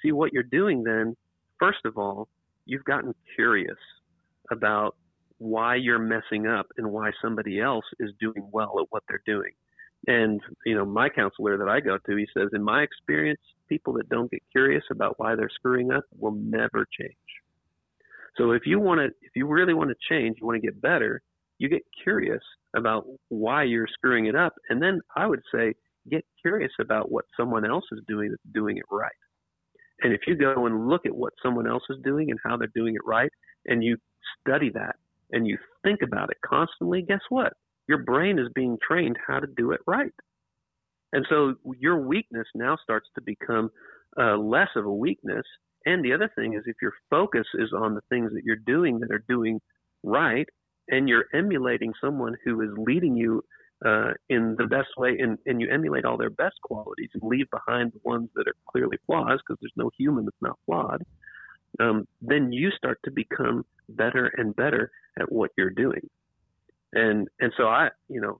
See, 0.01 0.11
what 0.11 0.33
you're 0.33 0.43
doing 0.43 0.83
then, 0.83 1.15
first 1.59 1.79
of 1.85 1.97
all, 1.97 2.27
you've 2.65 2.85
gotten 2.85 3.13
curious 3.35 3.77
about 4.51 4.95
why 5.37 5.75
you're 5.75 5.99
messing 5.99 6.47
up 6.47 6.67
and 6.77 6.91
why 6.91 7.11
somebody 7.21 7.59
else 7.59 7.85
is 7.99 8.11
doing 8.19 8.47
well 8.51 8.75
at 8.79 8.87
what 8.89 9.03
they're 9.09 9.23
doing. 9.25 9.51
And, 10.07 10.41
you 10.65 10.75
know, 10.75 10.85
my 10.85 11.09
counselor 11.09 11.57
that 11.57 11.69
I 11.69 11.79
go 11.79 11.97
to, 11.97 12.15
he 12.15 12.27
says, 12.35 12.49
in 12.53 12.63
my 12.63 12.81
experience, 12.81 13.39
people 13.69 13.93
that 13.93 14.09
don't 14.09 14.31
get 14.31 14.41
curious 14.51 14.83
about 14.91 15.19
why 15.19 15.35
they're 15.35 15.49
screwing 15.53 15.91
up 15.91 16.03
will 16.17 16.31
never 16.31 16.87
change. 16.99 17.15
So 18.37 18.51
if 18.51 18.63
you 18.65 18.79
want 18.79 18.99
to, 18.99 19.05
if 19.21 19.35
you 19.35 19.45
really 19.45 19.73
want 19.73 19.89
to 19.89 19.95
change, 20.09 20.37
you 20.39 20.47
want 20.47 20.59
to 20.59 20.65
get 20.65 20.81
better, 20.81 21.21
you 21.59 21.69
get 21.69 21.83
curious 22.03 22.41
about 22.75 23.05
why 23.29 23.63
you're 23.63 23.87
screwing 23.87 24.25
it 24.25 24.35
up. 24.35 24.53
And 24.69 24.81
then 24.81 25.01
I 25.15 25.27
would 25.27 25.41
say, 25.53 25.75
get 26.09 26.25
curious 26.41 26.71
about 26.79 27.11
what 27.11 27.25
someone 27.37 27.69
else 27.69 27.85
is 27.91 27.99
doing 28.07 28.29
that's 28.31 28.41
doing 28.53 28.77
it 28.77 28.85
right. 28.89 29.11
And 30.01 30.13
if 30.13 30.21
you 30.25 30.35
go 30.35 30.65
and 30.65 30.87
look 30.87 31.05
at 31.05 31.15
what 31.15 31.33
someone 31.43 31.67
else 31.67 31.83
is 31.89 31.97
doing 32.03 32.31
and 32.31 32.39
how 32.43 32.57
they're 32.57 32.71
doing 32.73 32.95
it 32.95 33.01
right, 33.05 33.29
and 33.67 33.83
you 33.83 33.97
study 34.39 34.71
that 34.71 34.95
and 35.31 35.45
you 35.45 35.57
think 35.83 35.99
about 36.01 36.31
it 36.31 36.37
constantly, 36.43 37.03
guess 37.03 37.21
what? 37.29 37.53
Your 37.87 37.99
brain 37.99 38.39
is 38.39 38.47
being 38.53 38.77
trained 38.85 39.17
how 39.27 39.39
to 39.39 39.47
do 39.57 39.71
it 39.71 39.81
right. 39.85 40.13
And 41.13 41.25
so 41.29 41.55
your 41.79 41.97
weakness 42.05 42.47
now 42.55 42.77
starts 42.81 43.09
to 43.15 43.21
become 43.21 43.69
uh, 44.19 44.37
less 44.37 44.69
of 44.75 44.85
a 44.85 44.93
weakness. 44.93 45.43
And 45.85 46.05
the 46.05 46.13
other 46.13 46.31
thing 46.35 46.53
is, 46.53 46.63
if 46.65 46.75
your 46.81 46.93
focus 47.09 47.47
is 47.55 47.73
on 47.75 47.95
the 47.95 48.01
things 48.09 48.31
that 48.33 48.43
you're 48.43 48.55
doing 48.55 48.99
that 48.99 49.11
are 49.11 49.23
doing 49.27 49.59
right, 50.03 50.47
and 50.89 51.07
you're 51.07 51.25
emulating 51.33 51.93
someone 52.01 52.35
who 52.43 52.61
is 52.61 52.69
leading 52.77 53.15
you 53.15 53.43
uh, 53.85 54.11
in 54.29 54.55
the 54.57 54.67
best 54.67 54.89
way, 54.97 55.17
and, 55.19 55.37
and 55.45 55.59
you 55.61 55.69
emulate 55.69 56.05
all 56.05 56.17
their 56.17 56.29
best 56.29 56.55
qualities 56.63 57.09
and 57.13 57.23
leave 57.23 57.49
behind 57.49 57.91
the 57.91 57.99
ones 58.03 58.29
that 58.35 58.47
are 58.47 58.55
clearly 58.69 58.97
flaws, 59.05 59.39
because 59.39 59.57
there's 59.61 59.71
no 59.75 59.89
human 59.97 60.25
that's 60.25 60.37
not 60.41 60.59
flawed, 60.65 61.03
um, 61.79 62.07
then 62.21 62.51
you 62.51 62.69
start 62.71 62.99
to 63.05 63.11
become 63.11 63.65
better 63.89 64.31
and 64.37 64.55
better 64.55 64.91
at 65.19 65.31
what 65.31 65.51
you're 65.57 65.69
doing. 65.69 66.09
And 66.93 67.27
and 67.39 67.51
so 67.57 67.67
I, 67.67 67.89
you 68.09 68.21
know, 68.21 68.39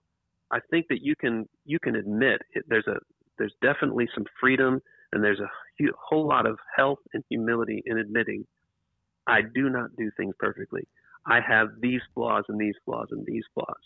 I 0.51 0.59
think 0.69 0.87
that 0.89 1.01
you 1.01 1.15
can 1.15 1.47
you 1.65 1.79
can 1.79 1.95
admit 1.95 2.41
it, 2.53 2.65
there's 2.67 2.87
a 2.87 2.97
there's 3.37 3.53
definitely 3.61 4.07
some 4.13 4.25
freedom 4.39 4.81
and 5.13 5.23
there's 5.23 5.39
a 5.39 5.49
hu- 5.79 5.93
whole 5.99 6.27
lot 6.27 6.45
of 6.45 6.59
health 6.75 6.99
and 7.13 7.23
humility 7.29 7.81
in 7.85 7.97
admitting 7.97 8.45
I 9.27 9.41
do 9.41 9.69
not 9.69 9.95
do 9.97 10.09
things 10.17 10.35
perfectly. 10.39 10.87
I 11.25 11.39
have 11.47 11.69
these 11.81 12.01
flaws 12.13 12.43
and 12.49 12.59
these 12.59 12.75
flaws 12.85 13.07
and 13.11 13.25
these 13.25 13.43
flaws. 13.53 13.81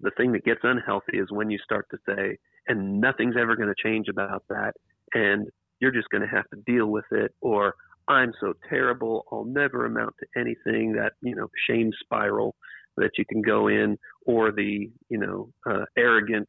The 0.00 0.12
thing 0.16 0.32
that 0.32 0.44
gets 0.44 0.60
unhealthy 0.62 1.18
is 1.18 1.30
when 1.30 1.50
you 1.50 1.58
start 1.58 1.86
to 1.90 1.98
say, 2.06 2.38
and 2.68 3.00
nothing's 3.00 3.36
ever 3.38 3.56
going 3.56 3.68
to 3.68 3.82
change 3.82 4.08
about 4.08 4.44
that, 4.48 4.74
and 5.14 5.48
you're 5.80 5.90
just 5.90 6.08
going 6.10 6.22
to 6.22 6.28
have 6.28 6.48
to 6.50 6.62
deal 6.66 6.86
with 6.86 7.04
it, 7.10 7.34
or 7.40 7.74
I'm 8.08 8.32
so 8.40 8.54
terrible, 8.68 9.24
I'll 9.32 9.44
never 9.44 9.86
amount 9.86 10.14
to 10.20 10.40
anything. 10.40 10.92
That 10.92 11.12
you 11.22 11.34
know, 11.34 11.48
shame 11.68 11.90
spiral 12.00 12.54
that 13.00 13.12
you 13.18 13.24
can 13.26 13.42
go 13.42 13.68
in, 13.68 13.98
or 14.26 14.52
the 14.52 14.90
you 15.08 15.18
know, 15.18 15.50
uh, 15.68 15.84
arrogant, 15.96 16.48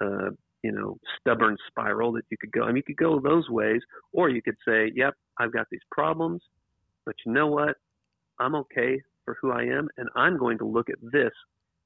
uh, 0.00 0.30
you 0.62 0.72
know, 0.72 0.98
stubborn 1.18 1.56
spiral 1.68 2.12
that 2.12 2.24
you 2.30 2.36
could 2.40 2.52
go. 2.52 2.62
I 2.62 2.68
mean, 2.68 2.76
you 2.76 2.94
could 2.94 2.96
go 2.96 3.20
those 3.20 3.48
ways, 3.48 3.80
or 4.12 4.28
you 4.28 4.42
could 4.42 4.56
say, 4.66 4.90
"Yep, 4.94 5.14
I've 5.38 5.52
got 5.52 5.66
these 5.70 5.80
problems, 5.90 6.42
but 7.04 7.14
you 7.24 7.32
know 7.32 7.46
what? 7.46 7.76
I'm 8.38 8.54
okay 8.54 9.00
for 9.24 9.36
who 9.40 9.52
I 9.52 9.64
am, 9.64 9.88
and 9.98 10.08
I'm 10.16 10.38
going 10.38 10.58
to 10.58 10.66
look 10.66 10.88
at 10.88 10.98
this, 11.12 11.32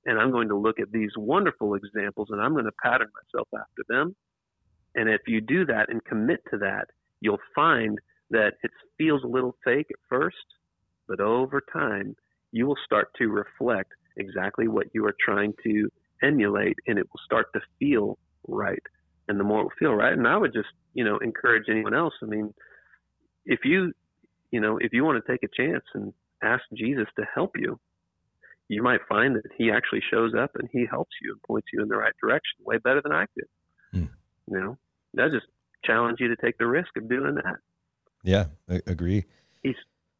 and 0.07 0.19
I'm 0.19 0.31
going 0.31 0.49
to 0.49 0.57
look 0.57 0.81
at 0.81 0.93
these 0.93 1.11
wonderful 1.17 1.75
examples, 1.75 2.29
and 2.31 2.41
I'm 2.41 2.53
going 2.53 2.65
to 2.65 2.73
pattern 2.83 3.09
myself 3.23 3.49
after 3.55 3.83
them. 3.89 4.15
And 4.95 5.09
if 5.09 5.23
you 5.27 5.41
do 5.41 5.67
that 5.67 5.89
and 5.89 6.05
commit 6.05 6.41
to 6.51 6.59
that, 6.59 6.87
you'll 7.21 7.39
find 7.55 7.99
that 8.31 8.55
it 8.63 8.71
feels 8.97 9.25
a 9.25 9.29
little 9.29 9.57
fake 9.65 9.89
at 9.91 9.99
first, 10.09 10.37
but 11.09 11.21
over 11.21 11.63
time, 11.73 12.17
you 12.55 12.67
will 12.69 12.79
start 12.85 13.09
to 13.19 13.27
reflect 13.27 13.91
exactly 14.17 14.69
what 14.69 14.87
you 14.95 15.05
are 15.05 15.17
trying 15.19 15.53
to 15.65 15.91
emulate, 16.23 16.77
and 16.87 17.01
it 17.01 17.07
will 17.13 17.21
start 17.25 17.53
to 17.53 17.61
feel 17.81 18.17
right. 18.47 18.83
And 19.27 19.41
the 19.41 19.45
more 19.45 19.63
it 19.63 19.65
will 19.65 19.71
feel 19.77 19.93
right, 19.93 20.13
and 20.13 20.27
I 20.27 20.37
would 20.37 20.53
just, 20.53 20.69
you 20.95 21.05
know, 21.05 21.19
encourage 21.19 21.65
anyone 21.69 21.95
else. 21.95 22.15
I 22.23 22.27
mean, 22.27 22.55
if 23.45 23.61
you, 23.65 23.93
you 24.53 24.61
know, 24.61 24.79
if 24.81 24.93
you 24.93 25.05
want 25.05 25.23
to 25.23 25.33
take 25.33 25.43
a 25.43 25.49
chance 25.49 25.83
and 25.95 26.13
ask 26.45 26.63
Jesus 26.73 27.09
to 27.17 27.27
help 27.35 27.57
you, 27.57 27.81
you 28.69 28.85
might 28.85 29.01
find 29.09 29.35
that 29.35 29.51
he 29.59 29.73
actually 29.73 30.03
shows 30.09 30.33
up 30.39 30.53
and 30.55 30.69
he 30.73 30.87
helps 30.89 31.13
you 31.23 31.33
and 31.33 31.43
points 31.43 31.67
you 31.73 31.83
in 31.83 31.89
the 31.89 31.97
right 31.97 32.15
direction 32.23 32.57
way 32.65 32.79
better 32.79 33.03
than 33.03 33.13
I 33.13 33.27
could. 33.35 33.49
Hmm. 33.93 34.05
You 34.47 34.61
know, 34.61 34.79
I 35.19 35.29
just 35.29 35.47
challenge 35.85 36.21
you 36.21 36.29
to 36.29 36.37
take 36.37 36.57
the 36.59 36.69
risk 36.69 36.97
of 36.97 37.09
doing 37.09 37.35
that. 37.35 37.57
Yeah, 38.23 38.47
I 38.71 38.81
agree. 38.87 39.25
He's 39.65 39.75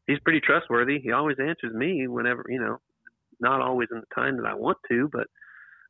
he's 0.07 0.19
pretty 0.21 0.41
trustworthy. 0.41 1.01
He 1.01 1.13
always 1.13 1.37
answers 1.39 1.75
me 1.75 2.07
whenever 2.07 2.45
you 2.49 2.61
know, 2.61 2.79
not 3.41 3.61
always 3.61 3.89
in 3.91 4.01
the 4.01 4.15
time 4.15 4.37
that 4.37 4.47
I 4.47 4.55
want 4.55 4.79
to, 4.89 5.09
but 5.13 5.27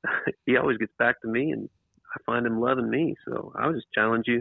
he 0.47 0.57
always 0.57 0.79
gets 0.79 0.93
back 0.99 1.21
to 1.23 1.29
me, 1.29 1.51
and 1.51 1.69
I 2.15 2.19
find 2.25 2.47
him 2.47 2.61
loving 2.61 2.91
me. 2.91 3.17
So 3.27 3.53
I 3.57 3.67
would 3.67 3.77
just 3.77 3.93
challenge 3.95 4.25
you, 4.27 4.41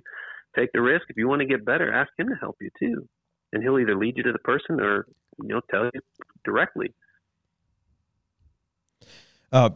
take 0.56 0.72
the 0.74 0.82
risk. 0.82 1.06
If 1.10 1.18
you 1.18 1.28
want 1.28 1.42
to 1.42 1.48
get 1.48 1.66
better, 1.66 1.92
ask 1.92 2.12
him 2.18 2.30
to 2.30 2.36
help 2.36 2.58
you 2.62 2.70
too, 2.80 3.08
and 3.52 3.64
he'll 3.64 3.80
either 3.80 3.98
lead 3.98 4.18
you 4.18 4.24
to 4.24 4.32
the 4.32 4.40
person 4.40 4.80
or 4.80 5.08
you 5.42 5.50
know 5.50 5.62
tell 5.72 5.86
you 5.86 6.02
directly. 6.44 6.94
Uh, 9.52 9.70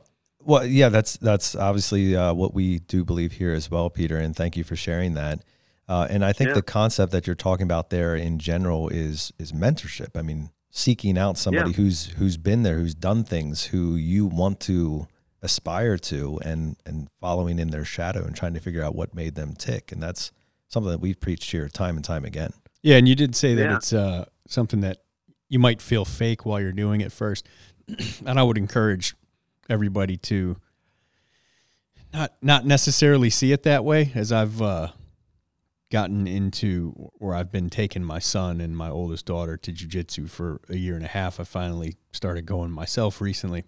well, 0.43 0.65
yeah, 0.65 0.89
that's 0.89 1.17
that's 1.17 1.55
obviously 1.55 2.15
uh, 2.15 2.33
what 2.33 2.53
we 2.53 2.79
do 2.79 3.03
believe 3.03 3.33
here 3.33 3.53
as 3.53 3.69
well, 3.69 3.89
Peter, 3.89 4.17
and 4.17 4.35
thank 4.35 4.55
you 4.55 4.63
for 4.63 4.75
sharing 4.75 5.13
that. 5.13 5.43
Uh, 5.89 6.07
and 6.09 6.23
I 6.23 6.33
think 6.33 6.49
yeah. 6.49 6.55
the 6.55 6.61
concept 6.61 7.11
that 7.13 7.27
you're 7.27 7.35
talking 7.35 7.63
about 7.63 7.89
there 7.89 8.15
in 8.15 8.39
general 8.39 8.89
is 8.89 9.31
is 9.39 9.51
mentorship. 9.51 10.17
I 10.17 10.21
mean, 10.21 10.49
seeking 10.69 11.17
out 11.17 11.37
somebody 11.37 11.71
yeah. 11.71 11.77
who's 11.77 12.05
who's 12.17 12.37
been 12.37 12.63
there, 12.63 12.79
who's 12.79 12.95
done 12.95 13.23
things, 13.23 13.65
who 13.65 13.95
you 13.95 14.25
want 14.25 14.59
to 14.61 15.07
aspire 15.41 15.97
to, 15.97 16.39
and 16.43 16.75
and 16.85 17.09
following 17.21 17.57
in 17.59 17.69
their 17.69 17.85
shadow 17.85 18.23
and 18.25 18.35
trying 18.35 18.53
to 18.53 18.59
figure 18.59 18.83
out 18.83 18.95
what 18.95 19.15
made 19.15 19.35
them 19.35 19.53
tick. 19.53 19.91
And 19.91 20.03
that's 20.03 20.31
something 20.67 20.91
that 20.91 20.99
we've 20.99 21.19
preached 21.19 21.51
here 21.51 21.69
time 21.69 21.95
and 21.95 22.03
time 22.03 22.25
again. 22.25 22.51
Yeah, 22.81 22.97
and 22.97 23.07
you 23.07 23.15
did 23.15 23.35
say 23.35 23.55
that 23.55 23.63
yeah. 23.63 23.75
it's 23.75 23.93
uh, 23.93 24.25
something 24.47 24.81
that 24.81 24.97
you 25.49 25.59
might 25.59 25.81
feel 25.81 26.05
fake 26.05 26.45
while 26.45 26.59
you're 26.59 26.73
doing 26.73 27.01
it 27.01 27.11
first. 27.11 27.47
and 28.25 28.37
I 28.37 28.43
would 28.43 28.57
encourage 28.57 29.15
everybody 29.69 30.17
to 30.17 30.57
not 32.13 32.33
not 32.41 32.65
necessarily 32.65 33.29
see 33.29 33.51
it 33.51 33.63
that 33.63 33.85
way 33.85 34.11
as 34.15 34.31
I've 34.31 34.61
uh, 34.61 34.89
gotten 35.89 36.27
into 36.27 36.91
where 37.17 37.35
I've 37.35 37.51
been 37.51 37.69
taking 37.69 38.03
my 38.03 38.19
son 38.19 38.59
and 38.59 38.75
my 38.75 38.89
oldest 38.89 39.25
daughter 39.25 39.57
to 39.57 39.71
jujitsu 39.71 40.29
for 40.29 40.61
a 40.69 40.75
year 40.75 40.95
and 40.95 41.05
a 41.05 41.09
half. 41.09 41.39
I 41.39 41.43
finally 41.43 41.95
started 42.11 42.45
going 42.45 42.71
myself 42.71 43.21
recently. 43.21 43.63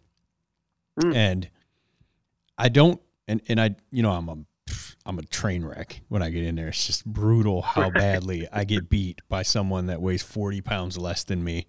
Mm. 1.02 1.16
And 1.16 1.50
I 2.58 2.70
don't 2.70 3.02
and, 3.28 3.42
and 3.48 3.62
I 3.62 3.76
you 3.92 4.04
know, 4.04 4.12
I'm 4.12 4.28
a 4.28 4.38
I'm 5.06 5.18
a 5.18 5.24
train 5.24 5.64
wreck 5.64 6.02
when 6.10 6.22
I 6.22 6.30
get 6.30 6.44
in 6.44 6.56
there. 6.56 6.68
It's 6.68 6.86
just 6.86 7.06
brutal 7.06 7.62
how 7.62 7.90
badly 7.90 8.48
I 8.52 8.64
get 8.64 8.90
beat 8.90 9.22
by 9.30 9.44
someone 9.44 9.88
that 9.88 10.02
weighs 10.02 10.22
40 10.22 10.62
pounds 10.62 10.98
less 10.98 11.24
than 11.24 11.44
me 11.44 11.68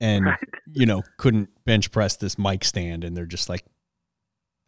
and, 0.00 0.26
you 0.72 0.86
know, 0.86 1.02
couldn't 1.16 1.50
bench 1.64 1.90
press 1.90 2.16
this 2.16 2.38
mic 2.38 2.64
stand. 2.64 3.04
And 3.04 3.16
they're 3.16 3.26
just 3.26 3.48
like 3.48 3.64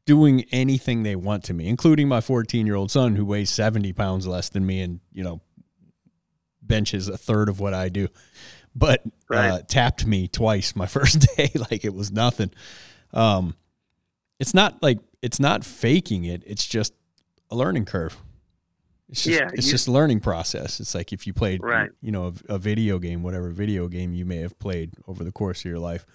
doing 0.06 0.44
anything 0.50 1.02
they 1.02 1.16
want 1.16 1.44
to 1.44 1.54
me, 1.54 1.68
including 1.68 2.08
my 2.08 2.20
14 2.20 2.66
year 2.66 2.76
old 2.76 2.90
son 2.90 3.16
who 3.16 3.24
weighs 3.24 3.50
70 3.50 3.92
pounds 3.92 4.26
less 4.26 4.48
than 4.48 4.66
me 4.66 4.80
and, 4.80 5.00
you 5.12 5.22
know, 5.22 5.40
benches 6.62 7.08
a 7.08 7.18
third 7.18 7.48
of 7.48 7.60
what 7.60 7.74
I 7.74 7.88
do, 7.88 8.08
but 8.74 9.02
right. 9.28 9.50
uh, 9.50 9.62
tapped 9.66 10.06
me 10.06 10.28
twice 10.28 10.76
my 10.76 10.86
first 10.86 11.26
day 11.36 11.50
like 11.70 11.84
it 11.84 11.94
was 11.94 12.10
nothing. 12.10 12.50
Um, 13.12 13.54
it's 14.38 14.54
not 14.54 14.82
like 14.82 14.98
it's 15.22 15.40
not 15.40 15.64
faking 15.64 16.24
it. 16.24 16.42
It's 16.46 16.66
just 16.66 16.94
a 17.50 17.56
learning 17.56 17.84
curve. 17.84 18.16
It's 19.10 19.24
just, 19.24 19.40
yeah, 19.40 19.48
it's 19.52 19.66
you, 19.66 19.72
just 19.72 19.88
a 19.88 19.92
learning 19.92 20.20
process. 20.20 20.78
It's 20.78 20.94
like 20.94 21.12
if 21.12 21.26
you 21.26 21.34
played, 21.34 21.62
right. 21.62 21.90
you 22.00 22.12
know, 22.12 22.32
a, 22.48 22.54
a, 22.54 22.58
video 22.58 23.00
game, 23.00 23.24
whatever 23.24 23.50
video 23.50 23.88
game 23.88 24.14
you 24.14 24.24
may 24.24 24.36
have 24.36 24.56
played 24.60 24.92
over 25.08 25.24
the 25.24 25.32
course 25.32 25.60
of 25.60 25.64
your 25.64 25.80
life, 25.80 26.06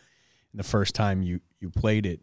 and 0.53 0.59
the 0.59 0.63
first 0.63 0.95
time 0.95 1.21
you 1.21 1.41
you 1.59 1.69
played 1.69 2.05
it, 2.05 2.21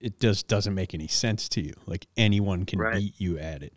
it 0.00 0.20
just 0.20 0.48
doesn't 0.48 0.74
make 0.74 0.94
any 0.94 1.08
sense 1.08 1.48
to 1.50 1.60
you. 1.60 1.74
Like 1.86 2.06
anyone 2.16 2.64
can 2.64 2.78
right. 2.78 2.96
beat 2.96 3.14
you 3.18 3.38
at 3.38 3.62
it, 3.62 3.74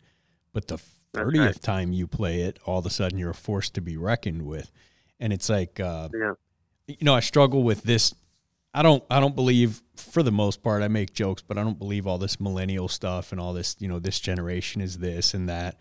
but 0.54 0.68
the 0.68 0.78
thirtieth 1.14 1.46
right. 1.46 1.62
time 1.62 1.94
you 1.94 2.08
play 2.08 2.42
it, 2.42 2.60
all 2.66 2.80
of 2.80 2.86
a 2.86 2.90
sudden 2.90 3.18
you're 3.18 3.32
a 3.32 3.36
force 3.36 3.70
to 3.72 3.82
be 3.82 3.98
reckoned 3.98 4.44
with, 4.46 4.72
and 5.20 5.34
it's 5.34 5.50
like, 5.50 5.80
uh, 5.80 6.10
yeah. 6.14 6.34
you 6.88 6.98
know, 7.02 7.16
I 7.16 7.22
struggle 7.22 7.64
with 7.64 7.84
this 7.84 8.14
I 8.74 8.84
don't 8.84 9.04
I 9.10 9.20
don't 9.20 9.36
believe 9.36 9.82
for 9.96 10.22
the 10.22 10.32
most 10.32 10.62
part 10.62 10.84
I 10.84 10.88
make 10.88 11.14
jokes, 11.14 11.42
but 11.42 11.58
I 11.58 11.64
don't 11.64 11.80
believe 11.80 12.06
all 12.06 12.18
this 12.18 12.40
millennial 12.40 12.88
stuff 12.88 13.32
and 13.32 13.42
all 13.42 13.54
this, 13.54 13.76
you 13.80 13.88
know, 13.88 14.00
this 14.00 14.20
generation 14.20 14.82
is 14.82 15.00
this 15.00 15.34
and 15.34 15.50
that. 15.50 15.78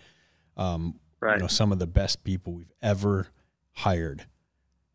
Um, 0.57 0.99
right. 1.21 1.35
you 1.35 1.43
know, 1.43 1.47
some 1.47 1.71
of 1.71 1.79
the 1.79 1.87
best 1.87 2.25
people 2.25 2.55
we've 2.55 2.73
ever 2.83 3.29
hired, 3.73 4.27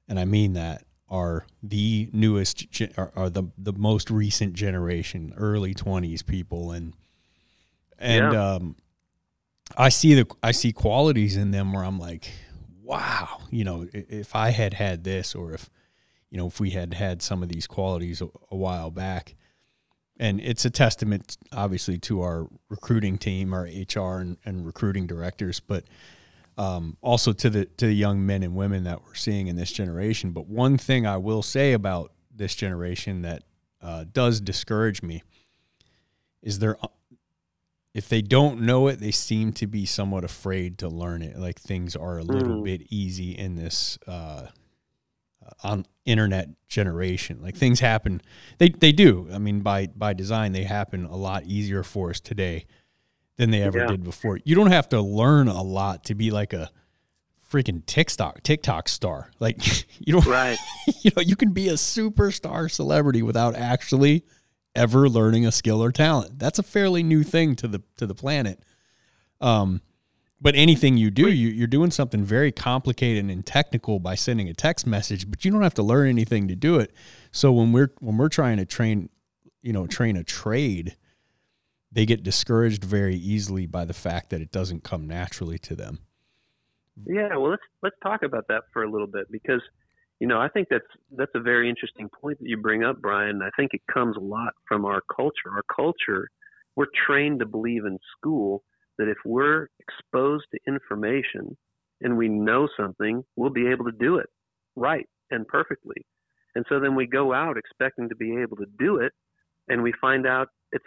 and 0.09 0.19
I 0.19 0.25
mean 0.25 0.53
that, 0.53 0.83
are 1.13 1.45
the 1.61 2.09
newest 2.11 2.65
are, 2.97 3.13
are 3.15 3.29
the 3.29 3.43
the 3.55 3.71
most 3.71 4.09
recent 4.09 4.53
generation, 4.53 5.31
early 5.37 5.75
twenties 5.75 6.23
people, 6.23 6.71
and 6.71 6.95
and 7.99 8.33
yeah. 8.33 8.53
um, 8.53 8.75
I 9.77 9.89
see 9.89 10.15
the 10.15 10.25
I 10.41 10.51
see 10.51 10.73
qualities 10.73 11.37
in 11.37 11.51
them 11.51 11.71
where 11.71 11.83
I'm 11.83 11.99
like, 11.99 12.31
wow, 12.81 13.41
you 13.51 13.63
know, 13.63 13.87
if 13.93 14.35
I 14.35 14.49
had 14.49 14.73
had 14.73 15.03
this, 15.03 15.35
or 15.35 15.53
if 15.53 15.69
you 16.31 16.39
know, 16.39 16.47
if 16.47 16.59
we 16.59 16.71
had 16.71 16.95
had 16.95 17.21
some 17.21 17.43
of 17.43 17.49
these 17.49 17.67
qualities 17.67 18.19
a, 18.19 18.29
a 18.49 18.55
while 18.55 18.89
back, 18.89 19.35
and 20.17 20.41
it's 20.41 20.65
a 20.65 20.71
testament, 20.71 21.37
obviously, 21.51 21.99
to 21.99 22.21
our 22.21 22.47
recruiting 22.69 23.19
team, 23.19 23.53
our 23.53 23.65
HR 23.65 24.17
and, 24.17 24.37
and 24.45 24.65
recruiting 24.65 25.05
directors, 25.05 25.59
but 25.59 25.83
um, 26.57 26.97
also 27.01 27.33
to 27.33 27.49
the 27.49 27.65
to 27.65 27.87
the 27.87 27.95
young 27.95 28.25
men 28.25 28.43
and 28.43 28.55
women 28.55 28.83
that 28.83 29.03
we're 29.03 29.15
seeing 29.15 29.47
in 29.47 29.55
this 29.55 29.71
generation. 29.71 30.31
But 30.31 30.47
one 30.47 30.77
thing 30.77 31.05
I 31.05 31.17
will 31.17 31.41
say 31.41 31.73
about 31.73 32.11
this 32.35 32.55
generation 32.55 33.21
that 33.23 33.43
uh, 33.81 34.05
does 34.11 34.41
discourage 34.41 35.01
me 35.01 35.23
is 36.41 36.59
there 36.59 36.77
if 37.93 38.09
they 38.09 38.21
don't 38.21 38.61
know 38.61 38.87
it, 38.87 38.99
they 38.99 39.11
seem 39.11 39.53
to 39.53 39.67
be 39.67 39.85
somewhat 39.85 40.23
afraid 40.23 40.79
to 40.79 40.89
learn 40.89 41.21
it. 41.21 41.37
Like 41.37 41.59
things 41.59 41.95
are 41.95 42.17
a 42.17 42.23
little 42.23 42.61
mm. 42.61 42.63
bit 42.63 42.81
easy 42.89 43.31
in 43.31 43.55
this 43.55 43.99
uh, 44.07 44.47
on 45.63 45.85
internet 46.05 46.49
generation. 46.67 47.39
Like 47.41 47.55
things 47.55 47.79
happen, 47.79 48.21
they 48.57 48.69
they 48.69 48.91
do. 48.91 49.27
I 49.31 49.37
mean, 49.37 49.61
by 49.61 49.87
by 49.87 50.13
design, 50.13 50.53
they 50.53 50.63
happen 50.63 51.05
a 51.05 51.15
lot 51.15 51.45
easier 51.45 51.83
for 51.83 52.09
us 52.09 52.19
today 52.19 52.65
than 53.37 53.51
they 53.51 53.61
ever 53.61 53.79
yeah. 53.79 53.87
did 53.87 54.03
before. 54.03 54.39
You 54.43 54.55
don't 54.55 54.71
have 54.71 54.89
to 54.89 55.01
learn 55.01 55.47
a 55.47 55.61
lot 55.61 56.05
to 56.05 56.15
be 56.15 56.31
like 56.31 56.53
a 56.53 56.69
freaking 57.51 57.85
TikTok 57.85 58.43
TikTok 58.43 58.89
star. 58.89 59.31
Like 59.39 59.57
you 59.99 60.13
don't 60.13 60.25
right. 60.25 60.57
you 61.01 61.11
know, 61.15 61.21
you 61.21 61.35
can 61.35 61.51
be 61.51 61.69
a 61.69 61.73
superstar 61.73 62.69
celebrity 62.69 63.21
without 63.21 63.55
actually 63.55 64.25
ever 64.75 65.07
learning 65.07 65.45
a 65.45 65.51
skill 65.51 65.83
or 65.83 65.91
talent. 65.91 66.39
That's 66.39 66.59
a 66.59 66.63
fairly 66.63 67.03
new 67.03 67.23
thing 67.23 67.55
to 67.57 67.67
the 67.67 67.81
to 67.97 68.07
the 68.07 68.15
planet. 68.15 68.63
Um 69.41 69.81
but 70.41 70.55
anything 70.55 70.97
you 70.97 71.09
do, 71.09 71.29
you, 71.29 71.47
you're 71.47 71.67
doing 71.67 71.89
something 71.89 72.21
very 72.21 72.51
complicated 72.51 73.29
and 73.29 73.45
technical 73.45 73.97
by 73.99 74.15
sending 74.15 74.49
a 74.49 74.53
text 74.53 74.85
message, 74.85 75.31
but 75.31 75.45
you 75.45 75.51
don't 75.51 75.61
have 75.61 75.75
to 75.75 75.83
learn 75.83 76.09
anything 76.09 76.49
to 76.49 76.55
do 76.55 76.79
it. 76.79 76.93
So 77.31 77.53
when 77.53 77.71
we're 77.71 77.93
when 77.99 78.17
we're 78.17 78.27
trying 78.27 78.57
to 78.57 78.65
train, 78.65 79.09
you 79.61 79.71
know, 79.71 79.87
train 79.87 80.17
a 80.17 80.23
trade, 80.23 80.97
they 81.93 82.05
get 82.05 82.23
discouraged 82.23 82.83
very 82.83 83.15
easily 83.15 83.67
by 83.67 83.85
the 83.85 83.93
fact 83.93 84.31
that 84.31 84.41
it 84.41 84.51
doesn't 84.51 84.83
come 84.83 85.07
naturally 85.07 85.59
to 85.59 85.75
them. 85.75 85.99
Yeah, 87.05 87.29
well, 87.37 87.51
let's 87.51 87.63
let's 87.81 87.95
talk 88.03 88.23
about 88.23 88.47
that 88.49 88.63
for 88.71 88.83
a 88.83 88.91
little 88.91 89.07
bit 89.07 89.31
because, 89.31 89.61
you 90.19 90.27
know, 90.27 90.39
I 90.39 90.47
think 90.47 90.67
that's 90.69 90.85
that's 91.15 91.31
a 91.35 91.39
very 91.39 91.69
interesting 91.69 92.09
point 92.09 92.39
that 92.39 92.47
you 92.47 92.57
bring 92.57 92.83
up, 92.83 93.01
Brian. 93.01 93.41
I 93.41 93.49
think 93.55 93.73
it 93.73 93.81
comes 93.91 94.15
a 94.17 94.19
lot 94.19 94.53
from 94.67 94.85
our 94.85 95.01
culture. 95.15 95.49
Our 95.51 95.63
culture, 95.73 96.29
we're 96.75 96.87
trained 97.07 97.39
to 97.39 97.45
believe 97.45 97.85
in 97.85 97.97
school 98.17 98.63
that 98.97 99.07
if 99.07 99.17
we're 99.25 99.67
exposed 99.79 100.45
to 100.51 100.59
information 100.67 101.57
and 102.01 102.17
we 102.17 102.29
know 102.29 102.67
something, 102.77 103.23
we'll 103.35 103.49
be 103.49 103.67
able 103.67 103.85
to 103.85 103.91
do 103.91 104.17
it 104.17 104.29
right 104.75 105.07
and 105.31 105.47
perfectly. 105.47 106.05
And 106.55 106.65
so 106.69 106.79
then 106.79 106.95
we 106.95 107.07
go 107.07 107.33
out 107.33 107.57
expecting 107.57 108.09
to 108.09 108.15
be 108.15 108.37
able 108.37 108.57
to 108.57 108.67
do 108.77 108.97
it, 108.97 109.13
and 109.67 109.81
we 109.81 109.93
find 109.99 110.27
out 110.27 110.49
it's 110.71 110.85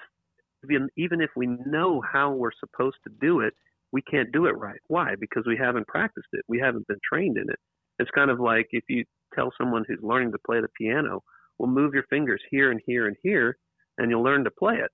even 0.96 1.20
if 1.20 1.30
we 1.36 1.46
know 1.66 2.00
how 2.00 2.32
we're 2.32 2.50
supposed 2.58 2.96
to 3.04 3.12
do 3.20 3.40
it, 3.40 3.54
we 3.92 4.02
can't 4.02 4.32
do 4.32 4.46
it 4.46 4.58
right. 4.58 4.80
Why? 4.88 5.14
Because 5.18 5.44
we 5.46 5.56
haven't 5.56 5.86
practiced 5.86 6.28
it. 6.32 6.44
We 6.48 6.58
haven't 6.58 6.86
been 6.88 7.00
trained 7.08 7.36
in 7.36 7.48
it. 7.48 7.58
It's 7.98 8.10
kind 8.10 8.30
of 8.30 8.40
like 8.40 8.68
if 8.72 8.84
you 8.88 9.04
tell 9.34 9.52
someone 9.56 9.84
who's 9.86 10.00
learning 10.02 10.32
to 10.32 10.38
play 10.44 10.60
the 10.60 10.68
piano, 10.78 11.22
well, 11.58 11.70
move 11.70 11.94
your 11.94 12.04
fingers 12.10 12.42
here 12.50 12.70
and 12.70 12.80
here 12.86 13.06
and 13.06 13.16
here, 13.22 13.56
and 13.98 14.10
you'll 14.10 14.22
learn 14.22 14.44
to 14.44 14.50
play 14.50 14.76
it 14.76 14.90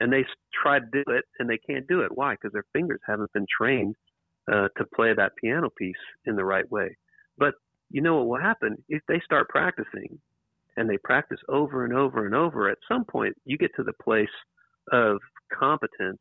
and 0.00 0.12
they 0.12 0.24
try 0.62 0.78
to 0.78 0.86
do 0.92 1.02
it 1.08 1.24
and 1.38 1.48
they 1.48 1.58
can't 1.58 1.86
do 1.86 2.00
it. 2.00 2.10
Why? 2.14 2.34
Because 2.34 2.52
their 2.52 2.66
fingers 2.72 3.00
haven't 3.06 3.32
been 3.32 3.46
trained 3.46 3.94
uh, 4.52 4.68
to 4.76 4.84
play 4.94 5.14
that 5.14 5.36
piano 5.36 5.70
piece 5.70 5.94
in 6.26 6.36
the 6.36 6.44
right 6.44 6.70
way. 6.70 6.96
But 7.38 7.54
you 7.90 8.02
know 8.02 8.16
what 8.16 8.26
will 8.26 8.40
happen 8.40 8.76
if 8.88 9.02
they 9.08 9.20
start 9.24 9.48
practicing 9.48 10.18
and 10.76 10.88
they 10.88 10.98
practice 10.98 11.40
over 11.48 11.84
and 11.84 11.94
over 11.94 12.26
and 12.26 12.34
over. 12.34 12.68
At 12.68 12.78
some 12.88 13.04
point, 13.04 13.34
you 13.44 13.56
get 13.56 13.74
to 13.76 13.82
the 13.82 13.94
place 14.02 14.28
of 14.92 15.18
competence 15.52 16.20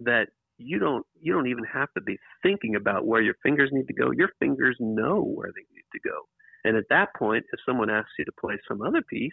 that 0.00 0.28
you 0.58 0.78
don't 0.78 1.06
you 1.20 1.32
don't 1.32 1.46
even 1.46 1.64
have 1.64 1.88
to 1.94 2.00
be 2.00 2.18
thinking 2.42 2.74
about 2.74 3.06
where 3.06 3.22
your 3.22 3.34
fingers 3.42 3.70
need 3.72 3.86
to 3.86 3.94
go. 3.94 4.10
Your 4.10 4.30
fingers 4.40 4.76
know 4.80 5.22
where 5.22 5.50
they 5.54 5.64
need 5.74 5.84
to 5.92 6.00
go. 6.08 6.28
And 6.64 6.76
at 6.76 6.88
that 6.90 7.14
point, 7.14 7.44
if 7.52 7.60
someone 7.64 7.90
asks 7.90 8.10
you 8.18 8.24
to 8.24 8.32
play 8.40 8.58
some 8.66 8.82
other 8.82 9.02
piece, 9.02 9.32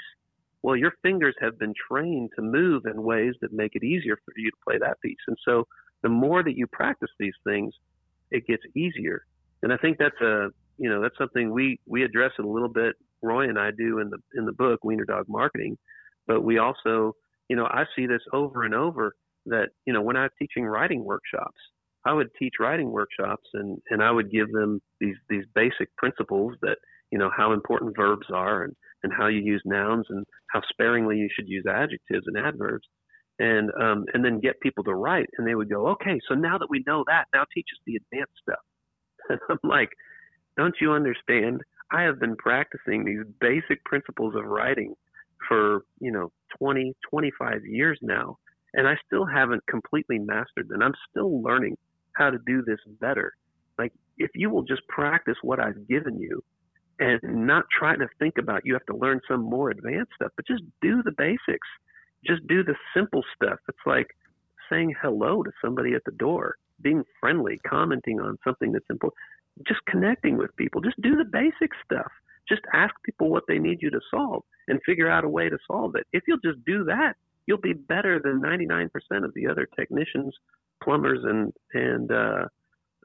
well, 0.62 0.76
your 0.76 0.94
fingers 1.02 1.36
have 1.42 1.60
been 1.60 1.74
trained 1.90 2.32
to 2.36 2.42
move 2.42 2.86
in 2.86 3.04
ways 3.04 3.34
that 3.42 3.54
make 3.54 3.76
it 3.76 3.84
easier 3.84 4.18
for 4.24 4.34
you 4.36 4.50
to 4.50 4.58
play 4.68 4.78
that 4.80 5.00
piece. 5.02 5.18
And 5.28 5.38
so 5.46 5.68
the 6.02 6.10
more 6.10 6.44
that 6.44 6.58
you 6.58 6.68
practice 6.68 7.10
these 7.20 7.34
things, 7.44 7.74
it 8.32 8.48
gets 8.48 8.64
easier. 8.76 9.26
And 9.64 9.74
I 9.74 9.78
think 9.78 9.98
that's 9.98 10.20
a, 10.22 10.50
you 10.78 10.90
know, 10.90 11.02
that's 11.02 11.18
something 11.18 11.52
we, 11.52 11.80
we 11.86 12.04
address 12.04 12.32
it 12.38 12.46
a 12.46 12.50
little 12.50 12.70
bit. 12.70 12.96
Roy 13.22 13.50
and 13.50 13.60
I 13.60 13.72
do 13.72 14.00
in 14.00 14.10
the, 14.10 14.18
in 14.36 14.46
the 14.46 14.52
book, 14.52 14.84
Wiener 14.84 15.06
Dog 15.06 15.26
Marketing, 15.28 15.78
but 16.28 16.42
we 16.42 16.58
also, 16.58 17.16
you 17.50 17.56
know, 17.56 17.66
I 17.66 17.86
see 17.96 18.06
this 18.06 18.22
over 18.34 18.64
and 18.64 18.74
over 18.74 19.16
that, 19.46 19.70
you 19.86 19.94
know, 19.94 20.02
when 20.02 20.18
I 20.18 20.24
was 20.24 20.32
teaching 20.40 20.66
writing 20.66 21.04
workshops, 21.04 21.60
I 22.06 22.14
would 22.14 22.30
teach 22.38 22.54
writing 22.60 22.92
workshops 22.92 23.48
and, 23.54 23.80
and 23.90 24.04
I 24.04 24.12
would 24.12 24.32
give 24.32 24.52
them 24.52 24.80
these, 25.00 25.16
these 25.30 25.46
basic 25.54 25.96
principles 25.98 26.54
that, 26.62 26.78
you 27.12 27.18
know, 27.18 27.32
how 27.36 27.54
important 27.54 27.96
verbs 27.96 28.28
are 28.34 28.64
and, 28.64 28.74
and 29.04 29.12
how 29.16 29.28
you 29.28 29.40
use 29.40 29.62
nouns 29.66 30.06
and 30.10 30.26
how 30.52 30.62
sparingly 30.70 31.18
you 31.18 31.30
should 31.34 31.48
use 31.48 31.66
adjectives 31.68 32.26
and 32.28 32.38
adverbs. 32.38 32.88
And 33.38 33.70
um, 33.78 34.06
and 34.14 34.24
then 34.24 34.40
get 34.40 34.62
people 34.62 34.86
to 34.86 34.94
write 34.94 35.28
and 35.38 35.46
they 35.46 35.56
would 35.56 35.70
go 35.70 35.88
okay 35.88 36.22
so 36.26 36.36
now 36.36 36.58
that 36.58 36.70
we 36.70 36.86
know 36.88 37.04
that 37.08 37.26
now 37.34 37.44
teach 37.54 37.66
us 37.74 37.82
the 37.86 37.98
advanced 37.98 38.32
stuff. 38.42 38.64
And 39.30 39.40
i'm 39.50 39.70
like 39.70 39.90
don't 40.58 40.76
you 40.80 40.94
understand? 40.94 41.62
I 41.92 42.04
have 42.04 42.20
been 42.20 42.36
practicing 42.36 43.04
these 43.04 43.26
basic 43.40 43.84
principles 43.86 44.36
of 44.36 44.46
writing 44.46 44.96
for 45.48 45.84
you 46.00 46.12
know 46.12 46.32
20 46.58 46.94
25 47.10 47.66
years 47.66 47.98
now 48.02 48.38
and 48.74 48.88
i 48.88 48.96
still 49.06 49.26
haven't 49.26 49.66
completely 49.68 50.20
mastered 50.20 50.68
them 50.70 50.82
i'm 50.82 50.94
still 51.10 51.42
learning 51.42 51.76
how 52.14 52.30
to 52.30 52.38
do 52.46 52.64
this 52.66 52.80
better 53.00 53.34
like 53.78 53.92
if 54.18 54.32
you 54.36 54.50
will 54.50 54.64
just 54.64 54.82
practice 54.88 55.38
what 55.42 55.60
i've 55.60 55.88
given 55.88 56.18
you 56.20 56.42
and 57.00 57.20
not 57.24 57.66
try 57.78 57.96
to 57.96 58.08
think 58.20 58.36
about 58.38 58.62
you 58.64 58.74
have 58.74 58.86
to 58.86 58.98
learn 58.98 59.20
some 59.28 59.42
more 59.42 59.70
advanced 59.70 60.12
stuff, 60.16 60.32
but 60.36 60.48
just 60.48 60.64
do 60.82 61.02
the 61.04 61.12
basics. 61.18 61.68
Just 62.26 62.46
do 62.48 62.64
the 62.64 62.76
simple 62.96 63.24
stuff. 63.36 63.60
It's 63.68 63.78
like 63.86 64.08
saying 64.70 64.96
hello 65.02 65.44
to 65.44 65.52
somebody 65.64 65.94
at 65.94 66.04
the 66.06 66.12
door, 66.12 66.56
being 66.82 67.04
friendly, 67.20 67.60
commenting 67.68 68.20
on 68.20 68.38
something 68.44 68.72
that's 68.72 68.90
important, 68.90 69.18
just 69.68 69.82
connecting 69.88 70.38
with 70.38 70.56
people. 70.56 70.82
Just 70.82 71.02
do 71.02 71.16
the 71.16 71.26
basic 71.26 71.72
stuff. 71.84 72.12
Just 72.48 72.62
ask 72.74 72.94
people 73.04 73.30
what 73.30 73.44
they 73.48 73.60
need 73.60 73.82
you 73.82 73.90
to 73.92 74.00
solve 74.12 74.44
and 74.68 74.80
figure 74.86 75.10
out 75.10 75.24
a 75.24 75.30
way 75.30 75.50
to 75.50 75.58
solve 75.68 75.96
it. 75.96 76.06
If 76.14 76.24
you'll 76.28 76.40
just 76.44 76.64
do 76.66 76.84
that, 76.86 77.16
you'll 77.48 77.58
be 77.60 77.74
better 77.74 78.20
than 78.20 78.42
99% 78.42 78.90
of 79.24 79.34
the 79.34 79.48
other 79.48 79.68
technicians, 79.78 80.34
plumbers, 80.84 81.20
and 81.24 81.54
and 81.74 82.12
uh, 82.12 82.46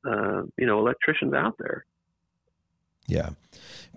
uh, 0.09 0.43
you 0.57 0.67
know 0.67 0.79
electricians 0.79 1.35
out 1.35 1.57
there. 1.59 1.85
Yeah. 3.07 3.31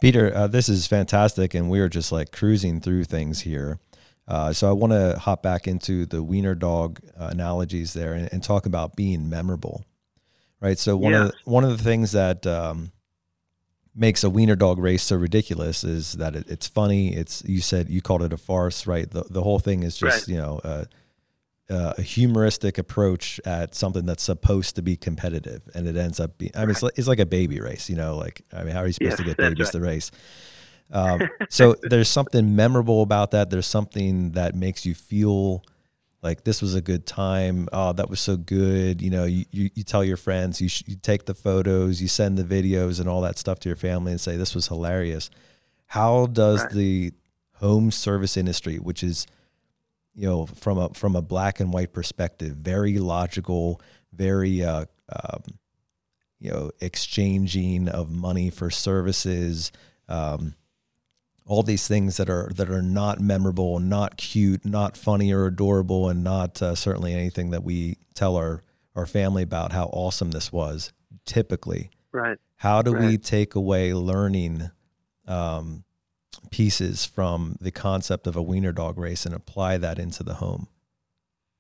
Peter, 0.02 0.36
uh, 0.36 0.48
this 0.48 0.68
is 0.68 0.88
fantastic. 0.88 1.54
And 1.54 1.70
we're 1.70 1.90
just 1.90 2.12
like 2.12 2.32
cruising 2.32 2.82
through 2.82 3.06
things 3.06 3.42
here. 3.42 3.80
Uh, 4.28 4.54
so 4.54 4.70
I 4.70 4.72
want 4.72 4.94
to 4.94 5.20
hop 5.20 5.44
back 5.44 5.68
into 5.68 6.06
the 6.06 6.24
wiener 6.24 6.56
dog 6.56 7.00
uh, 7.20 7.28
analogies 7.32 7.94
there 7.94 8.14
and, 8.14 8.32
and, 8.32 8.42
talk 8.42 8.66
about 8.66 8.96
being 8.96 9.30
memorable, 9.30 9.84
right? 10.62 10.80
So 10.80 10.96
one 10.96 11.12
yeah. 11.12 11.26
of 11.26 11.32
the, 11.32 11.38
one 11.44 11.66
of 11.66 11.78
the 11.78 11.84
things 11.84 12.14
that 12.14 12.48
um, 12.48 12.93
makes 13.96 14.24
a 14.24 14.30
wiener 14.30 14.56
dog 14.56 14.80
race 14.80 15.04
so 15.04 15.16
ridiculous 15.16 15.84
is 15.84 16.14
that 16.14 16.36
it, 16.36 16.50
it's 16.50 16.68
funny. 16.68 17.16
It's 17.16 17.44
you 17.46 17.62
said 17.62 17.90
you 17.90 18.02
called 18.02 18.24
it 18.24 18.34
a 18.34 18.38
farce, 18.38 18.88
right? 18.88 19.10
The 19.10 19.24
the 19.30 19.44
whole 19.44 19.60
thing 19.60 19.84
is 19.84 19.98
just 19.98 20.28
right. 20.28 20.34
you 20.34 20.38
know 20.38 20.60
uh, 20.64 20.86
uh, 21.70 21.94
a 21.98 22.02
humoristic 22.02 22.78
approach 22.78 23.40
at 23.46 23.76
something 23.76 24.06
that's 24.06 24.24
supposed 24.24 24.76
to 24.76 24.82
be 24.82 24.96
competitive, 24.96 25.70
and 25.74 25.88
it 25.88 25.96
ends 25.96 26.20
up 26.20 26.38
being. 26.38 26.52
I 26.56 26.62
mean, 26.62 26.72
it's 26.72 26.84
like, 26.84 26.94
it's 26.98 27.08
like 27.08 27.20
a 27.20 27.26
baby 27.26 27.60
race, 27.60 27.90
you 27.90 27.96
know. 27.96 28.18
Like, 28.18 28.42
I 28.52 28.64
mean, 28.64 28.74
how 28.74 28.82
are 28.82 28.88
you 28.88 28.94
supposed 28.94 29.12
yes, 29.12 29.20
to 29.20 29.26
get 29.26 29.38
babies 29.38 29.60
right. 29.68 29.72
to 29.72 29.80
race? 29.80 30.12
Um, 30.92 31.22
so 31.50 31.76
there's 31.82 32.10
something 32.10 32.56
memorable 32.56 33.02
about 33.02 33.32
that. 33.32 33.50
There's 33.50 33.68
something 33.68 34.32
that 34.32 34.56
makes 34.56 34.86
you 34.86 34.94
feel 34.94 35.64
like 36.24 36.44
this 36.44 36.62
was 36.62 36.74
a 36.74 36.82
good 36.82 37.06
time. 37.06 37.68
Oh, 37.74 37.94
that 37.94 38.10
was 38.10 38.20
so 38.20 38.38
good. 38.38 39.02
You 39.02 39.10
know, 39.10 39.26
you, 39.26 39.46
you, 39.52 39.70
you 39.76 39.84
tell 39.84 40.04
your 40.04 40.18
friends, 40.18 40.62
you, 40.62 40.70
sh- 40.70 40.84
you 40.88 40.96
take 40.96 41.26
the 41.26 41.34
photos, 41.34 42.02
you 42.02 42.08
send 42.08 42.38
the 42.38 42.44
videos 42.44 43.00
and 43.00 43.10
all 43.10 43.22
that 43.22 43.38
stuff 43.38 43.60
to 43.60 43.70
your 43.70 43.76
family 43.76 44.14
and 44.14 44.22
say, 44.22 44.38
this 44.38 44.56
was 44.56 44.68
hilarious. 44.68 45.30
How 45.88 46.26
does 46.28 46.64
right. 46.64 46.72
the 46.72 47.12
home 47.56 47.92
service 47.92 48.38
industry, 48.38 48.78
which 48.78 49.04
is 49.04 49.28
you 50.16 50.28
know, 50.28 50.46
from 50.46 50.78
a 50.78 50.90
from 50.90 51.16
a 51.16 51.22
black 51.22 51.60
and 51.60 51.74
white 51.74 51.94
perspective, 51.94 52.56
very 52.56 53.00
logical, 53.00 53.82
very 54.14 54.64
uh, 54.64 54.86
um, 55.10 55.42
you 56.40 56.52
know, 56.52 56.72
exchanging 56.82 57.90
of 57.90 58.12
money 58.12 58.50
for 58.50 58.70
services. 58.70 59.72
Um, 60.08 60.56
all 61.46 61.64
these 61.64 61.88
things 61.88 62.18
that 62.18 62.30
are 62.30 62.52
that 62.56 62.70
are 62.70 62.82
not 62.82 63.20
memorable, 63.20 63.80
not 63.80 64.18
cute, 64.18 64.66
not 64.66 64.96
funny 64.98 65.32
or 65.34 65.46
adorable, 65.46 66.10
and 66.10 66.24
not 66.24 66.62
uh, 66.62 66.76
certainly 66.76 67.14
anything 67.14 67.50
that 67.52 67.64
we 67.64 67.98
tell 68.14 68.36
our 68.36 68.62
our 68.96 69.06
family 69.06 69.44
about 69.44 69.72
how 69.72 69.86
awesome 69.88 70.32
this 70.32 70.52
was. 70.52 70.94
Typically, 71.26 71.90
Right. 72.12 72.38
how 72.58 72.82
do 72.82 72.94
we 72.94 73.18
take 73.18 73.56
away 73.56 73.94
learning 73.94 74.72
um, 75.28 75.84
pieces 76.50 77.06
from 77.06 77.58
the 77.62 77.72
concept 77.72 78.28
of 78.28 78.36
a 78.36 78.42
wiener 78.42 78.72
dog 78.74 78.98
race 78.98 79.26
and 79.26 79.34
apply 79.34 79.78
that 79.78 79.98
into 80.00 80.24
the 80.24 80.36
home? 80.36 80.68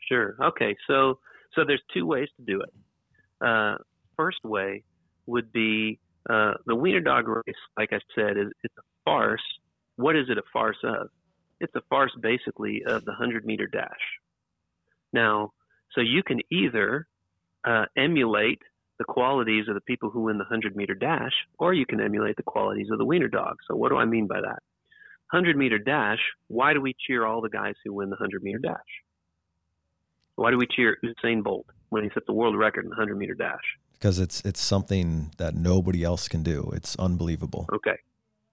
Sure. 0.07 0.35
Okay. 0.41 0.75
So 0.87 1.19
so 1.55 1.63
there's 1.65 1.81
two 1.93 2.05
ways 2.05 2.27
to 2.37 2.43
do 2.45 2.61
it. 2.61 2.69
Uh, 3.45 3.77
first 4.17 4.43
way 4.43 4.83
would 5.27 5.51
be 5.51 5.99
uh, 6.29 6.53
the 6.65 6.75
wiener 6.75 6.99
dog 6.99 7.27
race. 7.27 7.55
Like 7.77 7.93
I 7.93 7.99
said, 8.15 8.37
is 8.37 8.47
it's 8.63 8.75
a 8.77 8.81
farce. 9.05 9.41
What 9.95 10.15
is 10.15 10.25
it 10.29 10.37
a 10.37 10.43
farce 10.51 10.77
of? 10.83 11.09
It's 11.59 11.75
a 11.75 11.81
farce 11.89 12.11
basically 12.19 12.83
of 12.85 13.05
the 13.05 13.13
hundred 13.13 13.45
meter 13.45 13.67
dash. 13.67 13.89
Now, 15.11 15.53
so 15.93 16.01
you 16.01 16.23
can 16.23 16.39
either 16.51 17.07
uh, 17.63 17.85
emulate 17.95 18.61
the 18.97 19.05
qualities 19.05 19.67
of 19.67 19.75
the 19.75 19.81
people 19.81 20.09
who 20.09 20.21
win 20.21 20.37
the 20.37 20.43
100 20.43 20.75
meter 20.75 20.93
dash, 20.93 21.33
or 21.57 21.73
you 21.73 21.85
can 21.85 21.99
emulate 21.99 22.35
the 22.35 22.43
qualities 22.43 22.87
of 22.91 22.97
the 22.97 23.05
wiener 23.05 23.27
dog. 23.27 23.57
So, 23.67 23.75
what 23.75 23.89
do 23.89 23.97
I 23.97 24.05
mean 24.05 24.27
by 24.27 24.41
that? 24.41 24.61
100 25.31 25.57
meter 25.57 25.79
dash, 25.79 26.19
why 26.47 26.73
do 26.73 26.81
we 26.81 26.95
cheer 27.07 27.25
all 27.25 27.41
the 27.41 27.49
guys 27.49 27.73
who 27.83 27.93
win 27.93 28.09
the 28.09 28.15
100 28.15 28.43
meter 28.43 28.59
dash? 28.59 28.77
Why 30.35 30.51
do 30.51 30.57
we 30.57 30.67
cheer 30.67 30.97
Usain 31.03 31.43
Bolt 31.43 31.65
when 31.89 32.03
he 32.03 32.09
set 32.13 32.25
the 32.25 32.33
world 32.33 32.57
record 32.57 32.85
in 32.85 32.89
the 32.89 32.95
100 32.95 33.17
meter 33.17 33.33
dash? 33.33 33.63
Because 33.93 34.19
it's 34.19 34.41
it's 34.41 34.61
something 34.61 35.31
that 35.37 35.55
nobody 35.55 36.03
else 36.03 36.27
can 36.27 36.43
do. 36.43 36.71
It's 36.75 36.95
unbelievable. 36.97 37.67
Okay. 37.73 37.97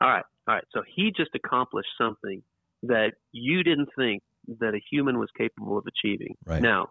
All 0.01 0.09
right. 0.09 0.24
All 0.51 0.57
right. 0.57 0.64
So 0.72 0.82
he 0.96 1.12
just 1.16 1.30
accomplished 1.36 1.90
something 1.96 2.42
that 2.82 3.12
you 3.30 3.62
didn't 3.62 3.90
think 3.96 4.22
that 4.59 4.74
a 4.74 4.80
human 4.90 5.16
was 5.20 5.28
capable 5.38 5.78
of 5.78 5.84
achieving. 5.86 6.34
Right. 6.44 6.61
Now, 6.61 6.88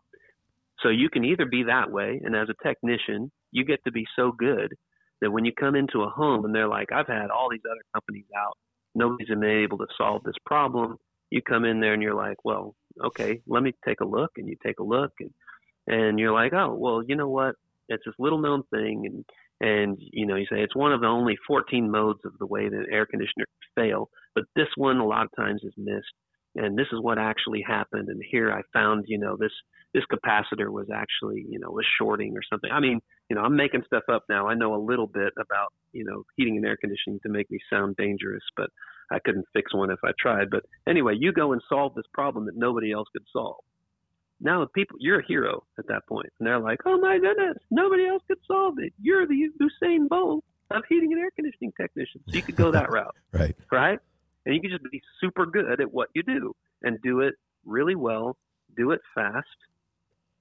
so 0.82 0.88
you 0.88 1.10
can 1.10 1.26
either 1.26 1.46
be 1.46 1.64
that 1.64 1.92
way, 1.92 2.22
and 2.24 2.38
as 2.38 2.48
a 2.48 2.64
technician, 2.66 3.32
you 3.52 3.66
get 3.66 3.84
to 3.84 3.92
be 3.92 4.06
so 4.16 4.32
good 4.32 4.76
that 5.20 5.32
when 5.32 5.44
you 5.44 5.52
come 5.52 5.76
into 5.76 6.04
a 6.04 6.10
home 6.10 6.46
and 6.46 6.56
they're 6.56 6.70
like, 6.70 6.94
I've 6.94 7.08
had 7.08 7.32
all 7.32 7.50
these 7.52 7.60
other 7.70 7.82
companies 7.94 8.28
out, 8.38 8.58
nobody's 8.96 9.28
been 9.28 9.44
able 9.44 9.80
to 9.80 9.88
solve 9.98 10.24
this 10.24 10.38
problem. 10.46 10.96
You 11.30 11.42
come 11.42 11.66
in 11.66 11.82
there 11.82 11.94
and 11.94 12.02
you're 12.02 12.16
like, 12.16 12.38
well, 12.46 12.76
okay, 13.04 13.42
let 13.46 13.62
me 13.62 13.74
take 13.86 14.00
a 14.00 14.06
look, 14.06 14.32
and 14.38 14.48
you 14.48 14.56
take 14.66 14.80
a 14.80 14.84
look, 14.84 15.12
and 15.20 15.32
and 15.86 16.18
you're 16.18 16.32
like, 16.32 16.54
oh, 16.54 16.76
well, 16.76 17.04
you 17.06 17.18
know 17.18 17.28
what? 17.28 17.56
It's 17.90 18.06
this 18.06 18.16
little 18.20 18.40
known 18.40 18.64
thing, 18.72 19.06
and 19.06 19.26
and 19.62 19.98
you 20.00 20.26
know 20.26 20.36
you 20.36 20.46
say 20.46 20.62
it's 20.62 20.76
one 20.76 20.94
of 20.94 21.02
the 21.02 21.08
only 21.08 21.36
14 21.48 21.90
modes 21.90 22.20
of 22.26 22.34
the 22.40 22.46
way 22.46 22.70
that 22.70 22.86
air 22.92 23.06
conditioner 23.06 23.46
fail, 23.76 24.10
but 24.36 24.46
this 24.56 24.68
one 24.76 24.98
a 24.98 25.06
lot 25.06 25.26
of 25.26 25.32
times 25.38 25.62
is 25.64 25.74
missed, 25.78 26.14
and 26.56 26.78
this 26.78 26.88
is 26.92 27.00
what 27.02 27.18
actually 27.18 27.64
happened, 27.66 28.10
and 28.10 28.22
here 28.30 28.52
I 28.52 28.62
found 28.74 29.06
you 29.08 29.18
know 29.18 29.38
this 29.38 29.52
this 29.94 30.04
capacitor 30.12 30.72
was 30.72 30.88
actually 30.94 31.46
you 31.50 31.60
know 31.60 31.72
was 31.72 31.86
shorting 32.00 32.36
or 32.38 32.42
something. 32.50 32.72
I 32.72 32.80
mean 32.80 33.00
you 33.30 33.36
know 33.36 33.42
I'm 33.42 33.56
making 33.56 33.84
stuff 33.86 34.04
up 34.12 34.24
now. 34.30 34.48
I 34.48 34.56
know 34.56 34.76
a 34.76 34.84
little 34.84 35.08
bit 35.08 35.34
about 35.40 35.74
you 35.92 36.06
know 36.06 36.24
heating 36.38 36.58
and 36.58 36.66
air 36.66 36.78
conditioning 36.80 37.20
to 37.24 37.30
make 37.30 37.50
me 37.52 37.60
sound 37.72 37.96
dangerous, 37.98 38.44
but 38.56 38.70
I 39.12 39.20
couldn't 39.26 39.46
fix 39.54 39.74
one 39.74 39.92
if 39.92 40.00
I 40.04 40.12
tried. 40.20 40.50
But 40.50 40.64
anyway, 40.88 41.16
you 41.18 41.34
go 41.34 41.52
and 41.52 41.62
solve 41.68 41.96
this 41.96 42.06
problem 42.14 42.46
that 42.46 42.56
nobody 42.56 42.92
else 42.92 43.08
could 43.12 43.26
solve 43.34 43.64
now 44.42 44.66
people 44.74 44.98
you're 45.00 45.20
a 45.20 45.26
hero 45.28 45.64
at 45.78 45.88
that 45.88 46.02
point 46.08 46.28
and 46.40 46.48
they're 46.48 46.60
like 46.60 46.80
oh 46.86 46.98
my 47.00 47.18
goodness 47.20 47.58
nobody 47.72 48.08
else 48.08 48.24
could 48.28 48.38
solve 48.48 48.76
it. 48.80 48.94
You're 49.02 49.28
the 49.28 49.50
usain 49.62 50.08
bolt 50.08 50.44
of 50.72 50.84
heating 50.88 51.12
and 51.14 51.22
air 51.22 51.32
conditioning 51.36 51.72
technicians. 51.80 52.24
So 52.30 52.38
you 52.38 52.44
could 52.44 52.56
go 52.56 52.72
that 52.72 52.90
route 52.92 53.16
Right. 53.34 53.56
right? 53.72 54.00
And 54.46 54.56
you 54.56 54.62
could 54.62 54.72
just 54.72 54.92
be 54.92 55.02
super 55.20 55.46
good 55.46 55.80
at 55.82 55.92
what 55.94 56.10
you 56.16 56.24
do 56.24 56.54
and 56.84 56.98
do 57.02 57.22
it 57.22 57.36
really 57.66 57.96
well 57.96 58.38
do 58.78 58.92
it 58.92 59.02
fast 59.16 59.48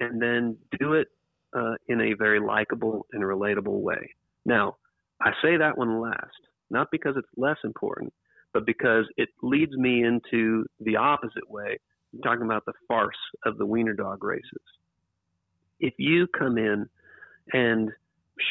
and 0.01 0.21
then 0.23 0.57
do 0.79 0.93
it 0.95 1.09
uh, 1.57 1.75
in 1.89 2.01
a 2.01 2.13
very 2.15 2.39
likable 2.41 3.07
and 3.13 3.23
relatable 3.23 3.81
way. 3.81 4.11
Now 4.45 4.77
i 5.21 5.33
say 5.43 5.57
that 5.57 5.77
one 5.77 6.01
last 6.01 6.37
not 6.71 6.89
because 6.93 7.15
it's 7.17 7.29
less 7.37 7.57
important 7.65 8.13
but 8.55 8.65
because 8.65 9.05
it 9.17 9.29
leads 9.43 9.73
me 9.77 10.05
into 10.05 10.65
the 10.81 10.97
opposite 10.97 11.49
way 11.49 11.77
talking 12.23 12.45
about 12.45 12.65
the 12.65 12.73
farce 12.87 13.17
of 13.45 13.59
the 13.59 13.67
wiener 13.67 13.95
dog 13.95 14.23
races. 14.25 14.63
If 15.81 15.95
you 15.99 16.27
come 16.27 16.59
in 16.59 16.87
and 17.53 17.91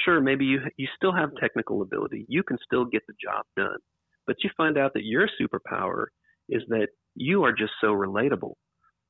sure, 0.05 0.21
maybe 0.21 0.45
you 0.45 0.61
you 0.77 0.87
still 0.95 1.13
have 1.13 1.29
technical 1.39 1.81
ability, 1.81 2.25
you 2.27 2.43
can 2.43 2.57
still 2.63 2.85
get 2.85 3.05
the 3.07 3.13
job 3.21 3.45
done, 3.55 3.77
but 4.25 4.37
you 4.43 4.49
find 4.55 4.77
out 4.77 4.93
that 4.93 5.05
your 5.05 5.27
superpower 5.39 6.07
is 6.49 6.61
that 6.69 6.87
you 7.15 7.43
are 7.43 7.51
just 7.51 7.73
so 7.81 7.87
relatable, 7.87 8.53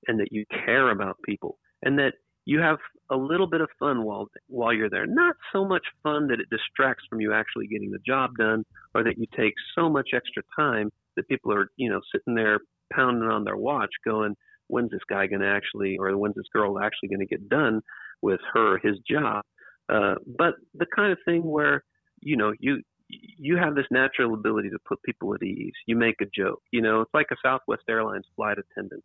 and 0.07 0.19
that 0.19 0.31
you 0.31 0.45
care 0.65 0.89
about 0.91 1.17
people, 1.23 1.57
and 1.83 1.99
that 1.99 2.13
you 2.45 2.59
have 2.59 2.77
a 3.11 3.15
little 3.15 3.47
bit 3.47 3.61
of 3.61 3.69
fun 3.77 4.03
while 4.03 4.27
while 4.47 4.73
you're 4.73 4.89
there. 4.89 5.05
Not 5.05 5.35
so 5.53 5.65
much 5.65 5.85
fun 6.01 6.27
that 6.27 6.39
it 6.39 6.49
distracts 6.49 7.05
from 7.09 7.21
you 7.21 7.33
actually 7.33 7.67
getting 7.67 7.91
the 7.91 7.99
job 7.99 8.31
done, 8.37 8.63
or 8.95 9.03
that 9.03 9.17
you 9.17 9.25
take 9.37 9.53
so 9.75 9.89
much 9.89 10.09
extra 10.13 10.43
time 10.55 10.91
that 11.15 11.27
people 11.27 11.53
are 11.53 11.69
you 11.77 11.89
know 11.89 12.01
sitting 12.11 12.35
there 12.35 12.59
pounding 12.93 13.29
on 13.29 13.43
their 13.43 13.57
watch, 13.57 13.91
going, 14.05 14.35
"When's 14.67 14.91
this 14.91 15.01
guy 15.09 15.27
going 15.27 15.41
to 15.41 15.47
actually, 15.47 15.97
or 15.97 16.15
when's 16.17 16.35
this 16.35 16.49
girl 16.53 16.79
actually 16.79 17.09
going 17.09 17.19
to 17.19 17.25
get 17.25 17.49
done 17.49 17.81
with 18.21 18.39
her 18.53 18.77
his 18.79 18.97
job?" 19.09 19.43
Uh, 19.89 20.15
but 20.37 20.55
the 20.73 20.87
kind 20.95 21.11
of 21.11 21.19
thing 21.25 21.43
where 21.43 21.83
you 22.21 22.35
know 22.35 22.53
you 22.59 22.81
you 23.09 23.57
have 23.57 23.75
this 23.75 23.85
natural 23.91 24.33
ability 24.33 24.69
to 24.69 24.79
put 24.85 25.01
people 25.03 25.33
at 25.33 25.43
ease. 25.43 25.73
You 25.85 25.95
make 25.95 26.15
a 26.21 26.25
joke. 26.25 26.61
You 26.71 26.81
know, 26.81 27.01
it's 27.01 27.13
like 27.13 27.27
a 27.31 27.35
Southwest 27.43 27.83
Airlines 27.89 28.25
flight 28.35 28.57
attendant. 28.57 29.03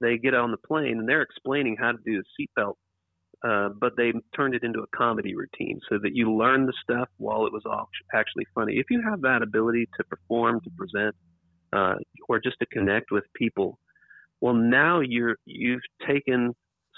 They 0.00 0.18
get 0.18 0.34
on 0.34 0.50
the 0.50 0.58
plane 0.58 0.98
and 0.98 1.08
they're 1.08 1.22
explaining 1.22 1.76
how 1.78 1.92
to 1.92 1.98
do 2.04 2.22
the 2.22 2.46
seatbelt, 2.58 2.74
uh, 3.42 3.70
but 3.80 3.94
they 3.96 4.12
turned 4.36 4.54
it 4.54 4.62
into 4.62 4.80
a 4.80 4.96
comedy 4.96 5.34
routine 5.34 5.80
so 5.88 5.98
that 6.02 6.14
you 6.14 6.32
learn 6.32 6.66
the 6.66 6.72
stuff 6.82 7.08
while 7.16 7.46
it 7.46 7.52
was 7.52 7.62
all 7.66 7.88
actually 8.14 8.46
funny. 8.54 8.74
If 8.74 8.86
you 8.90 9.02
have 9.08 9.22
that 9.22 9.42
ability 9.42 9.88
to 9.96 10.04
perform, 10.04 10.60
to 10.60 10.70
present, 10.76 11.16
uh, 11.72 11.94
or 12.28 12.40
just 12.40 12.58
to 12.60 12.66
connect 12.66 13.10
with 13.10 13.24
people, 13.34 13.78
well, 14.40 14.54
now 14.54 15.00
you're 15.00 15.36
you've 15.44 15.82
taken 16.06 16.54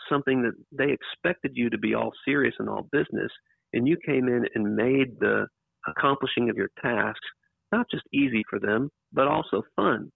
something 0.08 0.42
that 0.42 0.54
they 0.72 0.92
expected 0.92 1.52
you 1.54 1.70
to 1.70 1.78
be 1.78 1.94
all 1.94 2.12
serious 2.24 2.54
and 2.58 2.68
all 2.68 2.88
business, 2.92 3.30
and 3.72 3.86
you 3.86 3.96
came 4.04 4.28
in 4.28 4.44
and 4.54 4.76
made 4.76 5.18
the 5.20 5.46
accomplishing 5.86 6.50
of 6.50 6.56
your 6.56 6.70
tasks 6.82 7.26
not 7.72 7.86
just 7.90 8.04
easy 8.12 8.42
for 8.48 8.58
them, 8.58 8.90
but 9.12 9.28
also 9.28 9.62
fun. 9.76 10.10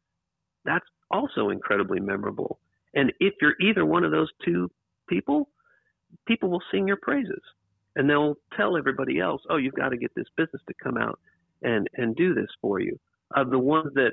That's 0.65 0.85
also 1.11 1.51
incredibly 1.51 2.01
memorable. 2.01 2.59
And 2.95 3.13
if 3.21 3.35
you're 3.41 3.55
either 3.61 3.85
one 3.85 4.05
of 4.05 4.11
those 4.11 4.31
two 4.45 4.71
people, 5.09 5.49
people 6.27 6.51
will 6.51 6.63
sing 6.73 6.89
your 6.89 6.99
praises 7.01 7.41
and 7.97 8.09
they'll 8.09 8.35
tell 8.57 8.77
everybody 8.77 9.21
else, 9.21 9.43
oh, 9.51 9.57
you've 9.57 9.75
got 9.75 9.91
to 9.91 9.97
get 9.97 10.13
this 10.17 10.27
business 10.37 10.63
to 10.67 10.75
come 10.83 10.97
out 10.97 11.19
and, 11.63 11.89
and 11.95 12.17
do 12.17 12.35
this 12.35 12.51
for 12.61 12.81
you. 12.81 12.99
Of 13.37 13.51
the 13.51 13.59
ones 13.59 13.93
that, 13.95 14.13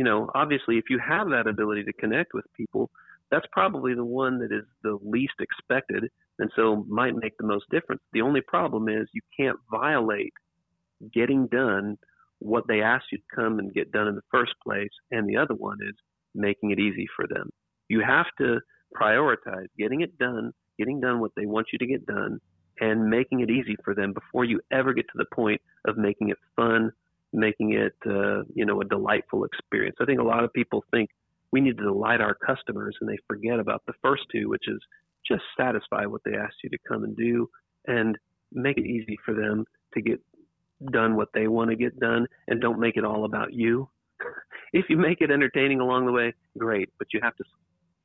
you 0.00 0.04
know, 0.04 0.30
obviously, 0.34 0.78
if 0.78 0.84
you 0.88 0.98
have 0.98 1.28
that 1.28 1.46
ability 1.46 1.84
to 1.84 1.92
connect 1.92 2.32
with 2.32 2.46
people, 2.56 2.88
that's 3.30 3.44
probably 3.52 3.92
the 3.92 4.02
one 4.02 4.38
that 4.38 4.50
is 4.50 4.64
the 4.82 4.98
least 5.02 5.34
expected 5.40 6.04
and 6.38 6.50
so 6.56 6.86
might 6.88 7.14
make 7.14 7.36
the 7.36 7.46
most 7.46 7.66
difference. 7.70 8.00
The 8.14 8.22
only 8.22 8.40
problem 8.40 8.88
is 8.88 9.06
you 9.12 9.20
can't 9.38 9.58
violate 9.70 10.32
getting 11.12 11.48
done 11.48 11.98
what 12.38 12.64
they 12.66 12.80
asked 12.80 13.12
you 13.12 13.18
to 13.18 13.36
come 13.36 13.58
and 13.58 13.74
get 13.74 13.92
done 13.92 14.08
in 14.08 14.14
the 14.14 14.22
first 14.30 14.54
place. 14.64 14.88
And 15.10 15.28
the 15.28 15.36
other 15.36 15.52
one 15.54 15.76
is 15.86 15.94
making 16.34 16.70
it 16.70 16.78
easy 16.78 17.06
for 17.14 17.26
them. 17.28 17.50
You 17.90 18.00
have 18.00 18.28
to 18.38 18.58
prioritize 18.98 19.66
getting 19.78 20.00
it 20.00 20.16
done, 20.16 20.50
getting 20.78 20.98
done 20.98 21.20
what 21.20 21.32
they 21.36 21.44
want 21.44 21.66
you 21.74 21.78
to 21.78 21.86
get 21.86 22.06
done, 22.06 22.40
and 22.80 23.10
making 23.10 23.40
it 23.40 23.50
easy 23.50 23.76
for 23.84 23.94
them 23.94 24.14
before 24.14 24.46
you 24.46 24.62
ever 24.72 24.94
get 24.94 25.04
to 25.08 25.18
the 25.18 25.26
point 25.34 25.60
of 25.86 25.98
making 25.98 26.30
it 26.30 26.38
fun, 26.56 26.90
making 27.32 27.72
it 27.72 27.94
uh, 28.06 28.42
you 28.54 28.64
know 28.64 28.80
a 28.80 28.84
delightful 28.84 29.44
experience. 29.44 29.96
I 30.00 30.04
think 30.04 30.20
a 30.20 30.24
lot 30.24 30.44
of 30.44 30.52
people 30.52 30.84
think 30.90 31.10
we 31.52 31.60
need 31.60 31.76
to 31.78 31.84
delight 31.84 32.20
our 32.20 32.34
customers, 32.34 32.96
and 33.00 33.08
they 33.08 33.18
forget 33.26 33.58
about 33.58 33.82
the 33.86 33.92
first 34.02 34.22
two, 34.32 34.48
which 34.48 34.64
is 34.68 34.80
just 35.26 35.42
satisfy 35.58 36.06
what 36.06 36.22
they 36.24 36.34
asked 36.34 36.56
you 36.62 36.70
to 36.70 36.78
come 36.88 37.04
and 37.04 37.16
do, 37.16 37.48
and 37.86 38.16
make 38.52 38.78
it 38.78 38.86
easy 38.86 39.18
for 39.24 39.34
them 39.34 39.64
to 39.94 40.00
get 40.00 40.20
done 40.92 41.16
what 41.16 41.28
they 41.34 41.46
want 41.46 41.70
to 41.70 41.76
get 41.76 41.98
done, 42.00 42.26
and 42.48 42.60
don't 42.60 42.80
make 42.80 42.96
it 42.96 43.04
all 43.04 43.24
about 43.24 43.52
you. 43.52 43.88
if 44.72 44.86
you 44.88 44.96
make 44.96 45.20
it 45.20 45.30
entertaining 45.30 45.80
along 45.80 46.06
the 46.06 46.12
way, 46.12 46.32
great, 46.58 46.88
but 46.98 47.08
you 47.12 47.20
have 47.22 47.36
to 47.36 47.44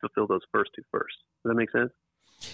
fulfill 0.02 0.28
those 0.28 0.42
first 0.52 0.72
two 0.76 0.84
first. 0.92 1.16
Does 1.44 1.52
that 1.52 1.56
make 1.56 1.72
sense? 1.72 1.92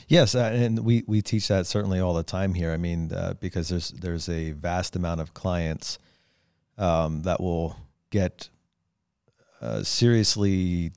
Yes, 0.08 0.36
uh, 0.36 0.52
and 0.54 0.86
we 0.86 1.04
we 1.08 1.22
teach 1.22 1.48
that 1.48 1.66
certainly 1.66 2.00
all 2.00 2.14
the 2.14 2.24
time 2.24 2.54
here. 2.54 2.72
I 2.72 2.78
mean, 2.78 3.12
uh, 3.12 3.34
because 3.40 3.70
there's 3.70 3.90
there's 3.90 4.30
a 4.30 4.52
vast 4.52 4.96
amount 4.96 5.22
of 5.22 5.34
clients 5.34 5.98
um, 6.82 7.22
that 7.24 7.40
will 7.40 7.78
get 8.10 8.50
uh, 9.62 9.84
seriously 9.84 10.92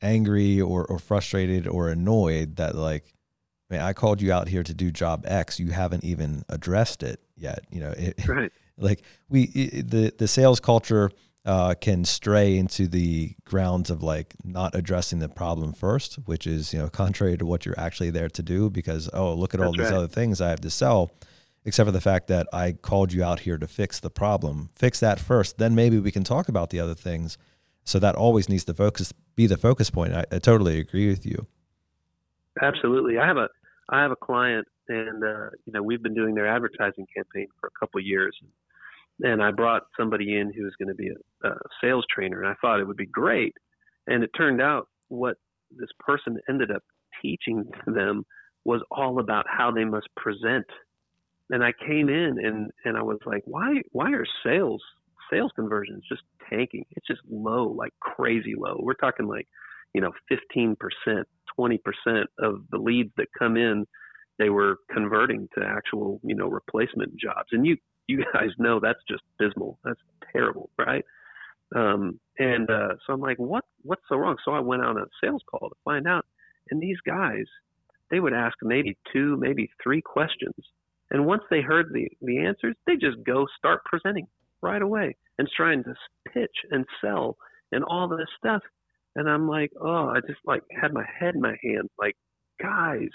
angry 0.00 0.60
or, 0.60 0.86
or 0.86 0.98
frustrated 0.98 1.66
or 1.66 1.88
annoyed 1.88 2.56
that 2.56 2.74
like, 2.74 3.04
man, 3.68 3.80
I 3.80 3.92
called 3.92 4.22
you 4.22 4.32
out 4.32 4.48
here 4.48 4.62
to 4.62 4.72
do 4.74 4.90
job 4.90 5.24
X, 5.26 5.58
you 5.58 5.70
haven't 5.72 6.04
even 6.04 6.44
addressed 6.48 7.02
it 7.02 7.20
yet. 7.36 7.60
You 7.70 7.80
know, 7.80 7.94
it, 7.96 8.14
Right. 8.28 8.52
like 8.78 9.02
we 9.28 9.42
i 9.74 9.80
the 9.82 10.12
the 10.16 10.28
sales 10.28 10.60
culture 10.60 11.10
uh, 11.46 11.74
can 11.78 12.04
stray 12.04 12.56
into 12.56 12.88
the 12.88 13.34
grounds 13.44 13.90
of 13.90 14.02
like 14.02 14.34
not 14.44 14.74
addressing 14.74 15.18
the 15.18 15.28
problem 15.28 15.72
first, 15.72 16.14
which 16.26 16.46
is 16.46 16.72
you 16.72 16.78
know 16.78 16.88
contrary 17.02 17.36
to 17.36 17.44
what 17.44 17.66
you're 17.66 17.78
actually 17.78 18.10
there 18.10 18.28
to 18.30 18.42
do. 18.42 18.70
Because 18.70 19.10
oh, 19.12 19.34
look 19.34 19.52
at 19.54 19.60
all 19.60 19.72
That's 19.72 19.78
these 19.78 19.90
right. 19.90 19.98
other 19.98 20.08
things 20.08 20.40
I 20.40 20.50
have 20.50 20.60
to 20.60 20.70
sell, 20.70 21.10
except 21.64 21.86
for 21.86 21.92
the 21.92 22.00
fact 22.00 22.28
that 22.28 22.46
I 22.52 22.72
called 22.72 23.12
you 23.12 23.24
out 23.24 23.40
here 23.40 23.58
to 23.58 23.66
fix 23.66 24.00
the 24.00 24.10
problem. 24.10 24.70
Fix 24.74 25.00
that 25.00 25.18
first, 25.18 25.58
then 25.58 25.74
maybe 25.74 25.98
we 25.98 26.10
can 26.10 26.24
talk 26.24 26.48
about 26.48 26.70
the 26.70 26.80
other 26.80 26.94
things. 26.94 27.38
So 27.84 27.98
that 27.98 28.14
always 28.14 28.48
needs 28.48 28.64
to 28.64 28.74
focus 28.74 29.12
be 29.36 29.46
the 29.46 29.56
focus 29.56 29.90
point. 29.90 30.14
I, 30.14 30.24
I 30.30 30.38
totally 30.38 30.78
agree 30.78 31.08
with 31.08 31.26
you. 31.26 31.46
Absolutely. 32.62 33.18
I 33.18 33.26
have 33.26 33.36
a 33.36 33.48
I 33.90 34.00
have 34.00 34.10
a 34.10 34.16
client, 34.16 34.66
and 34.88 35.22
uh, 35.22 35.50
you 35.66 35.72
know 35.72 35.82
we've 35.82 36.02
been 36.02 36.14
doing 36.14 36.34
their 36.34 36.46
advertising 36.46 37.06
campaign 37.14 37.48
for 37.60 37.66
a 37.66 37.78
couple 37.78 38.00
years, 38.00 38.36
and 39.20 39.42
I 39.42 39.50
brought 39.50 39.82
somebody 39.98 40.38
in 40.38 40.52
who 40.52 40.64
was 40.64 40.74
going 40.78 40.88
to 40.88 40.94
be 40.94 41.08
a, 41.08 41.48
a 41.48 41.54
sales 41.82 42.06
trainer, 42.14 42.42
and 42.42 42.50
I 42.50 42.54
thought 42.60 42.80
it 42.80 42.86
would 42.86 42.96
be 42.96 43.06
great, 43.06 43.54
and 44.06 44.22
it 44.22 44.30
turned 44.36 44.62
out 44.62 44.88
what 45.08 45.36
this 45.70 45.90
person 45.98 46.38
ended 46.48 46.70
up 46.70 46.82
teaching 47.20 47.64
them 47.86 48.24
was 48.64 48.82
all 48.90 49.20
about 49.20 49.44
how 49.48 49.70
they 49.70 49.84
must 49.84 50.08
present. 50.16 50.66
And 51.50 51.62
I 51.62 51.72
came 51.86 52.08
in 52.08 52.36
and 52.42 52.70
and 52.84 52.96
I 52.96 53.02
was 53.02 53.18
like, 53.26 53.42
why 53.44 53.82
why 53.92 54.12
are 54.12 54.26
sales 54.44 54.82
sales 55.30 55.52
conversions 55.54 56.04
just 56.08 56.22
tanking? 56.50 56.84
It's 56.92 57.06
just 57.06 57.20
low, 57.30 57.68
like 57.68 57.92
crazy 58.00 58.54
low. 58.56 58.76
We're 58.80 58.94
talking 58.94 59.26
like 59.26 59.46
you 59.94 60.00
know 60.00 60.12
15%, 60.30 60.76
20% 61.58 62.24
of 62.38 62.62
the 62.70 62.78
leads 62.78 63.10
that 63.16 63.28
come 63.38 63.56
in, 63.56 63.86
they 64.38 64.50
were 64.50 64.78
converting 64.92 65.48
to 65.58 65.64
actual 65.64 66.20
you 66.24 66.34
know 66.34 66.48
replacement 66.48 67.16
jobs. 67.16 67.48
And 67.52 67.66
you 67.66 67.76
you 68.06 68.24
guys 68.32 68.50
know 68.58 68.80
that's 68.80 69.02
just 69.08 69.22
dismal. 69.38 69.78
That's 69.84 70.00
terrible, 70.32 70.70
right? 70.78 71.04
Um, 71.74 72.20
and 72.38 72.70
uh, 72.70 72.94
so 73.06 73.12
I'm 73.12 73.20
like, 73.20 73.38
what 73.38 73.64
what's 73.82 74.02
so 74.08 74.16
wrong? 74.16 74.36
So 74.44 74.52
I 74.52 74.60
went 74.60 74.82
on 74.82 74.98
a 74.98 75.04
sales 75.22 75.42
call 75.50 75.68
to 75.68 75.76
find 75.84 76.06
out. 76.06 76.24
And 76.70 76.80
these 76.80 76.96
guys, 77.06 77.44
they 78.10 78.20
would 78.20 78.32
ask 78.32 78.56
maybe 78.62 78.96
two, 79.12 79.36
maybe 79.38 79.68
three 79.82 80.00
questions, 80.00 80.54
and 81.14 81.26
once 81.26 81.44
they 81.48 81.60
heard 81.60 81.92
the 81.92 82.08
the 82.22 82.38
answers, 82.40 82.74
they 82.88 82.94
just 82.96 83.22
go 83.24 83.46
start 83.56 83.84
presenting 83.84 84.26
right 84.62 84.82
away 84.82 85.16
and 85.38 85.48
trying 85.56 85.84
to 85.84 85.94
pitch 86.32 86.56
and 86.72 86.84
sell 87.00 87.36
and 87.70 87.84
all 87.84 88.08
this 88.08 88.26
stuff. 88.36 88.62
And 89.14 89.30
I'm 89.30 89.48
like, 89.48 89.70
oh, 89.80 90.08
I 90.08 90.18
just 90.26 90.40
like 90.44 90.62
had 90.72 90.92
my 90.92 91.04
head 91.20 91.36
in 91.36 91.40
my 91.40 91.54
hands, 91.62 91.88
like, 92.00 92.16
guys, 92.60 93.10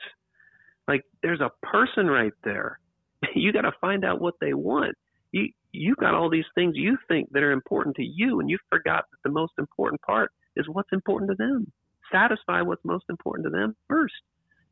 like 0.88 1.02
there's 1.22 1.42
a 1.42 1.52
person 1.62 2.08
right 2.08 2.32
there. 2.46 2.80
you 3.36 3.52
got 3.52 3.64
to 3.64 3.74
find 3.82 4.06
out 4.06 4.22
what 4.22 4.36
they 4.40 4.54
want. 4.54 4.96
You 5.34 5.50
you 5.74 5.94
got 5.96 6.16
all 6.16 6.30
these 6.30 6.46
things 6.56 6.78
you 6.78 6.98
think 7.10 7.28
that 7.34 7.44
are 7.44 7.52
important 7.52 7.98
to 7.98 8.04
you, 8.04 8.40
and 8.40 8.50
you 8.50 8.58
forgot 8.72 9.04
that 9.12 9.18
the 9.26 9.34
most 9.34 9.54
important 9.60 10.02
part 10.04 10.32
is 10.56 10.70
what's 10.70 10.94
important 10.94 11.32
to 11.32 11.36
them. 11.36 11.70
Satisfy 12.14 12.62
what's 12.62 12.86
most 12.86 13.06
important 13.10 13.46
to 13.48 13.52
them 13.52 13.76
first. 13.90 14.14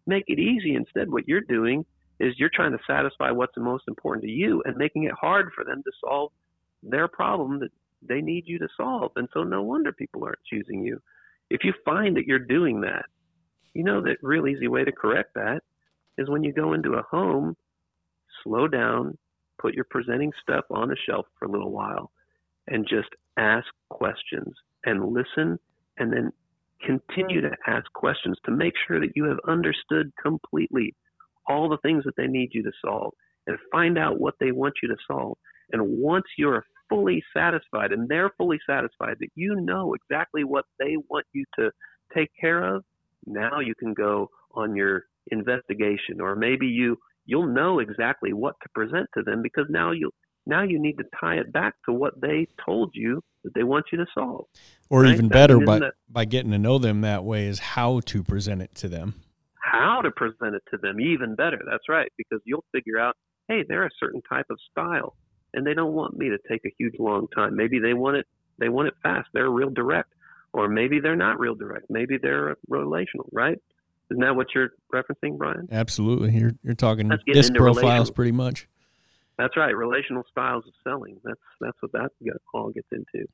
Make 0.06 0.24
it 0.28 0.40
easy. 0.40 0.76
Instead, 0.76 1.12
what 1.12 1.28
you're 1.28 1.42
doing 1.42 1.84
is 2.20 2.34
you're 2.38 2.50
trying 2.54 2.72
to 2.72 2.84
satisfy 2.88 3.32
what's 3.32 3.56
the 3.56 3.62
most 3.62 3.84
important 3.88 4.24
to 4.26 4.32
you 4.32 4.62
and 4.66 4.76
making 4.76 5.04
it 5.04 5.14
hard 5.20 5.52
for 5.56 5.64
them 5.64 5.84
to 5.84 5.92
solve 6.04 6.32
their 6.84 7.08
problem 7.08 7.60
that 7.60 7.72
they 8.02 8.22
need 8.22 8.44
you 8.48 8.60
to 8.60 8.68
solve. 8.76 9.12
And 9.16 9.28
so 9.34 9.44
no 9.44 9.64
wonder 9.64 9.92
people 9.92 10.24
aren't 10.24 10.40
choosing 10.50 10.84
you. 10.84 11.02
If 11.50 11.64
you 11.64 11.74
find 11.86 12.16
that 12.18 12.26
you're 12.26 12.40
doing 12.40 12.82
that, 12.82 13.06
you 13.74 13.84
know 13.84 14.02
that 14.02 14.18
real 14.22 14.48
easy 14.48 14.68
way 14.68 14.84
to 14.84 14.92
correct 14.92 15.34
that 15.36 15.62
is 16.18 16.30
when 16.30 16.44
you 16.44 16.52
go 16.52 16.74
into 16.74 16.94
a 16.94 17.04
home, 17.04 17.56
slow 18.44 18.68
down, 18.68 19.18
put 19.60 19.76
your 19.76 19.86
presenting 19.90 20.32
stuff 20.42 20.66
on 20.72 20.92
a 20.92 20.96
shelf 21.08 21.26
for 21.38 21.46
a 21.46 21.52
little 21.52 21.72
while 21.72 22.12
and 22.68 22.88
just 22.88 23.10
ask 23.38 23.68
questions 23.90 24.54
and 24.86 25.14
listen 25.14 25.60
and 25.98 26.12
then 26.12 26.32
continue 26.86 27.42
to 27.42 27.52
ask 27.68 27.92
questions 27.94 28.38
to 28.46 28.52
make 28.52 28.74
sure 28.88 29.00
that 29.00 29.16
you 29.16 29.26
have 29.26 29.40
understood 29.48 30.12
completely 30.22 30.94
all 31.48 31.70
the 31.70 31.78
things 31.78 32.04
that 32.06 32.16
they 32.18 32.28
need 32.28 32.50
you 32.54 32.64
to 32.64 32.72
solve 32.84 33.14
and 33.46 33.58
find 33.72 33.98
out 33.98 34.20
what 34.20 34.36
they 34.40 34.52
want 34.52 34.74
you 34.82 34.90
to 34.90 34.98
solve. 35.10 35.38
And 35.72 35.82
once 35.84 36.26
you're 36.38 36.64
fully 36.90 37.24
satisfied 37.36 37.92
and 37.92 38.08
they're 38.08 38.32
fully 38.38 38.60
satisfied 38.70 39.18
that 39.20 39.30
you 39.36 39.56
know 39.62 39.94
exactly 39.94 40.44
what 40.44 40.66
they 40.80 40.96
want 41.10 41.26
you 41.34 41.46
to 41.60 41.72
take 42.16 42.30
care 42.40 42.64
of, 42.76 42.84
now 43.26 43.60
you 43.60 43.74
can 43.78 43.94
go 43.94 44.30
on 44.54 44.76
your 44.76 45.04
investigation 45.32 46.22
or 46.22 46.36
maybe 46.36 46.66
you 46.68 46.98
you'll 47.26 47.54
know 47.54 47.80
exactly 47.80 48.32
what 48.32 48.56
to 48.64 48.70
present 48.74 49.06
to 49.14 49.22
them 49.24 49.42
because 49.42 49.66
now 49.70 49.92
you 49.92 50.10
now 50.46 50.64
you 50.64 50.80
need 50.80 50.98
to 50.98 51.04
tie 51.20 51.36
it 51.36 51.52
back 51.52 51.76
to 51.86 51.94
what 51.94 52.20
they 52.22 52.48
told 52.66 52.92
you 52.94 53.22
that 53.44 53.54
they 53.54 53.64
want 53.64 53.86
you 53.92 53.98
to 53.98 54.06
solve. 54.14 54.46
Or 54.90 55.02
Right? 55.04 55.14
even 55.14 55.28
better, 55.28 55.60
by, 55.60 55.80
that- 55.80 55.94
by 56.10 56.24
getting 56.24 56.52
to 56.52 56.58
know 56.58 56.78
them 56.78 57.02
that 57.02 57.26
way 57.26 57.48
is 57.48 57.60
how 57.60 58.00
to 58.06 58.24
present 58.24 58.62
it 58.62 58.74
to 58.76 58.88
them. 58.88 59.16
How 59.68 60.02
to 60.02 60.12
present 60.12 60.56
it 60.56 60.64
to 60.72 60.78
them 60.78 61.00
even 61.00 61.36
better. 61.36 61.60
That's 61.70 61.90
right, 61.90 62.12
because 62.18 62.42
you'll 62.46 62.66
figure 62.72 63.00
out, 63.00 63.16
hey, 63.48 63.64
they're 63.68 63.86
a 63.86 63.90
certain 64.00 64.22
type 64.22 64.46
of 64.50 64.58
style, 64.72 65.16
and 65.54 65.66
they 65.66 65.74
don't 65.74 65.94
want 65.94 66.18
me 66.18 66.30
to 66.30 66.38
take 66.50 66.66
a 66.66 66.74
huge 66.78 66.96
long 67.00 67.28
time. 67.36 67.56
Maybe 67.56 67.80
they 67.80 67.94
want 67.94 68.18
it, 68.18 68.26
they 68.60 68.70
want 68.70 68.88
it 68.88 68.94
fast. 69.04 69.28
They're 69.34 69.50
real 69.50 69.70
direct, 69.70 70.14
or 70.54 70.68
maybe 70.68 71.00
they're 71.00 71.16
not 71.16 71.40
real 71.40 71.56
direct. 71.56 71.90
Maybe 71.90 72.18
they're 72.18 72.56
relational, 72.70 73.30
right? 73.32 73.58
Isn't 74.10 74.22
that 74.22 74.36
what 74.36 74.48
you're 74.56 74.70
referencing, 74.94 75.38
Brian? 75.38 75.68
Absolutely. 75.70 76.32
You're, 76.32 76.54
you're 76.64 76.74
talking 76.74 77.12
disc 77.32 77.54
profiles 77.54 78.10
pretty 78.10 78.32
much. 78.32 78.68
That's 79.38 79.56
right, 79.56 79.76
relational 79.76 80.24
styles 80.32 80.66
of 80.66 80.74
selling. 80.84 81.20
That's 81.24 81.40
that's 81.62 81.78
what 81.82 81.92
that 81.92 82.12
all 82.54 82.72
gets 82.72 82.88
into. 82.92 83.28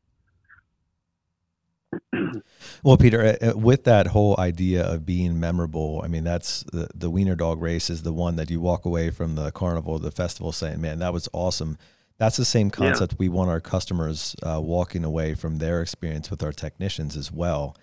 Well, 2.83 2.97
Peter, 2.97 3.21
uh, 3.41 3.49
uh, 3.51 3.57
with 3.57 3.83
that 3.85 4.07
whole 4.07 4.35
idea 4.39 4.83
of 4.83 5.05
being 5.05 5.39
memorable, 5.39 6.01
I 6.03 6.07
mean, 6.07 6.23
that's 6.23 6.63
the, 6.71 6.89
the 6.93 7.09
Wiener 7.09 7.35
Dog 7.35 7.61
race 7.61 7.89
is 7.89 8.03
the 8.03 8.13
one 8.13 8.35
that 8.37 8.49
you 8.49 8.59
walk 8.59 8.85
away 8.85 9.09
from 9.09 9.35
the 9.35 9.51
carnival, 9.51 9.99
the 9.99 10.11
festival 10.11 10.51
saying, 10.51 10.81
man, 10.81 10.99
that 10.99 11.13
was 11.13 11.29
awesome. 11.33 11.77
That's 12.17 12.37
the 12.37 12.45
same 12.45 12.69
concept 12.69 13.15
we 13.17 13.29
want 13.29 13.49
our 13.49 13.59
customers 13.61 14.35
uh, 14.43 14.59
walking 14.61 15.03
away 15.03 15.33
from 15.33 15.57
their 15.57 15.81
experience 15.81 16.29
with 16.29 16.43
our 16.43 16.51
technicians 16.51 17.17
as 17.17 17.31
well. 17.31 17.75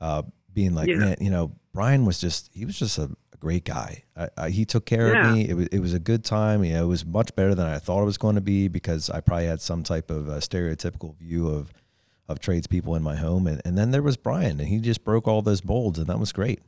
Uh, 0.00 0.22
being 0.52 0.74
like, 0.74 0.88
Yeah. 0.88 0.96
man, 0.96 1.16
you 1.20 1.30
know, 1.30 1.52
Brian 1.72 2.04
was 2.04 2.18
just, 2.18 2.50
he 2.52 2.64
was 2.64 2.78
just 2.78 2.98
a, 2.98 3.10
a 3.32 3.36
great 3.38 3.64
guy. 3.64 4.04
I, 4.16 4.28
I, 4.36 4.50
he 4.50 4.64
took 4.64 4.86
care 4.86 5.12
Yeah. 5.12 5.20
of 5.28 5.36
me. 5.36 5.48
It 5.48 5.54
was, 5.54 5.66
it 5.68 5.78
was 5.80 5.94
a 5.94 5.98
good 5.98 6.24
time. 6.24 6.64
You 6.64 6.74
know, 6.74 6.84
it 6.84 6.88
was 6.88 7.04
much 7.04 7.34
better 7.36 7.54
than 7.54 7.66
I 7.66 7.78
thought 7.78 8.02
it 8.02 8.06
was 8.06 8.18
going 8.18 8.34
to 8.36 8.40
be 8.40 8.68
because 8.68 9.08
I 9.10 9.20
probably 9.20 9.46
had 9.46 9.60
some 9.60 9.82
type 9.82 10.10
of 10.10 10.26
stereotypical 10.26 11.16
view 11.16 11.48
of, 11.48 11.72
of 12.28 12.40
tradespeople 12.40 12.94
in 12.94 13.02
my 13.02 13.16
home. 13.16 13.46
And, 13.46 13.60
and 13.64 13.76
then 13.76 13.90
there 13.90 14.02
was 14.02 14.16
Brian, 14.16 14.60
and 14.60 14.68
he 14.68 14.78
just 14.78 15.04
broke 15.04 15.28
all 15.28 15.42
those 15.42 15.64
molds, 15.64 15.98
and 15.98 16.08
that 16.08 16.18
was 16.18 16.32
great. 16.32 16.60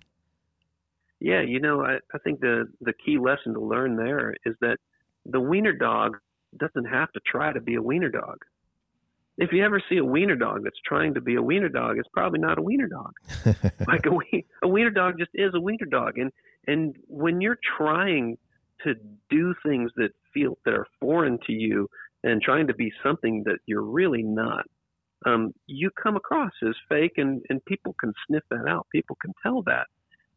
Yeah, 1.20 1.42
you 1.42 1.60
know, 1.60 1.82
I, 1.82 1.98
I 2.14 2.18
think 2.18 2.40
the 2.40 2.68
the 2.80 2.92
key 2.92 3.18
lesson 3.18 3.54
to 3.54 3.60
learn 3.60 3.96
there 3.96 4.34
is 4.44 4.54
that 4.60 4.78
the 5.26 5.40
wiener 5.40 5.72
dog 5.72 6.16
doesn't 6.56 6.84
have 6.84 7.10
to 7.12 7.20
try 7.26 7.52
to 7.52 7.60
be 7.60 7.74
a 7.74 7.82
wiener 7.82 8.08
dog. 8.08 8.38
If 9.36 9.52
you 9.52 9.64
ever 9.64 9.80
see 9.88 9.98
a 9.98 10.04
wiener 10.04 10.36
dog 10.36 10.64
that's 10.64 10.80
trying 10.84 11.14
to 11.14 11.20
be 11.20 11.36
a 11.36 11.42
wiener 11.42 11.68
dog, 11.68 11.98
it's 11.98 12.08
probably 12.12 12.40
not 12.40 12.58
a 12.58 12.62
wiener 12.62 12.88
dog. 12.88 13.12
like 13.86 14.06
a, 14.06 14.10
wie- 14.10 14.46
a 14.62 14.68
wiener 14.68 14.90
dog 14.90 15.18
just 15.18 15.30
is 15.34 15.52
a 15.54 15.60
wiener 15.60 15.86
dog, 15.86 16.18
and 16.18 16.32
and 16.66 16.96
when 17.08 17.40
you're 17.40 17.58
trying 17.76 18.38
to 18.84 18.94
do 19.28 19.54
things 19.66 19.90
that 19.96 20.10
feel 20.32 20.56
that 20.64 20.74
are 20.74 20.86
foreign 21.00 21.38
to 21.46 21.52
you 21.52 21.88
and 22.22 22.42
trying 22.42 22.66
to 22.66 22.74
be 22.74 22.92
something 23.02 23.42
that 23.44 23.58
you're 23.66 23.82
really 23.82 24.22
not, 24.22 24.66
um, 25.26 25.52
you 25.66 25.90
come 26.00 26.16
across 26.16 26.52
as 26.66 26.74
fake, 26.88 27.14
and 27.16 27.42
and 27.50 27.64
people 27.64 27.94
can 28.00 28.12
sniff 28.26 28.44
that 28.50 28.66
out. 28.68 28.86
People 28.92 29.16
can 29.20 29.32
tell 29.42 29.62
that. 29.62 29.86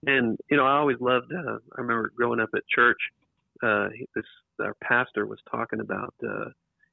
And 0.06 0.38
you 0.50 0.58
know, 0.58 0.66
I 0.66 0.78
always 0.78 0.98
loved. 1.00 1.32
Uh, 1.34 1.58
I 1.78 1.82
remember 1.82 2.12
growing 2.16 2.40
up 2.40 2.50
at 2.56 2.64
church. 2.74 3.00
Uh, 3.64 3.90
this 4.16 4.26
our 4.60 4.76
pastor 4.84 5.26
was 5.26 5.40
talking 5.50 5.80
about. 5.80 6.14
Uh, 6.24 6.50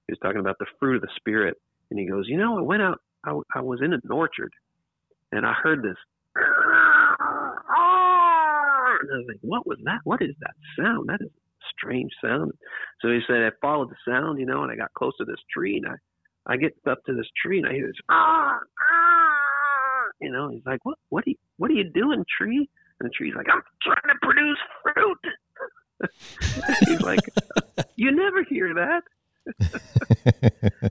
he 0.07 0.13
was 0.13 0.19
talking 0.23 0.41
about 0.41 0.59
the 0.59 0.67
fruit 0.79 0.97
of 0.97 1.03
the 1.03 1.09
spirit, 1.17 1.57
and 1.91 1.99
he 1.99 2.07
goes, 2.07 2.27
"You 2.29 2.39
know, 2.39 2.59
I 2.59 2.63
went 2.63 2.83
out. 2.83 3.01
I, 3.25 3.39
I 3.55 3.61
was 3.61 3.81
in 3.83 3.93
an 3.93 4.03
orchard, 4.11 4.53
and 5.33 5.47
I 5.47 5.53
heard 5.53 5.83
this. 5.83 5.97
And 9.01 9.13
I 9.13 9.17
was 9.19 9.27
like, 9.29 9.39
"What 9.43 9.67
was 9.67 9.79
that? 9.85 10.01
What 10.05 10.23
is 10.23 10.35
that 10.41 10.55
sound? 10.77 11.09
That 11.09 11.21
is 11.21 11.29
a 11.29 11.67
strange 11.77 12.11
sound." 12.23 12.53
So 13.01 13.09
he 13.09 13.21
said, 13.27 13.43
"I 13.43 13.51
followed 13.61 13.91
the 13.91 13.97
sound, 14.07 14.41
you 14.41 14.47
know, 14.47 14.63
and 14.63 14.73
I 14.73 14.77
got 14.77 14.93
close 14.95 15.17
to 15.19 15.25
this 15.25 15.41
tree, 15.55 15.77
and 15.77 15.87
I, 15.87 15.95
I 16.49 16.57
get 16.57 16.75
up 16.89 17.05
to 17.05 17.15
this 17.15 17.27
tree, 17.43 17.59
and 17.59 17.67
I 17.67 17.73
hear 17.73 17.87
this, 17.87 17.97
ah, 18.09 18.59
ah, 18.59 20.05
you 20.21 20.31
know." 20.31 20.49
He's 20.51 20.65
like, 20.67 20.85
"What? 20.85 20.99
What 21.11 21.27
are 21.27 21.31
you? 21.31 21.37
What 21.57 21.71
are 21.71 21.75
you 21.75 21.91
doing, 21.91 22.25
tree?" 22.39 22.69
And 23.01 23.09
the 23.09 23.13
tree's 23.13 23.35
like, 23.35 23.47
I'm 23.53 23.63
trying 23.83 24.03
to 24.09 24.19
produce 24.23 24.59
fruit. 24.83 25.19
He's 26.89 27.01
like, 27.01 27.21
You 27.97 28.11
never 28.13 28.45
hear 28.45 28.75
that. 28.75 29.03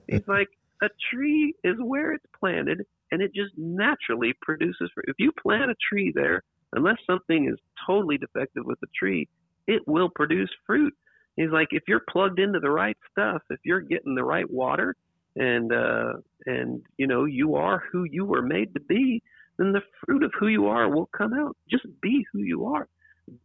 He's 0.07 0.27
like, 0.27 0.47
A 0.81 0.89
tree 1.11 1.53
is 1.63 1.75
where 1.79 2.13
it's 2.13 2.25
planted 2.39 2.85
and 3.11 3.21
it 3.21 3.33
just 3.33 3.53
naturally 3.57 4.33
produces 4.41 4.89
fruit. 4.93 5.05
If 5.07 5.15
you 5.17 5.31
plant 5.41 5.71
a 5.71 5.75
tree 5.89 6.11
there, 6.13 6.43
unless 6.73 6.97
something 7.05 7.49
is 7.49 7.57
totally 7.85 8.17
defective 8.17 8.65
with 8.65 8.79
the 8.81 8.87
tree, 8.97 9.29
it 9.67 9.81
will 9.87 10.09
produce 10.09 10.49
fruit. 10.65 10.93
He's 11.35 11.51
like, 11.51 11.69
if 11.71 11.83
you're 11.87 12.03
plugged 12.09 12.39
into 12.39 12.59
the 12.59 12.71
right 12.71 12.97
stuff, 13.11 13.41
if 13.49 13.59
you're 13.63 13.81
getting 13.81 14.15
the 14.15 14.23
right 14.23 14.49
water, 14.49 14.95
and 15.37 15.71
uh, 15.71 16.13
and 16.45 16.81
you 16.97 17.07
know 17.07 17.25
you 17.25 17.55
are 17.55 17.83
who 17.91 18.05
you 18.09 18.25
were 18.25 18.41
made 18.41 18.73
to 18.73 18.79
be, 18.81 19.21
then 19.57 19.71
the 19.71 19.81
fruit 20.05 20.23
of 20.23 20.31
who 20.39 20.47
you 20.47 20.67
are 20.67 20.89
will 20.89 21.09
come 21.17 21.33
out. 21.33 21.55
Just 21.69 21.85
be 22.01 22.25
who 22.31 22.39
you 22.39 22.65
are. 22.65 22.87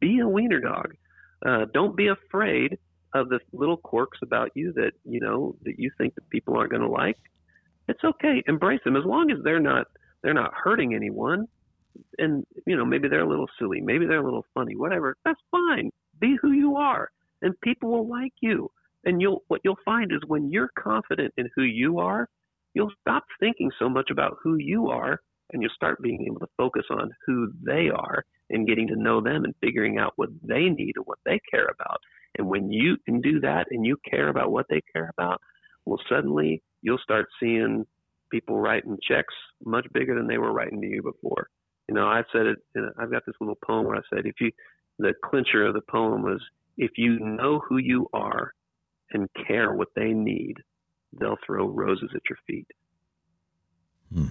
Be 0.01 0.21
a 0.21 0.29
wiener 0.29 0.61
dog. 0.61 0.95
Uh, 1.45 1.67
don't 1.73 1.97
be 1.97 2.09
afraid 2.09 2.79
of 3.15 3.29
the 3.29 3.41
little 3.53 3.77
quirks 3.77 4.19
about 4.23 4.51
you 4.55 4.73
that 4.75 4.93
you 5.05 5.21
know 5.21 5.55
that 5.65 5.79
you 5.79 5.91
think 5.99 6.15
that 6.15 6.29
people 6.31 6.57
aren't 6.57 6.71
going 6.71 6.83
to 6.83 6.89
like. 6.89 7.19
It's 7.89 8.03
okay. 8.05 8.43
Embrace 8.47 8.81
them 8.85 8.97
as 8.97 9.05
long 9.05 9.31
as 9.31 9.39
they're 9.43 9.61
not 9.61 9.87
they're 10.23 10.35
not 10.35 10.55
hurting 10.55 10.95
anyone. 10.95 11.47
And 12.19 12.47
you 12.67 12.77
know 12.77 12.85
maybe 12.85 13.09
they're 13.09 13.21
a 13.21 13.29
little 13.29 13.49
silly, 13.59 13.81
maybe 13.81 14.07
they're 14.07 14.23
a 14.23 14.25
little 14.25 14.47
funny, 14.55 14.77
whatever. 14.77 15.17
That's 15.25 15.41
fine. 15.51 15.91
Be 16.21 16.37
who 16.41 16.53
you 16.53 16.77
are, 16.77 17.11
and 17.43 17.61
people 17.61 17.91
will 17.91 18.09
like 18.09 18.33
you. 18.41 18.71
And 19.05 19.21
you'll 19.21 19.43
what 19.49 19.61
you'll 19.65 19.77
find 19.85 20.13
is 20.13 20.21
when 20.27 20.51
you're 20.51 20.71
confident 20.79 21.33
in 21.37 21.49
who 21.57 21.63
you 21.63 21.99
are, 21.99 22.29
you'll 22.75 22.93
stop 23.01 23.25
thinking 23.41 23.71
so 23.79 23.89
much 23.89 24.11
about 24.11 24.37
who 24.43 24.57
you 24.57 24.89
are 24.89 25.21
and 25.53 25.61
you'll 25.61 25.73
start 25.75 26.03
being 26.03 26.25
able 26.27 26.41
to 26.41 26.47
focus 26.57 26.85
on 26.91 27.11
who 27.27 27.53
they 27.63 27.91
are 27.95 28.25
and 28.51 28.67
getting 28.67 28.89
to 28.89 28.97
know 28.97 29.21
them 29.21 29.45
and 29.45 29.55
figuring 29.61 29.99
out 29.99 30.13
what 30.17 30.31
they 30.43 30.69
need 30.69 30.93
and 30.97 31.07
what 31.07 31.19
they 31.25 31.41
care 31.51 31.67
about. 31.67 31.99
And 32.39 32.47
when 32.49 32.71
you 32.73 32.97
can 33.05 33.21
do 33.21 33.41
that 33.41 33.67
and 33.71 33.85
you 33.85 33.97
care 34.09 34.29
about 34.29 34.51
what 34.51 34.67
they 34.71 34.81
care 34.93 35.11
about, 35.17 35.41
well, 35.85 36.01
suddenly 36.09 36.63
you'll 36.81 36.99
start 36.99 37.27
seeing 37.41 37.85
people 38.31 38.59
writing 38.59 38.99
checks 39.07 39.35
much 39.65 39.87
bigger 39.93 40.15
than 40.15 40.27
they 40.27 40.39
were 40.39 40.53
writing 40.53 40.81
to 40.81 40.87
you 40.87 41.03
before. 41.03 41.49
You 41.89 41.95
know, 41.95 42.07
I've 42.07 42.25
said 42.33 42.47
it. 42.47 42.59
I've 42.99 43.11
got 43.11 43.27
this 43.27 43.35
little 43.41 43.59
poem 43.67 43.87
where 43.87 43.97
I 43.97 44.01
said, 44.15 44.25
if 44.25 44.37
you, 44.41 44.51
the 44.99 45.13
clincher 45.25 45.67
of 45.67 45.75
the 45.75 45.83
poem 45.91 46.23
was, 46.23 46.41
if 46.79 46.93
you 46.97 47.19
know 47.19 47.61
who 47.69 47.77
you 47.77 48.09
are 48.15 48.53
and 49.15 49.29
care 49.47 49.73
what 49.73 49.89
they 49.95 50.13
need, 50.13 50.57
they'll 51.19 51.39
throw 51.47 51.67
roses 51.67 52.11
at 52.15 52.23
your 52.29 52.39
feet. 52.47 52.67
Hmm. 54.13 54.27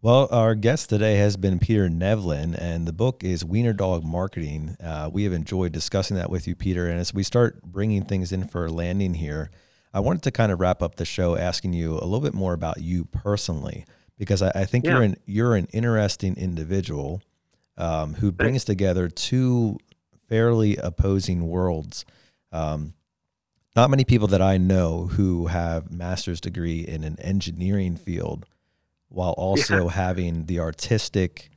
Well, 0.00 0.28
our 0.30 0.54
guest 0.54 0.90
today 0.90 1.16
has 1.16 1.36
been 1.36 1.58
Peter 1.58 1.88
Nevland, 1.88 2.54
and 2.54 2.86
the 2.86 2.92
book 2.92 3.24
is 3.24 3.44
Wiener 3.44 3.72
Dog 3.72 4.04
Marketing. 4.04 4.76
Uh, 4.80 5.10
we 5.12 5.24
have 5.24 5.32
enjoyed 5.32 5.72
discussing 5.72 6.16
that 6.16 6.30
with 6.30 6.46
you, 6.46 6.54
Peter. 6.54 6.86
And 6.86 7.00
as 7.00 7.12
we 7.12 7.24
start 7.24 7.62
bringing 7.62 8.04
things 8.04 8.30
in 8.30 8.46
for 8.46 8.66
a 8.66 8.70
landing 8.70 9.14
here, 9.14 9.50
I 9.92 9.98
wanted 9.98 10.22
to 10.22 10.30
kind 10.30 10.52
of 10.52 10.60
wrap 10.60 10.82
up 10.82 10.94
the 10.94 11.04
show 11.04 11.36
asking 11.36 11.72
you 11.72 11.94
a 11.94 12.06
little 12.06 12.20
bit 12.20 12.34
more 12.34 12.52
about 12.52 12.80
you 12.80 13.06
personally, 13.06 13.86
because 14.16 14.40
I, 14.40 14.52
I 14.54 14.64
think 14.66 14.84
yeah. 14.84 14.92
you're 14.92 15.02
an 15.02 15.16
you're 15.26 15.56
an 15.56 15.66
interesting 15.72 16.36
individual 16.36 17.20
um, 17.76 18.14
who 18.14 18.30
brings 18.30 18.64
together 18.64 19.08
two 19.08 19.78
fairly 20.28 20.76
opposing 20.76 21.48
worlds. 21.48 22.04
Um, 22.52 22.94
not 23.76 23.90
many 23.90 24.04
people 24.04 24.28
that 24.28 24.42
I 24.42 24.58
know 24.58 25.06
who 25.06 25.46
have 25.46 25.90
master's 25.90 26.40
degree 26.40 26.80
in 26.80 27.04
an 27.04 27.18
engineering 27.20 27.96
field 27.96 28.46
while 29.08 29.32
also 29.32 29.84
yeah. 29.84 29.90
having 29.92 30.46
the 30.46 30.60
artistic 30.60 31.50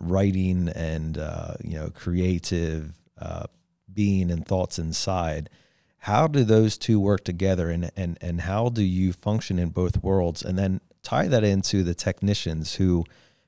writing 0.00 0.68
and 0.68 1.18
uh, 1.18 1.54
you 1.62 1.74
know 1.74 1.90
creative 1.90 2.92
uh, 3.20 3.44
being 3.92 4.30
and 4.30 4.46
thoughts 4.46 4.78
inside 4.78 5.48
how 5.98 6.26
do 6.26 6.44
those 6.44 6.76
two 6.76 7.00
work 7.00 7.24
together 7.24 7.70
and, 7.70 7.90
and 7.96 8.18
and 8.20 8.42
how 8.42 8.68
do 8.68 8.82
you 8.82 9.12
function 9.12 9.58
in 9.58 9.70
both 9.70 10.02
worlds 10.02 10.42
and 10.42 10.58
then 10.58 10.80
tie 11.02 11.28
that 11.28 11.44
into 11.44 11.82
the 11.82 11.94
technicians 11.94 12.74
who 12.74 13.04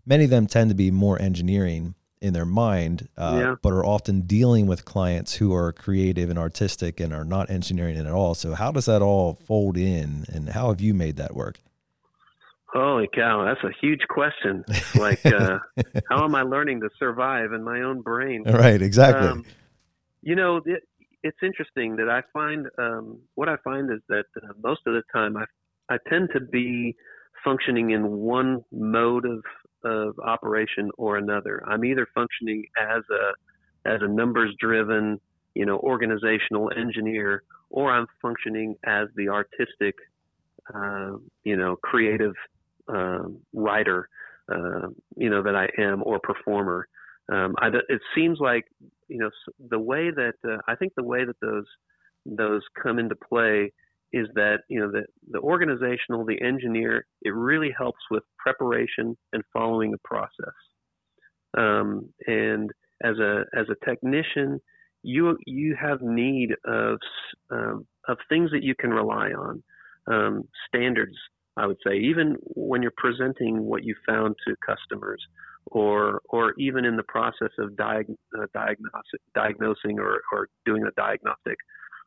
many 0.07 0.25
of 0.25 0.31
them 0.31 0.47
tend 0.47 0.71
to 0.71 0.75
be 0.75 0.91
more 0.91 1.21
engineering 1.21 1.95
in 2.21 2.33
their 2.33 2.45
mind 2.45 3.09
uh, 3.17 3.39
yeah. 3.41 3.55
but 3.63 3.73
are 3.73 3.85
often 3.85 4.23
dealing 4.23 4.67
with 4.67 4.85
clients 4.85 5.35
who 5.37 5.55
are 5.55 5.73
creative 5.73 6.31
and 6.31 6.39
artistic 6.39 7.01
and 7.01 7.13
are 7.13 7.25
not 7.25 7.51
engineering 7.51 7.97
it 7.97 8.07
at 8.07 8.13
all 8.13 8.35
so 8.35 8.55
how 8.55 8.71
does 8.73 8.87
that 8.87 9.03
all 9.03 9.35
fold 9.35 9.77
in 9.77 10.25
and 10.29 10.51
how 10.51 10.69
have 10.69 10.81
you 10.81 10.95
made 10.95 11.17
that 11.17 11.35
work 11.35 11.61
Holy 12.71 13.09
cow, 13.15 13.47
that's 13.47 13.65
a 13.65 13.75
huge 13.81 14.03
question. 14.11 14.63
Like, 14.95 15.25
uh, 15.25 15.59
how 16.11 16.23
am 16.23 16.35
I 16.35 16.43
learning 16.43 16.81
to 16.81 16.91
survive 16.99 17.55
in 17.55 17.65
my 17.65 17.81
own 17.81 18.03
brain? 18.03 18.45
Right, 18.45 18.83
exactly. 18.83 19.27
Um, 19.27 19.47
you 20.21 20.37
know, 20.37 20.61
it, 20.67 20.83
it's 21.23 21.39
interesting 21.43 21.97
that 21.97 22.11
I 22.11 22.23
find 22.33 22.67
um, 22.79 23.21
what 23.37 23.49
I 23.49 23.57
find 23.65 23.91
is 23.91 24.01
that 24.11 24.27
uh, 24.37 24.53
most 24.63 24.83
of 24.87 24.93
the 24.93 25.03
time 25.15 25.37
I 25.39 25.45
I 25.89 25.97
tend 26.11 26.29
to 26.35 26.41
be 26.41 26.95
functioning 27.45 27.91
in 27.91 28.07
one 28.11 28.65
mode 28.71 29.25
of 29.25 29.43
of 29.85 30.19
operation 30.19 30.91
or 30.99 31.17
another. 31.17 31.63
I'm 31.67 31.85
either 31.85 32.07
functioning 32.15 32.65
as 32.79 33.03
a 33.11 33.89
as 33.89 34.01
a 34.03 34.09
numbers 34.09 34.55
driven, 34.59 35.21
you 35.55 35.65
know, 35.65 35.79
organizational 35.79 36.71
engineer, 36.77 37.43
or 37.71 37.91
I'm 37.91 38.07
functioning 38.21 38.77
as 38.85 39.09
the 39.17 39.29
artistic, 39.29 39.95
uh, 40.75 41.13
you 41.45 41.57
know, 41.57 41.77
creative 41.77 42.35
uh, 42.93 43.25
writer, 43.53 44.09
uh, 44.53 44.89
you 45.17 45.31
know, 45.31 45.43
that 45.43 45.55
I 45.55 45.69
am 45.81 46.03
or 46.05 46.19
performer. 46.21 46.89
Um, 47.31 47.55
I, 47.59 47.69
it 47.89 48.01
seems 48.15 48.39
like, 48.41 48.65
you 49.09 49.19
know, 49.19 49.31
the 49.71 49.79
way 49.79 50.11
that 50.11 50.35
uh, 50.47 50.59
I 50.67 50.75
think 50.75 50.95
the 50.97 51.05
way 51.05 51.25
that 51.25 51.37
those 51.41 51.67
those 52.27 52.63
come 52.83 52.99
into 52.99 53.17
play 53.17 53.73
is 54.13 54.27
that 54.35 54.59
you 54.69 54.81
know 54.81 54.91
the 54.91 55.05
the 55.31 55.41
organizational, 55.41 56.25
the 56.25 56.41
engineer, 56.41 57.07
it 57.23 57.35
really 57.35 57.71
helps 57.77 58.01
with 58.11 58.23
preparation 58.39 59.17
and 59.33 59.43
following 59.53 59.91
the 59.91 59.99
process. 60.05 60.55
Um, 61.57 62.09
and 62.27 62.71
as 63.03 63.19
a 63.19 63.45
as 63.57 63.67
a 63.71 63.85
technician, 63.85 64.61
you 65.03 65.37
you 65.47 65.77
have 65.81 66.03
need 66.03 66.51
of 66.65 66.99
um, 67.51 67.87
of 68.09 68.19
things 68.29 68.51
that 68.53 68.63
you 68.63 68.75
can 68.75 68.91
rely 68.91 69.31
on, 69.31 69.63
um, 70.11 70.45
standards 70.67 71.17
I 71.59 71.67
would 71.67 71.79
say, 71.85 71.99
even 71.99 72.37
when 72.41 72.83
you're 72.83 72.93
presenting 72.97 73.65
what 73.65 73.83
you 73.83 73.95
found 74.07 74.37
to 74.47 74.55
customers, 74.65 75.21
or 75.67 76.23
or 76.31 76.55
even 76.57 76.85
in 76.85 76.97
the 76.97 77.03
process 77.03 77.51
of 77.59 77.71
diag- 77.73 78.17
uh, 78.39 78.47
diagnosing 79.35 79.99
or, 79.99 80.23
or 80.33 80.49
doing 80.65 80.85
a 80.85 80.91
diagnostic 80.97 81.57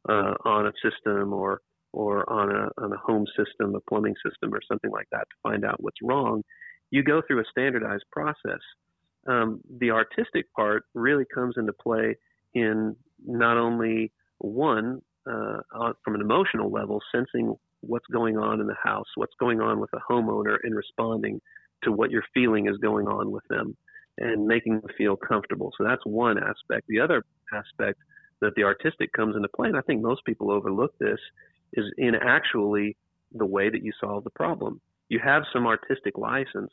uh, 0.10 0.34
on 0.46 0.68
a 0.68 0.72
system 0.82 1.34
or 1.34 1.60
or 1.94 2.30
on 2.32 2.50
a 2.50 2.70
on 2.82 2.94
a 2.94 2.98
home 2.98 3.26
system, 3.38 3.76
a 3.76 3.80
plumbing 3.82 4.16
system, 4.26 4.54
or 4.54 4.62
something 4.68 4.92
like 4.92 5.08
that 5.12 5.28
to 5.30 5.36
find 5.44 5.66
out 5.66 5.82
what's 5.82 6.02
wrong, 6.02 6.44
you 6.90 7.04
go 7.04 7.22
through 7.28 7.40
a 7.40 7.46
standardized 7.52 8.06
process. 8.12 8.62
Um, 9.28 9.62
the 9.80 9.92
artistic 9.92 10.52
part 10.54 10.84
really 10.94 11.26
comes 11.34 11.56
into 11.58 11.74
play 11.74 12.16
in 12.54 12.96
not 13.26 13.58
only 13.58 14.12
one 14.40 15.02
uh, 15.30 15.60
from 16.04 16.16
an 16.16 16.22
emotional 16.22 16.72
level, 16.72 17.00
sensing 17.12 17.56
what's 17.82 18.08
going 18.08 18.38
on 18.38 18.60
in 18.60 18.68
the 18.68 18.76
house, 18.82 19.06
what's 19.16 19.36
going 19.40 19.62
on 19.62 19.80
with 19.80 19.92
the 19.92 20.00
homeowner, 20.10 20.58
and 20.64 20.76
responding 20.76 21.40
to 21.84 21.92
what 21.92 22.12
you're 22.12 22.24
feeling 22.34 22.68
is 22.68 22.78
going 22.78 23.08
on 23.08 23.32
with 23.32 23.44
them 23.50 23.76
and 24.18 24.46
making 24.46 24.74
them 24.80 24.90
feel 24.98 25.16
comfortable. 25.16 25.72
So 25.78 25.84
that's 25.84 26.06
one 26.06 26.38
aspect. 26.38 26.88
The 26.88 27.00
other 27.00 27.24
aspect 27.54 28.00
that 28.42 28.54
the 28.56 28.64
artistic 28.64 29.12
comes 29.14 29.36
into 29.36 29.48
play, 29.56 29.70
and 29.70 29.78
I 29.78 29.82
think 29.82 30.02
most 30.02 30.26
people 30.26 30.52
overlook 30.52 30.98
this, 31.00 31.20
is 31.74 31.86
in 31.98 32.16
actually 32.16 32.98
the 33.34 33.46
way 33.46 33.70
that 33.70 33.84
you 33.84 33.92
solve 34.00 34.24
the 34.24 34.30
problem. 34.32 34.82
You 35.10 35.20
have 35.24 35.44
some 35.54 35.68
artistic 35.68 36.18
license 36.18 36.72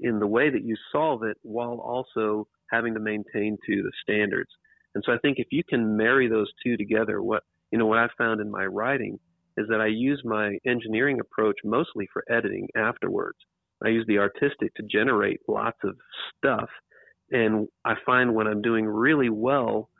in 0.00 0.18
the 0.18 0.26
way 0.26 0.50
that 0.50 0.64
you 0.64 0.76
solve 0.92 1.22
it 1.22 1.36
while 1.42 1.80
also 1.80 2.46
having 2.70 2.94
to 2.94 3.00
maintain 3.00 3.56
to 3.66 3.82
the 3.82 3.92
standards. 4.02 4.50
And 4.94 5.02
so 5.06 5.12
I 5.12 5.18
think 5.18 5.38
if 5.38 5.48
you 5.50 5.62
can 5.68 5.96
marry 5.96 6.28
those 6.28 6.50
two 6.62 6.76
together, 6.76 7.22
what 7.22 7.42
you 7.70 7.78
know 7.78 7.86
what 7.86 7.98
I've 7.98 8.10
found 8.16 8.40
in 8.40 8.50
my 8.50 8.66
writing 8.66 9.18
is 9.56 9.66
that 9.68 9.80
I 9.80 9.86
use 9.86 10.20
my 10.24 10.58
engineering 10.66 11.20
approach 11.20 11.56
mostly 11.64 12.08
for 12.12 12.24
editing 12.28 12.68
afterwards. 12.76 13.38
I 13.84 13.88
use 13.88 14.04
the 14.06 14.18
artistic 14.18 14.74
to 14.74 14.82
generate 14.82 15.40
lots 15.48 15.78
of 15.84 15.96
stuff. 16.36 16.68
And 17.30 17.68
I 17.84 17.94
find 18.04 18.34
when 18.34 18.46
I'm 18.46 18.62
doing 18.62 18.86
really 18.86 19.30
well, 19.30 19.90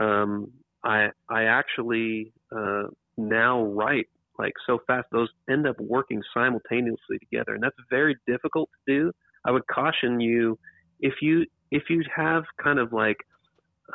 um, 0.00 0.52
I, 0.84 1.08
I 1.28 1.44
actually 1.44 2.32
uh, 2.54 2.84
now 3.18 3.64
write 3.64 4.06
like 4.38 4.54
so 4.66 4.78
fast. 4.86 5.08
Those 5.10 5.28
end 5.50 5.66
up 5.66 5.76
working 5.80 6.22
simultaneously 6.32 7.18
together. 7.18 7.54
And 7.54 7.62
that's 7.62 7.76
very 7.90 8.16
difficult 8.26 8.70
to 8.86 8.94
do. 8.94 9.12
I 9.44 9.50
would 9.50 9.66
caution 9.66 10.20
you 10.20 10.58
if 11.00 11.14
you, 11.20 11.44
if 11.70 11.84
you 11.90 12.02
have 12.14 12.44
kind 12.62 12.78
of 12.78 12.92
like 12.92 13.16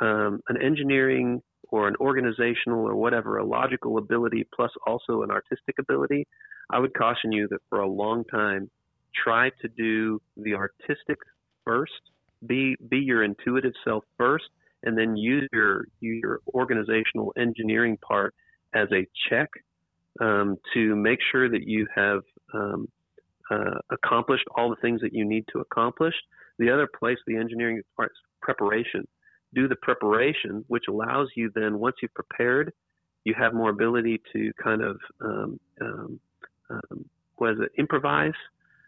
um, 0.02 0.42
an 0.50 0.62
engineering 0.62 1.42
or 1.70 1.88
an 1.88 1.96
organizational 2.00 2.88
or 2.88 2.96
whatever, 2.96 3.38
a 3.38 3.46
logical 3.46 3.98
ability 3.98 4.48
plus 4.56 4.72
also 4.86 5.24
an 5.24 5.32
artistic 5.32 5.76
ability, 5.80 6.28
I 6.70 6.80
would 6.80 6.94
caution 6.94 7.32
you 7.32 7.48
that 7.50 7.60
for 7.70 7.80
a 7.80 7.88
long 7.88 8.24
time, 8.26 8.70
try 9.16 9.50
to 9.62 9.68
do 9.78 10.22
the 10.38 10.54
artistic 10.56 11.18
first, 11.66 11.92
be 12.46 12.76
be 12.90 12.98
your 12.98 13.24
intuitive 13.24 13.74
self 13.86 14.04
first, 14.18 14.46
and 14.84 14.98
then 14.98 15.16
use 15.16 15.48
your 15.54 15.86
use 16.00 16.22
your 16.22 16.40
organizational 16.54 17.34
engineering 17.38 17.98
part 18.06 18.34
as 18.74 18.88
a 18.92 19.08
check 19.30 19.50
um, 20.20 20.58
to 20.74 20.96
make 20.96 21.20
sure 21.32 21.50
that 21.50 21.68
you 21.68 21.88
have 21.96 22.22
um, 22.54 22.88
uh, 23.50 23.80
accomplished 23.90 24.46
all 24.56 24.70
the 24.70 24.76
things 24.78 25.02
that 25.02 25.14
you 25.14 25.26
need 25.26 25.46
to 25.54 25.60
accomplish. 25.60 26.14
The 26.60 26.70
other 26.70 26.88
place, 26.88 27.18
the 27.26 27.38
engineering 27.38 27.82
part, 27.98 28.12
is 28.12 28.18
preparation 28.42 29.08
do 29.54 29.68
the 29.68 29.76
preparation, 29.76 30.64
which 30.68 30.86
allows 30.90 31.30
you 31.36 31.52
then, 31.56 31.80
once 31.80 31.96
you've 32.02 32.14
prepared, 32.14 32.74
you 33.24 33.34
have 33.38 33.54
more 33.54 33.70
ability 33.70 34.22
to 34.34 34.52
kind 34.62 34.82
of 34.82 35.00
um, 35.22 35.60
um, 35.82 36.20
um, 36.70 37.06
was 37.40 37.58
it 37.60 37.72
improvise 37.78 38.34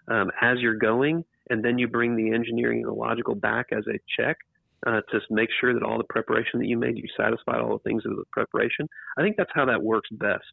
um, 0.08 0.32
as 0.42 0.60
you're 0.60 0.78
going, 0.78 1.24
and 1.50 1.64
then 1.64 1.78
you 1.78 1.88
bring 1.88 2.16
the 2.16 2.34
engineering 2.34 2.80
and 2.80 2.88
the 2.88 2.94
logical 2.94 3.36
back 3.36 3.68
as 3.72 3.86
a 3.88 4.00
check 4.18 4.38
uh, 4.86 5.02
to 5.12 5.20
make 5.30 5.50
sure 5.60 5.74
that 5.74 5.84
all 5.84 5.98
the 5.98 6.04
preparation 6.06 6.60
that 6.60 6.68
you 6.68 6.78
made, 6.78 6.98
you 6.98 7.04
satisfied 7.18 7.60
all 7.60 7.78
the 7.78 7.90
things 7.90 8.04
of 8.06 8.16
the 8.16 8.24
preparation. 8.32 8.88
I 9.18 9.22
think 9.22 9.36
that's 9.38 9.52
how 9.54 9.66
that 9.66 9.82
works 9.82 10.10
best. 10.12 10.46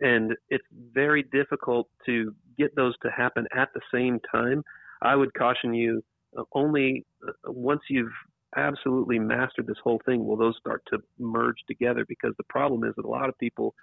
And 0.00 0.34
it's 0.48 0.64
very 0.92 1.22
difficult 1.24 1.88
to 2.06 2.34
get 2.58 2.74
those 2.76 2.94
to 3.02 3.10
happen 3.10 3.46
at 3.54 3.68
the 3.74 3.80
same 3.92 4.20
time. 4.30 4.62
I 5.02 5.16
would 5.16 5.32
caution 5.34 5.74
you 5.74 6.02
uh, 6.36 6.42
only 6.52 7.04
uh, 7.26 7.32
once 7.46 7.80
you've 7.88 8.12
absolutely 8.56 9.18
mastered 9.18 9.66
this 9.66 9.76
whole 9.82 10.00
thing 10.06 10.24
will 10.24 10.36
those 10.36 10.56
start 10.58 10.82
to 10.88 10.98
merge 11.18 11.56
together 11.66 12.04
because 12.08 12.32
the 12.38 12.44
problem 12.44 12.84
is 12.84 12.94
that 12.96 13.04
a 13.04 13.08
lot 13.08 13.28
of 13.28 13.36
people 13.38 13.74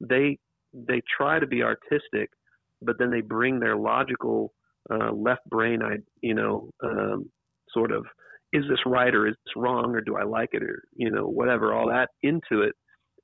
they 0.00 0.36
they 0.72 1.00
try 1.16 1.38
to 1.38 1.46
be 1.46 1.62
artistic 1.62 2.30
but 2.82 2.98
then 2.98 3.10
they 3.10 3.20
bring 3.20 3.60
their 3.60 3.76
logical 3.76 4.52
uh, 4.90 5.12
left 5.12 5.48
brain 5.48 5.80
I 5.80 5.98
you 6.22 6.34
know 6.34 6.70
um, 6.82 7.30
sort 7.70 7.92
of 7.92 8.04
is 8.52 8.64
this 8.68 8.78
right 8.86 9.14
or 9.14 9.26
is 9.26 9.34
this 9.44 9.56
wrong 9.56 9.94
or 9.94 10.00
do 10.00 10.16
I 10.16 10.24
like 10.24 10.50
it 10.52 10.62
or 10.62 10.84
you 10.94 11.10
know 11.10 11.26
whatever 11.26 11.72
all 11.72 11.88
that 11.88 12.10
into 12.22 12.62
it. 12.62 12.74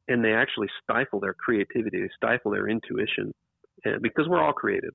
And 0.09 0.25
they 0.25 0.33
actually 0.33 0.69
stifle 0.83 1.21
their 1.21 1.35
creativity 1.35 2.03
they 2.03 2.11
stifle 2.17 2.51
their 2.51 2.69
intuition 2.69 3.33
and, 3.85 4.03
because 4.03 4.29
we're 4.29 4.43
all 4.43 4.53
creative 4.53 4.95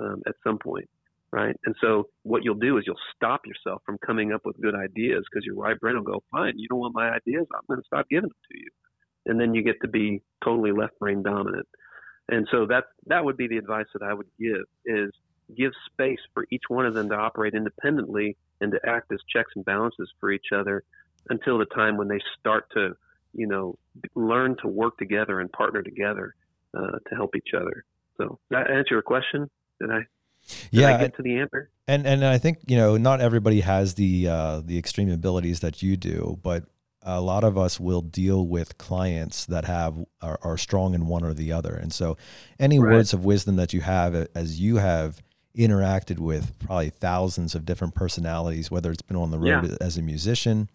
um, 0.00 0.22
at 0.26 0.34
some 0.44 0.58
point 0.58 0.88
right? 1.32 1.56
And 1.64 1.74
so 1.80 2.04
what 2.22 2.44
you'll 2.44 2.54
do 2.54 2.78
is 2.78 2.84
you'll 2.86 2.96
stop 3.14 3.42
yourself 3.44 3.82
from 3.84 3.98
coming 3.98 4.32
up 4.32 4.42
with 4.44 4.60
good 4.60 4.76
ideas 4.76 5.24
because 5.28 5.44
your 5.44 5.56
right 5.56 5.78
brain 5.78 5.96
will 5.96 6.02
go 6.02 6.22
fine 6.30 6.54
you 6.56 6.68
don't 6.68 6.78
want 6.78 6.94
my 6.94 7.10
ideas 7.10 7.46
i'm 7.52 7.62
going 7.68 7.80
to 7.80 7.86
stop 7.86 8.06
giving 8.08 8.28
them 8.28 8.36
to 8.50 8.58
you. 8.58 8.70
And 9.26 9.40
then 9.40 9.54
you 9.54 9.64
get 9.64 9.80
to 9.82 9.88
be 9.88 10.22
totally 10.44 10.70
left 10.70 10.98
brain 11.00 11.22
dominant. 11.24 11.66
And 12.28 12.46
so 12.50 12.66
that 12.66 12.84
that 13.06 13.24
would 13.24 13.36
be 13.36 13.48
the 13.48 13.58
advice 13.58 13.86
that 13.94 14.04
i 14.04 14.14
would 14.14 14.28
give 14.38 14.64
is 14.84 15.10
give 15.56 15.72
space 15.92 16.18
for 16.34 16.46
each 16.50 16.62
one 16.68 16.86
of 16.86 16.94
them 16.94 17.08
to 17.08 17.14
operate 17.14 17.54
independently 17.54 18.36
and 18.60 18.72
to 18.72 18.80
act 18.88 19.12
as 19.12 19.18
checks 19.32 19.52
and 19.56 19.64
balances 19.64 20.10
for 20.20 20.30
each 20.30 20.46
other 20.54 20.84
until 21.28 21.58
the 21.58 21.66
time 21.66 21.96
when 21.96 22.08
they 22.08 22.20
start 22.38 22.68
to, 22.72 22.96
you 23.34 23.46
know, 23.46 23.78
learn 24.14 24.56
to 24.62 24.68
work 24.68 24.96
together 24.98 25.40
and 25.40 25.50
partner 25.52 25.82
together 25.82 26.34
uh, 26.76 26.98
to 27.08 27.14
help 27.14 27.34
each 27.36 27.50
other. 27.54 27.84
So, 28.16 28.38
that 28.50 28.70
answer 28.70 28.94
your 28.94 29.02
question? 29.02 29.50
Did 29.80 29.90
I? 29.90 29.98
Did 29.98 30.68
yeah, 30.70 30.94
I 30.94 30.98
get 30.98 31.16
to 31.16 31.22
the 31.22 31.38
answer. 31.38 31.70
And 31.88 32.06
and 32.06 32.24
I 32.24 32.38
think 32.38 32.58
you 32.66 32.76
know 32.76 32.96
not 32.96 33.20
everybody 33.20 33.60
has 33.60 33.94
the 33.94 34.28
uh, 34.28 34.60
the 34.64 34.78
extreme 34.78 35.10
abilities 35.10 35.60
that 35.60 35.82
you 35.82 35.96
do, 35.96 36.38
but 36.42 36.64
a 37.02 37.20
lot 37.20 37.44
of 37.44 37.56
us 37.56 37.78
will 37.78 38.02
deal 38.02 38.46
with 38.46 38.78
clients 38.78 39.46
that 39.46 39.64
have 39.64 40.04
are, 40.20 40.38
are 40.42 40.58
strong 40.58 40.92
in 40.92 41.06
one 41.06 41.24
or 41.24 41.32
the 41.32 41.52
other. 41.52 41.74
And 41.74 41.92
so, 41.92 42.16
any 42.58 42.78
right. 42.78 42.94
words 42.94 43.12
of 43.12 43.24
wisdom 43.24 43.56
that 43.56 43.72
you 43.72 43.80
have 43.82 44.28
as 44.34 44.60
you 44.60 44.76
have 44.76 45.22
interacted 45.56 46.18
with 46.18 46.58
probably 46.58 46.90
thousands 46.90 47.54
of 47.54 47.64
different 47.64 47.94
personalities, 47.94 48.70
whether 48.70 48.90
it's 48.90 49.02
been 49.02 49.16
on 49.16 49.30
the 49.30 49.38
road 49.38 49.68
yeah. 49.68 49.76
as 49.80 49.96
a 49.96 50.02
musician 50.02 50.70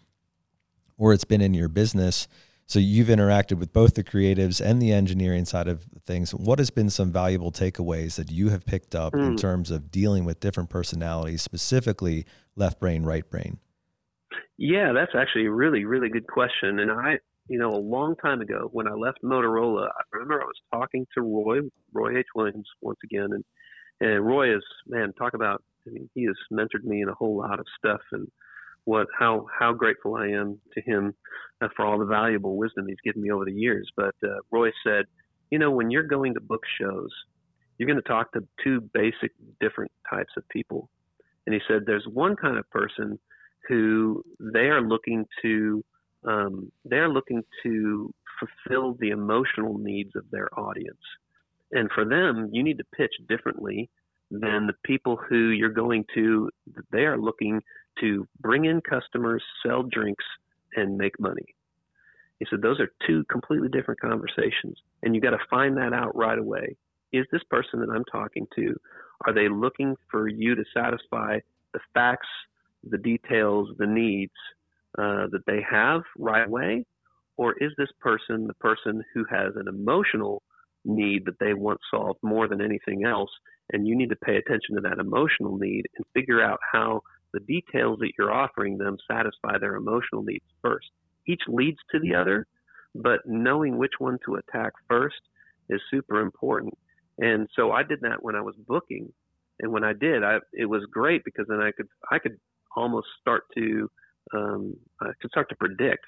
or 0.98 1.14
it's 1.14 1.24
been 1.24 1.41
in 1.41 1.53
your 1.53 1.68
business. 1.68 2.28
So 2.68 2.80
you've 2.80 3.08
interacted 3.08 3.58
with 3.58 3.74
both 3.74 3.95
the 3.95 4.03
creatives 4.03 4.62
and 4.62 4.82
the 4.82 4.94
engineering 4.94 5.45
side 5.45 5.68
of 5.68 5.84
things. 6.06 6.34
What 6.34 6.60
has 6.60 6.70
been 6.70 6.90
some 6.90 7.12
valuable 7.12 7.52
takeaways 7.52 8.16
that 8.16 8.32
you 8.32 8.49
have 8.49 8.66
picked 8.66 8.95
up 8.95 9.14
mm. 9.14 9.28
in 9.28 9.36
terms 9.36 9.72
of 9.72 9.91
dealing 9.91 10.26
with 10.26 10.40
different 10.40 10.70
personalities, 10.70 11.41
specifically 11.41 12.26
left 12.56 12.80
brain, 12.80 13.03
right 13.03 13.30
brain? 13.30 13.60
Yeah, 14.58 14.94
that's 14.94 15.12
actually 15.18 15.48
a 15.48 15.52
really, 15.52 15.86
really 15.86 16.10
good 16.10 16.28
question. 16.28 16.80
And 16.80 16.91
I, 16.91 17.18
you 17.48 17.60
know, 17.60 17.72
a 17.72 17.82
long 17.82 18.16
time 18.16 18.40
ago 18.40 18.70
when 18.72 18.88
I 18.88 18.94
left 18.94 19.18
Motorola, 19.24 19.88
I 19.88 20.03
remember 20.14 20.41
I 20.41 20.45
was 20.45 20.62
talking 20.74 21.06
to 21.16 21.22
Roy, 21.22 21.62
Roy 21.91 22.20
H. 22.20 22.28
Williams 22.36 22.70
once 22.80 22.99
again, 23.03 23.30
and 23.32 23.44
and 24.02 24.26
Roy 24.26 24.56
is 24.56 24.64
man, 24.88 25.14
talk 25.14 25.34
about. 25.34 25.64
I 25.88 25.91
mean, 25.91 26.10
he 26.14 26.26
has 26.26 26.36
mentored 26.52 26.84
me 26.84 27.02
in 27.02 27.10
a 27.10 27.14
whole 27.14 27.38
lot 27.38 27.60
of 27.60 27.65
stuff, 27.78 28.02
and 28.11 28.28
what 28.86 29.07
how 29.18 29.48
how 29.57 29.73
grateful 29.73 30.15
I 30.15 30.28
am 30.28 30.60
to 30.73 30.82
him 30.82 31.14
uh, 31.61 31.69
for 31.76 31.86
all 31.86 31.98
the 31.98 32.06
valuable 32.06 32.57
wisdom 32.57 32.88
he's 32.88 32.98
given 33.03 33.22
me 33.22 33.32
over 33.32 33.45
the 33.45 33.53
years. 33.53 33.90
But 33.95 34.15
uh, 34.23 34.40
Roy 34.52 34.72
said, 34.86 35.06
you 35.49 35.60
know, 35.60 35.72
when 35.72 35.90
you're 35.90 36.03
going 36.03 36.34
to 36.34 36.41
book 36.41 36.64
shows, 36.80 37.10
you're 37.78 37.88
going 37.88 38.02
to 38.02 38.07
talk 38.07 38.32
to 38.34 38.48
two 38.64 38.82
basic 38.94 39.32
different 39.60 39.91
types 40.10 40.34
of 40.38 40.48
people. 40.49 40.90
And 41.45 41.53
he 41.53 41.61
said, 41.68 41.84
there's 41.86 42.06
one 42.06 42.36
kind 42.36 42.57
of 42.57 42.69
person 42.69 43.18
who 43.68 44.23
they 44.40 44.68
are 44.68 44.82
looking 44.82 45.26
to 45.41 45.84
um, 46.23 46.72
they're 46.86 47.10
looking 47.10 47.44
to 47.64 48.14
fulfill 48.40 48.95
the 48.99 49.10
emotional 49.10 49.78
needs 49.78 50.15
of 50.15 50.23
their 50.32 50.48
audience. 50.60 50.99
And 51.72 51.89
for 51.93 52.06
them, 52.06 52.49
you 52.52 52.64
need 52.64 52.77
to 52.80 52.84
pitch 52.95 53.14
differently 53.30 53.89
than 54.30 54.68
the 54.68 54.76
people 54.85 55.18
who 55.18 55.49
you're 55.49 55.69
going 55.69 56.06
to. 56.15 56.49
They 56.91 57.06
are 57.06 57.18
looking 57.18 57.61
to 57.99 58.27
bring 58.39 58.65
in 58.65 58.81
customers, 58.81 59.43
sell 59.65 59.84
drinks, 59.84 60.23
and 60.76 60.98
make 60.98 61.19
money. 61.19 61.56
He 62.39 62.48
said 62.49 62.61
those 62.61 62.80
are 62.80 62.91
two 63.06 63.23
completely 63.26 63.69
different 63.69 63.99
conversations, 63.99 64.77
and 65.03 65.14
you 65.14 65.22
got 65.22 65.31
to 65.31 65.45
find 65.49 65.77
that 65.77 65.93
out 65.93 66.15
right 66.15 66.39
away. 66.39 66.76
Is 67.14 67.26
this 67.31 67.43
person 67.49 67.80
that 67.81 67.89
I'm 67.89 68.06
talking 68.06 68.48
to, 68.56 68.76
are 69.27 69.34
they 69.34 69.49
looking 69.49 69.95
for 70.10 70.27
you 70.27 70.56
to 70.56 70.64
satisfy 70.73 71.39
the 71.73 71.80
facts, 71.93 72.27
the 72.89 72.98
details, 72.98 73.69
the 73.77 73.85
needs 73.85 74.31
uh, 74.98 75.27
that 75.31 75.45
they 75.45 75.61
have 75.69 76.02
right 76.18 76.48
away? 76.48 76.85
Or 77.38 77.53
is 77.60 77.72
this 77.77 77.91
person 77.99 78.48
the 78.48 78.56
person 78.56 79.03
who 79.14 79.26
has 79.30 79.53
an 79.56 79.68
emotional 79.68 80.41
need 80.86 81.26
that 81.26 81.40
they 81.40 81.53
want 81.53 81.80
solved 81.90 82.20
more 82.24 82.48
than 82.48 82.62
anything 82.62 83.06
else. 83.06 83.30
And 83.74 83.88
you 83.88 83.95
need 83.95 84.10
to 84.10 84.16
pay 84.16 84.36
attention 84.36 84.76
to 84.76 84.82
that 84.82 84.99
emotional 84.99 85.58
need 85.58 85.86
and 85.95 86.06
figure 86.14 86.44
out 86.44 86.60
how 86.72 87.02
the 87.34 87.40
details 87.41 87.99
that 87.99 88.12
you're 88.18 88.34
offering 88.34 88.78
them 88.78 88.98
satisfy 89.10 89.58
their 89.58 89.76
emotional 89.76 90.24
needs 90.24 90.45
first. 90.62 90.88
Each 91.28 91.41
leads 91.48 91.78
to 91.91 91.99
the 91.99 92.16
other, 92.16 92.48
but 92.95 93.22
knowing 93.26 93.78
which 93.78 93.94
one 93.99 94.18
to 94.26 94.36
attack 94.36 94.74
first 94.90 95.22
is 95.70 95.80
super 95.90 96.20
important. 96.20 96.78
And 97.20 97.48
so 97.56 97.72
I 97.72 97.84
did 97.84 98.02
that 98.02 98.22
when 98.22 98.36
I 98.36 98.41
was 98.41 98.56
booking. 98.68 99.14
And 99.60 99.72
when 99.72 99.84
I 99.84 99.94
did, 99.94 100.24
I, 100.24 100.40
it 100.53 100.66
was 100.66 100.84
great 100.91 101.24
because 101.24 101.45
then 101.48 101.62
I 101.62 101.72
could, 101.72 101.88
I 102.12 102.20
could 102.20 102.38
almost 102.76 103.08
start 103.22 103.44
to, 103.56 103.90
um, 104.34 104.76
I 104.99 105.12
could 105.22 105.30
start 105.30 105.49
to 105.49 105.56
predict 105.56 106.03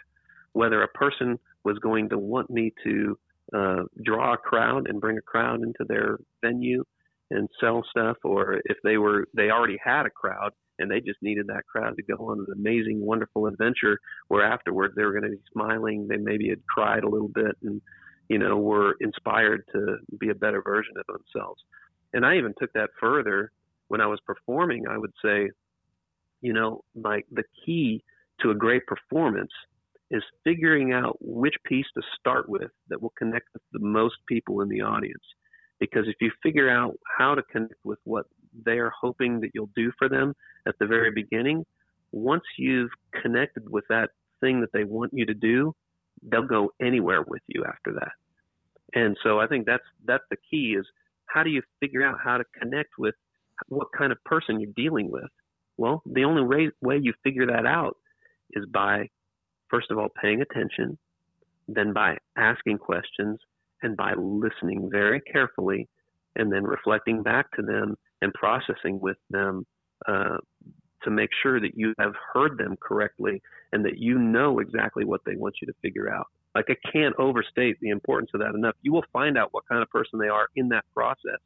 whether 0.54 0.82
a 0.82 0.88
person 0.88 1.40
was 1.64 1.78
going 1.80 2.10
to 2.10 2.18
want 2.18 2.50
me 2.50 2.74
to 2.84 3.18
uh, 3.52 3.84
draw 4.04 4.34
a 4.34 4.38
crowd 4.38 4.88
and 4.88 5.02
bring 5.02 5.18
a 5.18 5.22
crowd 5.22 5.62
into 5.62 5.84
their 5.88 6.18
venue 6.42 6.84
and 7.32 7.50
sell 7.60 7.84
stuff, 7.90 8.18
or 8.24 8.62
if 8.66 8.78
they 8.84 8.98
were 8.98 9.28
they 9.34 9.50
already 9.50 9.78
had 9.84 10.06
a 10.06 10.10
crowd 10.10 10.52
and 10.80 10.90
they 10.90 11.00
just 11.00 11.22
needed 11.22 11.48
that 11.48 11.66
crowd 11.66 11.96
to 11.96 12.04
go 12.04 12.30
on 12.30 12.40
an 12.40 12.48
amazing, 12.54 13.06
wonderful 13.06 13.48
adventure 13.48 14.00
where 14.28 14.44
afterwards 14.44 14.94
they 14.96 15.04
were 15.04 15.12
going 15.12 15.24
to 15.24 15.30
be 15.30 15.44
smiling, 15.52 16.08
they 16.08 16.18
maybe 16.18 16.50
had 16.50 16.66
cried 16.68 17.04
a 17.04 17.10
little 17.10 17.28
bit, 17.28 17.56
and 17.64 17.82
you 18.30 18.38
know 18.38 18.58
were 18.58 18.96
inspired 19.02 19.64
to 19.74 19.98
be 20.20 20.30
a 20.30 20.36
better 20.36 20.62
version 20.62 20.94
of 20.98 21.06
themselves. 21.08 21.62
And 22.14 22.26
I 22.26 22.38
even 22.38 22.54
took 22.60 22.72
that 22.74 22.92
further 23.00 23.52
when 23.88 24.02
I 24.02 24.08
was 24.08 24.20
performing. 24.26 24.88
I 24.88 24.98
would 24.98 25.14
say, 25.24 25.50
you 26.42 26.54
know, 26.54 26.84
like 26.96 27.26
the 27.32 27.44
key 27.66 28.04
to 28.42 28.52
a 28.52 28.56
great 28.56 28.86
performance 28.86 29.52
is 30.14 30.24
figuring 30.44 30.94
out 30.94 31.18
which 31.20 31.56
piece 31.66 31.88
to 31.96 32.02
start 32.20 32.48
with 32.48 32.70
that 32.88 33.02
will 33.02 33.14
connect 33.18 33.48
with 33.52 33.64
the 33.72 33.80
most 33.80 34.16
people 34.28 34.62
in 34.62 34.70
the 34.70 34.80
audience. 34.80 35.24
Because 35.80 36.08
if 36.08 36.16
you 36.22 36.32
figure 36.44 36.70
out 36.70 36.94
how 37.18 37.34
to 37.34 37.42
connect 37.52 37.84
with 37.84 37.98
what 38.04 38.28
they're 38.64 38.92
hoping 38.92 39.40
that 39.40 39.50
you'll 39.56 39.72
do 39.76 39.92
for 39.98 40.08
them 40.08 40.36
at 40.68 40.76
the 40.80 40.86
very 40.86 41.12
beginning, 41.12 41.66
once 42.12 42.44
you've 42.60 42.92
connected 43.24 43.68
with 43.68 43.86
that 43.90 44.12
thing 44.40 44.62
that 44.62 44.72
they 44.72 44.84
want 44.84 45.12
you 45.14 45.26
to 45.26 45.34
do, 45.34 45.74
they'll 46.22 46.48
go 46.48 46.72
anywhere 46.80 47.24
with 47.28 47.42
you 47.48 47.66
after 47.66 47.92
that. 47.94 48.12
And 48.94 49.18
so 49.24 49.40
I 49.40 49.48
think 49.48 49.66
that's 49.66 49.84
that's 50.06 50.24
the 50.30 50.38
key 50.50 50.76
is 50.80 50.86
how 51.26 51.42
do 51.42 51.50
you 51.50 51.64
figure 51.80 52.06
out 52.06 52.20
how 52.24 52.38
to 52.38 52.44
connect 52.62 52.92
with 53.00 53.16
what 53.68 53.88
kind 53.98 54.12
of 54.12 54.24
person 54.26 54.60
you're 54.60 54.72
dealing 54.76 55.10
with? 55.10 55.30
Well, 55.78 56.04
the 56.06 56.24
only 56.24 56.44
way, 56.44 56.70
way 56.82 57.00
you 57.02 57.14
figure 57.24 57.48
that 57.48 57.66
out 57.66 57.98
is 58.52 58.66
by 58.72 59.10
first 59.74 59.90
of 59.90 59.98
all, 59.98 60.10
paying 60.22 60.42
attention, 60.42 60.98
then 61.68 61.94
by 61.94 62.18
asking 62.38 62.78
questions, 62.78 63.40
and 63.82 63.98
by 63.98 64.14
listening 64.14 64.88
very 64.92 65.20
carefully, 65.22 65.88
and 66.36 66.52
then 66.52 66.64
reflecting 66.64 67.24
back 67.24 67.52
to 67.56 67.62
them 67.64 67.96
and 68.22 68.34
processing 68.34 69.00
with 69.00 69.18
them 69.30 69.66
uh, 70.08 70.38
to 71.04 71.10
make 71.10 71.30
sure 71.42 71.60
that 71.60 71.76
you 71.76 71.94
have 72.00 72.14
heard 72.34 72.58
them 72.58 72.76
correctly 72.82 73.42
and 73.72 73.84
that 73.84 73.98
you 73.98 74.18
know 74.18 74.60
exactly 74.60 75.06
what 75.06 75.22
they 75.26 75.36
want 75.36 75.56
you 75.62 75.68
to 75.68 75.74
figure 75.82 76.10
out. 76.10 76.28
Like, 76.56 76.66
I 76.70 76.76
can't 76.92 77.16
overstate 77.18 77.78
the 77.82 77.90
importance 77.90 78.32
of 78.34 78.42
that 78.42 78.54
enough. 78.56 78.76
You 78.84 78.94
will 78.94 79.06
find 79.12 79.38
out 79.38 79.50
what 79.52 79.68
kind 79.68 79.82
of 79.82 79.90
person 79.90 80.20
they 80.20 80.30
are 80.30 80.48
in 80.56 80.70
that 80.70 80.86
process 80.94 81.42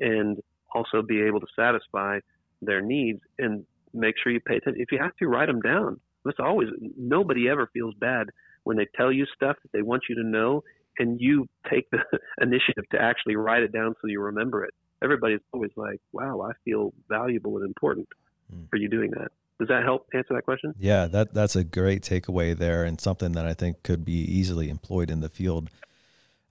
and 0.00 0.38
also 0.74 1.02
be 1.02 1.22
able 1.22 1.40
to 1.40 1.46
satisfy 1.54 2.18
their 2.62 2.80
needs 2.80 3.20
and 3.38 3.64
make 3.92 4.14
sure 4.22 4.32
you 4.32 4.40
pay 4.40 4.56
attention. 4.56 4.80
If 4.80 4.90
you 4.90 4.98
have 4.98 5.14
to, 5.16 5.28
write 5.28 5.46
them 5.46 5.60
down. 5.60 6.00
It's 6.28 6.40
always 6.40 6.68
nobody 6.96 7.48
ever 7.48 7.68
feels 7.72 7.94
bad 7.94 8.28
when 8.64 8.76
they 8.76 8.86
tell 8.96 9.12
you 9.12 9.26
stuff 9.34 9.56
that 9.62 9.72
they 9.72 9.82
want 9.82 10.04
you 10.08 10.16
to 10.16 10.24
know 10.24 10.62
and 10.98 11.20
you 11.20 11.48
take 11.70 11.90
the 11.90 11.98
initiative 12.40 12.84
to 12.92 13.00
actually 13.00 13.36
write 13.36 13.62
it 13.62 13.72
down 13.72 13.94
so 14.00 14.08
you 14.08 14.20
remember 14.20 14.64
it. 14.64 14.74
Everybody's 15.02 15.40
always 15.52 15.70
like, 15.76 16.00
wow, 16.12 16.40
I 16.42 16.52
feel 16.64 16.92
valuable 17.08 17.56
and 17.56 17.64
important 17.64 18.08
mm. 18.52 18.68
for 18.68 18.76
you 18.76 18.88
doing 18.88 19.10
that. 19.12 19.28
Does 19.58 19.68
that 19.68 19.82
help 19.84 20.06
answer 20.14 20.34
that 20.34 20.44
question? 20.44 20.74
Yeah, 20.78 21.06
that 21.08 21.34
that's 21.34 21.56
a 21.56 21.64
great 21.64 22.02
takeaway 22.02 22.56
there, 22.56 22.84
and 22.84 23.00
something 23.00 23.32
that 23.32 23.44
I 23.44 23.54
think 23.54 23.82
could 23.82 24.04
be 24.04 24.12
easily 24.12 24.70
employed 24.70 25.10
in 25.10 25.20
the 25.20 25.28
field. 25.28 25.68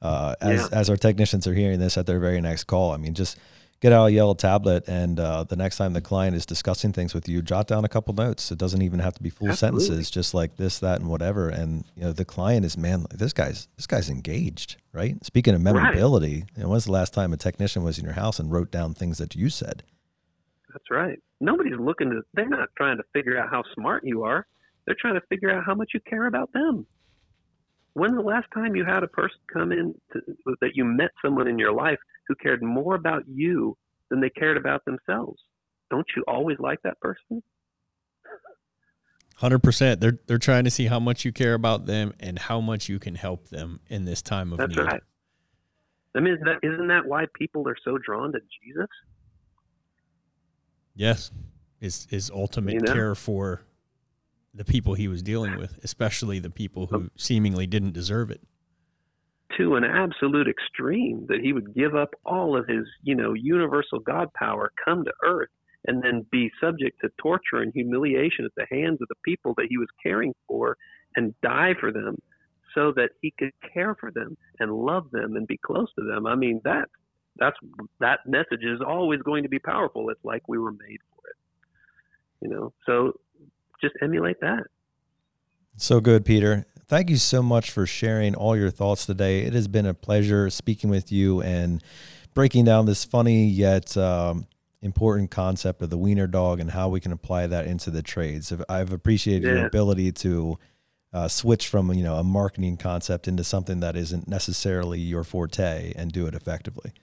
Uh, 0.02 0.36
as 0.42 0.70
yeah. 0.70 0.78
as 0.78 0.90
our 0.90 0.98
technicians 0.98 1.48
are 1.48 1.54
hearing 1.54 1.80
this 1.80 1.98
at 1.98 2.06
their 2.06 2.20
very 2.20 2.42
next 2.42 2.66
call, 2.66 2.92
I 2.92 2.98
mean, 2.98 3.14
just 3.14 3.38
get 3.80 3.94
out 3.94 4.08
a 4.08 4.12
yellow 4.12 4.34
tablet 4.34 4.88
and 4.88 5.20
uh, 5.20 5.44
the 5.44 5.56
next 5.56 5.78
time 5.78 5.94
the 5.94 6.02
client 6.02 6.36
is 6.36 6.46
discussing 6.46 6.92
things 6.92 7.14
with 7.14 7.28
you 7.30 7.42
jot 7.42 7.68
down 7.68 7.86
a 7.86 7.90
couple 7.90 8.14
notes. 8.14 8.52
It 8.52 8.58
doesn't 8.58 8.82
even 8.82 9.00
have 9.00 9.14
to 9.16 9.24
be 9.24 9.30
full 9.30 9.50
Absolutely. 9.50 9.82
sentences 9.82 10.12
just 10.12 10.34
like 10.34 10.58
this 10.58 10.80
that 10.80 11.00
and 11.00 11.10
whatever. 11.10 11.50
And 11.50 11.86
you 11.96 12.04
know 12.04 12.12
the 12.12 12.26
client 12.26 12.66
is 12.66 12.78
man 12.78 13.06
this 13.14 13.34
guy's 13.34 13.68
this 13.76 13.88
guy's 13.88 14.10
engaged 14.10 14.78
right? 14.98 15.24
Speaking 15.24 15.54
of 15.54 15.62
memorability 15.62 16.40
right. 16.40 16.50
you 16.58 16.64
know, 16.64 16.70
when's 16.70 16.86
the 16.86 16.92
last 16.92 17.14
time 17.14 17.32
a 17.32 17.38
technician 17.38 17.84
was 17.84 18.00
in 18.00 18.04
your 18.04 18.16
house 18.16 18.40
and 18.40 18.52
wrote 18.52 18.72
down 18.72 18.96
things 18.96 19.20
that 19.20 19.36
you 19.36 19.50
said? 19.50 19.84
That's 20.74 20.90
right. 20.90 21.20
Nobody's 21.40 21.80
looking 21.80 22.10
to 22.10 22.24
they're 22.34 22.50
not 22.50 22.70
trying 22.76 22.98
to 22.98 23.04
figure 23.14 23.38
out 23.38 23.50
how 23.50 23.64
smart 23.76 24.04
you 24.04 24.24
are. 24.24 24.48
They're 24.86 24.98
trying 25.00 25.14
to 25.14 25.22
figure 25.30 25.52
out 25.52 25.66
how 25.66 25.76
much 25.76 25.92
you 25.94 26.00
care 26.00 26.26
about 26.26 26.52
them. 26.52 26.88
When's 27.94 28.16
the 28.16 28.22
last 28.22 28.48
time 28.54 28.76
you 28.76 28.86
had 28.86 29.04
a 29.04 29.08
person 29.08 29.38
come 29.52 29.72
in 29.72 29.96
to, 30.14 30.22
that 30.62 30.76
you 30.76 30.84
met 30.84 31.12
someone 31.24 31.48
in 31.48 31.60
your 31.60 31.74
life 31.74 32.00
who 32.28 32.36
cared 32.36 32.62
more 32.62 32.96
about 32.96 33.24
you 33.28 33.78
than 34.10 34.22
they 34.22 34.30
cared 34.30 34.58
about 34.58 34.86
themselves? 34.86 35.42
Don't 35.90 36.08
you 36.16 36.24
always 36.28 36.58
like 36.60 36.82
that 36.84 37.00
person? 37.00 37.42
Hundred 39.36 39.60
percent. 39.60 40.02
They're 40.02 40.18
they're 40.26 40.40
trying 40.40 40.64
to 40.64 40.72
see 40.72 40.88
how 40.88 41.00
much 41.00 41.24
you 41.24 41.32
care 41.32 41.54
about 41.54 41.86
them 41.86 42.14
and 42.20 42.40
how 42.40 42.60
much 42.60 42.90
you 42.90 42.98
can 42.98 43.14
help 43.14 43.50
them 43.50 43.80
in 43.88 44.06
this 44.06 44.22
time 44.22 44.52
of 44.52 44.58
That's 44.58 44.76
need. 44.76 44.84
right. 44.84 45.02
I 46.16 46.20
mean, 46.20 46.34
is 46.34 46.40
that, 46.46 46.58
isn't 46.64 46.88
that 46.88 47.06
why 47.06 47.26
people 47.36 47.68
are 47.68 47.76
so 47.86 48.00
drawn 48.00 48.32
to 48.32 48.40
Jesus? 48.40 48.88
Yes, 50.96 51.32
his 51.80 52.08
his 52.10 52.32
ultimate 52.32 52.74
you 52.74 52.80
know? 52.80 52.94
care 52.94 53.14
for 53.14 53.62
the 54.56 54.66
people 54.66 54.96
he 54.96 55.08
was 55.08 55.22
dealing 55.22 55.56
with, 55.58 55.80
especially 55.84 56.40
the 56.40 56.50
people 56.50 56.88
who 56.88 57.12
seemingly 57.16 57.68
didn't 57.68 57.94
deserve 57.94 58.32
it. 58.32 58.42
To 59.56 59.76
an 59.76 59.86
absolute 59.86 60.48
extreme 60.48 61.26
that 61.30 61.40
he 61.42 61.54
would 61.54 61.74
give 61.74 61.96
up 61.96 62.10
all 62.26 62.58
of 62.58 62.68
his, 62.68 62.86
you 63.02 63.16
know, 63.16 63.34
universal 63.34 64.00
God 64.00 64.32
power, 64.34 64.72
come 64.84 65.06
to 65.06 65.14
earth, 65.24 65.50
and 65.86 66.04
then 66.04 66.26
be 66.32 66.52
subject 66.60 67.00
to 67.02 67.10
torture 67.18 67.62
and 67.62 67.72
humiliation 67.74 68.46
at 68.46 68.52
the 68.56 68.68
hands 68.70 69.02
of 69.02 69.08
the 69.08 69.16
people 69.24 69.54
that 69.56 69.68
he 69.70 69.78
was 69.78 69.88
caring 70.04 70.34
for 70.48 70.76
and 71.16 71.34
die 71.42 71.74
for 71.80 71.92
them 71.92 72.18
so 72.76 72.92
that 72.96 73.12
he 73.22 73.34
could 73.40 73.52
care 73.74 73.96
for 73.96 74.12
them 74.12 74.38
and 74.60 74.72
love 74.72 75.10
them 75.12 75.36
and 75.36 75.48
be 75.48 75.58
close 75.58 75.88
to 75.98 76.06
them. 76.06 76.28
I 76.28 76.36
mean, 76.36 76.62
that 76.64 76.90
that's 77.38 77.58
that 78.00 78.20
message 78.26 78.64
is 78.64 78.82
always 78.86 79.22
going 79.22 79.44
to 79.44 79.50
be 79.50 79.60
powerful. 79.60 80.10
It's 80.10 80.24
like 80.24 80.44
we 80.48 80.58
were 80.58 80.72
made 80.72 81.00
for 81.10 81.30
it. 81.30 81.36
You 82.42 82.50
know, 82.50 82.74
so 82.86 83.14
just 83.82 83.96
emulate 84.02 84.40
that. 84.42 84.64
So 85.78 86.00
good, 86.02 86.26
Peter. 86.26 86.66
Thank 86.88 87.10
you 87.10 87.18
so 87.18 87.44
much 87.44 87.70
for 87.70 87.86
sharing 87.86 88.34
all 88.34 88.56
your 88.56 88.70
thoughts 88.70 89.06
today. 89.06 89.42
It 89.42 89.52
has 89.52 89.68
been 89.68 89.86
a 89.86 89.94
pleasure 89.94 90.50
speaking 90.50 90.90
with 90.90 91.12
you 91.12 91.42
and 91.42 91.84
breaking 92.34 92.64
down 92.64 92.86
this 92.86 93.04
funny 93.04 93.46
yet 93.46 93.98
um, 93.98 94.48
important 94.82 95.30
concept 95.30 95.82
of 95.82 95.90
the 95.90 95.98
wiener 95.98 96.28
dog 96.28 96.62
and 96.62 96.72
how 96.72 96.88
we 96.88 97.02
can 97.02 97.12
apply 97.12 97.48
that 97.48 97.68
into 97.68 97.92
the 97.92 98.02
trades. 98.02 98.54
I've 98.70 98.94
appreciated 98.94 99.44
yeah. 99.44 99.56
your 99.56 99.68
ability 99.68 100.14
to 100.14 100.58
uh, 101.12 101.28
switch 101.28 101.68
from 101.68 101.92
you 101.94 102.04
know 102.04 102.16
a 102.16 102.24
marketing 102.24 102.78
concept 102.78 103.28
into 103.28 103.44
something 103.44 103.82
that 103.82 103.98
isn't 103.98 104.28
necessarily 104.30 105.00
your 105.00 105.26
forte 105.26 105.92
and 105.94 106.14
do 106.14 106.26
it 106.26 106.36
effectively. 106.36 106.94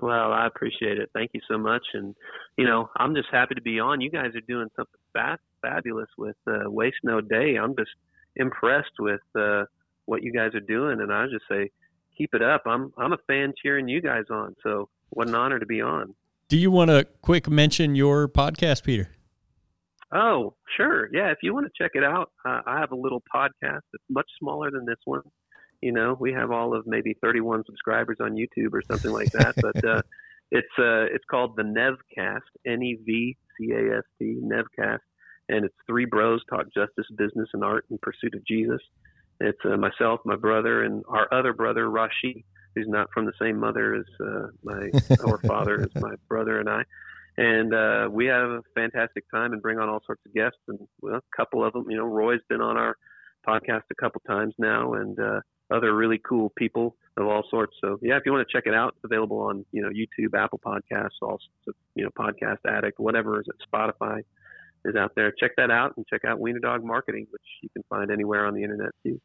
Well, 0.00 0.32
I 0.32 0.46
appreciate 0.46 0.98
it. 0.98 1.10
Thank 1.12 1.32
you 1.34 1.40
so 1.48 1.56
much. 1.56 1.82
And, 1.94 2.16
you 2.56 2.66
know, 2.66 2.90
I'm 2.96 3.14
just 3.14 3.28
happy 3.30 3.54
to 3.54 3.62
be 3.62 3.78
on. 3.78 4.00
You 4.00 4.10
guys 4.10 4.34
are 4.34 4.40
doing 4.40 4.68
something 4.74 5.00
fast, 5.12 5.40
fabulous 5.62 6.08
with 6.18 6.36
uh, 6.48 6.68
Waste 6.68 6.96
No 7.04 7.20
Day. 7.20 7.54
I'm 7.54 7.76
just 7.76 7.92
impressed 8.36 8.92
with 8.98 9.20
uh, 9.38 9.64
what 10.06 10.22
you 10.22 10.32
guys 10.32 10.54
are 10.54 10.60
doing. 10.60 11.00
And 11.00 11.12
I 11.12 11.26
just 11.26 11.44
say, 11.48 11.70
keep 12.16 12.34
it 12.34 12.42
up. 12.42 12.62
I'm, 12.66 12.92
I'm 12.98 13.12
a 13.12 13.18
fan 13.26 13.52
cheering 13.60 13.88
you 13.88 14.00
guys 14.00 14.24
on. 14.30 14.54
So 14.62 14.88
what 15.10 15.28
an 15.28 15.34
honor 15.34 15.58
to 15.58 15.66
be 15.66 15.80
on. 15.80 16.14
Do 16.48 16.58
you 16.58 16.70
want 16.70 16.90
to 16.90 17.06
quick 17.22 17.48
mention 17.48 17.94
your 17.94 18.28
podcast, 18.28 18.84
Peter? 18.84 19.10
Oh, 20.14 20.54
sure. 20.76 21.08
Yeah. 21.12 21.30
If 21.30 21.38
you 21.42 21.54
want 21.54 21.66
to 21.66 21.82
check 21.82 21.92
it 21.94 22.04
out, 22.04 22.30
uh, 22.44 22.60
I 22.66 22.78
have 22.78 22.92
a 22.92 22.96
little 22.96 23.22
podcast 23.34 23.80
that's 23.92 24.04
much 24.08 24.28
smaller 24.38 24.70
than 24.70 24.84
this 24.84 24.98
one. 25.04 25.22
You 25.80 25.92
know, 25.92 26.16
we 26.18 26.32
have 26.32 26.50
all 26.50 26.74
of 26.74 26.86
maybe 26.86 27.16
31 27.22 27.64
subscribers 27.66 28.18
on 28.20 28.32
YouTube 28.32 28.72
or 28.72 28.82
something 28.82 29.10
like 29.10 29.30
that. 29.32 29.54
but 29.60 29.84
uh, 29.84 30.02
it's 30.50 30.68
uh, 30.78 31.06
it's 31.12 31.24
called 31.30 31.56
the 31.56 31.62
Nevcast, 31.62 32.40
N 32.66 32.82
E 32.82 32.98
V 33.04 33.36
C 33.58 33.72
A 33.72 33.98
S 33.98 34.04
T, 34.18 34.40
Nevcast, 34.42 35.00
and 35.48 35.64
it's 35.64 35.74
three 35.86 36.04
bros 36.04 36.42
talk 36.48 36.66
justice, 36.74 37.06
business, 37.16 37.48
and 37.52 37.64
art 37.64 37.84
in 37.90 37.98
pursuit 37.98 38.34
of 38.34 38.44
Jesus. 38.46 38.80
It's 39.40 39.58
uh, 39.64 39.76
myself, 39.76 40.20
my 40.24 40.36
brother, 40.36 40.84
and 40.84 41.04
our 41.08 41.32
other 41.32 41.52
brother 41.52 41.86
Rashi, 41.86 42.44
who's 42.74 42.88
not 42.88 43.08
from 43.12 43.26
the 43.26 43.32
same 43.40 43.58
mother 43.58 43.94
as 43.94 44.04
uh, 44.20 44.46
my 44.62 44.90
our 45.26 45.38
father 45.38 45.80
as 45.80 46.02
my 46.02 46.14
brother 46.28 46.60
and 46.60 46.68
I. 46.68 46.82
And 47.36 47.74
uh, 47.74 48.08
we 48.10 48.26
have 48.26 48.48
a 48.48 48.62
fantastic 48.74 49.24
time 49.30 49.52
and 49.52 49.60
bring 49.60 49.78
on 49.78 49.88
all 49.88 50.00
sorts 50.06 50.22
of 50.24 50.32
guests. 50.32 50.60
And 50.68 50.78
well, 51.02 51.16
a 51.16 51.36
couple 51.36 51.64
of 51.64 51.72
them, 51.72 51.90
you 51.90 51.96
know, 51.96 52.04
Roy's 52.04 52.40
been 52.48 52.60
on 52.60 52.76
our 52.76 52.96
podcast 53.46 53.82
a 53.90 53.94
couple 54.00 54.22
times 54.26 54.54
now, 54.56 54.94
and 54.94 55.18
uh, 55.18 55.40
other 55.70 55.94
really 55.94 56.18
cool 56.18 56.52
people 56.56 56.96
of 57.16 57.26
all 57.26 57.42
sorts. 57.50 57.76
So 57.80 57.98
yeah, 58.02 58.16
if 58.16 58.22
you 58.24 58.32
want 58.32 58.46
to 58.48 58.52
check 58.56 58.66
it 58.66 58.74
out, 58.74 58.94
it's 58.96 59.04
available 59.04 59.40
on 59.40 59.66
you 59.72 59.82
know 59.82 59.90
YouTube, 59.90 60.38
Apple 60.38 60.60
Podcasts, 60.64 61.20
also 61.20 61.44
you 61.96 62.04
know 62.04 62.10
Podcast 62.10 62.58
Addict, 62.68 63.00
whatever 63.00 63.40
is 63.40 63.46
it, 63.48 63.56
Spotify 63.72 64.22
is 64.84 64.96
out 64.96 65.12
there. 65.16 65.32
Check 65.32 65.52
that 65.56 65.70
out 65.70 65.96
and 65.96 66.06
check 66.06 66.24
out 66.24 66.40
Wiener 66.40 66.58
Dog 66.58 66.84
Marketing, 66.84 67.26
which 67.30 67.42
you 67.62 67.68
can 67.70 67.82
find 67.88 68.10
anywhere 68.10 68.46
on 68.46 68.54
the 68.54 68.62
internet 68.62 68.90
too. 69.02 69.20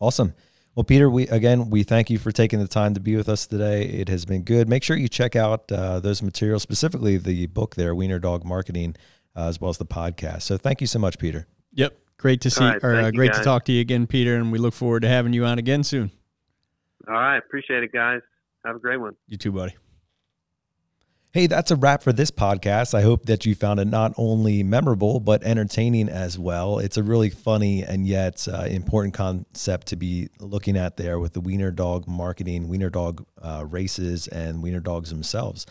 Awesome. 0.00 0.34
Well, 0.74 0.84
Peter, 0.84 1.10
we 1.10 1.28
again 1.28 1.70
we 1.70 1.82
thank 1.82 2.08
you 2.08 2.18
for 2.18 2.32
taking 2.32 2.58
the 2.58 2.68
time 2.68 2.94
to 2.94 3.00
be 3.00 3.16
with 3.16 3.28
us 3.28 3.46
today. 3.46 3.84
It 3.84 4.08
has 4.08 4.24
been 4.24 4.42
good. 4.42 4.68
Make 4.68 4.82
sure 4.82 4.96
you 4.96 5.08
check 5.08 5.36
out 5.36 5.70
uh, 5.70 6.00
those 6.00 6.22
materials, 6.22 6.62
specifically 6.62 7.18
the 7.18 7.46
book 7.46 7.74
there, 7.74 7.94
Wiener 7.94 8.18
Dog 8.18 8.44
Marketing, 8.44 8.96
uh, 9.36 9.48
as 9.48 9.60
well 9.60 9.70
as 9.70 9.78
the 9.78 9.86
podcast. 9.86 10.42
So, 10.42 10.56
thank 10.56 10.80
you 10.80 10.86
so 10.86 10.98
much, 10.98 11.18
Peter. 11.18 11.46
Yep, 11.74 11.94
Great 12.22 12.40
to 12.42 12.50
see, 12.50 12.62
right, 12.62 12.78
or 12.84 12.94
uh, 12.94 13.10
great 13.10 13.32
to 13.32 13.42
talk 13.42 13.64
to 13.64 13.72
you 13.72 13.80
again, 13.80 14.06
Peter, 14.06 14.36
and 14.36 14.52
we 14.52 14.58
look 14.58 14.74
forward 14.74 15.02
to 15.02 15.08
having 15.08 15.32
you 15.32 15.44
on 15.44 15.58
again 15.58 15.82
soon. 15.82 16.12
All 17.08 17.14
right, 17.14 17.38
appreciate 17.38 17.82
it, 17.82 17.90
guys. 17.92 18.20
Have 18.64 18.76
a 18.76 18.78
great 18.78 18.98
one. 18.98 19.16
You 19.26 19.36
too, 19.36 19.50
buddy. 19.50 19.74
Hey, 21.34 21.46
that's 21.46 21.70
a 21.70 21.76
wrap 21.76 22.02
for 22.02 22.12
this 22.12 22.30
podcast. 22.30 22.92
I 22.92 23.00
hope 23.00 23.24
that 23.24 23.46
you 23.46 23.54
found 23.54 23.80
it 23.80 23.86
not 23.86 24.12
only 24.18 24.62
memorable, 24.62 25.18
but 25.18 25.42
entertaining 25.42 26.10
as 26.10 26.38
well. 26.38 26.78
It's 26.78 26.98
a 26.98 27.02
really 27.02 27.30
funny 27.30 27.82
and 27.82 28.06
yet 28.06 28.46
uh, 28.52 28.64
important 28.64 29.14
concept 29.14 29.86
to 29.86 29.96
be 29.96 30.28
looking 30.40 30.76
at 30.76 30.98
there 30.98 31.18
with 31.18 31.32
the 31.32 31.40
Wiener 31.40 31.70
Dog 31.70 32.06
marketing, 32.06 32.68
Wiener 32.68 32.90
Dog 32.90 33.24
uh, 33.40 33.64
races, 33.66 34.28
and 34.28 34.62
Wiener 34.62 34.80
Dogs 34.80 35.08
themselves. 35.08 35.64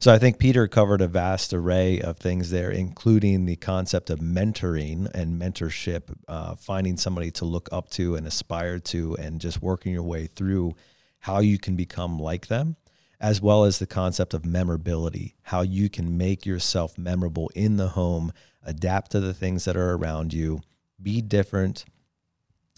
So 0.00 0.12
I 0.12 0.18
think 0.18 0.40
Peter 0.40 0.66
covered 0.66 1.00
a 1.00 1.06
vast 1.06 1.54
array 1.54 2.00
of 2.00 2.16
things 2.16 2.50
there, 2.50 2.72
including 2.72 3.46
the 3.46 3.54
concept 3.54 4.10
of 4.10 4.18
mentoring 4.18 5.08
and 5.14 5.40
mentorship, 5.40 6.12
uh, 6.26 6.56
finding 6.56 6.96
somebody 6.96 7.30
to 7.30 7.44
look 7.44 7.68
up 7.70 7.90
to 7.90 8.16
and 8.16 8.26
aspire 8.26 8.80
to, 8.80 9.14
and 9.18 9.40
just 9.40 9.62
working 9.62 9.92
your 9.92 10.02
way 10.02 10.26
through 10.26 10.74
how 11.20 11.38
you 11.38 11.60
can 11.60 11.76
become 11.76 12.18
like 12.18 12.48
them, 12.48 12.74
as 13.20 13.40
well 13.40 13.64
as 13.64 13.78
the 13.78 13.86
concept 13.86 14.34
of 14.34 14.44
memorability, 14.44 15.34
how 15.42 15.62
you 15.62 15.88
can 15.88 16.16
make 16.16 16.44
yourself 16.44 16.98
memorable 16.98 17.50
in 17.54 17.76
the 17.76 17.88
home, 17.88 18.32
adapt 18.62 19.10
to 19.12 19.20
the 19.20 19.34
things 19.34 19.64
that 19.64 19.76
are 19.76 19.94
around 19.94 20.32
you, 20.32 20.60
be 21.00 21.20
different, 21.20 21.84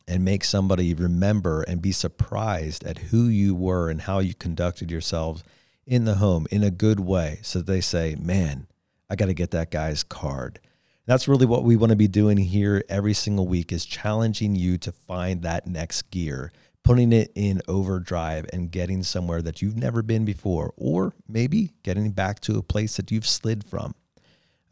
and 0.06 0.24
make 0.24 0.42
somebody 0.42 0.94
remember 0.94 1.62
and 1.62 1.82
be 1.82 1.92
surprised 1.92 2.84
at 2.84 2.98
who 2.98 3.24
you 3.28 3.54
were 3.54 3.90
and 3.90 4.02
how 4.02 4.20
you 4.20 4.34
conducted 4.34 4.90
yourselves 4.90 5.44
in 5.86 6.04
the 6.04 6.16
home 6.16 6.46
in 6.50 6.62
a 6.62 6.70
good 6.70 7.00
way 7.00 7.38
so 7.42 7.60
they 7.60 7.80
say, 7.80 8.16
man, 8.18 8.66
I 9.10 9.16
got 9.16 9.26
to 9.26 9.34
get 9.34 9.50
that 9.52 9.70
guy's 9.70 10.02
card. 10.02 10.60
That's 11.06 11.28
really 11.28 11.46
what 11.46 11.64
we 11.64 11.76
want 11.76 11.90
to 11.90 11.96
be 11.96 12.08
doing 12.08 12.36
here 12.36 12.84
every 12.88 13.14
single 13.14 13.46
week 13.46 13.72
is 13.72 13.86
challenging 13.86 14.54
you 14.54 14.76
to 14.78 14.92
find 14.92 15.42
that 15.42 15.66
next 15.66 16.10
gear, 16.10 16.52
putting 16.88 17.12
it 17.12 17.30
in 17.34 17.60
overdrive 17.68 18.46
and 18.50 18.70
getting 18.70 19.02
somewhere 19.02 19.42
that 19.42 19.60
you've 19.60 19.76
never 19.76 20.00
been 20.00 20.24
before, 20.24 20.72
or 20.78 21.12
maybe 21.28 21.70
getting 21.82 22.10
back 22.12 22.40
to 22.40 22.56
a 22.56 22.62
place 22.62 22.96
that 22.96 23.10
you've 23.10 23.26
slid 23.26 23.62
from. 23.62 23.94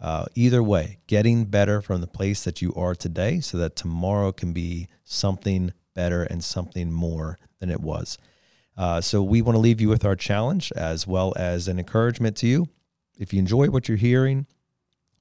Uh, 0.01 0.25
either 0.35 0.63
way, 0.63 0.97
getting 1.07 1.45
better 1.45 1.83
from 1.83 2.01
the 2.01 2.07
place 2.07 2.43
that 2.45 2.63
you 2.63 2.73
are 2.75 2.95
today 2.95 3.39
so 3.39 3.59
that 3.59 3.77
tomorrow 3.77 4.33
can 4.33 4.55
be 4.55 4.89
something 5.05 5.71
better 5.95 6.23
and 6.23 6.43
something 6.43 6.91
more 6.91 7.39
than 7.59 7.71
it 7.71 7.81
was. 7.81 8.17
Uh, 8.79 8.99
so 8.99 9.23
we 9.23 9.43
want 9.43 9.55
to 9.55 9.61
leave 9.61 9.83
you 9.83 9.91
with 9.91 10.07
our 10.07 10.17
challenge 10.17 10.73
as 10.75 11.07
well 11.07 11.35
as 11.37 11.69
an 11.69 11.79
encouragement 11.79 12.35
to 12.35 12.47
you. 12.47 12.67
If 13.19 13.35
you 13.35 13.39
enjoy 13.41 13.67
what 13.67 13.89
you're 13.89 13.99
hearing, 13.99 14.47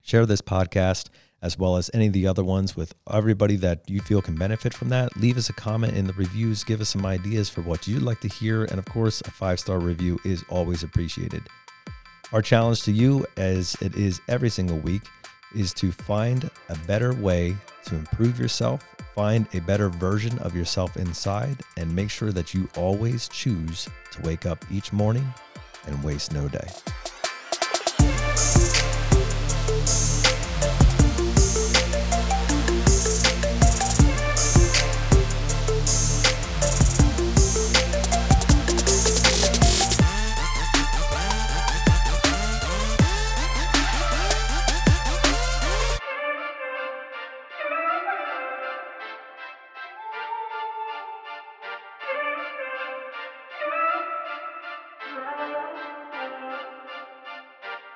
share 0.01 0.25
this 0.25 0.41
podcast 0.41 1.09
as 1.45 1.59
well 1.59 1.77
as 1.77 1.91
any 1.93 2.07
of 2.07 2.13
the 2.13 2.25
other 2.25 2.43
ones 2.43 2.75
with 2.75 2.95
everybody 3.13 3.55
that 3.55 3.87
you 3.87 4.01
feel 4.01 4.19
can 4.19 4.33
benefit 4.33 4.73
from 4.73 4.89
that. 4.89 5.15
Leave 5.15 5.37
us 5.37 5.47
a 5.47 5.53
comment 5.53 5.95
in 5.95 6.07
the 6.07 6.13
reviews, 6.13 6.63
give 6.63 6.81
us 6.81 6.89
some 6.89 7.05
ideas 7.05 7.49
for 7.49 7.61
what 7.61 7.87
you'd 7.87 8.01
like 8.01 8.19
to 8.19 8.27
hear, 8.27 8.65
and 8.65 8.79
of 8.79 8.85
course, 8.85 9.21
a 9.21 9.29
five 9.29 9.59
star 9.59 9.77
review 9.79 10.19
is 10.25 10.43
always 10.49 10.81
appreciated. 10.81 11.43
Our 12.33 12.41
challenge 12.41 12.81
to 12.83 12.91
you, 12.91 13.27
as 13.37 13.75
it 13.79 13.95
is 13.95 14.21
every 14.27 14.49
single 14.49 14.79
week, 14.79 15.03
is 15.55 15.71
to 15.75 15.91
find 15.91 16.49
a 16.69 16.77
better 16.87 17.13
way 17.13 17.55
to 17.85 17.95
improve 17.95 18.39
yourself, 18.39 18.83
find 19.13 19.45
a 19.53 19.61
better 19.61 19.89
version 19.89 20.39
of 20.39 20.55
yourself 20.55 20.97
inside, 20.97 21.57
and 21.77 21.95
make 21.95 22.09
sure 22.09 22.31
that 22.31 22.55
you 22.55 22.67
always 22.75 23.29
choose 23.29 23.87
to 24.13 24.21
wake 24.23 24.47
up 24.47 24.65
each 24.71 24.91
morning 24.91 25.31
and 25.85 26.03
waste 26.03 26.33
no 26.33 26.47
day. 26.47 26.67